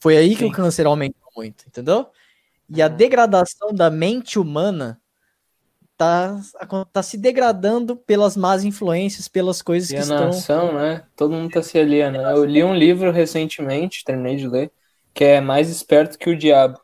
Foi 0.00 0.16
aí 0.16 0.30
Sim. 0.30 0.36
que 0.36 0.44
o 0.46 0.52
câncer 0.52 0.86
aumentou 0.86 1.30
muito, 1.36 1.64
entendeu? 1.66 2.08
E 2.68 2.82
a 2.82 2.88
degradação 2.88 3.72
da 3.72 3.88
mente 3.90 4.36
humana 4.36 5.00
tá, 5.96 6.40
tá 6.92 7.02
se 7.04 7.16
degradando 7.16 7.96
pelas 7.96 8.36
más 8.36 8.64
influências, 8.64 9.28
pelas 9.28 9.62
coisas 9.62 9.90
que 9.90 9.96
estão... 9.96 10.72
né? 10.72 11.04
Todo 11.16 11.34
mundo 11.34 11.52
tá 11.52 11.62
se 11.62 11.78
aliando. 11.78 12.18
Eu 12.18 12.44
li 12.44 12.62
um 12.64 12.74
livro 12.74 13.12
recentemente, 13.12 14.04
terminei 14.04 14.36
de 14.36 14.46
ler, 14.48 14.72
que 15.18 15.24
é 15.24 15.40
Mais 15.40 15.68
Esperto 15.68 16.16
que 16.16 16.30
o 16.30 16.38
Diabo. 16.38 16.80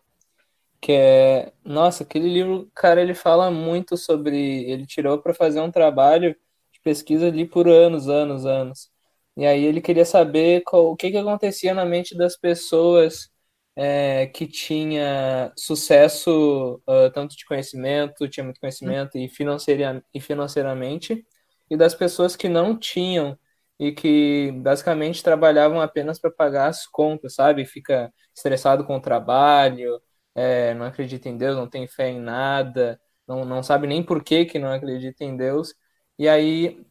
Que 0.80 0.92
é. 0.92 1.52
Nossa, 1.64 2.02
aquele 2.04 2.28
livro, 2.28 2.70
cara, 2.74 3.00
ele 3.00 3.14
fala 3.14 3.50
muito 3.50 3.96
sobre. 3.96 4.64
Ele 4.70 4.86
tirou 4.86 5.20
para 5.22 5.32
fazer 5.34 5.60
um 5.60 5.70
trabalho 5.70 6.36
de 6.72 6.80
pesquisa 6.82 7.28
ali 7.28 7.46
por 7.46 7.68
anos, 7.68 8.08
anos, 8.08 8.44
anos. 8.44 8.90
E 9.36 9.46
aí 9.46 9.64
ele 9.64 9.80
queria 9.80 10.04
saber 10.04 10.62
qual, 10.62 10.90
o 10.92 10.96
que, 10.96 11.12
que 11.12 11.16
acontecia 11.16 11.74
na 11.74 11.84
mente 11.84 12.16
das 12.16 12.36
pessoas 12.36 13.30
é, 13.76 14.26
que 14.28 14.46
tinha 14.48 15.52
sucesso 15.56 16.82
uh, 16.88 17.10
tanto 17.14 17.36
de 17.36 17.44
conhecimento, 17.46 18.28
tinha 18.28 18.44
muito 18.44 18.60
conhecimento 18.60 19.16
e, 19.18 19.28
financeira, 19.28 20.04
e 20.14 20.20
financeiramente, 20.20 21.24
e 21.70 21.76
das 21.76 21.94
pessoas 21.94 22.36
que 22.36 22.48
não 22.48 22.76
tinham 22.78 23.38
e 23.78 23.92
que 23.92 24.52
basicamente 24.56 25.22
trabalhavam 25.22 25.80
apenas 25.80 26.18
para 26.18 26.30
pagar 26.30 26.68
as 26.68 26.86
contas, 26.86 27.34
sabe? 27.34 27.64
Fica 27.66 28.12
estressado 28.34 28.84
com 28.84 28.96
o 28.96 29.00
trabalho, 29.00 30.00
é, 30.34 30.74
não 30.74 30.86
acredita 30.86 31.28
em 31.28 31.36
Deus, 31.36 31.56
não 31.56 31.68
tem 31.68 31.86
fé 31.86 32.10
em 32.10 32.20
nada, 32.20 33.00
não, 33.26 33.44
não 33.44 33.62
sabe 33.62 33.86
nem 33.86 34.02
por 34.02 34.22
que, 34.22 34.44
que 34.44 34.58
não 34.58 34.72
acredita 34.72 35.24
em 35.24 35.36
Deus. 35.36 35.74
E 36.18 36.28
aí 36.28 36.84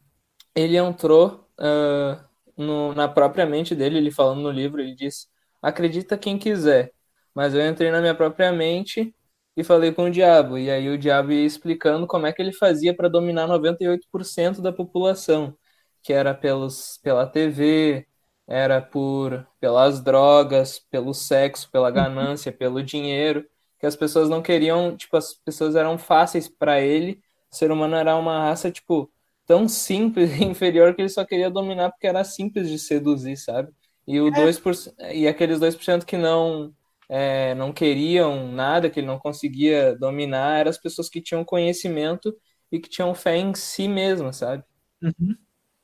ele 0.54 0.76
entrou 0.76 1.48
uh, 1.60 2.24
no, 2.56 2.94
na 2.94 3.08
própria 3.08 3.46
mente 3.46 3.74
dele, 3.74 3.98
ele 3.98 4.10
falando 4.10 4.42
no 4.42 4.50
livro, 4.50 4.80
ele 4.80 4.94
disse: 4.94 5.28
acredita 5.62 6.18
quem 6.18 6.38
quiser, 6.38 6.92
mas 7.34 7.54
eu 7.54 7.66
entrei 7.68 7.90
na 7.90 8.00
minha 8.00 8.14
própria 8.14 8.52
mente 8.52 9.14
e 9.56 9.64
falei 9.64 9.92
com 9.92 10.04
o 10.04 10.10
diabo. 10.10 10.58
E 10.58 10.70
aí 10.70 10.88
o 10.88 10.98
diabo 10.98 11.32
ia 11.32 11.44
explicando 11.46 12.06
como 12.06 12.26
é 12.26 12.32
que 12.32 12.42
ele 12.42 12.52
fazia 12.52 12.94
para 12.94 13.08
dominar 13.08 13.46
98% 13.48 14.60
da 14.60 14.72
população, 14.72 15.56
que 16.02 16.12
era 16.12 16.34
pelos, 16.34 16.98
pela 17.02 17.26
TV, 17.26 18.06
era 18.46 18.80
por 18.80 19.46
pelas 19.60 20.02
drogas, 20.02 20.78
pelo 20.90 21.14
sexo, 21.14 21.70
pela 21.70 21.88
uhum. 21.88 21.94
ganância, 21.94 22.52
pelo 22.52 22.82
dinheiro, 22.82 23.46
que 23.78 23.86
as 23.86 23.96
pessoas 23.96 24.28
não 24.28 24.42
queriam, 24.42 24.96
tipo, 24.96 25.16
as 25.16 25.34
pessoas 25.34 25.76
eram 25.76 25.98
fáceis 25.98 26.48
para 26.48 26.80
ele. 26.80 27.20
O 27.50 27.56
ser 27.56 27.70
humano 27.70 27.96
era 27.96 28.16
uma 28.16 28.40
raça 28.40 28.70
tipo 28.70 29.10
tão 29.46 29.68
simples 29.68 30.30
e 30.32 30.44
inferior 30.44 30.94
que 30.94 31.02
ele 31.02 31.08
só 31.08 31.24
queria 31.24 31.50
dominar 31.50 31.90
porque 31.90 32.06
era 32.06 32.24
simples 32.24 32.68
de 32.68 32.78
seduzir, 32.78 33.36
sabe? 33.36 33.72
E 34.06 34.20
o 34.20 34.28
é. 34.28 34.30
2%, 34.30 34.94
e 35.12 35.26
aqueles 35.26 35.58
2% 35.58 36.04
que 36.04 36.16
não 36.16 36.74
é, 37.08 37.54
não 37.54 37.72
queriam 37.72 38.48
nada, 38.52 38.90
que 38.90 39.00
ele 39.00 39.06
não 39.06 39.18
conseguia 39.18 39.96
dominar, 39.96 40.60
eram 40.60 40.70
as 40.70 40.78
pessoas 40.78 41.08
que 41.08 41.20
tinham 41.20 41.44
conhecimento 41.44 42.34
e 42.70 42.78
que 42.78 42.88
tinham 42.88 43.14
fé 43.14 43.36
em 43.36 43.54
si 43.54 43.88
mesma, 43.88 44.32
sabe? 44.32 44.64
Uhum. 45.02 45.36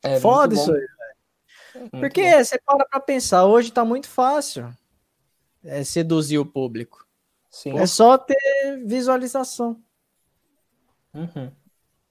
É 0.02 0.18
Foda 0.18 0.54
isso 0.54 0.72
aí. 0.72 0.86
Porque 1.90 2.44
você 2.44 2.58
para 2.64 2.84
pra 2.84 3.00
pensar, 3.00 3.44
hoje 3.46 3.72
tá 3.72 3.84
muito 3.84 4.08
fácil 4.08 4.74
é, 5.64 5.84
seduzir 5.84 6.38
o 6.38 6.46
público. 6.46 7.06
Sim. 7.50 7.76
É 7.78 7.86
só 7.86 8.16
ter 8.16 8.36
visualização. 8.84 9.80
Uhum. 11.12 11.50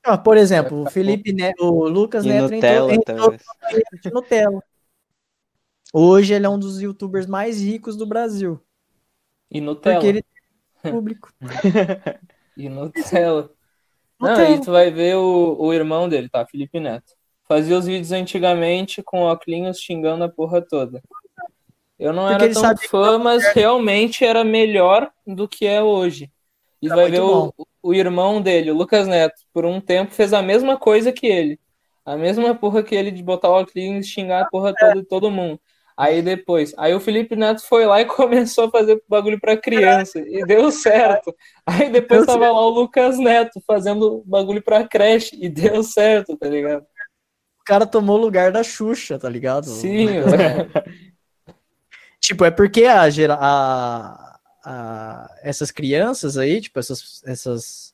Ah, 0.04 0.18
por 0.18 0.38
exemplo, 0.38 0.84
o 0.84 0.90
Felipe 0.90 1.34
Neto, 1.34 1.64
o 1.64 1.88
Lucas 1.88 2.26
e 2.26 2.30
Neto 2.30 2.54
Nutella, 2.54 2.94
entrou, 2.94 3.34
entrou 3.34 4.14
Nutella. 4.14 4.64
Hoje 5.94 6.34
ele 6.34 6.46
é 6.46 6.50
um 6.50 6.60
dos 6.60 6.82
youtubers 6.82 7.26
mais 7.26 7.62
ricos 7.62 7.96
do 7.96 8.06
Brasil. 8.06 8.62
E 9.50 9.60
Nutella. 9.60 9.96
Porque 9.96 10.08
ele 10.08 10.24
tem 10.82 10.92
público. 10.92 11.34
e 12.56 12.70
Nutella. 12.70 13.52
Não, 14.20 14.36
aí 14.36 14.60
tu 14.60 14.72
vai 14.72 14.92
ver 14.92 15.16
o, 15.16 15.56
o 15.58 15.74
irmão 15.74 16.08
dele, 16.08 16.30
tá? 16.30 16.46
Felipe 16.46 16.80
Neto. 16.80 17.14
Fazia 17.50 17.80
os 17.80 17.88
vídeos 17.88 18.12
antigamente 18.12 19.02
com 19.02 19.22
óculos 19.24 19.80
xingando 19.80 20.24
a 20.24 20.30
porra 20.30 20.62
toda. 20.62 21.02
Eu 21.98 22.14
não 22.14 22.28
Porque 22.28 22.44
era 22.44 22.54
tão 22.54 22.78
fã, 22.78 23.18
mas 23.18 23.44
realmente 23.54 24.24
era 24.24 24.44
melhor 24.44 25.10
do 25.26 25.48
que 25.48 25.66
é 25.66 25.82
hoje. 25.82 26.32
E 26.80 26.86
era 26.86 26.96
vai 26.96 27.10
ver 27.10 27.22
o, 27.22 27.52
o, 27.82 27.94
irmão 27.94 28.40
dele, 28.40 28.70
o 28.70 28.76
Lucas 28.76 29.08
Neto, 29.08 29.42
por 29.52 29.66
um 29.66 29.82
tempo 29.82 30.14
fez 30.14 30.32
a 30.32 30.44
mesma 30.44 30.78
coisa 30.78 31.12
que 31.12 31.26
ele. 31.26 31.60
A 32.06 32.16
mesma 32.16 32.54
porra 32.54 32.84
que 32.84 32.94
ele 32.94 33.10
de 33.10 33.24
botar 33.24 33.50
o 33.50 33.54
óculos 33.54 33.76
e 33.76 34.04
xingar 34.04 34.44
a 34.44 34.50
porra 34.50 34.72
toda 34.74 35.02
de 35.02 35.04
todo 35.04 35.32
mundo. 35.32 35.60
Aí 35.98 36.22
depois, 36.22 36.74
aí 36.78 36.94
o 36.94 37.00
Felipe 37.00 37.36
Neto 37.36 37.62
foi 37.62 37.86
lá 37.86 38.00
e 38.00 38.06
começou 38.08 38.66
a 38.68 38.72
fazer 38.72 39.04
bagulho 39.10 39.40
para 39.40 39.58
criança 39.58 40.20
e 40.20 40.46
deu 40.46 40.72
certo. 40.72 41.36
Aí 41.66 41.90
depois 41.90 42.28
tava 42.28 42.46
lá 42.46 42.62
o 42.62 42.70
Lucas 42.70 43.18
Neto 43.18 43.60
fazendo 43.66 44.24
bagulho 44.26 44.62
para 44.62 44.88
creche 44.88 45.36
e 45.42 45.50
deu 45.50 45.82
certo, 45.84 46.38
tá 46.38 46.48
ligado? 46.48 46.86
Cara 47.70 47.86
tomou 47.86 48.18
o 48.18 48.22
lugar 48.22 48.52
da 48.52 48.64
Xuxa, 48.64 49.20
tá 49.20 49.30
ligado? 49.30 49.68
Sim. 49.68 50.08
tipo, 52.20 52.44
é 52.44 52.50
porque 52.50 52.86
a, 52.86 53.04
a, 53.04 54.40
a, 54.66 55.36
essas 55.44 55.70
crianças 55.70 56.36
aí, 56.36 56.60
tipo, 56.60 56.80
essas, 56.80 57.22
essas. 57.24 57.94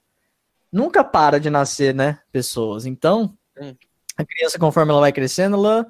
Nunca 0.71 1.03
para 1.03 1.41
de 1.41 1.49
nascer, 1.49 1.93
né? 1.93 2.19
Pessoas. 2.31 2.85
Então, 2.85 3.37
a 4.15 4.23
criança, 4.23 4.57
conforme 4.57 4.91
ela 4.91 5.01
vai 5.01 5.11
crescendo, 5.11 5.57
ela 5.57 5.85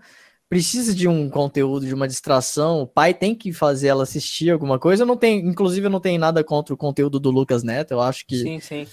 precisa 0.49 0.93
de 0.93 1.07
um 1.07 1.29
conteúdo, 1.29 1.85
de 1.85 1.93
uma 1.93 2.07
distração. 2.07 2.81
O 2.81 2.87
pai 2.87 3.13
tem 3.13 3.35
que 3.35 3.53
fazer 3.53 3.89
ela 3.89 4.01
assistir 4.01 4.49
alguma 4.49 4.79
coisa. 4.79 5.03
Eu 5.03 5.07
não 5.07 5.17
tenho, 5.17 5.47
inclusive, 5.47 5.85
eu 5.85 5.91
não 5.91 5.99
tenho 5.99 6.19
nada 6.19 6.43
contra 6.43 6.73
o 6.73 6.77
conteúdo 6.77 7.19
do 7.19 7.29
Lucas 7.29 7.61
Neto. 7.61 7.91
Eu 7.91 8.01
acho 8.01 8.25
que. 8.25 8.39
Sim, 8.39 8.59
sim. 8.59 8.87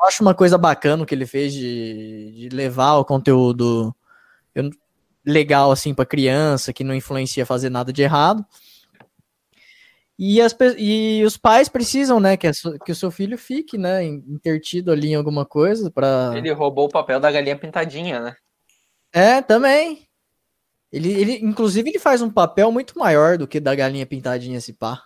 Eu 0.00 0.06
acho 0.06 0.22
uma 0.22 0.34
coisa 0.34 0.56
bacana 0.56 1.04
que 1.04 1.14
ele 1.14 1.26
fez 1.26 1.52
de, 1.52 2.48
de 2.48 2.48
levar 2.56 2.94
o 2.94 3.04
conteúdo 3.04 3.94
eu, 4.54 4.70
legal 5.24 5.70
assim 5.70 5.94
para 5.94 6.06
criança, 6.06 6.72
que 6.72 6.84
não 6.84 6.94
influencia 6.94 7.46
fazer 7.46 7.70
nada 7.70 7.92
de 7.92 8.02
errado. 8.02 8.44
E, 10.18 10.38
as, 10.40 10.54
e 10.76 11.22
os 11.24 11.38
pais 11.38 11.68
precisam, 11.68 12.20
né, 12.20 12.36
que, 12.36 12.46
a, 12.46 12.52
que 12.84 12.92
o 12.92 12.94
seu 12.94 13.10
filho 13.10 13.38
fique, 13.38 13.78
né, 13.78 14.04
intertido 14.04 14.92
ali 14.92 15.12
em 15.12 15.14
alguma 15.14 15.46
coisa 15.46 15.90
para. 15.90 16.32
Ele 16.36 16.52
roubou 16.52 16.86
o 16.86 16.90
papel 16.90 17.18
da 17.18 17.32
galinha 17.32 17.58
pintadinha, 17.58 18.20
né? 18.20 18.36
É, 19.12 19.40
também. 19.40 20.06
Ele, 20.92 21.10
ele, 21.12 21.32
inclusive, 21.36 21.88
ele 21.88 21.98
faz 21.98 22.20
um 22.20 22.30
papel 22.30 22.70
muito 22.70 22.98
maior 22.98 23.38
do 23.38 23.48
que 23.48 23.60
da 23.60 23.74
galinha 23.74 24.04
pintadinha 24.04 24.60
se 24.60 24.74
pá. 24.74 25.02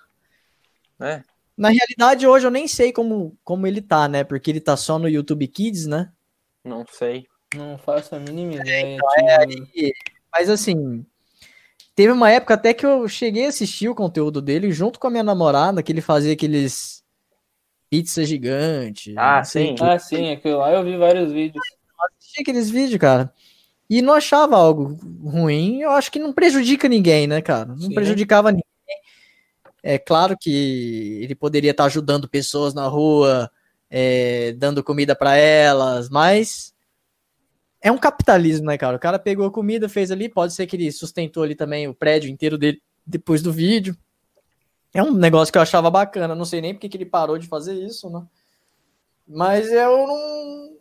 É. 1.01 1.23
Na 1.57 1.69
realidade, 1.69 2.27
hoje 2.27 2.47
eu 2.47 2.51
nem 2.51 2.67
sei 2.67 2.93
como, 2.93 3.39
como 3.45 3.67
ele 3.67 3.81
tá, 3.81 4.09
né? 4.09 4.25
Porque 4.25 4.51
ele 4.51 4.61
tá 4.61 4.77
só 4.77 4.99
no 4.99 5.09
YouTube 5.09 5.47
Kids, 5.47 5.87
né? 5.87 6.11
Não 6.65 6.85
sei. 6.91 7.27
Não 7.57 7.79
faço 7.79 8.15
a 8.15 8.19
mínima 8.19 8.55
é, 8.55 8.57
ideia. 8.57 8.97
Então, 8.97 9.09
é, 9.29 9.91
mas 10.33 10.51
assim, 10.51 11.05
teve 11.95 12.13
uma 12.13 12.31
época 12.31 12.55
até 12.55 12.75
que 12.75 12.85
eu 12.85 13.07
cheguei 13.09 13.47
a 13.47 13.49
assistir 13.49 13.89
o 13.89 13.95
conteúdo 13.95 14.43
dele 14.43 14.73
junto 14.73 14.99
com 14.99 15.07
a 15.07 15.11
minha 15.11 15.23
namorada, 15.23 15.83
que 15.83 15.93
ele 15.93 16.01
fazia 16.01 16.33
aqueles 16.33 17.05
pizza 17.89 18.25
gigante. 18.25 19.15
Ah, 19.17 19.45
sim. 19.45 19.77
Ah, 19.81 19.99
sim, 19.99 20.33
aquilo 20.33 20.59
lá 20.59 20.73
eu 20.73 20.83
vi 20.83 20.97
vários 20.97 21.33
vídeos. 21.33 21.65
Eu 21.65 22.07
assisti 22.19 22.43
aqueles 22.43 22.69
vídeos, 22.69 22.99
cara. 22.99 23.33
E 23.89 24.03
não 24.03 24.15
achava 24.15 24.57
algo 24.57 24.99
ruim. 25.23 25.83
Eu 25.83 25.91
acho 25.91 26.11
que 26.11 26.19
não 26.19 26.33
prejudica 26.33 26.89
ninguém, 26.89 27.27
né, 27.27 27.41
cara? 27.41 27.67
Não 27.67 27.79
sim. 27.79 27.95
prejudicava 27.95 28.51
ninguém. 28.51 28.65
É 29.81 29.99
claro 29.99 30.37
que 30.37 31.21
ele 31.23 31.35
poderia 31.35 31.71
estar 31.71 31.85
ajudando 31.85 32.29
pessoas 32.29 32.75
na 32.75 32.87
rua, 32.87 33.51
é, 33.89 34.53
dando 34.55 34.83
comida 34.83 35.15
para 35.15 35.37
elas, 35.37 36.09
mas 36.09 36.74
é 37.85 37.93
um 37.93 37.99
capitalismo, 37.99 38.67
né, 38.67 38.79
cara? 38.79 38.97
O 38.97 38.99
cara 38.99 39.19
pegou 39.19 39.47
a 39.47 39.51
comida, 39.51 39.91
fez 39.91 40.11
ali, 40.11 40.27
pode 40.27 40.55
ser 40.55 40.67
que 40.67 40.75
ele 40.75 40.91
sustentou 40.91 41.43
ali 41.43 41.55
também 41.55 41.87
o 41.87 41.95
prédio 41.95 42.31
inteiro 42.31 42.57
dele 42.57 42.81
depois 43.07 43.43
do 43.43 43.53
vídeo. 43.53 43.95
É 44.95 45.03
um 45.03 45.13
negócio 45.13 45.53
que 45.53 45.59
eu 45.59 45.63
achava 45.63 45.91
bacana, 45.91 46.35
não 46.35 46.47
sei 46.47 46.63
nem 46.63 46.73
porque 46.73 46.89
que 46.89 46.97
ele 46.97 47.05
parou 47.05 47.37
de 47.37 47.47
fazer 47.47 47.75
isso, 47.75 48.09
né? 48.09 48.25
Mas 49.29 49.71
eu 49.71 50.07
não. 50.07 50.77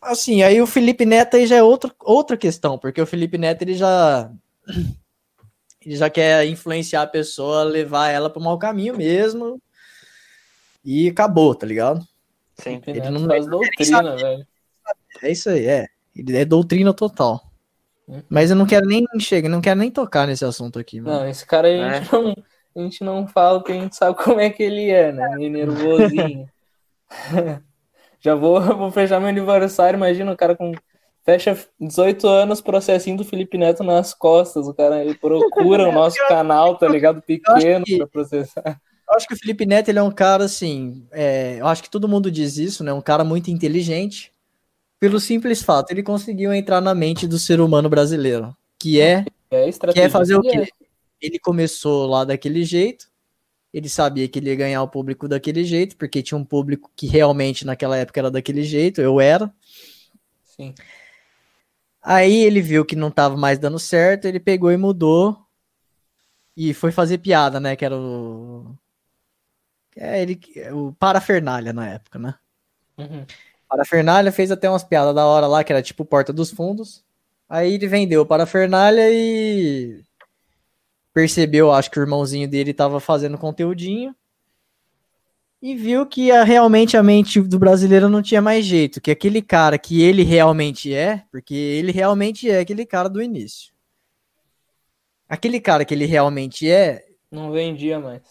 Assim, 0.00 0.42
aí 0.42 0.62
o 0.62 0.66
Felipe 0.66 1.04
Neto 1.04 1.36
aí 1.36 1.46
já 1.46 1.56
é 1.56 1.62
outra, 1.62 1.94
outra 2.00 2.38
questão, 2.38 2.78
porque 2.78 3.02
o 3.02 3.06
Felipe 3.06 3.36
Neto 3.36 3.60
ele 3.60 3.74
já. 3.74 4.30
Ele 5.86 5.96
já 5.96 6.08
quer 6.08 6.46
influenciar 6.46 7.02
a 7.02 7.06
pessoa, 7.06 7.62
levar 7.62 8.08
ela 8.08 8.30
para 8.30 8.40
o 8.40 8.42
mau 8.42 8.56
caminho 8.58 8.96
mesmo. 8.96 9.60
E 10.82 11.10
acabou, 11.10 11.54
tá 11.54 11.66
ligado? 11.66 12.00
Sim, 12.56 12.80
ele 12.86 13.10
não 13.10 13.26
faz 13.26 13.46
doutrina, 13.46 14.16
velho. 14.16 14.46
É 15.22 15.30
isso 15.30 15.50
aí, 15.50 15.66
é. 15.66 15.86
É 16.16 16.44
doutrina 16.44 16.92
total. 16.92 17.42
Uhum. 18.06 18.22
Mas 18.28 18.50
eu 18.50 18.56
não 18.56 18.66
quero 18.66 18.86
nem 18.86 19.04
chegar, 19.18 19.48
não 19.48 19.60
quero 19.60 19.80
nem 19.80 19.90
tocar 19.90 20.26
nesse 20.26 20.44
assunto 20.44 20.78
aqui. 20.78 21.00
Mano. 21.00 21.20
Não, 21.20 21.28
esse 21.28 21.46
cara 21.46 21.68
a, 21.68 21.70
gente 21.70 22.08
é. 22.08 22.12
não, 22.12 22.34
a 22.76 22.80
gente 22.80 23.04
não 23.04 23.26
fala 23.26 23.58
porque 23.58 23.72
a 23.72 23.80
gente 23.80 23.96
sabe 23.96 24.16
como 24.22 24.40
é 24.40 24.50
que 24.50 24.62
ele 24.62 24.90
é, 24.90 25.12
né? 25.12 25.28
Meio 25.36 25.50
nervosinho. 25.50 26.48
Já 28.20 28.34
vou, 28.34 28.60
vou 28.76 28.90
fechar 28.90 29.20
meu 29.20 29.28
aniversário, 29.28 29.96
imagina 29.96 30.32
o 30.32 30.36
cara 30.36 30.56
com. 30.56 30.72
Fecha 31.26 31.58
18 31.80 32.28
anos, 32.28 32.60
processinho 32.60 33.16
do 33.16 33.24
Felipe 33.24 33.56
Neto 33.56 33.82
nas 33.82 34.12
costas. 34.12 34.68
O 34.68 34.74
cara 34.74 35.02
ele 35.02 35.14
procura 35.14 35.88
o 35.88 35.92
nosso 35.92 36.18
canal, 36.28 36.76
tá 36.76 36.86
ligado? 36.86 37.22
Pequeno 37.22 37.82
que, 37.82 37.96
pra 37.96 38.06
processar. 38.06 38.78
Eu 39.08 39.16
acho 39.16 39.26
que 39.26 39.32
o 39.32 39.38
Felipe 39.38 39.64
Neto 39.64 39.88
ele 39.88 39.98
é 39.98 40.02
um 40.02 40.10
cara 40.10 40.44
assim. 40.44 41.06
É, 41.10 41.56
eu 41.58 41.66
acho 41.66 41.82
que 41.82 41.88
todo 41.88 42.06
mundo 42.06 42.30
diz 42.30 42.58
isso, 42.58 42.84
né? 42.84 42.92
Um 42.92 43.00
cara 43.00 43.24
muito 43.24 43.50
inteligente 43.50 44.33
pelo 45.04 45.20
simples 45.20 45.62
fato, 45.62 45.90
ele 45.90 46.02
conseguiu 46.02 46.50
entrar 46.50 46.80
na 46.80 46.94
mente 46.94 47.28
do 47.28 47.38
ser 47.38 47.60
humano 47.60 47.90
brasileiro, 47.90 48.56
que 48.78 48.98
é, 48.98 49.26
é 49.50 49.70
que 49.92 50.00
é 50.00 50.08
fazer 50.08 50.34
o 50.34 50.40
quê? 50.40 50.66
Ele 51.20 51.38
começou 51.38 52.06
lá 52.06 52.24
daquele 52.24 52.64
jeito, 52.64 53.06
ele 53.70 53.86
sabia 53.86 54.26
que 54.26 54.38
ele 54.38 54.48
ia 54.48 54.56
ganhar 54.56 54.82
o 54.82 54.88
público 54.88 55.28
daquele 55.28 55.62
jeito, 55.62 55.94
porque 55.98 56.22
tinha 56.22 56.38
um 56.38 56.44
público 56.44 56.90
que 56.96 57.06
realmente 57.06 57.66
naquela 57.66 57.98
época 57.98 58.18
era 58.18 58.30
daquele 58.30 58.62
jeito, 58.62 59.02
eu 59.02 59.20
era. 59.20 59.52
Sim. 60.42 60.72
Aí 62.00 62.36
ele 62.42 62.62
viu 62.62 62.82
que 62.82 62.96
não 62.96 63.08
estava 63.08 63.36
mais 63.36 63.58
dando 63.58 63.78
certo, 63.78 64.24
ele 64.24 64.40
pegou 64.40 64.72
e 64.72 64.76
mudou 64.78 65.36
e 66.56 66.72
foi 66.72 66.92
fazer 66.92 67.18
piada, 67.18 67.60
né? 67.60 67.76
Que 67.76 67.84
era 67.84 67.94
o. 67.94 68.74
É, 69.94 70.22
ele, 70.22 70.40
o 70.72 70.94
parafernália 70.94 71.74
na 71.74 71.90
época, 71.90 72.18
né? 72.18 72.34
Uhum. 72.96 73.26
Parafernália 73.74 74.30
fez 74.30 74.50
até 74.52 74.70
umas 74.70 74.84
piadas 74.84 75.14
da 75.14 75.26
hora 75.26 75.46
lá, 75.48 75.64
que 75.64 75.72
era 75.72 75.82
tipo 75.82 76.04
Porta 76.04 76.32
dos 76.32 76.50
Fundos. 76.50 77.04
Aí 77.48 77.74
ele 77.74 77.88
vendeu 77.88 78.24
para 78.24 78.44
Parafernália 78.44 79.10
e 79.10 80.00
percebeu, 81.12 81.72
acho 81.72 81.90
que 81.90 81.98
o 81.98 82.02
irmãozinho 82.02 82.48
dele 82.48 82.72
tava 82.72 83.00
fazendo 83.00 83.36
conteúdinho. 83.38 84.14
e 85.62 85.74
viu 85.74 86.04
que 86.06 86.30
a, 86.30 86.44
realmente 86.44 86.96
a 86.96 87.02
mente 87.02 87.40
do 87.40 87.58
brasileiro 87.58 88.08
não 88.08 88.20
tinha 88.22 88.42
mais 88.42 88.64
jeito, 88.66 89.00
que 89.00 89.10
aquele 89.10 89.40
cara 89.40 89.78
que 89.78 90.02
ele 90.02 90.22
realmente 90.22 90.92
é, 90.94 91.24
porque 91.30 91.54
ele 91.54 91.90
realmente 91.90 92.50
é 92.50 92.60
aquele 92.60 92.84
cara 92.84 93.08
do 93.08 93.22
início. 93.22 93.72
Aquele 95.28 95.58
cara 95.60 95.84
que 95.84 95.94
ele 95.94 96.04
realmente 96.04 96.70
é. 96.70 97.04
Não 97.30 97.50
vendia 97.50 97.98
mais. 97.98 98.22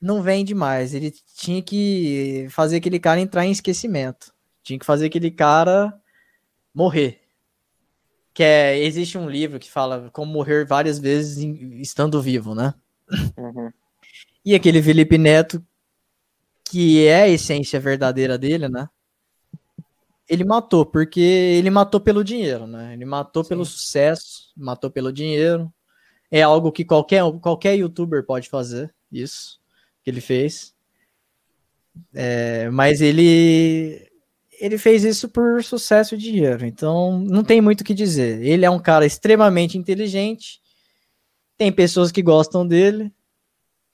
Não 0.00 0.22
vende 0.22 0.54
mais. 0.54 0.94
Ele 0.94 1.10
tinha 1.36 1.62
que 1.62 2.46
fazer 2.50 2.76
aquele 2.76 3.00
cara 3.00 3.18
entrar 3.20 3.46
em 3.46 3.50
esquecimento. 3.50 4.32
Tinha 4.68 4.78
que 4.78 4.84
fazer 4.84 5.06
aquele 5.06 5.30
cara 5.30 5.98
morrer. 6.74 7.22
Que 8.34 8.42
é, 8.42 8.78
existe 8.78 9.16
um 9.16 9.26
livro 9.26 9.58
que 9.58 9.70
fala 9.70 10.10
como 10.12 10.30
morrer 10.30 10.66
várias 10.66 10.98
vezes 10.98 11.38
estando 11.80 12.20
vivo, 12.20 12.54
né? 12.54 12.74
Uhum. 13.34 13.72
E 14.44 14.54
aquele 14.54 14.82
Felipe 14.82 15.16
Neto 15.16 15.64
que 16.70 17.06
é 17.06 17.22
a 17.22 17.28
essência 17.28 17.80
verdadeira 17.80 18.36
dele, 18.36 18.68
né? 18.68 18.90
Ele 20.28 20.44
matou, 20.44 20.84
porque 20.84 21.18
ele 21.18 21.70
matou 21.70 21.98
pelo 21.98 22.22
dinheiro, 22.22 22.66
né? 22.66 22.92
Ele 22.92 23.06
matou 23.06 23.42
Sim. 23.42 23.48
pelo 23.48 23.64
sucesso, 23.64 24.52
matou 24.54 24.90
pelo 24.90 25.10
dinheiro. 25.10 25.72
É 26.30 26.42
algo 26.42 26.70
que 26.70 26.84
qualquer, 26.84 27.22
qualquer 27.40 27.74
youtuber 27.74 28.22
pode 28.22 28.50
fazer, 28.50 28.94
isso 29.10 29.58
que 30.04 30.10
ele 30.10 30.20
fez. 30.20 30.74
É, 32.12 32.68
mas 32.68 33.00
ele 33.00 34.07
ele 34.60 34.78
fez 34.78 35.04
isso 35.04 35.28
por 35.28 35.62
sucesso 35.62 36.14
e 36.14 36.18
dinheiro, 36.18 36.66
então 36.66 37.18
não 37.20 37.44
tem 37.44 37.60
muito 37.60 37.82
o 37.82 37.84
que 37.84 37.94
dizer. 37.94 38.42
Ele 38.42 38.64
é 38.64 38.70
um 38.70 38.78
cara 38.78 39.06
extremamente 39.06 39.78
inteligente, 39.78 40.60
tem 41.56 41.72
pessoas 41.72 42.12
que 42.12 42.22
gostam 42.22 42.66
dele, 42.66 43.12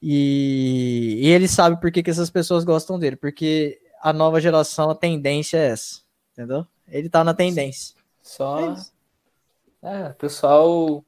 e, 0.03 1.19
e 1.23 1.29
ele 1.29 1.49
sabe 1.49 1.81
por 1.81 1.91
que, 1.91 2.03
que 2.03 2.11
essas 2.11 2.31
pessoas 2.31 2.65
gostam 2.65 2.99
dele, 2.99 3.17
porque 3.17 3.81
a 4.03 4.13
nova 4.13 4.41
geração, 4.41 4.91
a 4.91 4.95
tendência 4.95 5.57
é 5.57 5.71
essa, 5.71 6.03
entendeu? 6.33 6.67
Ele 6.87 7.09
tá 7.09 7.25
na 7.25 7.33
tendência. 7.33 7.97
Só. 8.23 8.77
É, 9.83 10.09
o 10.09 10.15
pessoal. 10.15 11.05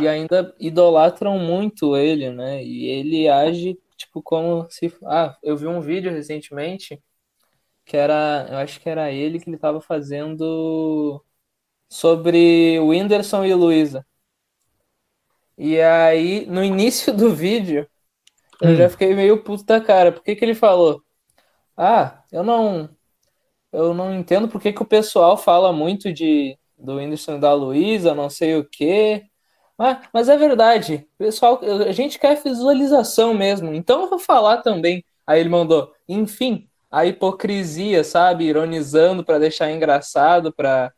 E 0.00 0.06
ainda 0.06 0.54
idolatram 0.58 1.38
muito 1.38 1.96
ele, 1.96 2.30
né? 2.30 2.62
E 2.62 2.86
ele 2.86 3.28
age, 3.28 3.78
tipo, 3.96 4.22
como 4.22 4.66
se. 4.70 4.92
Ah, 5.04 5.36
eu 5.42 5.56
vi 5.56 5.66
um 5.66 5.80
vídeo 5.80 6.10
recentemente 6.10 7.00
que 7.84 7.96
era. 7.96 8.46
Eu 8.50 8.58
acho 8.58 8.80
que 8.80 8.88
era 8.88 9.10
ele 9.12 9.38
que 9.40 9.48
ele 9.50 9.58
tava 9.58 9.80
fazendo 9.80 11.24
sobre 11.88 12.78
o 12.80 12.88
Whindersson 12.88 13.44
e 13.44 13.54
Luísa. 13.54 14.06
E 15.56 15.80
aí, 15.80 16.46
no 16.46 16.64
início 16.64 17.12
do 17.16 17.34
vídeo, 17.34 17.88
eu 18.60 18.70
hum. 18.70 18.76
já 18.76 18.88
fiquei 18.90 19.14
meio 19.14 19.42
puto 19.42 19.64
da 19.64 19.80
cara. 19.80 20.12
Por 20.12 20.22
que, 20.22 20.34
que 20.36 20.44
ele 20.44 20.54
falou? 20.54 21.02
Ah, 21.76 22.24
eu 22.32 22.42
não. 22.42 22.88
Eu 23.72 23.94
não 23.94 24.14
entendo 24.14 24.48
por 24.48 24.60
que, 24.60 24.72
que 24.72 24.82
o 24.82 24.86
pessoal 24.86 25.36
fala 25.36 25.72
muito 25.72 26.12
de 26.12 26.58
do 26.76 26.96
Whindersson 26.96 27.36
e 27.36 27.40
da 27.40 27.54
Luísa, 27.54 28.14
não 28.14 28.28
sei 28.30 28.56
o 28.56 28.68
quê. 28.68 29.24
Ah, 29.78 30.02
mas 30.12 30.28
é 30.28 30.36
verdade. 30.36 31.08
Pessoal, 31.18 31.60
a 31.88 31.92
gente 31.92 32.18
quer 32.18 32.40
visualização 32.42 33.34
mesmo. 33.34 33.74
Então 33.74 34.02
eu 34.02 34.10
vou 34.10 34.18
falar 34.18 34.62
também. 34.62 35.04
Aí 35.26 35.40
ele 35.40 35.48
mandou, 35.48 35.92
enfim, 36.08 36.68
a 36.94 37.04
hipocrisia, 37.04 38.04
sabe? 38.04 38.44
Ironizando 38.44 39.24
para 39.24 39.40
deixar 39.40 39.68
engraçado, 39.72 40.52
para 40.52 40.92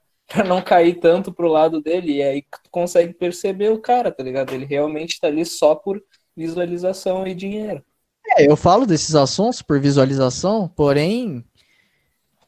não 0.47 0.61
cair 0.61 1.01
tanto 1.01 1.33
pro 1.33 1.49
lado 1.49 1.81
dele. 1.81 2.17
E 2.17 2.23
aí 2.23 2.43
tu 2.43 2.71
consegue 2.71 3.15
perceber 3.15 3.71
o 3.71 3.81
cara, 3.81 4.13
tá 4.13 4.23
ligado? 4.23 4.53
Ele 4.53 4.67
realmente 4.67 5.19
tá 5.19 5.29
ali 5.29 5.47
só 5.47 5.75
por 5.75 6.03
visualização 6.37 7.27
e 7.27 7.35
dinheiro. 7.35 7.83
É, 8.37 8.47
eu 8.47 8.57
falo 8.57 8.85
desses 8.85 9.15
assuntos 9.15 9.63
por 9.63 9.81
visualização, 9.81 10.69
porém, 10.69 11.43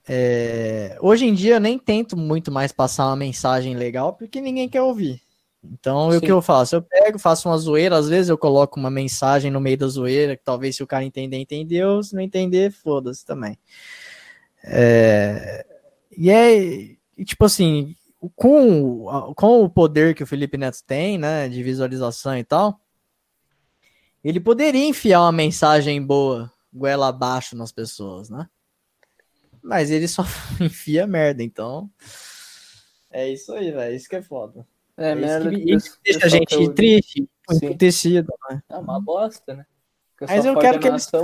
é, 0.06 0.98
hoje 1.00 1.24
em 1.24 1.32
dia 1.32 1.54
eu 1.54 1.60
nem 1.60 1.78
tento 1.78 2.18
muito 2.18 2.52
mais 2.52 2.70
passar 2.70 3.06
uma 3.06 3.16
mensagem 3.16 3.74
legal 3.74 4.12
porque 4.12 4.42
ninguém 4.42 4.68
quer 4.68 4.82
ouvir. 4.82 5.22
Então, 5.73 6.11
Sim. 6.11 6.16
o 6.16 6.20
que 6.20 6.32
eu 6.32 6.40
faço? 6.40 6.77
Eu 6.77 6.82
pego, 6.82 7.19
faço 7.19 7.49
uma 7.49 7.59
zoeira, 7.59 7.97
às 7.97 8.09
vezes 8.09 8.28
eu 8.28 8.39
coloco 8.39 8.78
uma 8.78 8.90
mensagem 8.90 9.51
no 9.51 9.61
meio 9.61 9.77
da 9.77 9.86
zoeira, 9.86 10.36
que 10.36 10.45
talvez 10.45 10.77
se 10.77 10.82
o 10.82 10.86
cara 10.86 11.05
entender, 11.05 11.36
entendeu, 11.36 12.03
se 12.03 12.15
não 12.15 12.23
entender, 12.23 12.70
foda-se 12.73 13.24
também. 13.24 13.59
É, 14.65 15.65
e 16.16 16.31
é, 16.31 17.24
tipo 17.24 17.45
assim, 17.45 17.95
com, 18.35 19.35
com 19.35 19.65
o 19.65 19.70
poder 19.70 20.15
que 20.15 20.23
o 20.23 20.27
Felipe 20.27 20.57
Neto 20.57 20.82
tem, 20.86 21.19
né, 21.19 21.49
de 21.49 21.62
visualização 21.62 22.36
e 22.36 22.45
tal, 22.45 22.81
ele 24.24 24.40
poderia 24.40 24.86
enfiar 24.86 25.23
uma 25.23 25.32
mensagem 25.32 26.03
boa, 26.03 26.51
goela 26.73 27.09
abaixo 27.09 27.57
nas 27.57 27.73
pessoas, 27.73 28.28
né? 28.28 28.49
Mas 29.62 29.90
ele 29.90 30.09
só 30.09 30.24
enfia 30.61 31.07
merda, 31.07 31.43
então. 31.43 31.90
É 33.11 33.28
isso 33.28 33.53
aí, 33.53 33.70
velho. 33.70 33.95
Isso 33.95 34.09
que 34.09 34.16
é 34.16 34.23
foda. 34.23 34.66
É, 34.98 35.10
é 35.10 35.14
merda. 35.14 35.50
Isso 35.50 35.64
que, 35.64 35.74
isso 35.74 35.98
que 36.02 36.12
deixa 36.12 36.26
a 36.26 36.28
gente 36.28 36.74
triste, 36.74 37.28
emputecido, 37.50 38.32
né? 38.50 38.62
É 38.68 38.76
uma 38.76 39.00
bosta, 39.00 39.54
né? 39.54 39.64
Mas 40.20 40.44
eu 40.44 40.58
quero 40.58 40.80
que 40.80 40.88
eles. 40.88 41.08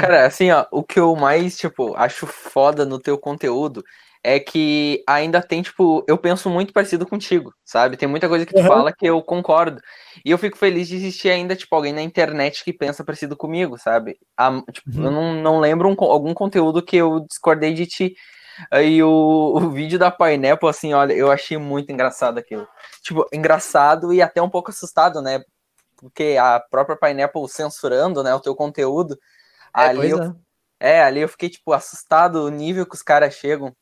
Cara, 0.00 0.26
assim, 0.26 0.50
ó, 0.50 0.66
o 0.70 0.82
que 0.82 0.98
eu 0.98 1.14
mais, 1.16 1.56
tipo, 1.56 1.94
acho 1.96 2.26
foda 2.26 2.84
no 2.84 2.98
teu 2.98 3.16
conteúdo 3.16 3.82
é 4.22 4.38
que 4.38 5.02
ainda 5.06 5.40
tem, 5.40 5.62
tipo, 5.62 6.04
eu 6.06 6.18
penso 6.18 6.50
muito 6.50 6.72
parecido 6.72 7.06
contigo, 7.06 7.54
sabe? 7.64 7.96
Tem 7.96 8.08
muita 8.08 8.28
coisa 8.28 8.44
que 8.44 8.52
tu 8.52 8.60
uhum. 8.60 8.66
fala 8.66 8.92
que 8.92 9.06
eu 9.06 9.22
concordo. 9.22 9.80
E 10.24 10.30
eu 10.30 10.36
fico 10.36 10.58
feliz 10.58 10.88
de 10.88 10.96
existir 10.96 11.30
ainda, 11.30 11.56
tipo, 11.56 11.74
alguém 11.74 11.92
na 11.92 12.02
internet 12.02 12.62
que 12.62 12.72
pensa 12.72 13.02
parecido 13.02 13.36
comigo, 13.36 13.78
sabe? 13.78 14.18
A, 14.36 14.62
tipo, 14.70 14.90
uhum. 14.94 15.04
Eu 15.04 15.10
não, 15.10 15.34
não 15.34 15.60
lembro 15.60 15.88
um, 15.88 16.04
algum 16.04 16.34
conteúdo 16.34 16.82
que 16.82 16.96
eu 16.96 17.24
discordei 17.28 17.72
de 17.72 17.86
ti. 17.86 18.14
E 18.82 19.02
o, 19.02 19.54
o 19.56 19.70
vídeo 19.70 19.98
da 19.98 20.10
Pineapple, 20.10 20.68
assim, 20.68 20.92
olha, 20.92 21.12
eu 21.12 21.30
achei 21.30 21.56
muito 21.56 21.90
engraçado 21.92 22.38
aquilo. 22.38 22.66
Tipo, 23.02 23.26
engraçado 23.32 24.12
e 24.12 24.20
até 24.20 24.40
um 24.42 24.50
pouco 24.50 24.70
assustado, 24.70 25.20
né? 25.22 25.42
Porque 25.96 26.36
a 26.40 26.60
própria 26.60 26.96
Pineapple 26.96 27.48
censurando, 27.48 28.22
né, 28.22 28.34
o 28.34 28.40
teu 28.40 28.54
conteúdo. 28.54 29.18
É, 29.76 29.80
ali 29.82 30.10
eu, 30.10 30.22
é. 30.22 30.34
é, 30.80 31.02
ali 31.02 31.20
eu 31.20 31.28
fiquei, 31.28 31.48
tipo, 31.48 31.72
assustado 31.72 32.44
o 32.44 32.50
nível 32.50 32.86
que 32.86 32.94
os 32.94 33.02
caras 33.02 33.34
chegam. 33.34 33.74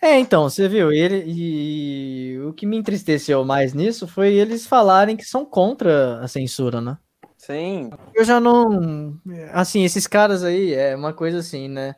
É, 0.00 0.18
então, 0.18 0.48
você 0.48 0.68
viu, 0.68 0.92
ele 0.92 1.24
e 1.26 2.40
o 2.40 2.52
que 2.52 2.64
me 2.64 2.76
entristeceu 2.76 3.44
mais 3.44 3.74
nisso 3.74 4.06
foi 4.06 4.32
eles 4.34 4.66
falarem 4.66 5.16
que 5.16 5.24
são 5.24 5.44
contra 5.44 6.20
a 6.20 6.28
censura, 6.28 6.80
né? 6.80 6.96
Sim. 7.36 7.90
Eu 8.14 8.24
já 8.24 8.40
não, 8.40 9.18
assim, 9.52 9.84
esses 9.84 10.06
caras 10.06 10.42
aí 10.42 10.74
é 10.74 10.96
uma 10.96 11.12
coisa 11.12 11.38
assim, 11.38 11.68
né? 11.68 11.94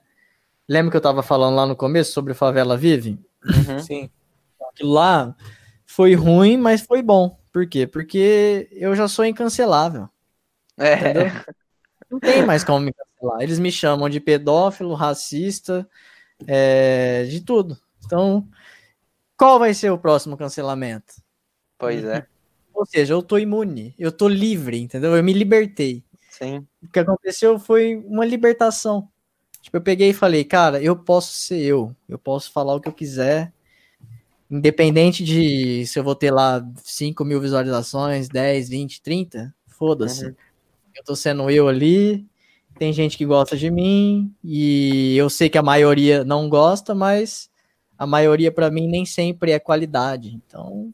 Lembra 0.70 0.92
que 0.92 0.96
eu 0.96 1.00
tava 1.00 1.20
falando 1.20 1.56
lá 1.56 1.66
no 1.66 1.74
começo 1.74 2.12
sobre 2.12 2.32
Favela 2.32 2.76
Vive? 2.76 3.18
Uhum. 3.44 3.80
Sim. 3.80 4.10
Aquilo 4.70 4.92
lá 4.92 5.34
foi 5.84 6.14
ruim, 6.14 6.56
mas 6.56 6.82
foi 6.82 7.02
bom. 7.02 7.36
Por 7.52 7.68
quê? 7.68 7.88
Porque 7.88 8.68
eu 8.70 8.94
já 8.94 9.08
sou 9.08 9.24
incancelável. 9.24 10.08
É. 10.78 10.94
Entendeu? 10.94 11.24
Não 12.08 12.20
tem 12.20 12.46
mais 12.46 12.62
como 12.62 12.78
me 12.78 12.92
cancelar. 12.92 13.42
Eles 13.42 13.58
me 13.58 13.72
chamam 13.72 14.08
de 14.08 14.20
pedófilo, 14.20 14.94
racista, 14.94 15.88
é, 16.46 17.24
de 17.24 17.40
tudo. 17.40 17.76
Então, 18.06 18.46
qual 19.36 19.58
vai 19.58 19.74
ser 19.74 19.90
o 19.90 19.98
próximo 19.98 20.36
cancelamento? 20.36 21.14
Pois 21.76 22.04
é. 22.04 22.24
Ou 22.72 22.86
seja, 22.86 23.14
eu 23.14 23.24
tô 23.24 23.38
imune, 23.38 23.92
eu 23.98 24.12
tô 24.12 24.28
livre, 24.28 24.78
entendeu? 24.80 25.16
Eu 25.16 25.24
me 25.24 25.32
libertei. 25.32 26.04
Sim. 26.30 26.64
O 26.80 26.86
que 26.86 27.00
aconteceu 27.00 27.58
foi 27.58 27.96
uma 28.06 28.24
libertação. 28.24 29.08
Tipo, 29.60 29.76
eu 29.76 29.80
peguei 29.82 30.10
e 30.10 30.14
falei, 30.14 30.44
cara, 30.44 30.82
eu 30.82 30.96
posso 30.96 31.34
ser 31.34 31.60
eu, 31.60 31.94
eu 32.08 32.18
posso 32.18 32.50
falar 32.50 32.74
o 32.74 32.80
que 32.80 32.88
eu 32.88 32.92
quiser, 32.92 33.52
independente 34.50 35.22
de 35.22 35.86
se 35.86 35.98
eu 35.98 36.04
vou 36.04 36.14
ter 36.14 36.30
lá 36.30 36.66
5 36.82 37.24
mil 37.24 37.40
visualizações, 37.40 38.28
10, 38.28 38.68
20, 38.68 39.02
30, 39.02 39.54
foda-se. 39.66 40.26
Uhum. 40.26 40.34
Eu 40.96 41.04
tô 41.04 41.14
sendo 41.14 41.50
eu 41.50 41.68
ali, 41.68 42.26
tem 42.78 42.92
gente 42.92 43.16
que 43.16 43.26
gosta 43.26 43.56
de 43.56 43.70
mim 43.70 44.34
e 44.42 45.16
eu 45.16 45.28
sei 45.28 45.48
que 45.48 45.58
a 45.58 45.62
maioria 45.62 46.24
não 46.24 46.48
gosta, 46.48 46.94
mas 46.94 47.50
a 47.98 48.06
maioria 48.06 48.50
para 48.50 48.70
mim 48.70 48.88
nem 48.88 49.04
sempre 49.04 49.52
é 49.52 49.58
qualidade. 49.58 50.34
Então 50.34 50.92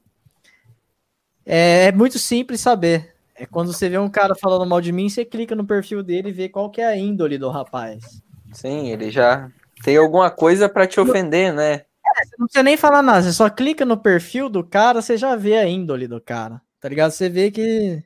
é, 1.47 1.86
é, 1.86 1.93
muito 1.93 2.18
simples 2.18 2.60
saber. 2.60 3.14
É 3.36 3.47
quando 3.47 3.72
você 3.72 3.88
vê 3.88 3.98
um 3.98 4.09
cara 4.09 4.34
falando 4.34 4.68
mal 4.68 4.80
de 4.80 4.90
mim, 4.90 5.09
você 5.09 5.24
clica 5.24 5.55
no 5.55 5.64
perfil 5.64 6.02
dele 6.02 6.30
e 6.30 6.32
vê 6.32 6.48
qual 6.48 6.70
que 6.70 6.80
é 6.80 6.86
a 6.86 6.97
índole 6.97 7.38
do 7.38 7.48
rapaz. 7.48 8.20
Sim, 8.56 8.90
ele 8.90 9.10
já 9.10 9.50
tem 9.84 9.96
alguma 9.96 10.30
coisa 10.30 10.68
para 10.68 10.86
te 10.86 10.98
ofender, 10.98 11.52
né? 11.52 11.72
É, 11.74 12.24
você 12.24 12.36
não 12.38 12.46
precisa 12.46 12.62
nem 12.62 12.76
falar 12.76 13.02
nada, 13.02 13.22
você 13.22 13.32
só 13.32 13.50
clica 13.50 13.84
no 13.84 13.98
perfil 13.98 14.48
do 14.48 14.64
cara, 14.64 15.02
você 15.02 15.16
já 15.16 15.36
vê 15.36 15.58
a 15.58 15.68
índole 15.68 16.08
do 16.08 16.20
cara. 16.20 16.60
Tá 16.80 16.88
ligado? 16.88 17.10
Você 17.10 17.28
vê 17.28 17.50
que 17.50 18.02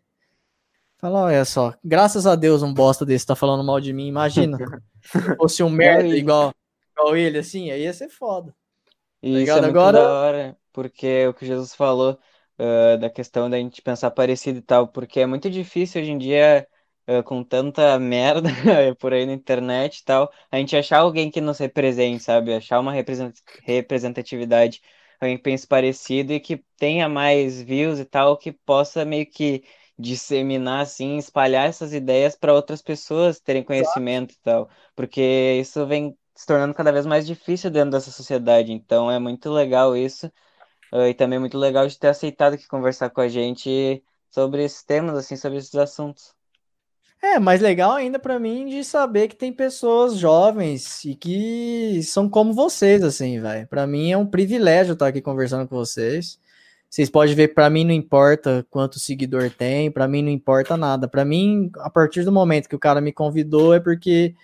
Fala, 1.01 1.23
olha 1.23 1.47
só, 1.47 1.75
graças 1.83 2.27
a 2.27 2.37
Deus 2.37 2.63
um 2.63 2.75
bosta 2.75 3.07
desse 3.07 3.25
tá 3.25 3.35
falando 3.35 3.65
mal 3.65 3.81
de 3.81 3.91
mim, 3.91 4.07
imagina. 4.07 4.59
Se 5.01 5.37
fosse 5.37 5.63
um 5.63 5.71
merda 5.71 6.15
igual, 6.15 6.53
igual 6.93 7.17
ele, 7.17 7.39
assim, 7.39 7.71
aí 7.71 7.85
ia 7.85 7.93
ser 7.95 8.11
foda. 8.11 8.55
E 9.23 9.33
tá 9.33 9.41
isso 9.41 9.65
é 9.65 9.69
Agora... 9.69 9.99
da 9.99 10.13
hora, 10.13 10.57
porque 10.71 11.27
o 11.27 11.33
que 11.33 11.47
Jesus 11.47 11.75
falou 11.75 12.19
uh, 12.59 12.99
da 12.99 13.09
questão 13.09 13.49
da 13.49 13.57
gente 13.57 13.81
pensar 13.81 14.11
parecido 14.11 14.59
e 14.59 14.63
tal, 14.63 14.89
porque 14.89 15.21
é 15.21 15.27
muito 15.27 15.49
difícil 15.49 16.03
hoje 16.03 16.11
em 16.11 16.19
dia 16.19 16.69
uh, 17.19 17.23
com 17.25 17.43
tanta 17.43 17.99
merda 17.99 18.49
por 18.99 19.13
aí 19.13 19.27
na 19.27 19.33
internet 19.33 19.99
e 19.99 20.05
tal, 20.05 20.33
a 20.51 20.57
gente 20.59 20.77
achar 20.77 20.99
alguém 20.99 21.31
que 21.31 21.41
nos 21.41 21.59
represente, 21.59 22.23
sabe? 22.23 22.55
Achar 22.55 22.79
uma 22.81 22.93
representatividade, 23.65 24.81
alguém 25.21 25.37
que 25.37 25.43
pense 25.43 25.67
parecido 25.67 26.33
e 26.33 26.41
que 26.41 26.65
tenha 26.77 27.09
mais 27.09 27.61
views 27.61 27.99
e 27.99 28.05
tal, 28.05 28.37
que 28.37 28.53
possa 28.53 29.05
meio 29.05 29.27
que 29.27 29.65
disseminar, 29.99 30.81
assim, 30.83 31.19
espalhar 31.19 31.69
essas 31.69 31.93
ideias 31.93 32.35
para 32.37 32.55
outras 32.55 32.81
pessoas 32.81 33.39
terem 33.41 33.63
conhecimento 33.63 34.33
e 34.33 34.39
tal, 34.43 34.69
porque 34.97 35.21
isso 35.61 35.87
vem 35.87 36.17
se 36.35 36.47
tornando 36.47 36.73
cada 36.75 36.91
vez 36.91 37.05
mais 37.05 37.27
difícil 37.27 37.71
dentro 37.71 37.91
dessa 37.91 38.11
sociedade, 38.11 38.73
então 38.73 39.11
é 39.11 39.19
muito 39.19 39.51
legal 39.51 39.95
isso, 39.95 40.27
uh, 40.93 41.07
e 41.09 41.15
também 41.15 41.37
é 41.39 41.41
muito 41.41 41.59
legal 41.59 41.87
de 41.87 41.99
ter 41.99 42.09
aceitado 42.09 42.55
aqui 42.55 42.67
conversar 42.69 43.11
com 43.11 43.21
a 43.21 43.29
gente 43.29 44.03
sobre 44.31 44.65
esses 44.65 44.83
temas, 44.85 45.17
assim, 45.19 45.37
sobre 45.37 45.59
esses 45.59 45.75
assuntos. 45.75 46.35
É, 47.23 47.39
mais 47.39 47.61
legal 47.61 47.93
ainda 47.93 48.19
para 48.19 48.39
mim 48.39 48.67
de 48.67 48.83
saber 48.83 49.29
que 49.29 49.37
tem 49.37 49.53
pessoas 49.53 50.17
jovens 50.17 51.05
e 51.05 51.15
que 51.15 52.03
são 52.03 52.29
como 52.31 52.55
vocês, 52.55 53.03
assim, 53.03 53.39
velho. 53.39 53.69
Para 53.69 53.87
mim 53.87 54.11
é 54.11 54.17
um 54.17 54.27
privilégio 54.27 54.95
estar 54.95 55.09
aqui 55.09 55.21
conversando 55.21 55.69
com 55.69 55.77
vocês. 55.77 56.39
Vocês 56.89 57.11
podem 57.11 57.35
ver, 57.35 57.49
para 57.55 57.69
mim 57.71 57.85
não 57.85 57.93
importa 57.93 58.67
quanto 58.71 58.99
seguidor 58.99 59.51
tem, 59.51 59.91
para 59.91 60.09
mim 60.09 60.23
não 60.23 60.31
importa 60.31 60.77
nada. 60.77 61.07
Para 61.07 61.25
mim, 61.25 61.71
a 61.79 61.91
partir 61.91 62.25
do 62.25 62.33
momento 62.33 62.69
que 62.69 62.75
o 62.75 62.79
cara 62.79 63.01
me 63.03 63.13
convidou 63.13 63.75
é 63.75 63.81
porque 63.81 64.35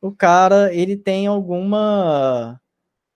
o 0.00 0.12
cara 0.12 0.72
ele 0.74 0.96
tem 0.96 1.26
alguma 1.26 2.60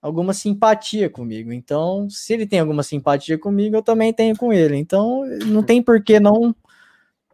alguma 0.01 0.35
simpatia 0.35 1.11
comigo. 1.11 1.53
Então, 1.53 2.09
se 2.11 2.33
ele 2.35 2.47
tem 2.47 2.61
alguma 2.61 2.83
simpatia 2.83 3.39
comigo, 3.39 3.77
eu 3.77 3.83
também 3.83 4.13
tenho 4.13 4.37
com 4.37 4.53
ele. 4.53 4.77
Então, 4.77 5.25
não 5.47 5.63
tem 5.63 5.83
por 5.83 6.03
que 6.03 6.21
não 6.21 6.55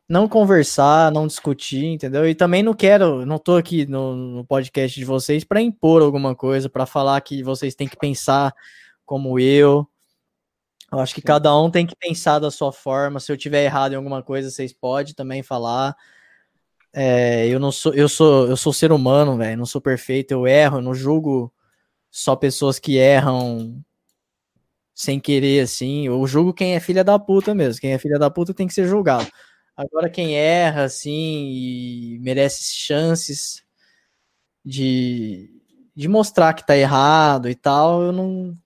não 0.08 0.26
conversar, 0.26 1.12
não 1.12 1.26
discutir, 1.26 1.84
entendeu? 1.84 2.26
E 2.28 2.34
também 2.34 2.62
não 2.62 2.72
quero, 2.72 3.26
não 3.26 3.38
tô 3.38 3.56
aqui 3.56 3.86
no, 3.86 4.16
no 4.16 4.44
podcast 4.44 4.98
de 4.98 5.04
vocês 5.04 5.44
para 5.44 5.60
impor 5.60 6.00
alguma 6.02 6.34
coisa, 6.34 6.68
para 6.68 6.86
falar 6.86 7.20
que 7.20 7.42
vocês 7.42 7.74
têm 7.74 7.86
que 7.86 7.96
pensar 7.96 8.54
como 9.04 9.38
eu. 9.38 9.86
Eu 10.90 11.00
acho 11.00 11.14
que 11.14 11.20
cada 11.20 11.54
um 11.58 11.70
tem 11.70 11.86
que 11.86 11.94
pensar 11.96 12.38
da 12.38 12.50
sua 12.50 12.72
forma. 12.72 13.20
Se 13.20 13.30
eu 13.30 13.36
tiver 13.36 13.64
errado 13.64 13.92
em 13.92 13.96
alguma 13.96 14.22
coisa, 14.22 14.50
vocês 14.50 14.72
podem 14.72 15.14
também 15.14 15.42
falar. 15.42 15.94
É, 16.92 17.46
eu 17.46 17.60
não 17.60 17.70
sou, 17.70 17.92
eu 17.94 18.08
sou, 18.08 18.48
eu 18.48 18.56
sou 18.56 18.72
ser 18.72 18.90
humano, 18.92 19.36
velho. 19.36 19.58
Não 19.58 19.66
sou 19.66 19.80
perfeito, 19.80 20.32
eu 20.32 20.46
erro, 20.46 20.78
eu 20.78 20.82
não 20.82 20.94
julgo 20.94 21.52
só 22.10 22.34
pessoas 22.34 22.78
que 22.78 22.96
erram 22.96 23.84
sem 24.94 25.20
querer, 25.20 25.60
assim. 25.60 26.06
Eu 26.06 26.26
julgo 26.26 26.54
quem 26.54 26.74
é 26.74 26.80
filha 26.80 27.04
da 27.04 27.18
puta 27.18 27.54
mesmo. 27.54 27.80
Quem 27.80 27.92
é 27.92 27.98
filha 27.98 28.18
da 28.18 28.30
puta 28.30 28.54
tem 28.54 28.66
que 28.66 28.74
ser 28.74 28.88
julgado. 28.88 29.28
Agora, 29.78 30.10
quem 30.10 30.36
erra, 30.36 30.82
assim, 30.82 31.12
e 31.12 32.18
merece 32.18 32.64
chances 32.64 33.62
de, 34.64 35.48
de 35.94 36.08
mostrar 36.08 36.52
que 36.52 36.66
tá 36.66 36.76
errado 36.76 37.48
e 37.48 37.54
tal, 37.54 38.02
eu 38.02 38.10
não, 38.10 38.58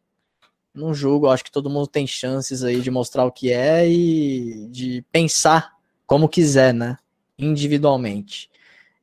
não 0.75 0.95
julgo. 0.95 1.27
Eu 1.27 1.31
acho 1.31 1.45
que 1.45 1.53
todo 1.53 1.69
mundo 1.69 1.87
tem 1.87 2.07
chances 2.07 2.65
aí 2.65 2.81
de 2.81 2.91
mostrar 2.91 3.27
o 3.27 3.31
que 3.31 3.53
é 3.53 3.87
e 3.87 4.67
de 4.71 5.05
pensar 5.13 5.75
como 6.07 6.31
quiser, 6.31 6.73
né? 6.73 6.97
Individualmente. 7.39 8.51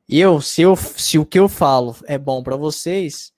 E 0.08 0.18
eu, 0.18 0.40
se, 0.40 0.62
eu, 0.62 0.74
se 0.74 1.16
o 1.16 1.24
que 1.24 1.38
eu 1.38 1.48
falo 1.48 1.94
é 2.08 2.18
bom 2.18 2.42
para 2.42 2.56
vocês, 2.56 3.32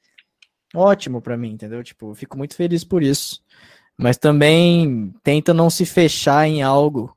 ótimo 0.75 1.21
para 1.21 1.37
mim, 1.37 1.51
entendeu? 1.51 1.85
Tipo, 1.85 2.13
eu 2.13 2.15
fico 2.15 2.39
muito 2.39 2.57
feliz 2.57 2.85
por 2.85 3.03
isso. 3.03 3.43
Mas 3.99 4.17
também 4.17 5.13
tenta 5.23 5.53
não 5.53 5.69
se 5.69 5.85
fechar 5.85 6.49
em 6.49 6.63
algo, 6.63 7.15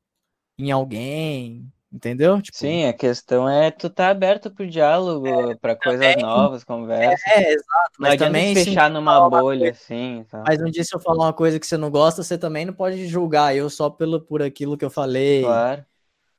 em 0.58 0.72
alguém, 0.72 1.72
entendeu? 1.92 2.42
Tipo, 2.42 2.58
Sim, 2.58 2.86
a 2.86 2.94
questão 2.94 3.48
é 3.50 3.72
tu 3.72 3.90
tá 3.90 4.10
aberto 4.10 4.52
pro 4.52 4.68
diálogo, 4.68 5.28
é, 5.28 5.56
para 5.56 5.76
coisas 5.76 6.16
novas, 6.18 6.64
conversas. 6.64 7.26
É, 7.28 7.54
exato. 7.54 7.92
Mas 8.00 8.12
não 8.12 8.28
também 8.28 8.54
fechar 8.54 8.90
numa 8.90 9.30
bolha, 9.30 9.72
assim. 9.72 10.26
Tá. 10.30 10.44
Mas 10.48 10.62
um 10.62 10.70
dia 10.70 10.84
se 10.84 10.96
eu 10.96 11.00
falar 11.00 11.26
uma 11.26 11.34
coisa 11.34 11.60
que 11.60 11.68
você 11.68 11.78
não 11.78 11.90
gosta, 11.90 12.24
você 12.24 12.38
também 12.38 12.66
não 12.66 12.74
pode 12.74 13.08
julgar 13.08 13.56
eu 13.56 13.70
só 13.70 13.90
pelo, 13.90 14.22
por 14.22 14.42
aquilo 14.42 14.78
que 14.78 14.86
eu 14.86 14.90
falei. 14.90 15.44
Claro. 15.44 15.86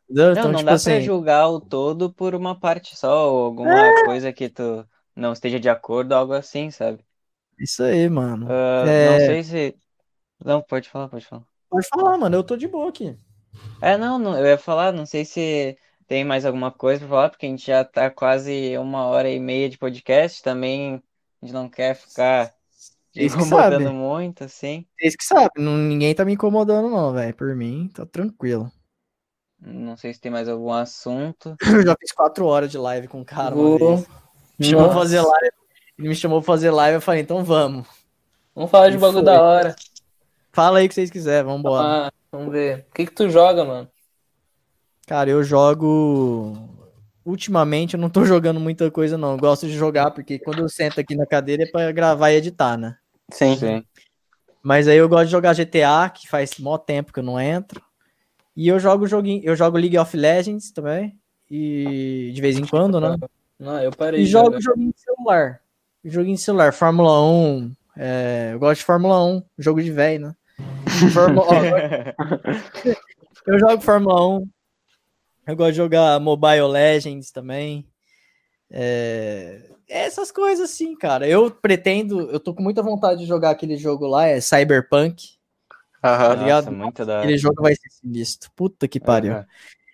Não, 0.08 0.32
então, 0.32 0.44
não 0.44 0.58
tipo 0.58 0.66
dá 0.66 0.74
assim... 0.74 0.90
pra 0.90 1.00
julgar 1.00 1.48
o 1.48 1.60
todo 1.60 2.12
por 2.12 2.34
uma 2.34 2.58
parte 2.58 2.96
só, 2.96 3.32
ou 3.32 3.44
alguma 3.44 3.86
é. 3.86 4.04
coisa 4.04 4.32
que 4.32 4.48
tu 4.48 4.86
não 5.16 5.32
esteja 5.32 5.58
de 5.58 5.68
acordo, 5.68 6.12
algo 6.12 6.32
assim, 6.32 6.70
sabe? 6.70 7.04
Isso 7.58 7.82
aí, 7.82 8.08
mano. 8.08 8.46
Uh, 8.46 8.86
é... 8.86 9.10
Não 9.10 9.26
sei 9.26 9.42
se. 9.42 9.76
Não, 10.44 10.62
pode 10.62 10.88
falar, 10.88 11.08
pode 11.08 11.26
falar. 11.26 11.42
Pode 11.68 11.88
falar, 11.88 12.16
mano, 12.18 12.36
eu 12.36 12.44
tô 12.44 12.56
de 12.56 12.68
boa 12.68 12.88
aqui. 12.88 13.18
É, 13.80 13.96
não, 13.96 14.18
não, 14.18 14.38
eu 14.38 14.46
ia 14.46 14.58
falar, 14.58 14.92
não 14.92 15.06
sei 15.06 15.24
se 15.24 15.76
tem 16.06 16.24
mais 16.24 16.44
alguma 16.44 16.70
coisa 16.70 17.00
pra 17.00 17.08
falar, 17.08 17.28
porque 17.30 17.46
a 17.46 17.48
gente 17.48 17.66
já 17.66 17.84
tá 17.84 18.10
quase 18.10 18.76
uma 18.78 19.06
hora 19.06 19.28
e 19.28 19.38
meia 19.38 19.68
de 19.68 19.78
podcast, 19.78 20.42
também 20.42 21.02
a 21.42 21.46
gente 21.46 21.54
não 21.54 21.68
quer 21.68 21.94
ficar 21.94 22.54
incomodando 23.14 23.92
muito, 23.92 24.44
assim. 24.44 24.86
Vocês 24.98 25.16
que 25.16 25.24
sabem, 25.24 25.64
não, 25.64 25.76
ninguém 25.76 26.14
tá 26.14 26.24
me 26.24 26.32
incomodando 26.32 26.88
não, 26.88 27.12
velho, 27.12 27.34
por 27.34 27.54
mim, 27.54 27.90
tá 27.92 28.06
tranquilo. 28.06 28.70
Não 29.60 29.96
sei 29.96 30.12
se 30.12 30.20
tem 30.20 30.30
mais 30.30 30.48
algum 30.48 30.72
assunto. 30.72 31.56
Eu 31.66 31.84
já 31.84 31.96
fiz 31.98 32.12
quatro 32.12 32.46
horas 32.46 32.70
de 32.70 32.78
live 32.78 33.08
com 33.08 33.22
o 33.22 33.24
cara 33.24 33.54
uma 33.54 33.78
vez. 33.78 34.06
Me 34.58 34.66
chamou 34.66 34.92
fazer 34.92 35.20
live. 35.20 35.56
Ele 35.98 36.08
me 36.08 36.14
chamou 36.14 36.40
pra 36.40 36.46
fazer 36.46 36.70
live, 36.70 36.96
eu 36.96 37.00
falei, 37.00 37.22
então 37.22 37.42
vamos. 37.42 37.86
Vamos 38.54 38.70
falar 38.70 38.90
de 38.90 38.98
bagulho 38.98 39.24
da 39.24 39.42
hora. 39.42 39.76
Fala 40.52 40.78
aí 40.78 40.86
o 40.86 40.88
que 40.88 40.94
vocês 40.94 41.10
quiserem, 41.10 41.44
vambora. 41.44 42.06
Ah, 42.06 42.12
vamos 42.36 42.52
ver. 42.52 42.86
O 42.90 42.94
que 42.94 43.06
que 43.06 43.12
tu 43.12 43.28
joga, 43.28 43.64
mano? 43.64 43.88
Cara, 45.06 45.30
eu 45.30 45.42
jogo. 45.42 46.56
Ultimamente 47.24 47.94
eu 47.94 48.00
não 48.00 48.10
tô 48.10 48.24
jogando 48.26 48.60
muita 48.60 48.90
coisa, 48.90 49.16
não. 49.16 49.32
Eu 49.32 49.38
gosto 49.38 49.66
de 49.66 49.72
jogar, 49.72 50.10
porque 50.10 50.38
quando 50.38 50.60
eu 50.60 50.68
sento 50.68 51.00
aqui 51.00 51.14
na 51.16 51.26
cadeira 51.26 51.64
é 51.64 51.66
pra 51.66 51.92
gravar 51.92 52.30
e 52.30 52.36
editar, 52.36 52.76
né? 52.76 52.96
Sim. 53.30 53.56
Sim. 53.56 53.84
Mas 54.62 54.88
aí 54.88 54.96
eu 54.96 55.08
gosto 55.08 55.26
de 55.26 55.32
jogar 55.32 55.54
GTA, 55.54 56.10
que 56.10 56.28
faz 56.28 56.58
mó 56.58 56.76
tempo 56.76 57.12
que 57.12 57.20
eu 57.20 57.24
não 57.24 57.38
entro. 57.40 57.80
E 58.56 58.68
eu 58.68 58.80
jogo 58.80 59.06
joguinho, 59.06 59.42
eu 59.44 59.54
jogo 59.54 59.76
League 59.76 59.98
of 59.98 60.16
Legends 60.16 60.72
também. 60.72 61.16
E 61.48 62.32
de 62.34 62.40
vez 62.40 62.58
em 62.58 62.66
quando, 62.66 63.00
né? 63.00 63.16
Não, 63.58 63.80
eu 63.80 63.92
parei. 63.92 64.22
E 64.22 64.26
jogo 64.26 64.60
joguinho 64.60 64.92
de 64.92 65.00
celular. 65.00 65.60
Joguinho 66.04 66.36
de 66.36 66.42
celular, 66.42 66.72
Fórmula 66.72 67.22
1. 67.22 67.72
É, 67.96 68.50
eu 68.52 68.58
gosto 68.58 68.80
de 68.80 68.86
Fórmula 68.86 69.24
1, 69.24 69.42
jogo 69.58 69.82
de 69.82 69.90
velho, 69.90 70.28
né? 70.28 70.36
Fórmula... 71.12 71.46
eu 73.46 73.58
jogo 73.58 73.80
Fórmula 73.80 74.38
1. 74.38 74.48
Eu 75.46 75.56
gosto 75.56 75.70
de 75.70 75.76
jogar 75.76 76.20
Mobile 76.20 76.68
Legends 76.68 77.30
também. 77.30 77.86
É... 78.70 79.62
Essas 79.88 80.32
coisas 80.32 80.70
assim, 80.70 80.96
cara. 80.96 81.28
Eu 81.28 81.50
pretendo, 81.50 82.28
eu 82.30 82.40
tô 82.40 82.52
com 82.52 82.62
muita 82.62 82.82
vontade 82.82 83.20
de 83.20 83.26
jogar 83.26 83.50
aquele 83.50 83.76
jogo 83.76 84.06
lá, 84.06 84.26
é 84.26 84.40
Cyberpunk. 84.40 85.36
Aham, 86.02 86.28
tá 86.28 86.34
ligado? 86.34 86.64
Nossa, 86.66 86.76
muito 86.76 87.04
da... 87.04 87.20
Aquele 87.20 87.38
jogo 87.38 87.62
vai 87.62 87.74
ser 87.74 87.88
sinistro. 87.90 88.50
Puta 88.56 88.88
que 88.88 88.98
pariu. 88.98 89.34
Uhum. 89.34 89.44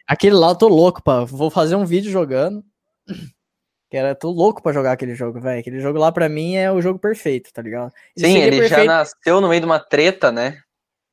Aquele 0.07 0.35
lá 0.35 0.49
eu 0.49 0.57
tô 0.57 0.69
louco, 0.69 1.03
pá. 1.03 1.25
Vou 1.25 1.51
fazer 1.51 1.77
um 1.77 1.85
vídeo 1.85 2.11
jogando. 2.11 2.65
Que 3.91 3.99
era, 3.99 4.15
tô 4.15 4.31
louco 4.31 4.63
pra 4.63 4.73
jogar 4.73 4.93
aquele 4.93 5.15
jogo, 5.15 5.39
velho. 5.39 5.61
Aquele 5.61 5.79
jogo 5.79 5.99
lá 5.99 6.11
pra 6.11 6.27
mim 6.27 6.55
é 6.55 6.73
o 6.73 6.81
jogo 6.81 6.99
perfeito, 6.99 7.53
tá 7.53 7.61
ligado? 7.61 7.93
Ele 8.17 8.27
Sim, 8.27 8.39
ele 8.39 8.61
perfeito... 8.61 8.81
já 8.81 8.85
nasceu 8.87 9.39
no 9.39 9.51
meio 9.51 9.61
de 9.61 9.67
uma 9.67 9.79
treta, 9.79 10.33
né? 10.33 10.63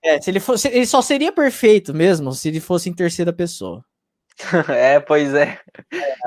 É, 0.03 0.21
se 0.21 0.29
ele 0.29 0.39
fosse. 0.39 0.67
Ele 0.67 0.85
só 0.85 1.01
seria 1.01 1.31
perfeito 1.31 1.93
mesmo 1.93 2.33
se 2.33 2.47
ele 2.47 2.59
fosse 2.59 2.89
em 2.89 2.93
terceira 2.93 3.33
pessoa. 3.33 3.83
é, 4.69 4.99
pois 4.99 5.33
é. 5.33 5.59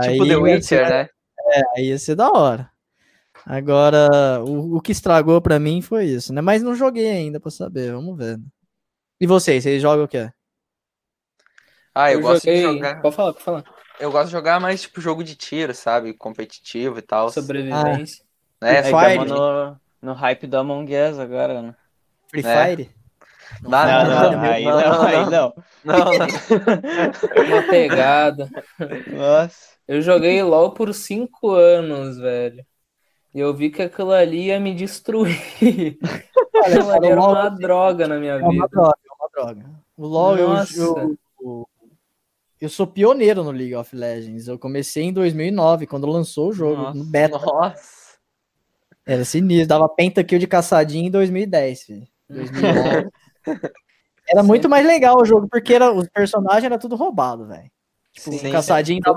é 0.01 0.11
tipo 0.11 0.27
The 0.27 0.37
Witcher, 0.37 0.63
ser, 0.63 0.89
né? 0.89 1.09
É, 1.51 1.63
aí 1.77 1.89
ia 1.89 1.99
ser 1.99 2.15
da 2.15 2.31
hora. 2.31 2.71
Agora, 3.45 4.43
o, 4.45 4.77
o 4.77 4.81
que 4.81 4.93
estragou 4.93 5.41
pra 5.41 5.59
mim 5.59 5.83
foi 5.83 6.05
isso, 6.05 6.33
né? 6.33 6.41
Mas 6.41 6.63
não 6.63 6.75
joguei 6.75 7.11
ainda 7.11 7.41
pra 7.41 7.51
saber, 7.51 7.93
vamos 7.93 8.17
ver. 8.17 8.39
E 9.21 9.27
vocês, 9.27 9.65
vocês 9.65 9.83
jogam 9.83 10.05
o 10.05 10.09
quê? 10.09 10.31
Ah, 11.95 12.13
eu, 12.13 12.19
eu 12.19 12.23
gosto 12.23 12.45
joguei... 12.45 12.57
de 12.57 12.63
jogar. 12.63 13.03
Pode 13.03 13.17
falar, 13.17 13.33
pode 13.33 13.45
falar. 13.45 13.65
Eu 13.99 14.11
gosto 14.11 14.27
de 14.27 14.33
jogar 14.33 14.61
mais 14.61 14.83
tipo 14.83 15.01
jogo 15.01 15.25
de 15.25 15.35
tiro, 15.35 15.75
sabe? 15.75 16.15
Competitivo 16.15 16.99
e 16.99 17.03
tal. 17.03 17.31
Sobrevivência. 17.31 18.25
Ah, 18.61 18.69
é, 18.69 18.83
Fire. 18.83 19.29
no, 19.29 19.77
no 20.01 20.13
hype 20.13 20.47
do 20.47 20.57
Among 20.57 20.93
Us 20.95 21.19
agora, 21.19 21.63
né? 21.63 21.75
Free 22.29 22.45
é. 22.47 22.77
Fire? 22.77 23.02
Não, 23.63 23.71
não, 23.71 24.05
não, 24.05 24.33
não, 24.33 24.41
aí 24.41 24.65
não, 24.65 25.03
aí 25.03 25.31
não. 25.31 25.55
Não, 25.85 25.97
Uma 27.47 27.63
pegada. 27.69 28.49
Nossa. 29.11 29.73
Eu 29.87 30.01
joguei 30.01 30.43
LOL 30.43 30.73
por 30.73 30.95
5 30.95 31.51
anos, 31.51 32.19
velho. 32.19 32.65
E 33.35 33.41
eu 33.41 33.55
vi 33.55 33.71
que 33.71 33.83
aquilo 33.83 34.13
ali 34.13 34.47
ia 34.47 34.61
me 34.61 34.75
destruir. 34.75 35.39
aquilo 36.65 36.91
ali 36.91 37.07
era 37.09 37.21
uma 37.21 37.49
droga 37.49 38.07
na 38.07 38.19
minha 38.19 38.37
vida. 38.37 38.47
É 38.47 38.51
uma 38.51 38.69
droga, 38.69 38.99
é 39.05 39.13
uma 39.13 39.29
droga. 39.35 39.71
O 39.97 40.07
LOL, 40.07 40.37
Nossa. 40.37 40.79
eu, 40.79 41.17
eu, 41.41 41.69
eu 42.61 42.69
sou 42.69 42.87
pioneiro 42.87 43.43
no 43.43 43.51
League 43.51 43.75
of 43.75 43.95
Legends. 43.95 44.49
Eu 44.49 44.59
comecei 44.59 45.05
em 45.05 45.13
2009, 45.13 45.87
quando 45.87 46.07
lançou 46.07 46.51
o 46.51 46.53
jogo, 46.53 46.83
nossa, 46.83 46.99
no 46.99 47.05
beta. 47.05 47.39
Nossa! 47.39 48.03
Era 49.05 49.25
sinistro. 49.25 49.69
Dava 49.69 49.89
pentakill 49.89 50.39
de 50.39 50.47
caçadinha 50.47 51.09
em 51.09 51.11
2010, 51.11 51.83
filho. 51.83 52.07
2009. 52.29 53.11
Era 54.29 54.43
muito 54.43 54.69
mais 54.69 54.87
legal 54.87 55.21
o 55.21 55.25
jogo, 55.25 55.49
porque 55.49 55.75
era, 55.75 55.93
os 55.93 56.09
personagens 56.09 56.65
era 56.65 56.79
tudo 56.79 56.97
roubado, 56.97 57.47
velho. 57.47 57.71
Tipo, 58.13 58.33
Sim, 58.33 58.51
caçadinho 58.51 59.01
da. 59.01 59.13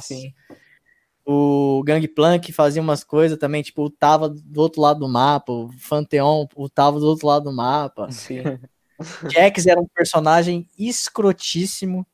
Sim. 0.00 0.32
O 1.24 1.82
Gangplank 1.84 2.52
fazia 2.52 2.82
umas 2.82 3.04
coisas 3.04 3.38
também, 3.38 3.62
tipo, 3.62 3.88
tava 3.88 4.28
do 4.28 4.60
outro 4.60 4.80
lado 4.80 5.00
do 5.00 5.08
mapa, 5.08 5.52
o 5.52 5.70
Pantheon 5.88 6.46
tava 6.74 6.98
do 6.98 7.06
outro 7.06 7.28
lado 7.28 7.44
do 7.44 7.52
mapa. 7.52 8.10
Sim. 8.10 8.42
Jax 9.30 9.66
era 9.66 9.80
um 9.80 9.86
personagem 9.86 10.66
escrotíssimo. 10.76 12.04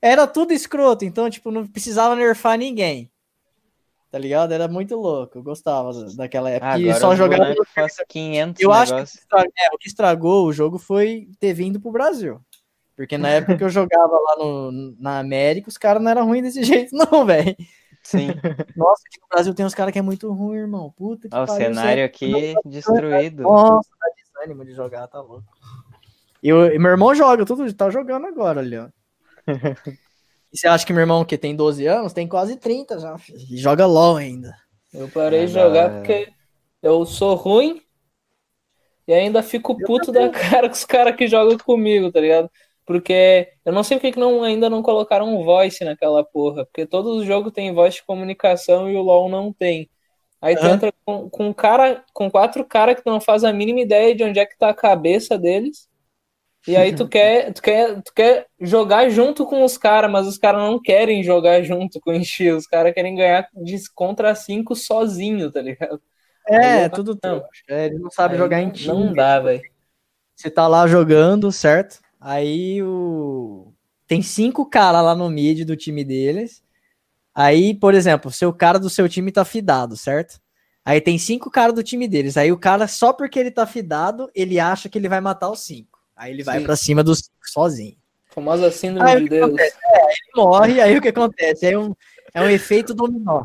Era 0.00 0.26
tudo 0.26 0.52
escroto, 0.52 1.04
então, 1.04 1.28
tipo, 1.30 1.50
não 1.50 1.66
precisava 1.66 2.14
nerfar 2.14 2.58
ninguém. 2.58 3.10
Tá 4.10 4.18
ligado? 4.18 4.52
Era 4.52 4.66
muito 4.68 4.96
louco. 4.96 5.38
Eu 5.38 5.42
gostava 5.42 5.90
daquela 6.16 6.48
época. 6.50 6.78
e 6.78 6.94
só 6.94 7.14
jogava. 7.14 7.54
faz 7.74 7.96
500 8.08 8.62
Eu 8.62 8.72
acho 8.72 8.86
que 8.86 8.92
o 8.92 8.96
que 8.96 9.00
negócios. 9.02 9.20
estragou- 9.20 9.52
é, 9.58 9.68
o 9.74 9.78
que 9.78 9.88
estragou 9.88 10.46
o 10.46 10.52
jogo 10.52 10.78
foi 10.78 11.28
ter 11.38 11.52
vindo 11.52 11.78
pro 11.80 11.92
Brasil. 11.92 12.40
Porque 12.96 13.16
na 13.18 13.28
época 13.28 13.56
que 13.56 13.62
eu 13.64 13.68
jogava 13.68 14.12
lá 14.18 14.36
no, 14.38 14.72
na 14.98 15.18
América, 15.18 15.68
os 15.68 15.76
caras 15.78 16.02
não 16.02 16.10
eram 16.10 16.26
ruins 16.26 16.42
desse 16.42 16.62
jeito, 16.88 16.96
não, 16.96 17.24
velho. 17.26 17.54
Sim. 18.02 18.28
Nossa, 18.74 19.02
aqui 19.06 19.20
no 19.20 19.28
Brasil 19.30 19.54
tem 19.54 19.66
uns 19.66 19.74
caras 19.74 19.92
que 19.92 19.98
é 19.98 20.02
muito 20.02 20.32
ruim, 20.32 20.56
irmão. 20.58 20.90
Puta 20.96 21.28
que 21.28 21.36
Ó, 21.36 21.42
o 21.42 21.46
pariu, 21.46 21.66
cenário 21.74 22.04
aqui 22.04 22.54
destruído. 22.64 23.42
Nossa, 23.42 23.90
dá 24.00 24.08
desânimo 24.16 24.64
de 24.64 24.72
jogar, 24.72 25.06
tá 25.06 25.20
louco. 25.20 25.44
E, 26.42 26.50
o- 26.52 26.66
e 26.72 26.78
meu 26.78 26.90
irmão 26.92 27.14
joga, 27.14 27.44
tudo 27.44 27.70
tá 27.74 27.90
jogando 27.90 28.26
agora 28.26 28.60
ali, 28.60 28.78
ó. 28.78 28.88
e 30.52 30.58
você 30.58 30.66
acha 30.66 30.86
que 30.86 30.92
meu 30.92 31.02
irmão, 31.02 31.24
que 31.24 31.38
tem 31.38 31.54
12 31.54 31.86
anos, 31.86 32.12
tem 32.12 32.26
quase 32.26 32.56
30 32.56 32.98
já, 32.98 33.16
e 33.50 33.56
joga 33.56 33.86
LOL 33.86 34.16
ainda. 34.16 34.54
Eu 34.92 35.08
parei 35.08 35.46
de 35.46 35.52
jogar 35.52 35.90
é. 35.90 35.94
porque 35.96 36.32
eu 36.82 37.04
sou 37.04 37.34
ruim 37.34 37.82
e 39.06 39.12
ainda 39.12 39.42
fico 39.42 39.76
puto 39.78 40.12
da 40.12 40.28
cara 40.28 40.68
com 40.68 40.74
os 40.74 40.84
caras 40.84 41.16
que 41.16 41.26
jogam 41.26 41.56
comigo, 41.58 42.12
tá 42.12 42.20
ligado? 42.20 42.50
Porque 42.84 43.52
eu 43.64 43.72
não 43.72 43.82
sei 43.82 43.98
porque 43.98 44.12
que 44.12 44.18
não, 44.18 44.42
ainda 44.42 44.70
não 44.70 44.82
colocaram 44.82 45.28
um 45.28 45.44
voice 45.44 45.84
naquela 45.84 46.24
porra. 46.24 46.64
Porque 46.64 46.86
todos 46.86 47.20
os 47.20 47.26
jogos 47.26 47.52
têm 47.52 47.74
voz 47.74 47.94
de 47.94 48.04
comunicação 48.04 48.90
e 48.90 48.96
o 48.96 49.02
LoL 49.02 49.28
não 49.28 49.52
tem. 49.52 49.90
Aí 50.40 50.54
tu 50.56 50.64
Aham. 50.64 50.74
entra 50.74 50.92
com, 51.04 51.28
com 51.28 51.52
cara, 51.54 52.04
com 52.12 52.30
quatro 52.30 52.64
caras 52.64 52.96
que 52.96 53.02
tu 53.02 53.10
não 53.10 53.20
faz 53.20 53.44
a 53.44 53.52
mínima 53.52 53.80
ideia 53.80 54.14
de 54.14 54.24
onde 54.24 54.38
é 54.38 54.46
que 54.46 54.56
tá 54.56 54.68
a 54.68 54.74
cabeça 54.74 55.38
deles. 55.38 55.87
E 56.66 56.76
aí 56.76 56.92
tu 56.94 57.08
quer, 57.08 57.52
tu 57.52 57.62
quer, 57.62 58.02
tu 58.02 58.12
quer 58.12 58.46
jogar 58.60 59.08
junto 59.08 59.46
com 59.46 59.64
os 59.64 59.78
caras, 59.78 60.10
mas 60.10 60.26
os 60.26 60.36
caras 60.36 60.60
não 60.60 60.80
querem 60.80 61.22
jogar 61.22 61.62
junto 61.62 61.98
com 62.00 62.10
o 62.10 62.14
Enchi. 62.14 62.50
Os 62.50 62.66
caras 62.66 62.92
querem 62.92 63.14
ganhar 63.14 63.48
de 63.54 63.76
contra 63.94 64.34
cinco 64.34 64.74
sozinho, 64.76 65.50
tá 65.50 65.62
ligado? 65.62 66.00
É, 66.46 66.86
eu- 66.86 66.90
tudo 66.90 67.18
não. 67.22 67.40
trouxa. 67.40 67.62
É, 67.68 67.86
ele 67.86 67.98
não 67.98 68.10
sabe 68.10 68.34
Aí 68.34 68.38
jogar 68.38 68.60
em 68.60 68.70
time. 68.70 68.88
Não 68.88 69.14
dá, 69.14 69.40
velho. 69.40 69.62
Você 70.34 70.50
tá 70.50 70.68
lá 70.68 70.86
jogando, 70.86 71.50
certo? 71.50 72.00
Aí 72.20 72.82
o. 72.82 73.72
Tem 74.06 74.22
cinco 74.22 74.64
caras 74.66 75.02
lá 75.04 75.14
no 75.14 75.28
mid 75.28 75.64
do 75.64 75.76
time 75.76 76.04
deles. 76.04 76.62
Aí, 77.34 77.74
por 77.74 77.94
exemplo, 77.94 78.30
seu 78.30 78.52
cara 78.52 78.78
do 78.78 78.90
seu 78.90 79.08
time 79.08 79.30
tá 79.32 79.44
fidado, 79.44 79.96
certo? 79.96 80.40
Aí 80.84 81.00
tem 81.00 81.18
cinco 81.18 81.50
caras 81.50 81.74
do 81.74 81.82
time 81.82 82.08
deles. 82.08 82.36
Aí 82.36 82.50
o 82.50 82.58
cara, 82.58 82.88
só 82.88 83.12
porque 83.12 83.38
ele 83.38 83.50
tá 83.50 83.66
fidado, 83.66 84.30
ele 84.34 84.58
acha 84.58 84.88
que 84.88 84.98
ele 84.98 85.08
vai 85.08 85.20
matar 85.20 85.50
os 85.50 85.60
cinco. 85.60 85.97
Aí 86.18 86.32
ele 86.32 86.42
vai 86.42 86.60
pra 86.60 86.74
cima 86.74 87.04
dos 87.04 87.20
cinco 87.20 87.46
sozinho. 87.46 87.96
Famosa 88.26 88.70
síndrome 88.72 89.08
Aí 89.08 89.22
de 89.22 89.28
Deus. 89.28 89.46
acontece? 89.46 89.76
É, 89.84 90.04
ele 90.04 90.30
morre, 90.34 90.80
aí 90.80 90.98
o 90.98 91.00
que 91.00 91.08
acontece? 91.08 91.66
É 91.66 91.78
um, 91.78 91.94
é 92.34 92.42
um 92.42 92.48
efeito 92.48 92.92
dominó. 92.92 93.44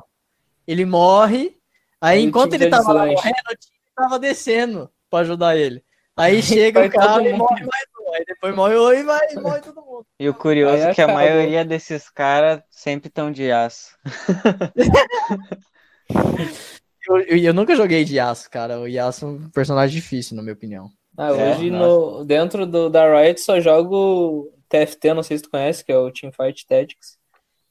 Ele 0.68 0.84
morre, 0.84 1.56
aí 2.02 2.18
Aí 2.18 2.24
enquanto 2.24 2.56
ele 2.56 2.70
tava 2.70 2.92
lá 2.92 3.06
morrendo, 3.06 3.36
o 3.52 3.56
time 3.56 3.78
tava 3.96 4.18
descendo 4.18 4.90
pra 5.08 5.20
ajudar 5.20 5.56
ele. 5.56 5.84
Aí 6.18 6.42
chega 6.42 6.86
o 6.86 6.90
cara 6.90 7.30
e 7.30 7.34
morre 7.34 7.62
mais 7.62 7.86
um. 8.00 8.14
Aí 8.16 8.26
depois 8.26 8.56
morre 8.56 8.76
um 8.76 8.92
e 8.92 9.04
vai 9.04 9.36
morre 9.36 9.62
todo 9.62 9.82
mundo. 9.82 10.06
E 10.20 10.28
o 10.28 10.34
curioso 10.34 10.84
é 10.84 10.94
que 10.96 11.02
a 11.02 11.06
acabou. 11.06 11.22
maioria 11.22 11.64
desses 11.64 12.10
caras 12.10 12.62
sempre 12.72 13.08
estão 13.08 13.32
de 13.32 13.52
aço. 13.52 13.96
Eu, 17.06 17.18
eu, 17.20 17.38
eu 17.38 17.54
nunca 17.54 17.76
joguei 17.76 18.06
de 18.06 18.16
Yasuo, 18.16 18.50
cara. 18.50 18.80
O 18.80 18.88
Yasuo 18.88 19.28
é 19.28 19.32
um 19.34 19.50
personagem 19.50 19.94
difícil, 19.94 20.38
na 20.38 20.42
minha 20.42 20.54
opinião. 20.54 20.90
Ah, 21.18 21.30
É, 21.30 21.54
hoje 21.54 21.70
no, 21.70 22.24
dentro 22.26 22.66
do, 22.66 22.90
da 22.90 23.22
Riot 23.22 23.40
só 23.40 23.60
jogo 23.60 24.52
TFT, 24.70 25.14
não 25.14 25.24
sei 25.24 25.38
se 25.38 25.44
tu 25.44 25.50
conhece, 25.50 25.86
que 25.86 25.92
é 25.92 25.98
o 25.98 26.12
Teamfight 26.12 26.66
Tactics. 26.66 27.18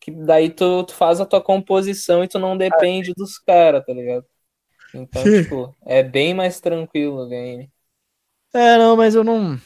Que 0.00 0.10
daí 0.10 0.50
tu, 0.50 0.84
tu 0.84 0.94
faz 0.94 1.20
a 1.20 1.26
tua 1.26 1.40
composição 1.40 2.24
e 2.24 2.28
tu 2.28 2.38
não 2.38 2.56
depende 2.56 3.12
dos 3.14 3.38
caras, 3.38 3.84
tá 3.84 3.92
ligado? 3.92 4.24
Então, 4.94 5.22
Sim. 5.24 5.42
tipo, 5.42 5.74
é 5.84 6.02
bem 6.02 6.34
mais 6.34 6.60
tranquilo 6.60 7.24
o 7.24 7.28
game. 7.28 7.70
É, 8.54 8.76
não, 8.78 8.96
mas 8.96 9.14
eu 9.14 9.24
não. 9.24 9.58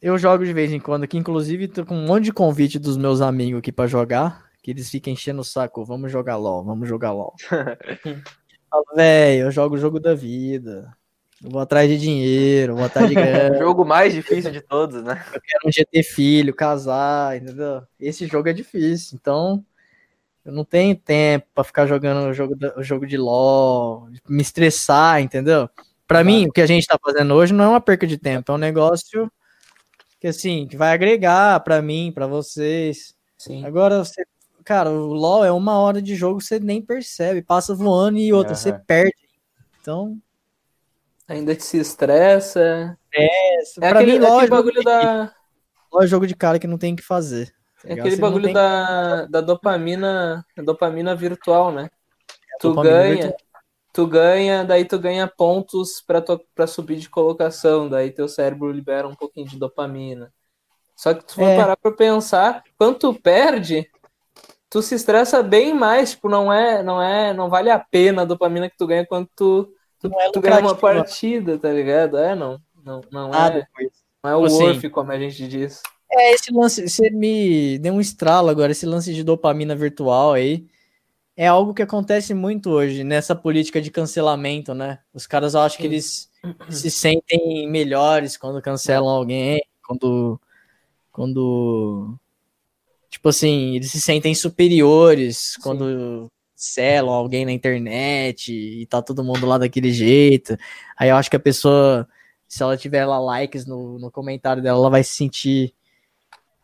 Eu 0.00 0.18
jogo 0.18 0.44
de 0.44 0.52
vez 0.52 0.72
em 0.72 0.80
quando 0.80 1.04
aqui, 1.04 1.16
inclusive 1.16 1.68
tô 1.68 1.86
com 1.86 1.94
um 1.94 2.06
monte 2.06 2.24
de 2.24 2.32
convite 2.32 2.78
dos 2.78 2.96
meus 2.96 3.20
amigos 3.20 3.60
aqui 3.60 3.70
pra 3.70 3.86
jogar, 3.86 4.50
que 4.62 4.70
eles 4.70 4.90
ficam 4.90 5.12
enchendo 5.12 5.42
o 5.42 5.44
saco, 5.44 5.84
vamos 5.84 6.10
jogar 6.10 6.36
LOL, 6.36 6.64
vamos 6.64 6.88
jogar 6.88 7.12
LOL. 7.12 7.34
Falo, 8.68 8.84
velho, 8.96 9.44
eu 9.44 9.50
jogo 9.50 9.76
o 9.76 9.78
jogo 9.78 10.00
da 10.00 10.14
vida. 10.14 10.90
Vou 11.42 11.60
atrás 11.60 11.88
de 11.88 11.98
dinheiro, 11.98 12.76
vou 12.76 12.84
atrás 12.84 13.08
de 13.08 13.14
O 13.14 13.18
grana, 13.18 13.58
jogo 13.58 13.84
mais 13.84 14.14
difícil 14.14 14.52
de 14.52 14.60
todos, 14.60 15.02
né? 15.02 15.24
eu 15.34 15.40
quero 15.40 15.66
um 15.66 15.70
dia 15.70 15.86
ter 15.90 16.02
filho, 16.04 16.54
casar, 16.54 17.36
entendeu? 17.36 17.82
Esse 17.98 18.26
jogo 18.26 18.48
é 18.48 18.52
difícil, 18.52 19.18
então 19.20 19.64
eu 20.44 20.52
não 20.52 20.64
tenho 20.64 20.94
tempo 20.96 21.46
pra 21.54 21.64
ficar 21.64 21.86
jogando 21.86 22.28
o 22.28 22.32
jogo, 22.32 22.54
o 22.76 22.82
jogo 22.82 23.06
de 23.06 23.16
LOL, 23.16 24.08
me 24.28 24.42
estressar, 24.42 25.20
entendeu? 25.20 25.68
Pra 26.06 26.22
mim, 26.22 26.46
o 26.46 26.52
que 26.52 26.60
a 26.60 26.66
gente 26.66 26.86
tá 26.86 26.98
fazendo 27.02 27.34
hoje 27.34 27.52
não 27.52 27.64
é 27.64 27.68
uma 27.68 27.80
perca 27.80 28.06
de 28.06 28.18
tempo, 28.18 28.52
é 28.52 28.54
um 28.54 28.58
negócio 28.58 29.30
que 30.20 30.28
assim, 30.28 30.68
que 30.68 30.76
vai 30.76 30.92
agregar 30.92 31.58
pra 31.60 31.82
mim, 31.82 32.12
pra 32.14 32.28
vocês. 32.28 33.14
Sim. 33.36 33.64
Agora 33.64 34.04
você, 34.04 34.22
cara, 34.64 34.90
o 34.90 35.12
LoL 35.12 35.44
é 35.44 35.50
uma 35.50 35.78
hora 35.78 36.00
de 36.00 36.14
jogo 36.14 36.40
você 36.40 36.60
nem 36.60 36.80
percebe, 36.80 37.42
passa 37.42 37.74
voando 37.74 38.18
e 38.18 38.32
outra, 38.32 38.54
você 38.54 38.70
Aham. 38.70 38.82
perde. 38.86 39.16
Então, 39.80 40.16
Ainda 41.32 41.54
te 41.56 41.64
se 41.64 41.78
estressa. 41.78 42.96
é, 43.14 43.26
É 43.26 43.88
pra 43.90 44.00
aquele, 44.00 44.18
mim, 44.18 44.24
é, 44.24 44.28
aquele 44.28 44.40
jogo 44.40 44.48
bagulho 44.50 44.78
de, 44.78 44.84
da. 44.84 45.32
É 46.00 46.06
jogo 46.06 46.26
de 46.26 46.34
cara 46.36 46.58
que 46.58 46.66
não 46.66 46.78
tem 46.78 46.94
o 46.94 46.96
que 46.96 47.02
fazer. 47.02 47.46
tá 47.82 47.88
É 47.88 47.92
aquele 47.94 48.16
Você 48.16 48.20
bagulho 48.20 48.44
tem- 48.44 48.54
da, 48.54 49.26
da 49.26 49.40
dopamina, 49.40 50.44
dopamina 50.58 51.14
virtual, 51.14 51.72
né? 51.72 51.88
Tu 52.60 52.68
dopamina 52.68 52.94
ganha, 52.94 53.14
virtual. 53.28 53.36
tu 53.92 54.06
ganha, 54.06 54.64
daí 54.64 54.84
tu 54.84 54.98
ganha 54.98 55.26
pontos 55.26 56.02
pra, 56.06 56.20
tu, 56.20 56.40
pra 56.54 56.66
subir 56.66 56.96
de 56.96 57.08
colocação, 57.10 57.88
daí 57.88 58.10
teu 58.10 58.28
cérebro 58.28 58.70
libera 58.70 59.08
um 59.08 59.14
pouquinho 59.14 59.48
de 59.48 59.58
dopamina. 59.58 60.32
Só 60.94 61.12
que 61.14 61.24
tu 61.24 61.34
for 61.34 61.48
É. 61.48 61.56
parar 61.56 61.76
pra 61.76 61.92
pensar, 61.92 62.62
quando 62.78 62.98
tu 62.98 63.14
perde, 63.14 63.90
tu 64.70 64.80
se 64.82 64.94
estressa 64.94 65.42
bem 65.42 65.74
mais, 65.74 66.12
tipo, 66.12 66.28
não 66.28 66.52
é, 66.52 66.82
não 66.82 67.02
é, 67.02 67.32
não 67.32 67.48
vale 67.50 67.70
a 67.70 67.78
pena 67.78 68.22
a 68.22 68.24
dopamina 68.26 68.70
que 68.70 68.76
tu 68.76 68.86
ganha 68.86 69.04
quando 69.06 69.28
tu, 69.34 69.68
tu, 70.02 70.08
Não 70.08 70.20
é 70.20 70.30
tu 70.30 70.40
ganha 70.40 70.60
uma 70.60 70.74
partida, 70.74 71.56
tá 71.56 71.72
ligado? 71.72 72.18
É, 72.18 72.34
não, 72.34 72.60
não, 72.84 73.00
não 73.10 73.30
Nada 73.30 73.66
é, 73.78 73.86
não 74.22 74.30
é 74.30 74.36
o 74.36 74.44
Assim, 74.44 74.64
worth, 74.64 74.90
como 74.90 75.12
a 75.12 75.18
gente 75.18 75.46
diz. 75.46 75.82
É, 76.10 76.34
esse 76.34 76.52
lance, 76.52 76.88
você 76.88 77.08
me 77.10 77.78
deu 77.78 77.94
um 77.94 78.00
estralo 78.00 78.50
agora, 78.50 78.72
esse 78.72 78.84
lance 78.84 79.14
de 79.14 79.24
dopamina 79.24 79.74
virtual 79.74 80.34
aí. 80.34 80.66
É 81.34 81.46
algo 81.46 81.72
que 81.72 81.80
acontece 81.80 82.34
muito 82.34 82.68
hoje 82.68 83.02
nessa 83.02 83.34
política 83.34 83.80
de 83.80 83.90
cancelamento, 83.90 84.74
né? 84.74 84.98
Os 85.14 85.26
caras 85.26 85.54
acham 85.54 85.78
que 85.78 85.84
Sim. 85.84 85.88
eles 85.88 86.30
se 86.68 86.90
sentem 86.90 87.66
melhores 87.70 88.36
quando 88.36 88.60
cancelam 88.60 89.08
alguém, 89.08 89.62
quando 89.82 90.38
quando 91.10 92.14
tipo 93.08 93.28
assim, 93.28 93.76
eles 93.76 93.90
se 93.90 94.00
sentem 94.00 94.34
superiores 94.34 95.56
quando 95.62 96.30
cancelam 96.62 97.12
alguém 97.12 97.44
na 97.44 97.50
internet 97.52 98.52
e 98.52 98.86
tá 98.86 99.02
todo 99.02 99.24
mundo 99.24 99.44
lá 99.46 99.58
daquele 99.58 99.92
jeito. 99.92 100.56
Aí 100.96 101.08
eu 101.08 101.16
acho 101.16 101.28
que 101.28 101.36
a 101.36 101.40
pessoa, 101.40 102.08
se 102.46 102.62
ela 102.62 102.76
tiver 102.76 103.04
lá 103.04 103.18
likes 103.18 103.66
no, 103.66 103.98
no 103.98 104.10
comentário 104.10 104.62
dela, 104.62 104.78
ela 104.78 104.90
vai 104.90 105.02
se 105.02 105.12
sentir 105.14 105.74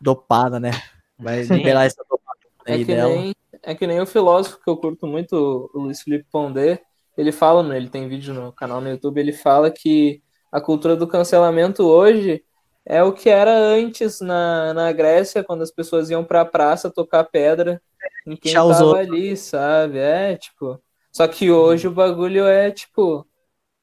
dopada, 0.01 0.61
né? 0.61 0.71
Vai 1.19 1.43
Sim. 1.43 1.57
liberar 1.57 1.85
essa 1.85 2.05
dopamina 2.09 2.49
É 2.67 2.75
aí 2.75 2.85
que, 2.85 2.95
dela. 2.95 3.13
nem, 3.13 3.35
é 3.65 3.75
que 3.75 3.87
nem 3.89 4.01
o 4.01 4.07
filósofo 4.07 4.61
que 4.63 4.71
eu 4.71 4.77
curto 4.77 5.07
muito, 5.07 5.69
o 5.75 5.81
Luiz 5.81 6.01
Felipe 6.01 6.27
Pondé, 6.31 6.81
ele 7.17 7.33
fala, 7.33 7.65
né, 7.65 7.77
ele 7.77 7.89
tem 7.91 8.09
vídeo 8.09 8.33
no 8.33 8.53
canal 8.53 8.81
no 8.81 8.89
YouTube, 8.89 9.19
ele 9.19 9.33
fala 9.33 9.69
que 9.73 10.23
a 10.53 10.61
cultura 10.61 10.95
do 10.95 11.09
cancelamento 11.09 11.83
hoje 11.85 12.45
é 12.87 13.03
o 13.03 13.13
que 13.13 13.29
era 13.29 13.51
antes 13.51 14.21
na, 14.21 14.73
na 14.73 14.93
Grécia, 14.93 15.43
quando 15.43 15.63
as 15.63 15.73
pessoas 15.73 16.09
iam 16.09 16.25
pra 16.25 16.45
praça 16.45 16.89
tocar 16.89 17.25
pedra 17.25 17.83
em 18.27 18.37
quem 18.37 18.57
outros. 18.59 18.95
ali, 18.95 19.37
sabe? 19.37 19.99
É, 19.99 20.37
tipo... 20.37 20.81
Só 21.13 21.27
que 21.27 21.51
hoje 21.51 21.89
o 21.89 21.93
bagulho 21.93 22.47
é, 22.47 22.71
tipo... 22.71 23.27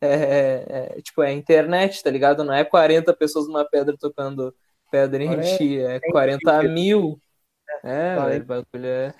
É, 0.01 0.07
é- 0.07 0.65
é, 0.97 1.01
tipo, 1.01 1.23
é 1.23 1.33
internet, 1.33 2.03
tá 2.03 2.09
ligado? 2.09 2.43
Não 2.43 2.53
é 2.53 2.63
40 2.63 3.13
pessoas 3.13 3.47
numa 3.47 3.65
pedra 3.65 3.95
tocando 3.97 4.53
pedra 4.91 5.23
em 5.23 5.39
é 5.39 5.57
ti, 5.57 5.79
é 5.79 5.99
100 5.99 6.11
40 6.11 6.63
mil. 6.63 7.19
É, 7.83 8.15
40. 8.15 8.29
velho, 8.29 8.43
o 8.43 8.45
bagulho 8.45 8.85
é, 8.85 9.13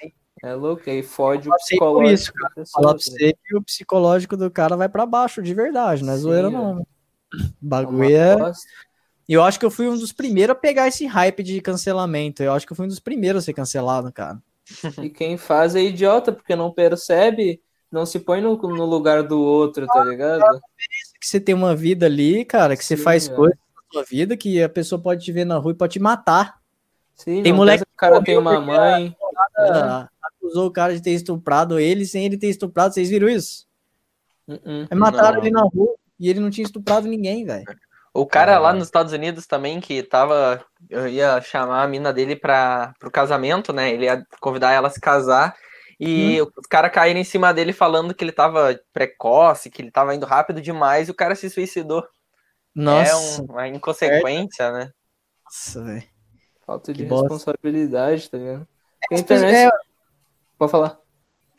é 0.44 0.54
louco. 0.54 0.90
Aí 0.90 1.02
fode 1.02 1.50
o 1.50 1.56
psicológico. 1.56 2.14
isso, 2.14 2.34
pessoa, 2.56 2.66
Falar 2.84 2.94
pra 2.94 3.04
você 3.04 3.34
que 3.34 3.56
o 3.56 3.64
psicológico 3.64 4.38
do 4.38 4.52
cara 4.52 4.78
vai 4.78 4.88
pra 4.88 5.06
baixo, 5.06 5.42
de 5.42 5.54
verdade, 5.54 6.04
não 6.04 6.14
é 6.14 6.16
Sim, 6.16 6.22
zoeira 6.22 6.50
não. 6.50 6.70
É 6.70 6.72
uma 6.74 6.86
bagulho 7.62 8.16
é. 8.16 8.36
E 9.28 9.34
eu 9.34 9.44
acho 9.44 9.60
que 9.60 9.66
eu 9.66 9.72
fui 9.72 9.88
um 9.88 9.98
dos 9.98 10.12
primeiros 10.12 10.56
a 10.56 10.60
pegar 10.60 10.88
esse 10.88 11.06
hype 11.06 11.42
de 11.42 11.60
cancelamento. 11.60 12.44
Eu 12.44 12.54
acho 12.54 12.66
que 12.66 12.72
eu 12.72 12.78
fui 12.78 12.86
um 12.86 12.90
dos 12.90 13.00
primeiros 13.00 13.44
a 13.44 13.46
ser 13.46 13.54
cancelado, 13.54 14.12
cara. 14.12 14.40
E 15.04 15.10
quem 15.10 15.38
faz 15.38 15.76
é 15.76 15.82
idiota, 15.82 16.32
porque 16.32 16.56
não 16.56 16.72
percebe, 16.72 17.62
não 17.92 18.06
se 18.06 18.20
põe 18.20 18.42
no, 18.42 18.58
no 18.58 18.86
lugar 18.86 19.24
do 19.24 19.40
outro, 19.40 19.86
tá 19.88 20.04
ligado? 20.04 20.44
Que 21.20 21.28
você 21.28 21.40
tem 21.40 21.56
uma 21.56 21.76
vida 21.76 22.06
ali, 22.06 22.44
cara, 22.44 22.76
que 22.76 22.84
você 22.84 22.98
Sim, 22.98 23.04
faz 23.04 23.30
é. 23.30 23.34
coisas 23.34 23.58
na 23.58 23.82
sua 23.92 24.04
vida 24.04 24.36
que 24.36 24.62
a 24.62 24.70
pessoa 24.70 25.02
pode 25.02 25.24
te 25.24 25.32
ver 25.32 25.46
na 25.46 25.58
rua 25.58 25.72
e 25.72 25.76
pode 25.76 25.94
te 25.94 26.00
matar. 26.00 26.60
Sim, 27.16 27.44
Tem 27.44 27.54
moleque 27.54 27.86
que 27.86 27.92
o 27.92 27.98
cara 27.98 28.22
tem 28.22 28.38
uma 28.38 28.60
mãe. 28.60 29.16
Ah, 29.58 30.10
acusou 30.22 30.68
o 30.68 30.72
cara 30.72 30.94
de 30.94 31.02
ter 31.02 31.12
estuprado 31.12 31.80
ele 31.80 32.06
sem 32.06 32.26
ele 32.26 32.38
ter 32.38 32.50
estuprado. 32.50 32.94
Vocês 32.94 33.10
viram 33.10 33.30
isso? 33.30 33.66
Uh-uh. 34.48 34.88
Aí 34.90 34.98
mataram 34.98 35.38
Não. 35.38 35.42
ele 35.42 35.52
na 35.52 35.62
rua 35.62 35.96
e 36.20 36.30
ele 36.30 36.40
não 36.40 36.50
tinha 36.50 36.66
estuprado 36.66 37.08
ninguém, 37.08 37.46
velho. 37.46 37.66
O 38.16 38.26
cara 38.26 38.54
lá 38.54 38.60
Caralho. 38.60 38.80
nos 38.80 38.88
Estados 38.88 39.12
Unidos 39.12 39.46
também, 39.46 39.80
que 39.82 40.02
tava. 40.02 40.64
Eu 40.90 41.08
ia 41.08 41.42
chamar 41.42 41.84
a 41.84 41.88
mina 41.88 42.14
dele 42.14 42.36
para 42.36 42.94
pro 43.00 43.12
casamento, 43.12 43.74
né? 43.74 43.92
Ele 43.92 44.06
ia 44.06 44.26
convidar 44.40 44.72
ela 44.72 44.88
a 44.88 44.92
se 44.92 45.02
casar. 45.02 45.56
E 46.00 46.42
os 46.42 46.68
caras 46.70 46.92
caíram 46.92 47.20
em 47.20 47.24
cima 47.24 47.54
dele 47.54 47.72
falando 47.74 48.14
que 48.14 48.24
ele 48.24 48.32
tava 48.32 48.78
precoce, 48.94 49.70
que 49.70 49.82
ele 49.82 49.92
tava 49.92 50.14
indo 50.16 50.26
rápido 50.26 50.62
demais, 50.62 51.08
e 51.08 51.12
o 51.12 51.16
cara 51.16 51.36
se 51.36 51.50
suicidou. 51.50 52.06
Nossa, 52.74 53.12
É 53.12 53.16
um- 53.16 53.46
uma 53.46 53.68
inconsequência, 53.68 54.72
né? 54.72 54.92
nossa, 55.46 55.84
velho. 55.84 56.04
Falta 56.66 56.94
de 56.94 57.04
Que 57.04 57.10
bosta. 57.10 57.28
responsabilidade, 57.30 58.30
tá 58.30 58.38
ligado? 58.38 58.68
A 59.12 59.14
As 59.16 59.20
internet. 59.22 59.52
pessoas- 59.54 59.86
Pode 60.58 60.72
falar. 60.72 60.98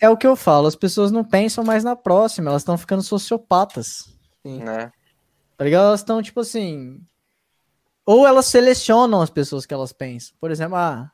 É, 0.00 0.06
é 0.06 0.10
o 0.10 0.16
que 0.16 0.26
eu 0.26 0.36
falo, 0.36 0.66
as 0.66 0.76
pessoas 0.76 1.10
não 1.10 1.24
pensam 1.24 1.62
mais 1.64 1.84
na 1.84 1.94
próxima, 1.96 2.50
elas 2.50 2.62
estão 2.62 2.76
ficando 2.78 3.02
sociopatas. 3.02 4.14
né? 4.44 4.92
Tá 5.56 5.64
ligado? 5.64 5.86
Elas 5.86 6.00
estão, 6.00 6.22
tipo 6.22 6.40
assim. 6.40 7.00
Ou 8.04 8.26
elas 8.26 8.46
selecionam 8.46 9.20
as 9.20 9.30
pessoas 9.30 9.66
que 9.66 9.74
elas 9.74 9.92
pensam. 9.92 10.36
Por 10.40 10.50
exemplo, 10.50 10.76
ah. 10.76 11.10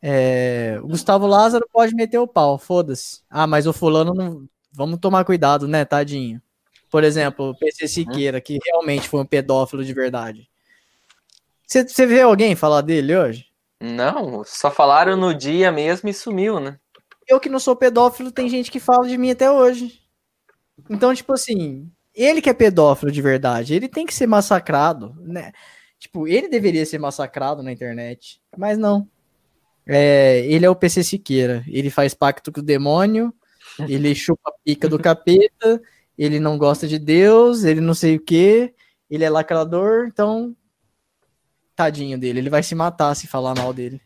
é, 0.00 0.78
o 0.82 0.88
Gustavo 0.88 1.26
Lázaro 1.26 1.66
pode 1.72 1.94
meter 1.94 2.18
o 2.18 2.26
pau, 2.26 2.58
foda-se. 2.58 3.22
Ah, 3.30 3.46
mas 3.46 3.66
o 3.66 3.72
fulano 3.72 4.14
não. 4.14 4.48
Vamos 4.72 4.98
tomar 5.00 5.24
cuidado, 5.24 5.68
né, 5.68 5.84
tadinho. 5.84 6.40
Por 6.90 7.04
exemplo, 7.04 7.50
o 7.50 7.58
PC 7.58 7.86
Siqueira, 7.88 8.40
que 8.40 8.58
realmente 8.64 9.08
foi 9.08 9.20
um 9.20 9.26
pedófilo 9.26 9.84
de 9.84 9.92
verdade. 9.92 10.48
Você 11.66 11.86
você 11.86 12.06
vê 12.06 12.22
alguém 12.22 12.54
falar 12.56 12.80
dele 12.80 13.16
hoje? 13.16 13.46
Não, 13.80 14.44
só 14.44 14.70
falaram 14.70 15.16
no 15.16 15.34
dia 15.34 15.72
mesmo 15.72 16.08
e 16.08 16.14
sumiu, 16.14 16.60
né? 16.60 16.78
Eu 17.26 17.40
que 17.40 17.48
não 17.48 17.58
sou 17.58 17.74
pedófilo, 17.74 18.30
tem 18.30 18.48
gente 18.48 18.70
que 18.70 18.78
fala 18.78 19.08
de 19.08 19.16
mim 19.16 19.30
até 19.30 19.50
hoje. 19.50 20.00
Então, 20.88 21.14
tipo 21.14 21.32
assim, 21.32 21.90
ele 22.14 22.40
que 22.42 22.50
é 22.50 22.54
pedófilo 22.54 23.10
de 23.10 23.22
verdade, 23.22 23.74
ele 23.74 23.88
tem 23.88 24.06
que 24.06 24.14
ser 24.14 24.26
massacrado, 24.26 25.14
né? 25.20 25.52
Tipo, 25.98 26.26
ele 26.26 26.48
deveria 26.48 26.84
ser 26.84 26.98
massacrado 26.98 27.62
na 27.62 27.72
internet, 27.72 28.40
mas 28.56 28.76
não. 28.76 29.08
É, 29.86 30.44
ele 30.46 30.64
é 30.64 30.70
o 30.70 30.76
PC 30.76 31.02
Siqueira, 31.02 31.64
ele 31.66 31.90
faz 31.90 32.14
pacto 32.14 32.52
com 32.52 32.60
o 32.60 32.64
demônio, 32.64 33.32
ele 33.88 34.14
chupa 34.14 34.50
a 34.50 34.54
pica 34.64 34.88
do 34.88 34.98
capeta, 34.98 35.80
ele 36.16 36.38
não 36.38 36.58
gosta 36.58 36.86
de 36.86 36.98
Deus, 36.98 37.64
ele 37.64 37.80
não 37.80 37.94
sei 37.94 38.16
o 38.16 38.20
que, 38.20 38.72
ele 39.10 39.24
é 39.24 39.30
lacrador, 39.30 40.06
então 40.06 40.56
tadinho 41.74 42.18
dele, 42.18 42.40
ele 42.40 42.50
vai 42.50 42.62
se 42.62 42.74
matar 42.74 43.14
se 43.14 43.26
falar 43.26 43.54
mal 43.56 43.72
dele. 43.72 44.00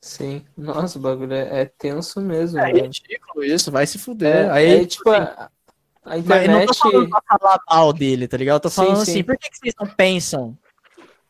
Sim. 0.00 0.44
Nossa, 0.54 0.98
o 0.98 1.00
bagulho 1.00 1.32
é, 1.32 1.62
é 1.62 1.64
tenso 1.64 2.20
mesmo. 2.20 2.58
É 2.58 2.70
velho. 2.70 2.84
ridículo 2.84 3.42
isso, 3.42 3.72
vai 3.72 3.86
se 3.86 3.98
fuder. 3.98 4.46
É, 4.46 4.50
Aí, 4.50 4.82
é, 4.82 4.84
tipo, 4.84 5.10
a, 6.04 6.14
a 6.14 6.16
Mas 6.18 6.26
eu 6.26 6.28
não 6.28 6.40
internet. 6.62 6.66
tô 6.66 6.74
falando 6.74 7.08
pra 7.10 7.22
falar 7.38 7.58
mal 7.68 7.92
dele, 7.92 8.28
tá 8.28 8.36
ligado? 8.36 8.56
Eu 8.56 8.60
tô 8.60 8.70
Sim, 8.70 8.76
falando 8.76 8.96
sim. 8.96 9.02
assim, 9.02 9.24
por 9.24 9.36
que, 9.38 9.50
que 9.50 9.58
vocês 9.58 9.74
não 9.80 9.86
pensam 9.86 10.56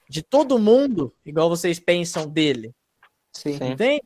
de 0.08 0.22
todo 0.22 0.58
mundo 0.58 1.12
igual 1.24 1.48
vocês 1.48 1.78
pensam 1.78 2.26
dele? 2.28 2.72
Sim. 3.32 3.58
Sim. 3.58 3.72
Entende? 3.72 4.02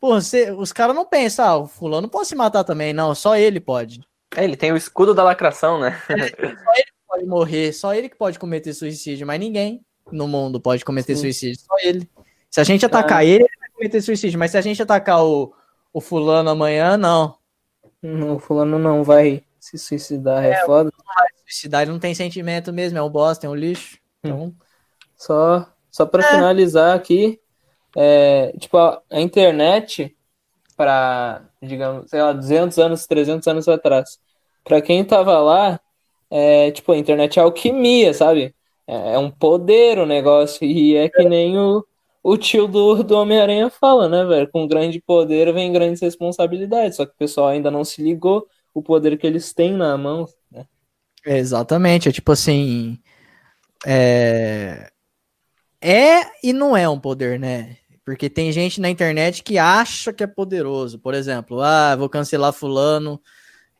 Porra, 0.00 0.20
você- 0.20 0.50
os 0.50 0.72
caras 0.72 0.96
não 0.96 1.04
pensam, 1.04 1.44
ah, 1.44 1.56
o 1.58 1.66
fulano 1.66 2.08
pode 2.08 2.28
se 2.28 2.34
matar 2.34 2.64
também, 2.64 2.92
não, 2.92 3.14
só 3.14 3.36
ele 3.36 3.60
pode. 3.60 4.00
É, 4.34 4.44
ele 4.44 4.56
tem 4.56 4.72
o 4.72 4.76
escudo 4.76 5.14
da 5.14 5.22
lacração, 5.22 5.78
né? 5.78 6.00
Pode 7.06 7.26
morrer, 7.26 7.72
só 7.72 7.94
ele 7.94 8.08
que 8.08 8.16
pode 8.16 8.38
cometer 8.38 8.72
suicídio, 8.72 9.26
mas 9.26 9.38
ninguém 9.38 9.84
no 10.10 10.26
mundo 10.26 10.58
pode 10.60 10.84
cometer 10.84 11.14
Sim. 11.14 11.20
suicídio, 11.22 11.60
só 11.60 11.74
ele. 11.82 12.08
Se 12.50 12.60
a 12.60 12.64
gente 12.64 12.84
atacar 12.84 13.24
ele, 13.24 13.44
ele 13.44 13.58
vai 13.60 13.68
cometer 13.70 14.00
suicídio, 14.00 14.38
mas 14.38 14.50
se 14.50 14.56
a 14.58 14.60
gente 14.60 14.82
atacar 14.82 15.22
o, 15.22 15.54
o 15.92 16.00
fulano 16.00 16.48
amanhã, 16.50 16.96
não. 16.96 17.36
Não, 18.02 18.36
o 18.36 18.38
fulano 18.38 18.78
não 18.78 19.04
vai 19.04 19.44
se 19.62 19.78
suicidar, 19.78 20.44
é, 20.44 20.66
foda. 20.66 20.90
Suicidar 21.46 21.86
não 21.86 21.96
tem 21.96 22.12
sentimento 22.16 22.72
mesmo, 22.72 22.98
é 22.98 23.02
um 23.02 23.08
bosta, 23.08 23.46
é 23.46 23.48
um 23.48 23.54
lixo. 23.54 23.96
Então, 24.18 24.52
Só, 25.16 25.68
só 25.88 26.04
para 26.04 26.24
finalizar 26.24 26.96
aqui, 26.96 27.40
é, 27.96 28.52
tipo, 28.58 28.76
a, 28.76 29.00
a 29.08 29.20
internet, 29.20 30.16
para, 30.76 31.42
digamos, 31.62 32.10
sei 32.10 32.20
lá, 32.20 32.32
200 32.32 32.76
anos, 32.78 33.06
300 33.06 33.46
anos 33.46 33.68
atrás, 33.68 34.18
para 34.64 34.82
quem 34.82 35.04
tava 35.04 35.38
lá, 35.38 35.78
é, 36.28 36.72
tipo, 36.72 36.90
a 36.90 36.98
internet 36.98 37.38
é 37.38 37.42
alquimia, 37.42 38.12
sabe? 38.12 38.52
É, 38.84 39.14
é 39.14 39.18
um 39.18 39.30
poder 39.30 39.96
o 40.00 40.06
negócio, 40.06 40.66
e 40.66 40.96
é 40.96 41.08
que 41.08 41.22
nem 41.22 41.56
o, 41.56 41.86
o 42.20 42.36
tio 42.36 42.66
do, 42.66 43.04
do 43.04 43.16
Homem-Aranha 43.16 43.70
fala, 43.70 44.08
né, 44.08 44.24
velho? 44.24 44.50
Com 44.50 44.66
grande 44.66 45.00
poder 45.00 45.52
vem 45.54 45.72
grandes 45.72 46.02
responsabilidades, 46.02 46.96
só 46.96 47.06
que 47.06 47.12
o 47.12 47.16
pessoal 47.16 47.46
ainda 47.46 47.70
não 47.70 47.84
se 47.84 48.02
ligou 48.02 48.44
o 48.74 48.82
poder 48.82 49.16
que 49.18 49.26
eles 49.26 49.52
têm 49.52 49.74
na 49.74 49.96
mão, 49.96 50.26
né? 50.50 50.66
É, 51.24 51.38
Exatamente, 51.38 52.08
é 52.08 52.12
tipo 52.12 52.32
assim. 52.32 52.98
É... 53.86 54.90
é 55.80 56.20
e 56.42 56.52
não 56.52 56.76
é 56.76 56.88
um 56.88 56.98
poder, 56.98 57.38
né? 57.38 57.76
Porque 58.04 58.28
tem 58.28 58.50
gente 58.50 58.80
na 58.80 58.90
internet 58.90 59.42
que 59.42 59.58
acha 59.58 60.12
que 60.12 60.24
é 60.24 60.26
poderoso. 60.26 60.98
Por 60.98 61.14
exemplo, 61.14 61.60
ah, 61.60 61.94
vou 61.94 62.08
cancelar 62.08 62.52
Fulano, 62.52 63.20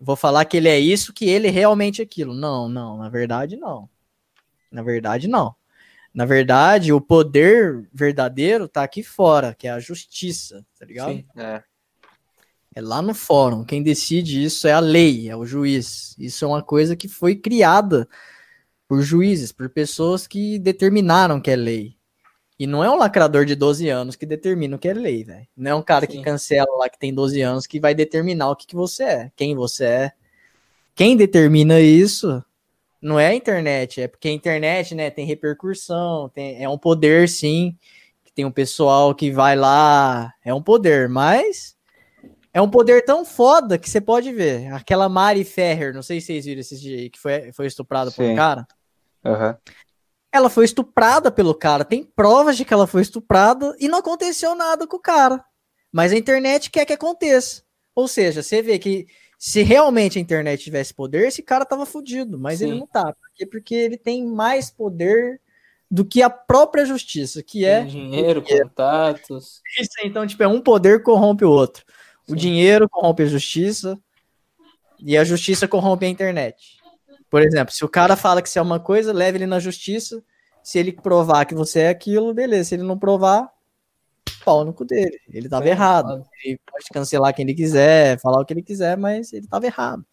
vou 0.01 0.15
falar 0.15 0.45
que 0.45 0.57
ele 0.57 0.69
é 0.69 0.79
isso, 0.79 1.13
que 1.13 1.29
ele 1.29 1.49
realmente 1.49 2.01
é 2.01 2.05
aquilo. 2.05 2.35
Não, 2.35 2.69
não, 2.69 2.99
na 2.99 3.09
verdade, 3.09 3.57
não. 3.57 3.89
Na 4.71 4.83
verdade, 4.83 5.27
não. 5.27 5.55
Na 6.15 6.25
verdade, 6.25 6.93
o 6.93 7.01
poder 7.01 7.89
verdadeiro 7.93 8.69
tá 8.69 8.83
aqui 8.83 9.03
fora, 9.03 9.55
que 9.55 9.67
é 9.67 9.71
a 9.71 9.81
justiça, 9.81 10.65
tá 10.79 10.85
ligado? 10.85 11.13
Sim. 11.13 11.27
É. 11.37 11.63
É 12.75 12.81
lá 12.81 13.03
no 13.03 13.15
fórum. 13.15 13.65
Quem 13.65 13.83
decide 13.83 14.43
isso 14.43 14.67
é 14.67 14.73
a 14.73 14.81
lei, 14.81 15.29
é 15.29 15.37
o 15.37 15.45
juiz. 15.45 16.15
Isso 16.19 16.45
é 16.45 16.49
uma 16.49 16.63
coisa 16.63 16.97
que 16.97 17.09
foi 17.09 17.37
criada 17.37 18.09
por 18.89 19.03
juízes, 19.03 19.53
por 19.53 19.69
pessoas 19.71 20.27
que 20.27 20.59
determinaram 20.59 21.41
que 21.41 21.51
é 21.51 21.57
lei. 21.57 21.97
E 22.59 22.67
não 22.67 22.85
é 22.85 22.91
um 22.91 22.97
lacrador 22.97 23.45
de 23.45 23.55
12 23.55 23.89
anos 23.89 24.17
que 24.17 24.25
determina 24.25 24.77
o 24.77 24.79
que 24.79 24.89
é 24.89 24.95
lei, 24.95 25.25
velho. 25.25 25.47
Não 25.57 25.71
é 25.71 25.75
um 25.75 25.83
cara 25.83 26.07
que 26.07 26.13
Sim. 26.15 26.23
cancela 26.23 26.69
lá 26.79 26.89
que 26.89 26.99
tem 26.99 27.13
12 27.13 27.41
anos 27.41 27.67
que 27.67 27.81
vai 27.81 27.95
determinar 27.95 28.51
o 28.51 28.57
que, 28.57 28.67
que 28.67 28.77
você 28.77 29.03
é, 29.03 29.33
quem 29.35 29.55
você 29.55 29.85
é. 29.85 30.13
Quem 30.95 31.17
determina 31.17 31.81
isso 31.81 32.45
não 33.01 33.19
é 33.19 33.29
a 33.29 33.35
internet, 33.35 34.01
é 34.01 34.07
porque 34.07 34.29
a 34.29 34.33
internet, 34.33 34.95
né, 34.95 35.11
tem 35.11 35.27
repercussão, 35.27 36.29
tem, 36.29 36.63
é 36.63 36.69
um 36.69 36.79
poder, 36.79 37.29
sim, 37.29 37.77
que 38.23 38.33
tem 38.33 38.45
um 38.45 38.53
pessoal 38.53 39.13
que 39.15 39.31
vai 39.31 39.57
lá, 39.57 40.33
é 40.45 40.55
um 40.55 40.63
poder, 40.63 41.09
mas 41.09 41.77
é 42.53 42.61
um 42.61 42.69
poder 42.69 43.05
tão 43.05 43.25
foda 43.25 43.79
que 43.79 43.89
você 43.89 44.01
pode 44.01 44.31
ver. 44.33 44.73
Aquela 44.73 45.09
Mari 45.09 45.45
Ferrer, 45.45 45.95
não 45.95 46.03
sei 46.03 46.21
se 46.21 46.27
vocês 46.27 46.45
viram 46.45 46.61
esses 46.61 46.81
dias 46.81 47.01
aí, 47.01 47.11
que 47.11 47.19
foi, 47.19 47.53
foi 47.53 47.67
estuprada 47.67 48.11
por 48.11 48.25
um 48.25 48.37
cara. 48.37 48.67
Aham. 49.25 49.57
Ela 50.31 50.49
foi 50.51 50.65
estuprada 50.65 51.31
pelo 51.31 51.55
cara. 51.55 51.85
Tem 51.85 52.03
provas 52.05 52.57
de 52.57 52.65
que 52.65 52.73
ela 52.73 52.87
foi 52.87 53.03
estuprada 53.03 53.75
e 53.79 53.89
não 53.89 53.99
aconteceu 53.99 54.55
nada 54.55 54.87
com 54.87 54.97
o 54.97 55.01
cara. 55.01 55.45
Mas 55.91 56.13
a 56.13 56.17
internet 56.17 56.71
quer 56.71 56.85
que 56.87 56.93
aconteça. 56.93 57.63
Ou 57.95 58.09
seja, 58.09 58.43
você 58.43 58.63
vê 58.63 58.79
que 58.79 59.07
se 59.39 59.63
realmente 59.63 60.19
a 60.19 60.21
internet 60.21 60.63
tivesse 60.63 60.95
poder, 60.95 61.27
esse 61.27 61.43
cara 61.43 61.67
tava 61.67 61.85
fudido. 61.85 62.39
Mas 62.39 62.61
ele 62.61 62.73
Sim. 62.73 62.79
não 62.81 62.87
tá. 62.87 63.05
Por 63.05 63.31
quê? 63.35 63.47
Porque 63.47 63.75
ele 63.75 63.97
tem 63.97 64.27
mais 64.27 64.71
poder 64.71 65.41
do 65.91 66.05
que 66.05 66.23
a 66.23 66.31
própria 66.31 66.87
justiça, 66.87 67.43
que 67.43 67.67
é 67.67 67.81
Tem 67.81 67.89
dinheiro, 67.89 68.43
contatos. 68.43 69.61
isso. 69.79 69.91
Então, 70.03 70.27
tipo, 70.27 70.43
é 70.43 70.49
um 70.49 70.61
poder 70.61 71.03
corrompe 71.03 71.45
o 71.45 71.51
outro. 71.51 71.85
O 72.33 72.37
dinheiro 72.37 72.89
corrompe 72.89 73.23
a 73.23 73.27
justiça 73.27 73.99
e 74.99 75.17
a 75.19 75.25
justiça 75.25 75.69
corrompe 75.69 76.07
a 76.07 76.09
internet. 76.09 76.79
Por 77.29 77.43
exemplo, 77.43 77.75
se 77.75 77.85
o 77.85 77.89
cara 77.89 78.17
fala 78.17 78.41
que 78.43 78.49
você 78.49 78.59
é 78.59 78.63
uma 78.63 78.81
coisa, 78.81 79.13
leve 79.13 79.39
ele 79.39 79.47
na 79.47 79.59
justiça. 79.59 80.23
Se 80.63 80.79
ele 80.79 80.93
provar 80.93 81.45
que 81.45 81.55
você 81.55 81.81
é 81.81 81.89
aquilo, 81.89 82.33
beleza. 82.33 82.71
Se 82.71 82.75
ele 82.75 82.85
não 82.85 82.99
provar, 82.99 83.51
pau 84.45 84.65
no 84.65 84.73
cu 84.73 84.85
dele. 84.85 85.19
Ele 85.29 85.49
tava 85.49 85.65
Sim, 85.65 85.71
errado. 85.71 86.25
Ele 86.45 86.59
pode 86.71 86.85
cancelar 86.93 87.35
quem 87.35 87.45
ele 87.45 87.55
quiser, 87.55 88.21
falar 88.21 88.41
o 88.41 88.45
que 88.45 88.53
ele 88.53 88.63
quiser, 88.63 88.97
mas 88.97 89.33
ele 89.33 89.47
tava 89.47 89.67
errado. 89.67 90.05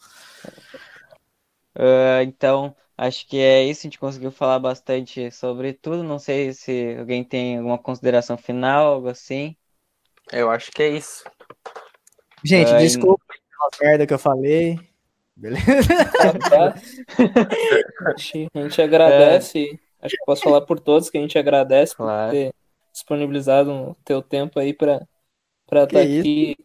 Ah, 1.75 2.23
então, 2.23 2.75
acho 2.97 3.27
que 3.27 3.37
é 3.37 3.63
isso. 3.63 3.81
A 3.81 3.83
gente 3.83 3.99
conseguiu 3.99 4.31
falar 4.31 4.59
bastante 4.59 5.31
sobre 5.31 5.73
tudo. 5.73 6.03
Não 6.03 6.19
sei 6.19 6.53
se 6.53 6.95
alguém 6.97 7.23
tem 7.23 7.57
alguma 7.57 7.77
consideração 7.77 8.37
final, 8.37 8.93
algo 8.93 9.07
assim. 9.07 9.55
Eu 10.31 10.49
acho 10.49 10.71
que 10.71 10.83
é 10.83 10.89
isso. 10.89 11.23
Gente, 12.43 12.71
Ai, 12.71 12.79
desculpa 12.79 13.23
pela 13.27 13.89
merda 13.89 14.07
que 14.07 14.13
eu 14.13 14.19
falei. 14.19 14.79
Beleza? 15.35 15.63
A 18.05 18.17
gente, 18.17 18.49
a 18.53 18.61
gente 18.61 18.81
agradece 18.81 19.79
acho 20.01 20.15
que 20.15 20.25
posso 20.25 20.41
falar 20.41 20.61
por 20.61 20.79
todos 20.79 21.09
que 21.09 21.17
a 21.17 21.21
gente 21.21 21.37
agradece 21.37 21.95
Claro. 21.95 22.31
por 22.31 22.37
ter 22.37 22.53
disponibilizado 22.91 23.71
o 23.71 23.95
teu 24.03 24.21
tempo 24.21 24.59
aí 24.59 24.73
para 24.73 25.05
estar 25.71 26.03
isso. 26.03 26.19
aqui. 26.19 26.55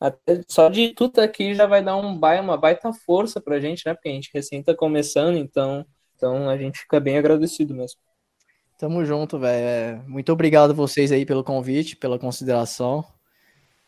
Até, 0.00 0.42
só 0.46 0.68
de 0.68 0.94
tu 0.94 1.06
estar 1.06 1.24
aqui 1.24 1.54
já 1.54 1.66
vai 1.66 1.82
dar 1.82 1.96
um 1.96 2.16
baita, 2.16 2.42
uma 2.42 2.56
baita 2.56 2.92
força 2.92 3.40
pra 3.40 3.58
gente, 3.58 3.82
né? 3.84 3.94
Porque 3.94 4.08
a 4.08 4.12
gente 4.12 4.30
recém 4.32 4.62
tá 4.62 4.74
começando, 4.74 5.36
então, 5.36 5.84
então 6.14 6.48
a 6.48 6.56
gente 6.56 6.78
fica 6.78 7.00
bem 7.00 7.18
agradecido 7.18 7.74
mesmo. 7.74 7.98
Tamo 8.78 9.04
junto, 9.04 9.40
velho. 9.40 9.64
É, 9.66 10.02
Muito 10.06 10.32
obrigado 10.32 10.70
a 10.70 10.74
vocês 10.74 11.10
aí 11.10 11.26
pelo 11.26 11.42
convite, 11.42 11.96
pela 11.96 12.16
consideração. 12.16 13.04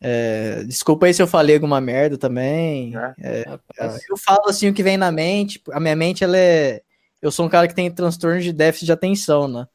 É, 0.03 0.63
desculpa 0.63 1.05
aí 1.05 1.13
se 1.13 1.21
eu 1.21 1.27
falei 1.27 1.55
alguma 1.55 1.79
merda 1.79 2.17
também. 2.17 2.93
É. 3.19 3.43
Rapaz, 3.47 4.01
Eu 4.09 4.17
falo 4.17 4.49
assim 4.49 4.67
o 4.67 4.73
que 4.73 4.81
vem 4.81 4.97
na 4.97 5.11
mente. 5.11 5.61
A 5.71 5.79
minha 5.79 5.95
mente, 5.95 6.23
ela 6.23 6.35
é. 6.35 6.81
Eu 7.21 7.31
sou 7.31 7.45
um 7.45 7.49
cara 7.49 7.67
que 7.67 7.75
tem 7.75 7.91
transtorno 7.91 8.41
de 8.41 8.51
déficit 8.51 8.87
de 8.87 8.91
atenção, 8.91 9.47
né? 9.47 9.67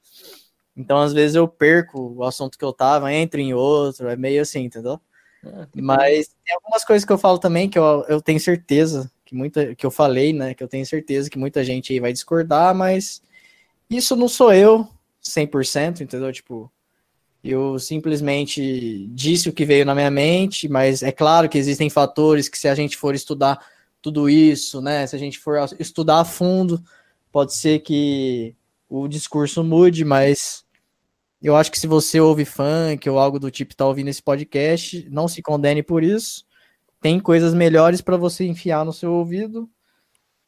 Então, 0.77 0.98
às 0.98 1.12
vezes, 1.12 1.36
eu 1.36 1.47
perco 1.47 2.15
o 2.16 2.24
assunto 2.24 2.59
que 2.59 2.65
eu 2.65 2.73
tava, 2.73 3.12
entro 3.12 3.40
em 3.40 3.55
outro, 3.55 4.09
é 4.09 4.16
meio 4.16 4.43
assim, 4.43 4.65
entendeu? 4.65 5.01
ah, 5.44 5.66
Mas 5.74 6.35
tem 6.44 6.55
algumas 6.57 6.85
coisas 6.85 7.07
que 7.07 7.12
eu 7.12 7.16
falo 7.16 7.39
também 7.39 7.70
que 7.70 7.78
eu, 7.78 8.05
eu 8.09 8.20
tenho 8.20 8.40
certeza 8.40 9.11
que 9.24 9.35
muita 9.35 9.74
que 9.74 9.86
eu 9.86 9.90
falei, 9.90 10.32
né? 10.32 10.55
Que 10.55 10.62
eu 10.62 10.69
tenho 10.69 10.85
certeza 10.85 11.31
que 11.31 11.39
muita 11.39 11.65
gente 11.65 11.93
aí 11.93 12.01
vai 12.01 12.12
discordar, 12.12 12.74
mas 12.74 13.23
isso 13.89 14.16
não 14.16 14.28
sou 14.28 14.53
eu 14.53 14.89
100%, 15.23 16.01
entendeu? 16.01 16.32
Tipo, 16.32 16.70
eu 17.51 17.78
simplesmente 17.78 19.06
disse 19.09 19.48
o 19.48 19.52
que 19.52 19.64
veio 19.64 19.85
na 19.85 19.94
minha 19.94 20.10
mente, 20.10 20.68
mas 20.68 21.02
é 21.02 21.12
claro 21.12 21.48
que 21.48 21.59
existem 21.59 21.89
fatores 21.90 22.48
que 22.48 22.59
se 22.59 22.68
a 22.68 22.74
gente 22.74 22.97
for 22.97 23.14
estudar 23.14 23.64
tudo 24.02 24.28
isso, 24.28 24.81
né? 24.81 25.06
Se 25.06 25.16
a 25.16 25.18
gente 25.18 25.39
for 25.39 25.59
estudar 25.78 26.20
a 26.20 26.24
fundo, 26.24 26.82
pode 27.32 27.55
ser 27.55 27.81
que 27.81 28.55
o 28.89 29.09
discurso 29.09 29.64
mude, 29.64 30.05
mas 30.05 30.64
eu 31.43 31.56
acho 31.56 31.70
que 31.70 31.78
se 31.78 31.86
você 31.86 32.20
ouve 32.20 32.44
funk 32.44 33.09
ou 33.09 33.18
algo 33.18 33.39
do 33.39 33.51
tipo 33.51 33.73
e 33.73 33.77
tá 33.77 33.86
ouvindo 33.86 34.09
esse 34.09 34.23
podcast, 34.23 35.09
não 35.10 35.28
se 35.28 35.43
condene 35.43 35.82
por 35.82 36.02
isso. 36.02 36.44
Tem 37.01 37.20
coisas 37.20 37.55
melhores 37.55 38.01
para 38.01 38.16
você 38.16 38.47
enfiar 38.47 38.85
no 38.85 38.93
seu 38.93 39.12
ouvido. 39.12 39.68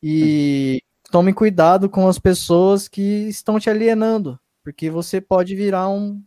E 0.03 0.81
tome 1.11 1.33
cuidado 1.33 1.89
com 1.89 2.09
as 2.09 2.19
pessoas 2.19 2.89
que 2.89 3.29
estão 3.29 3.59
te 3.59 3.69
alienando, 3.69 4.39
porque 4.63 4.91
você 4.91 5.21
pode 5.21 5.55
virar 5.55 5.89
um, 5.89 6.23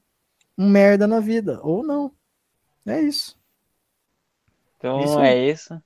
um 0.62 0.70
merda 0.70 1.08
na 1.08 1.20
vida, 1.20 1.60
ou 1.64 1.84
não. 1.84 2.14
É 2.86 3.02
isso. 3.02 3.40
Então 4.78 5.04
Isso 5.04 5.20
é 5.22 5.38
isso. 5.38 5.82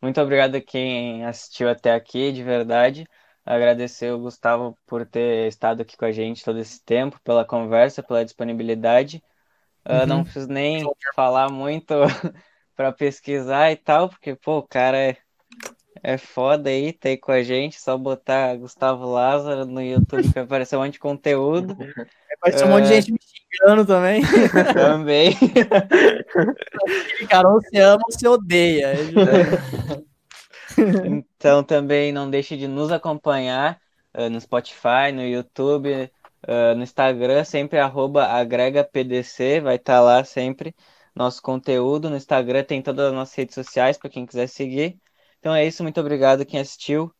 Muito 0.00 0.20
obrigado 0.20 0.56
a 0.56 0.60
quem 0.60 1.24
assistiu 1.24 1.68
até 1.70 1.94
aqui, 1.94 2.32
de 2.32 2.42
verdade. 2.42 3.06
Agradecer 3.44 4.12
o 4.12 4.18
Gustavo 4.20 4.76
por 4.86 5.06
ter 5.06 5.48
estado 5.48 5.82
aqui 5.82 5.96
com 5.96 6.04
a 6.04 6.12
gente 6.12 6.44
todo 6.44 6.58
esse 6.58 6.82
tempo, 6.84 7.20
pela 7.22 7.44
conversa, 7.44 8.02
pela 8.02 8.24
disponibilidade. 8.24 9.22
Ah, 9.84 10.02
Uhum. 10.02 10.06
não 10.08 10.24
preciso 10.24 10.48
nem 10.48 10.84
falar 11.14 11.50
muito 11.50 11.94
para 12.76 12.92
pesquisar 12.92 13.70
e 13.72 13.76
tal, 13.76 14.08
porque, 14.08 14.34
pô, 14.36 14.58
o 14.58 14.66
cara 14.68 14.98
é, 14.98 15.16
é 16.02 16.18
foda 16.18 16.70
aí, 16.70 16.92
tá 16.92 17.08
aí 17.08 17.18
com 17.18 17.32
a 17.32 17.42
gente. 17.42 17.80
Só 17.80 17.96
botar 17.98 18.56
Gustavo 18.56 19.06
Lázaro 19.06 19.66
no 19.66 19.82
YouTube 19.82 20.22
que 20.24 20.34
vai 20.34 20.44
aparecer 20.44 20.76
um 20.76 20.80
monte 20.84 20.94
de 20.94 20.98
conteúdo 21.00 21.76
Vai 22.40 22.52
ter 22.52 22.64
um 22.64 22.68
monte 22.68 22.84
de 22.84 22.94
É. 22.94 23.00
gente 23.00 23.12
me 23.12 23.18
também. 23.86 24.22
também. 24.74 25.36
Cara, 27.28 27.48
ou 27.48 27.60
você 27.60 27.78
ama 27.78 28.02
ou 28.04 28.12
você 28.12 28.28
odeia. 28.28 28.92
Então 31.36 31.62
também 31.62 32.12
não 32.12 32.30
deixe 32.30 32.56
de 32.56 32.66
nos 32.66 32.90
acompanhar 32.90 33.78
eh, 34.14 34.28
no 34.28 34.40
Spotify, 34.40 35.12
no 35.12 35.22
YouTube, 35.22 36.10
eh, 36.42 36.74
no 36.74 36.82
Instagram, 36.82 37.44
sempre 37.44 37.78
arroba 37.78 38.26
agregapdc, 38.26 39.60
vai 39.60 39.76
estar 39.76 40.00
lá 40.00 40.24
sempre 40.24 40.74
nosso 41.14 41.42
conteúdo. 41.42 42.08
No 42.08 42.16
Instagram 42.16 42.64
tem 42.64 42.82
todas 42.82 43.08
as 43.08 43.12
nossas 43.12 43.34
redes 43.34 43.54
sociais 43.54 43.98
para 43.98 44.10
quem 44.10 44.26
quiser 44.26 44.46
seguir. 44.48 44.98
Então 45.38 45.54
é 45.54 45.66
isso, 45.66 45.82
muito 45.82 46.00
obrigado 46.00 46.46
quem 46.46 46.60
assistiu 46.60 47.12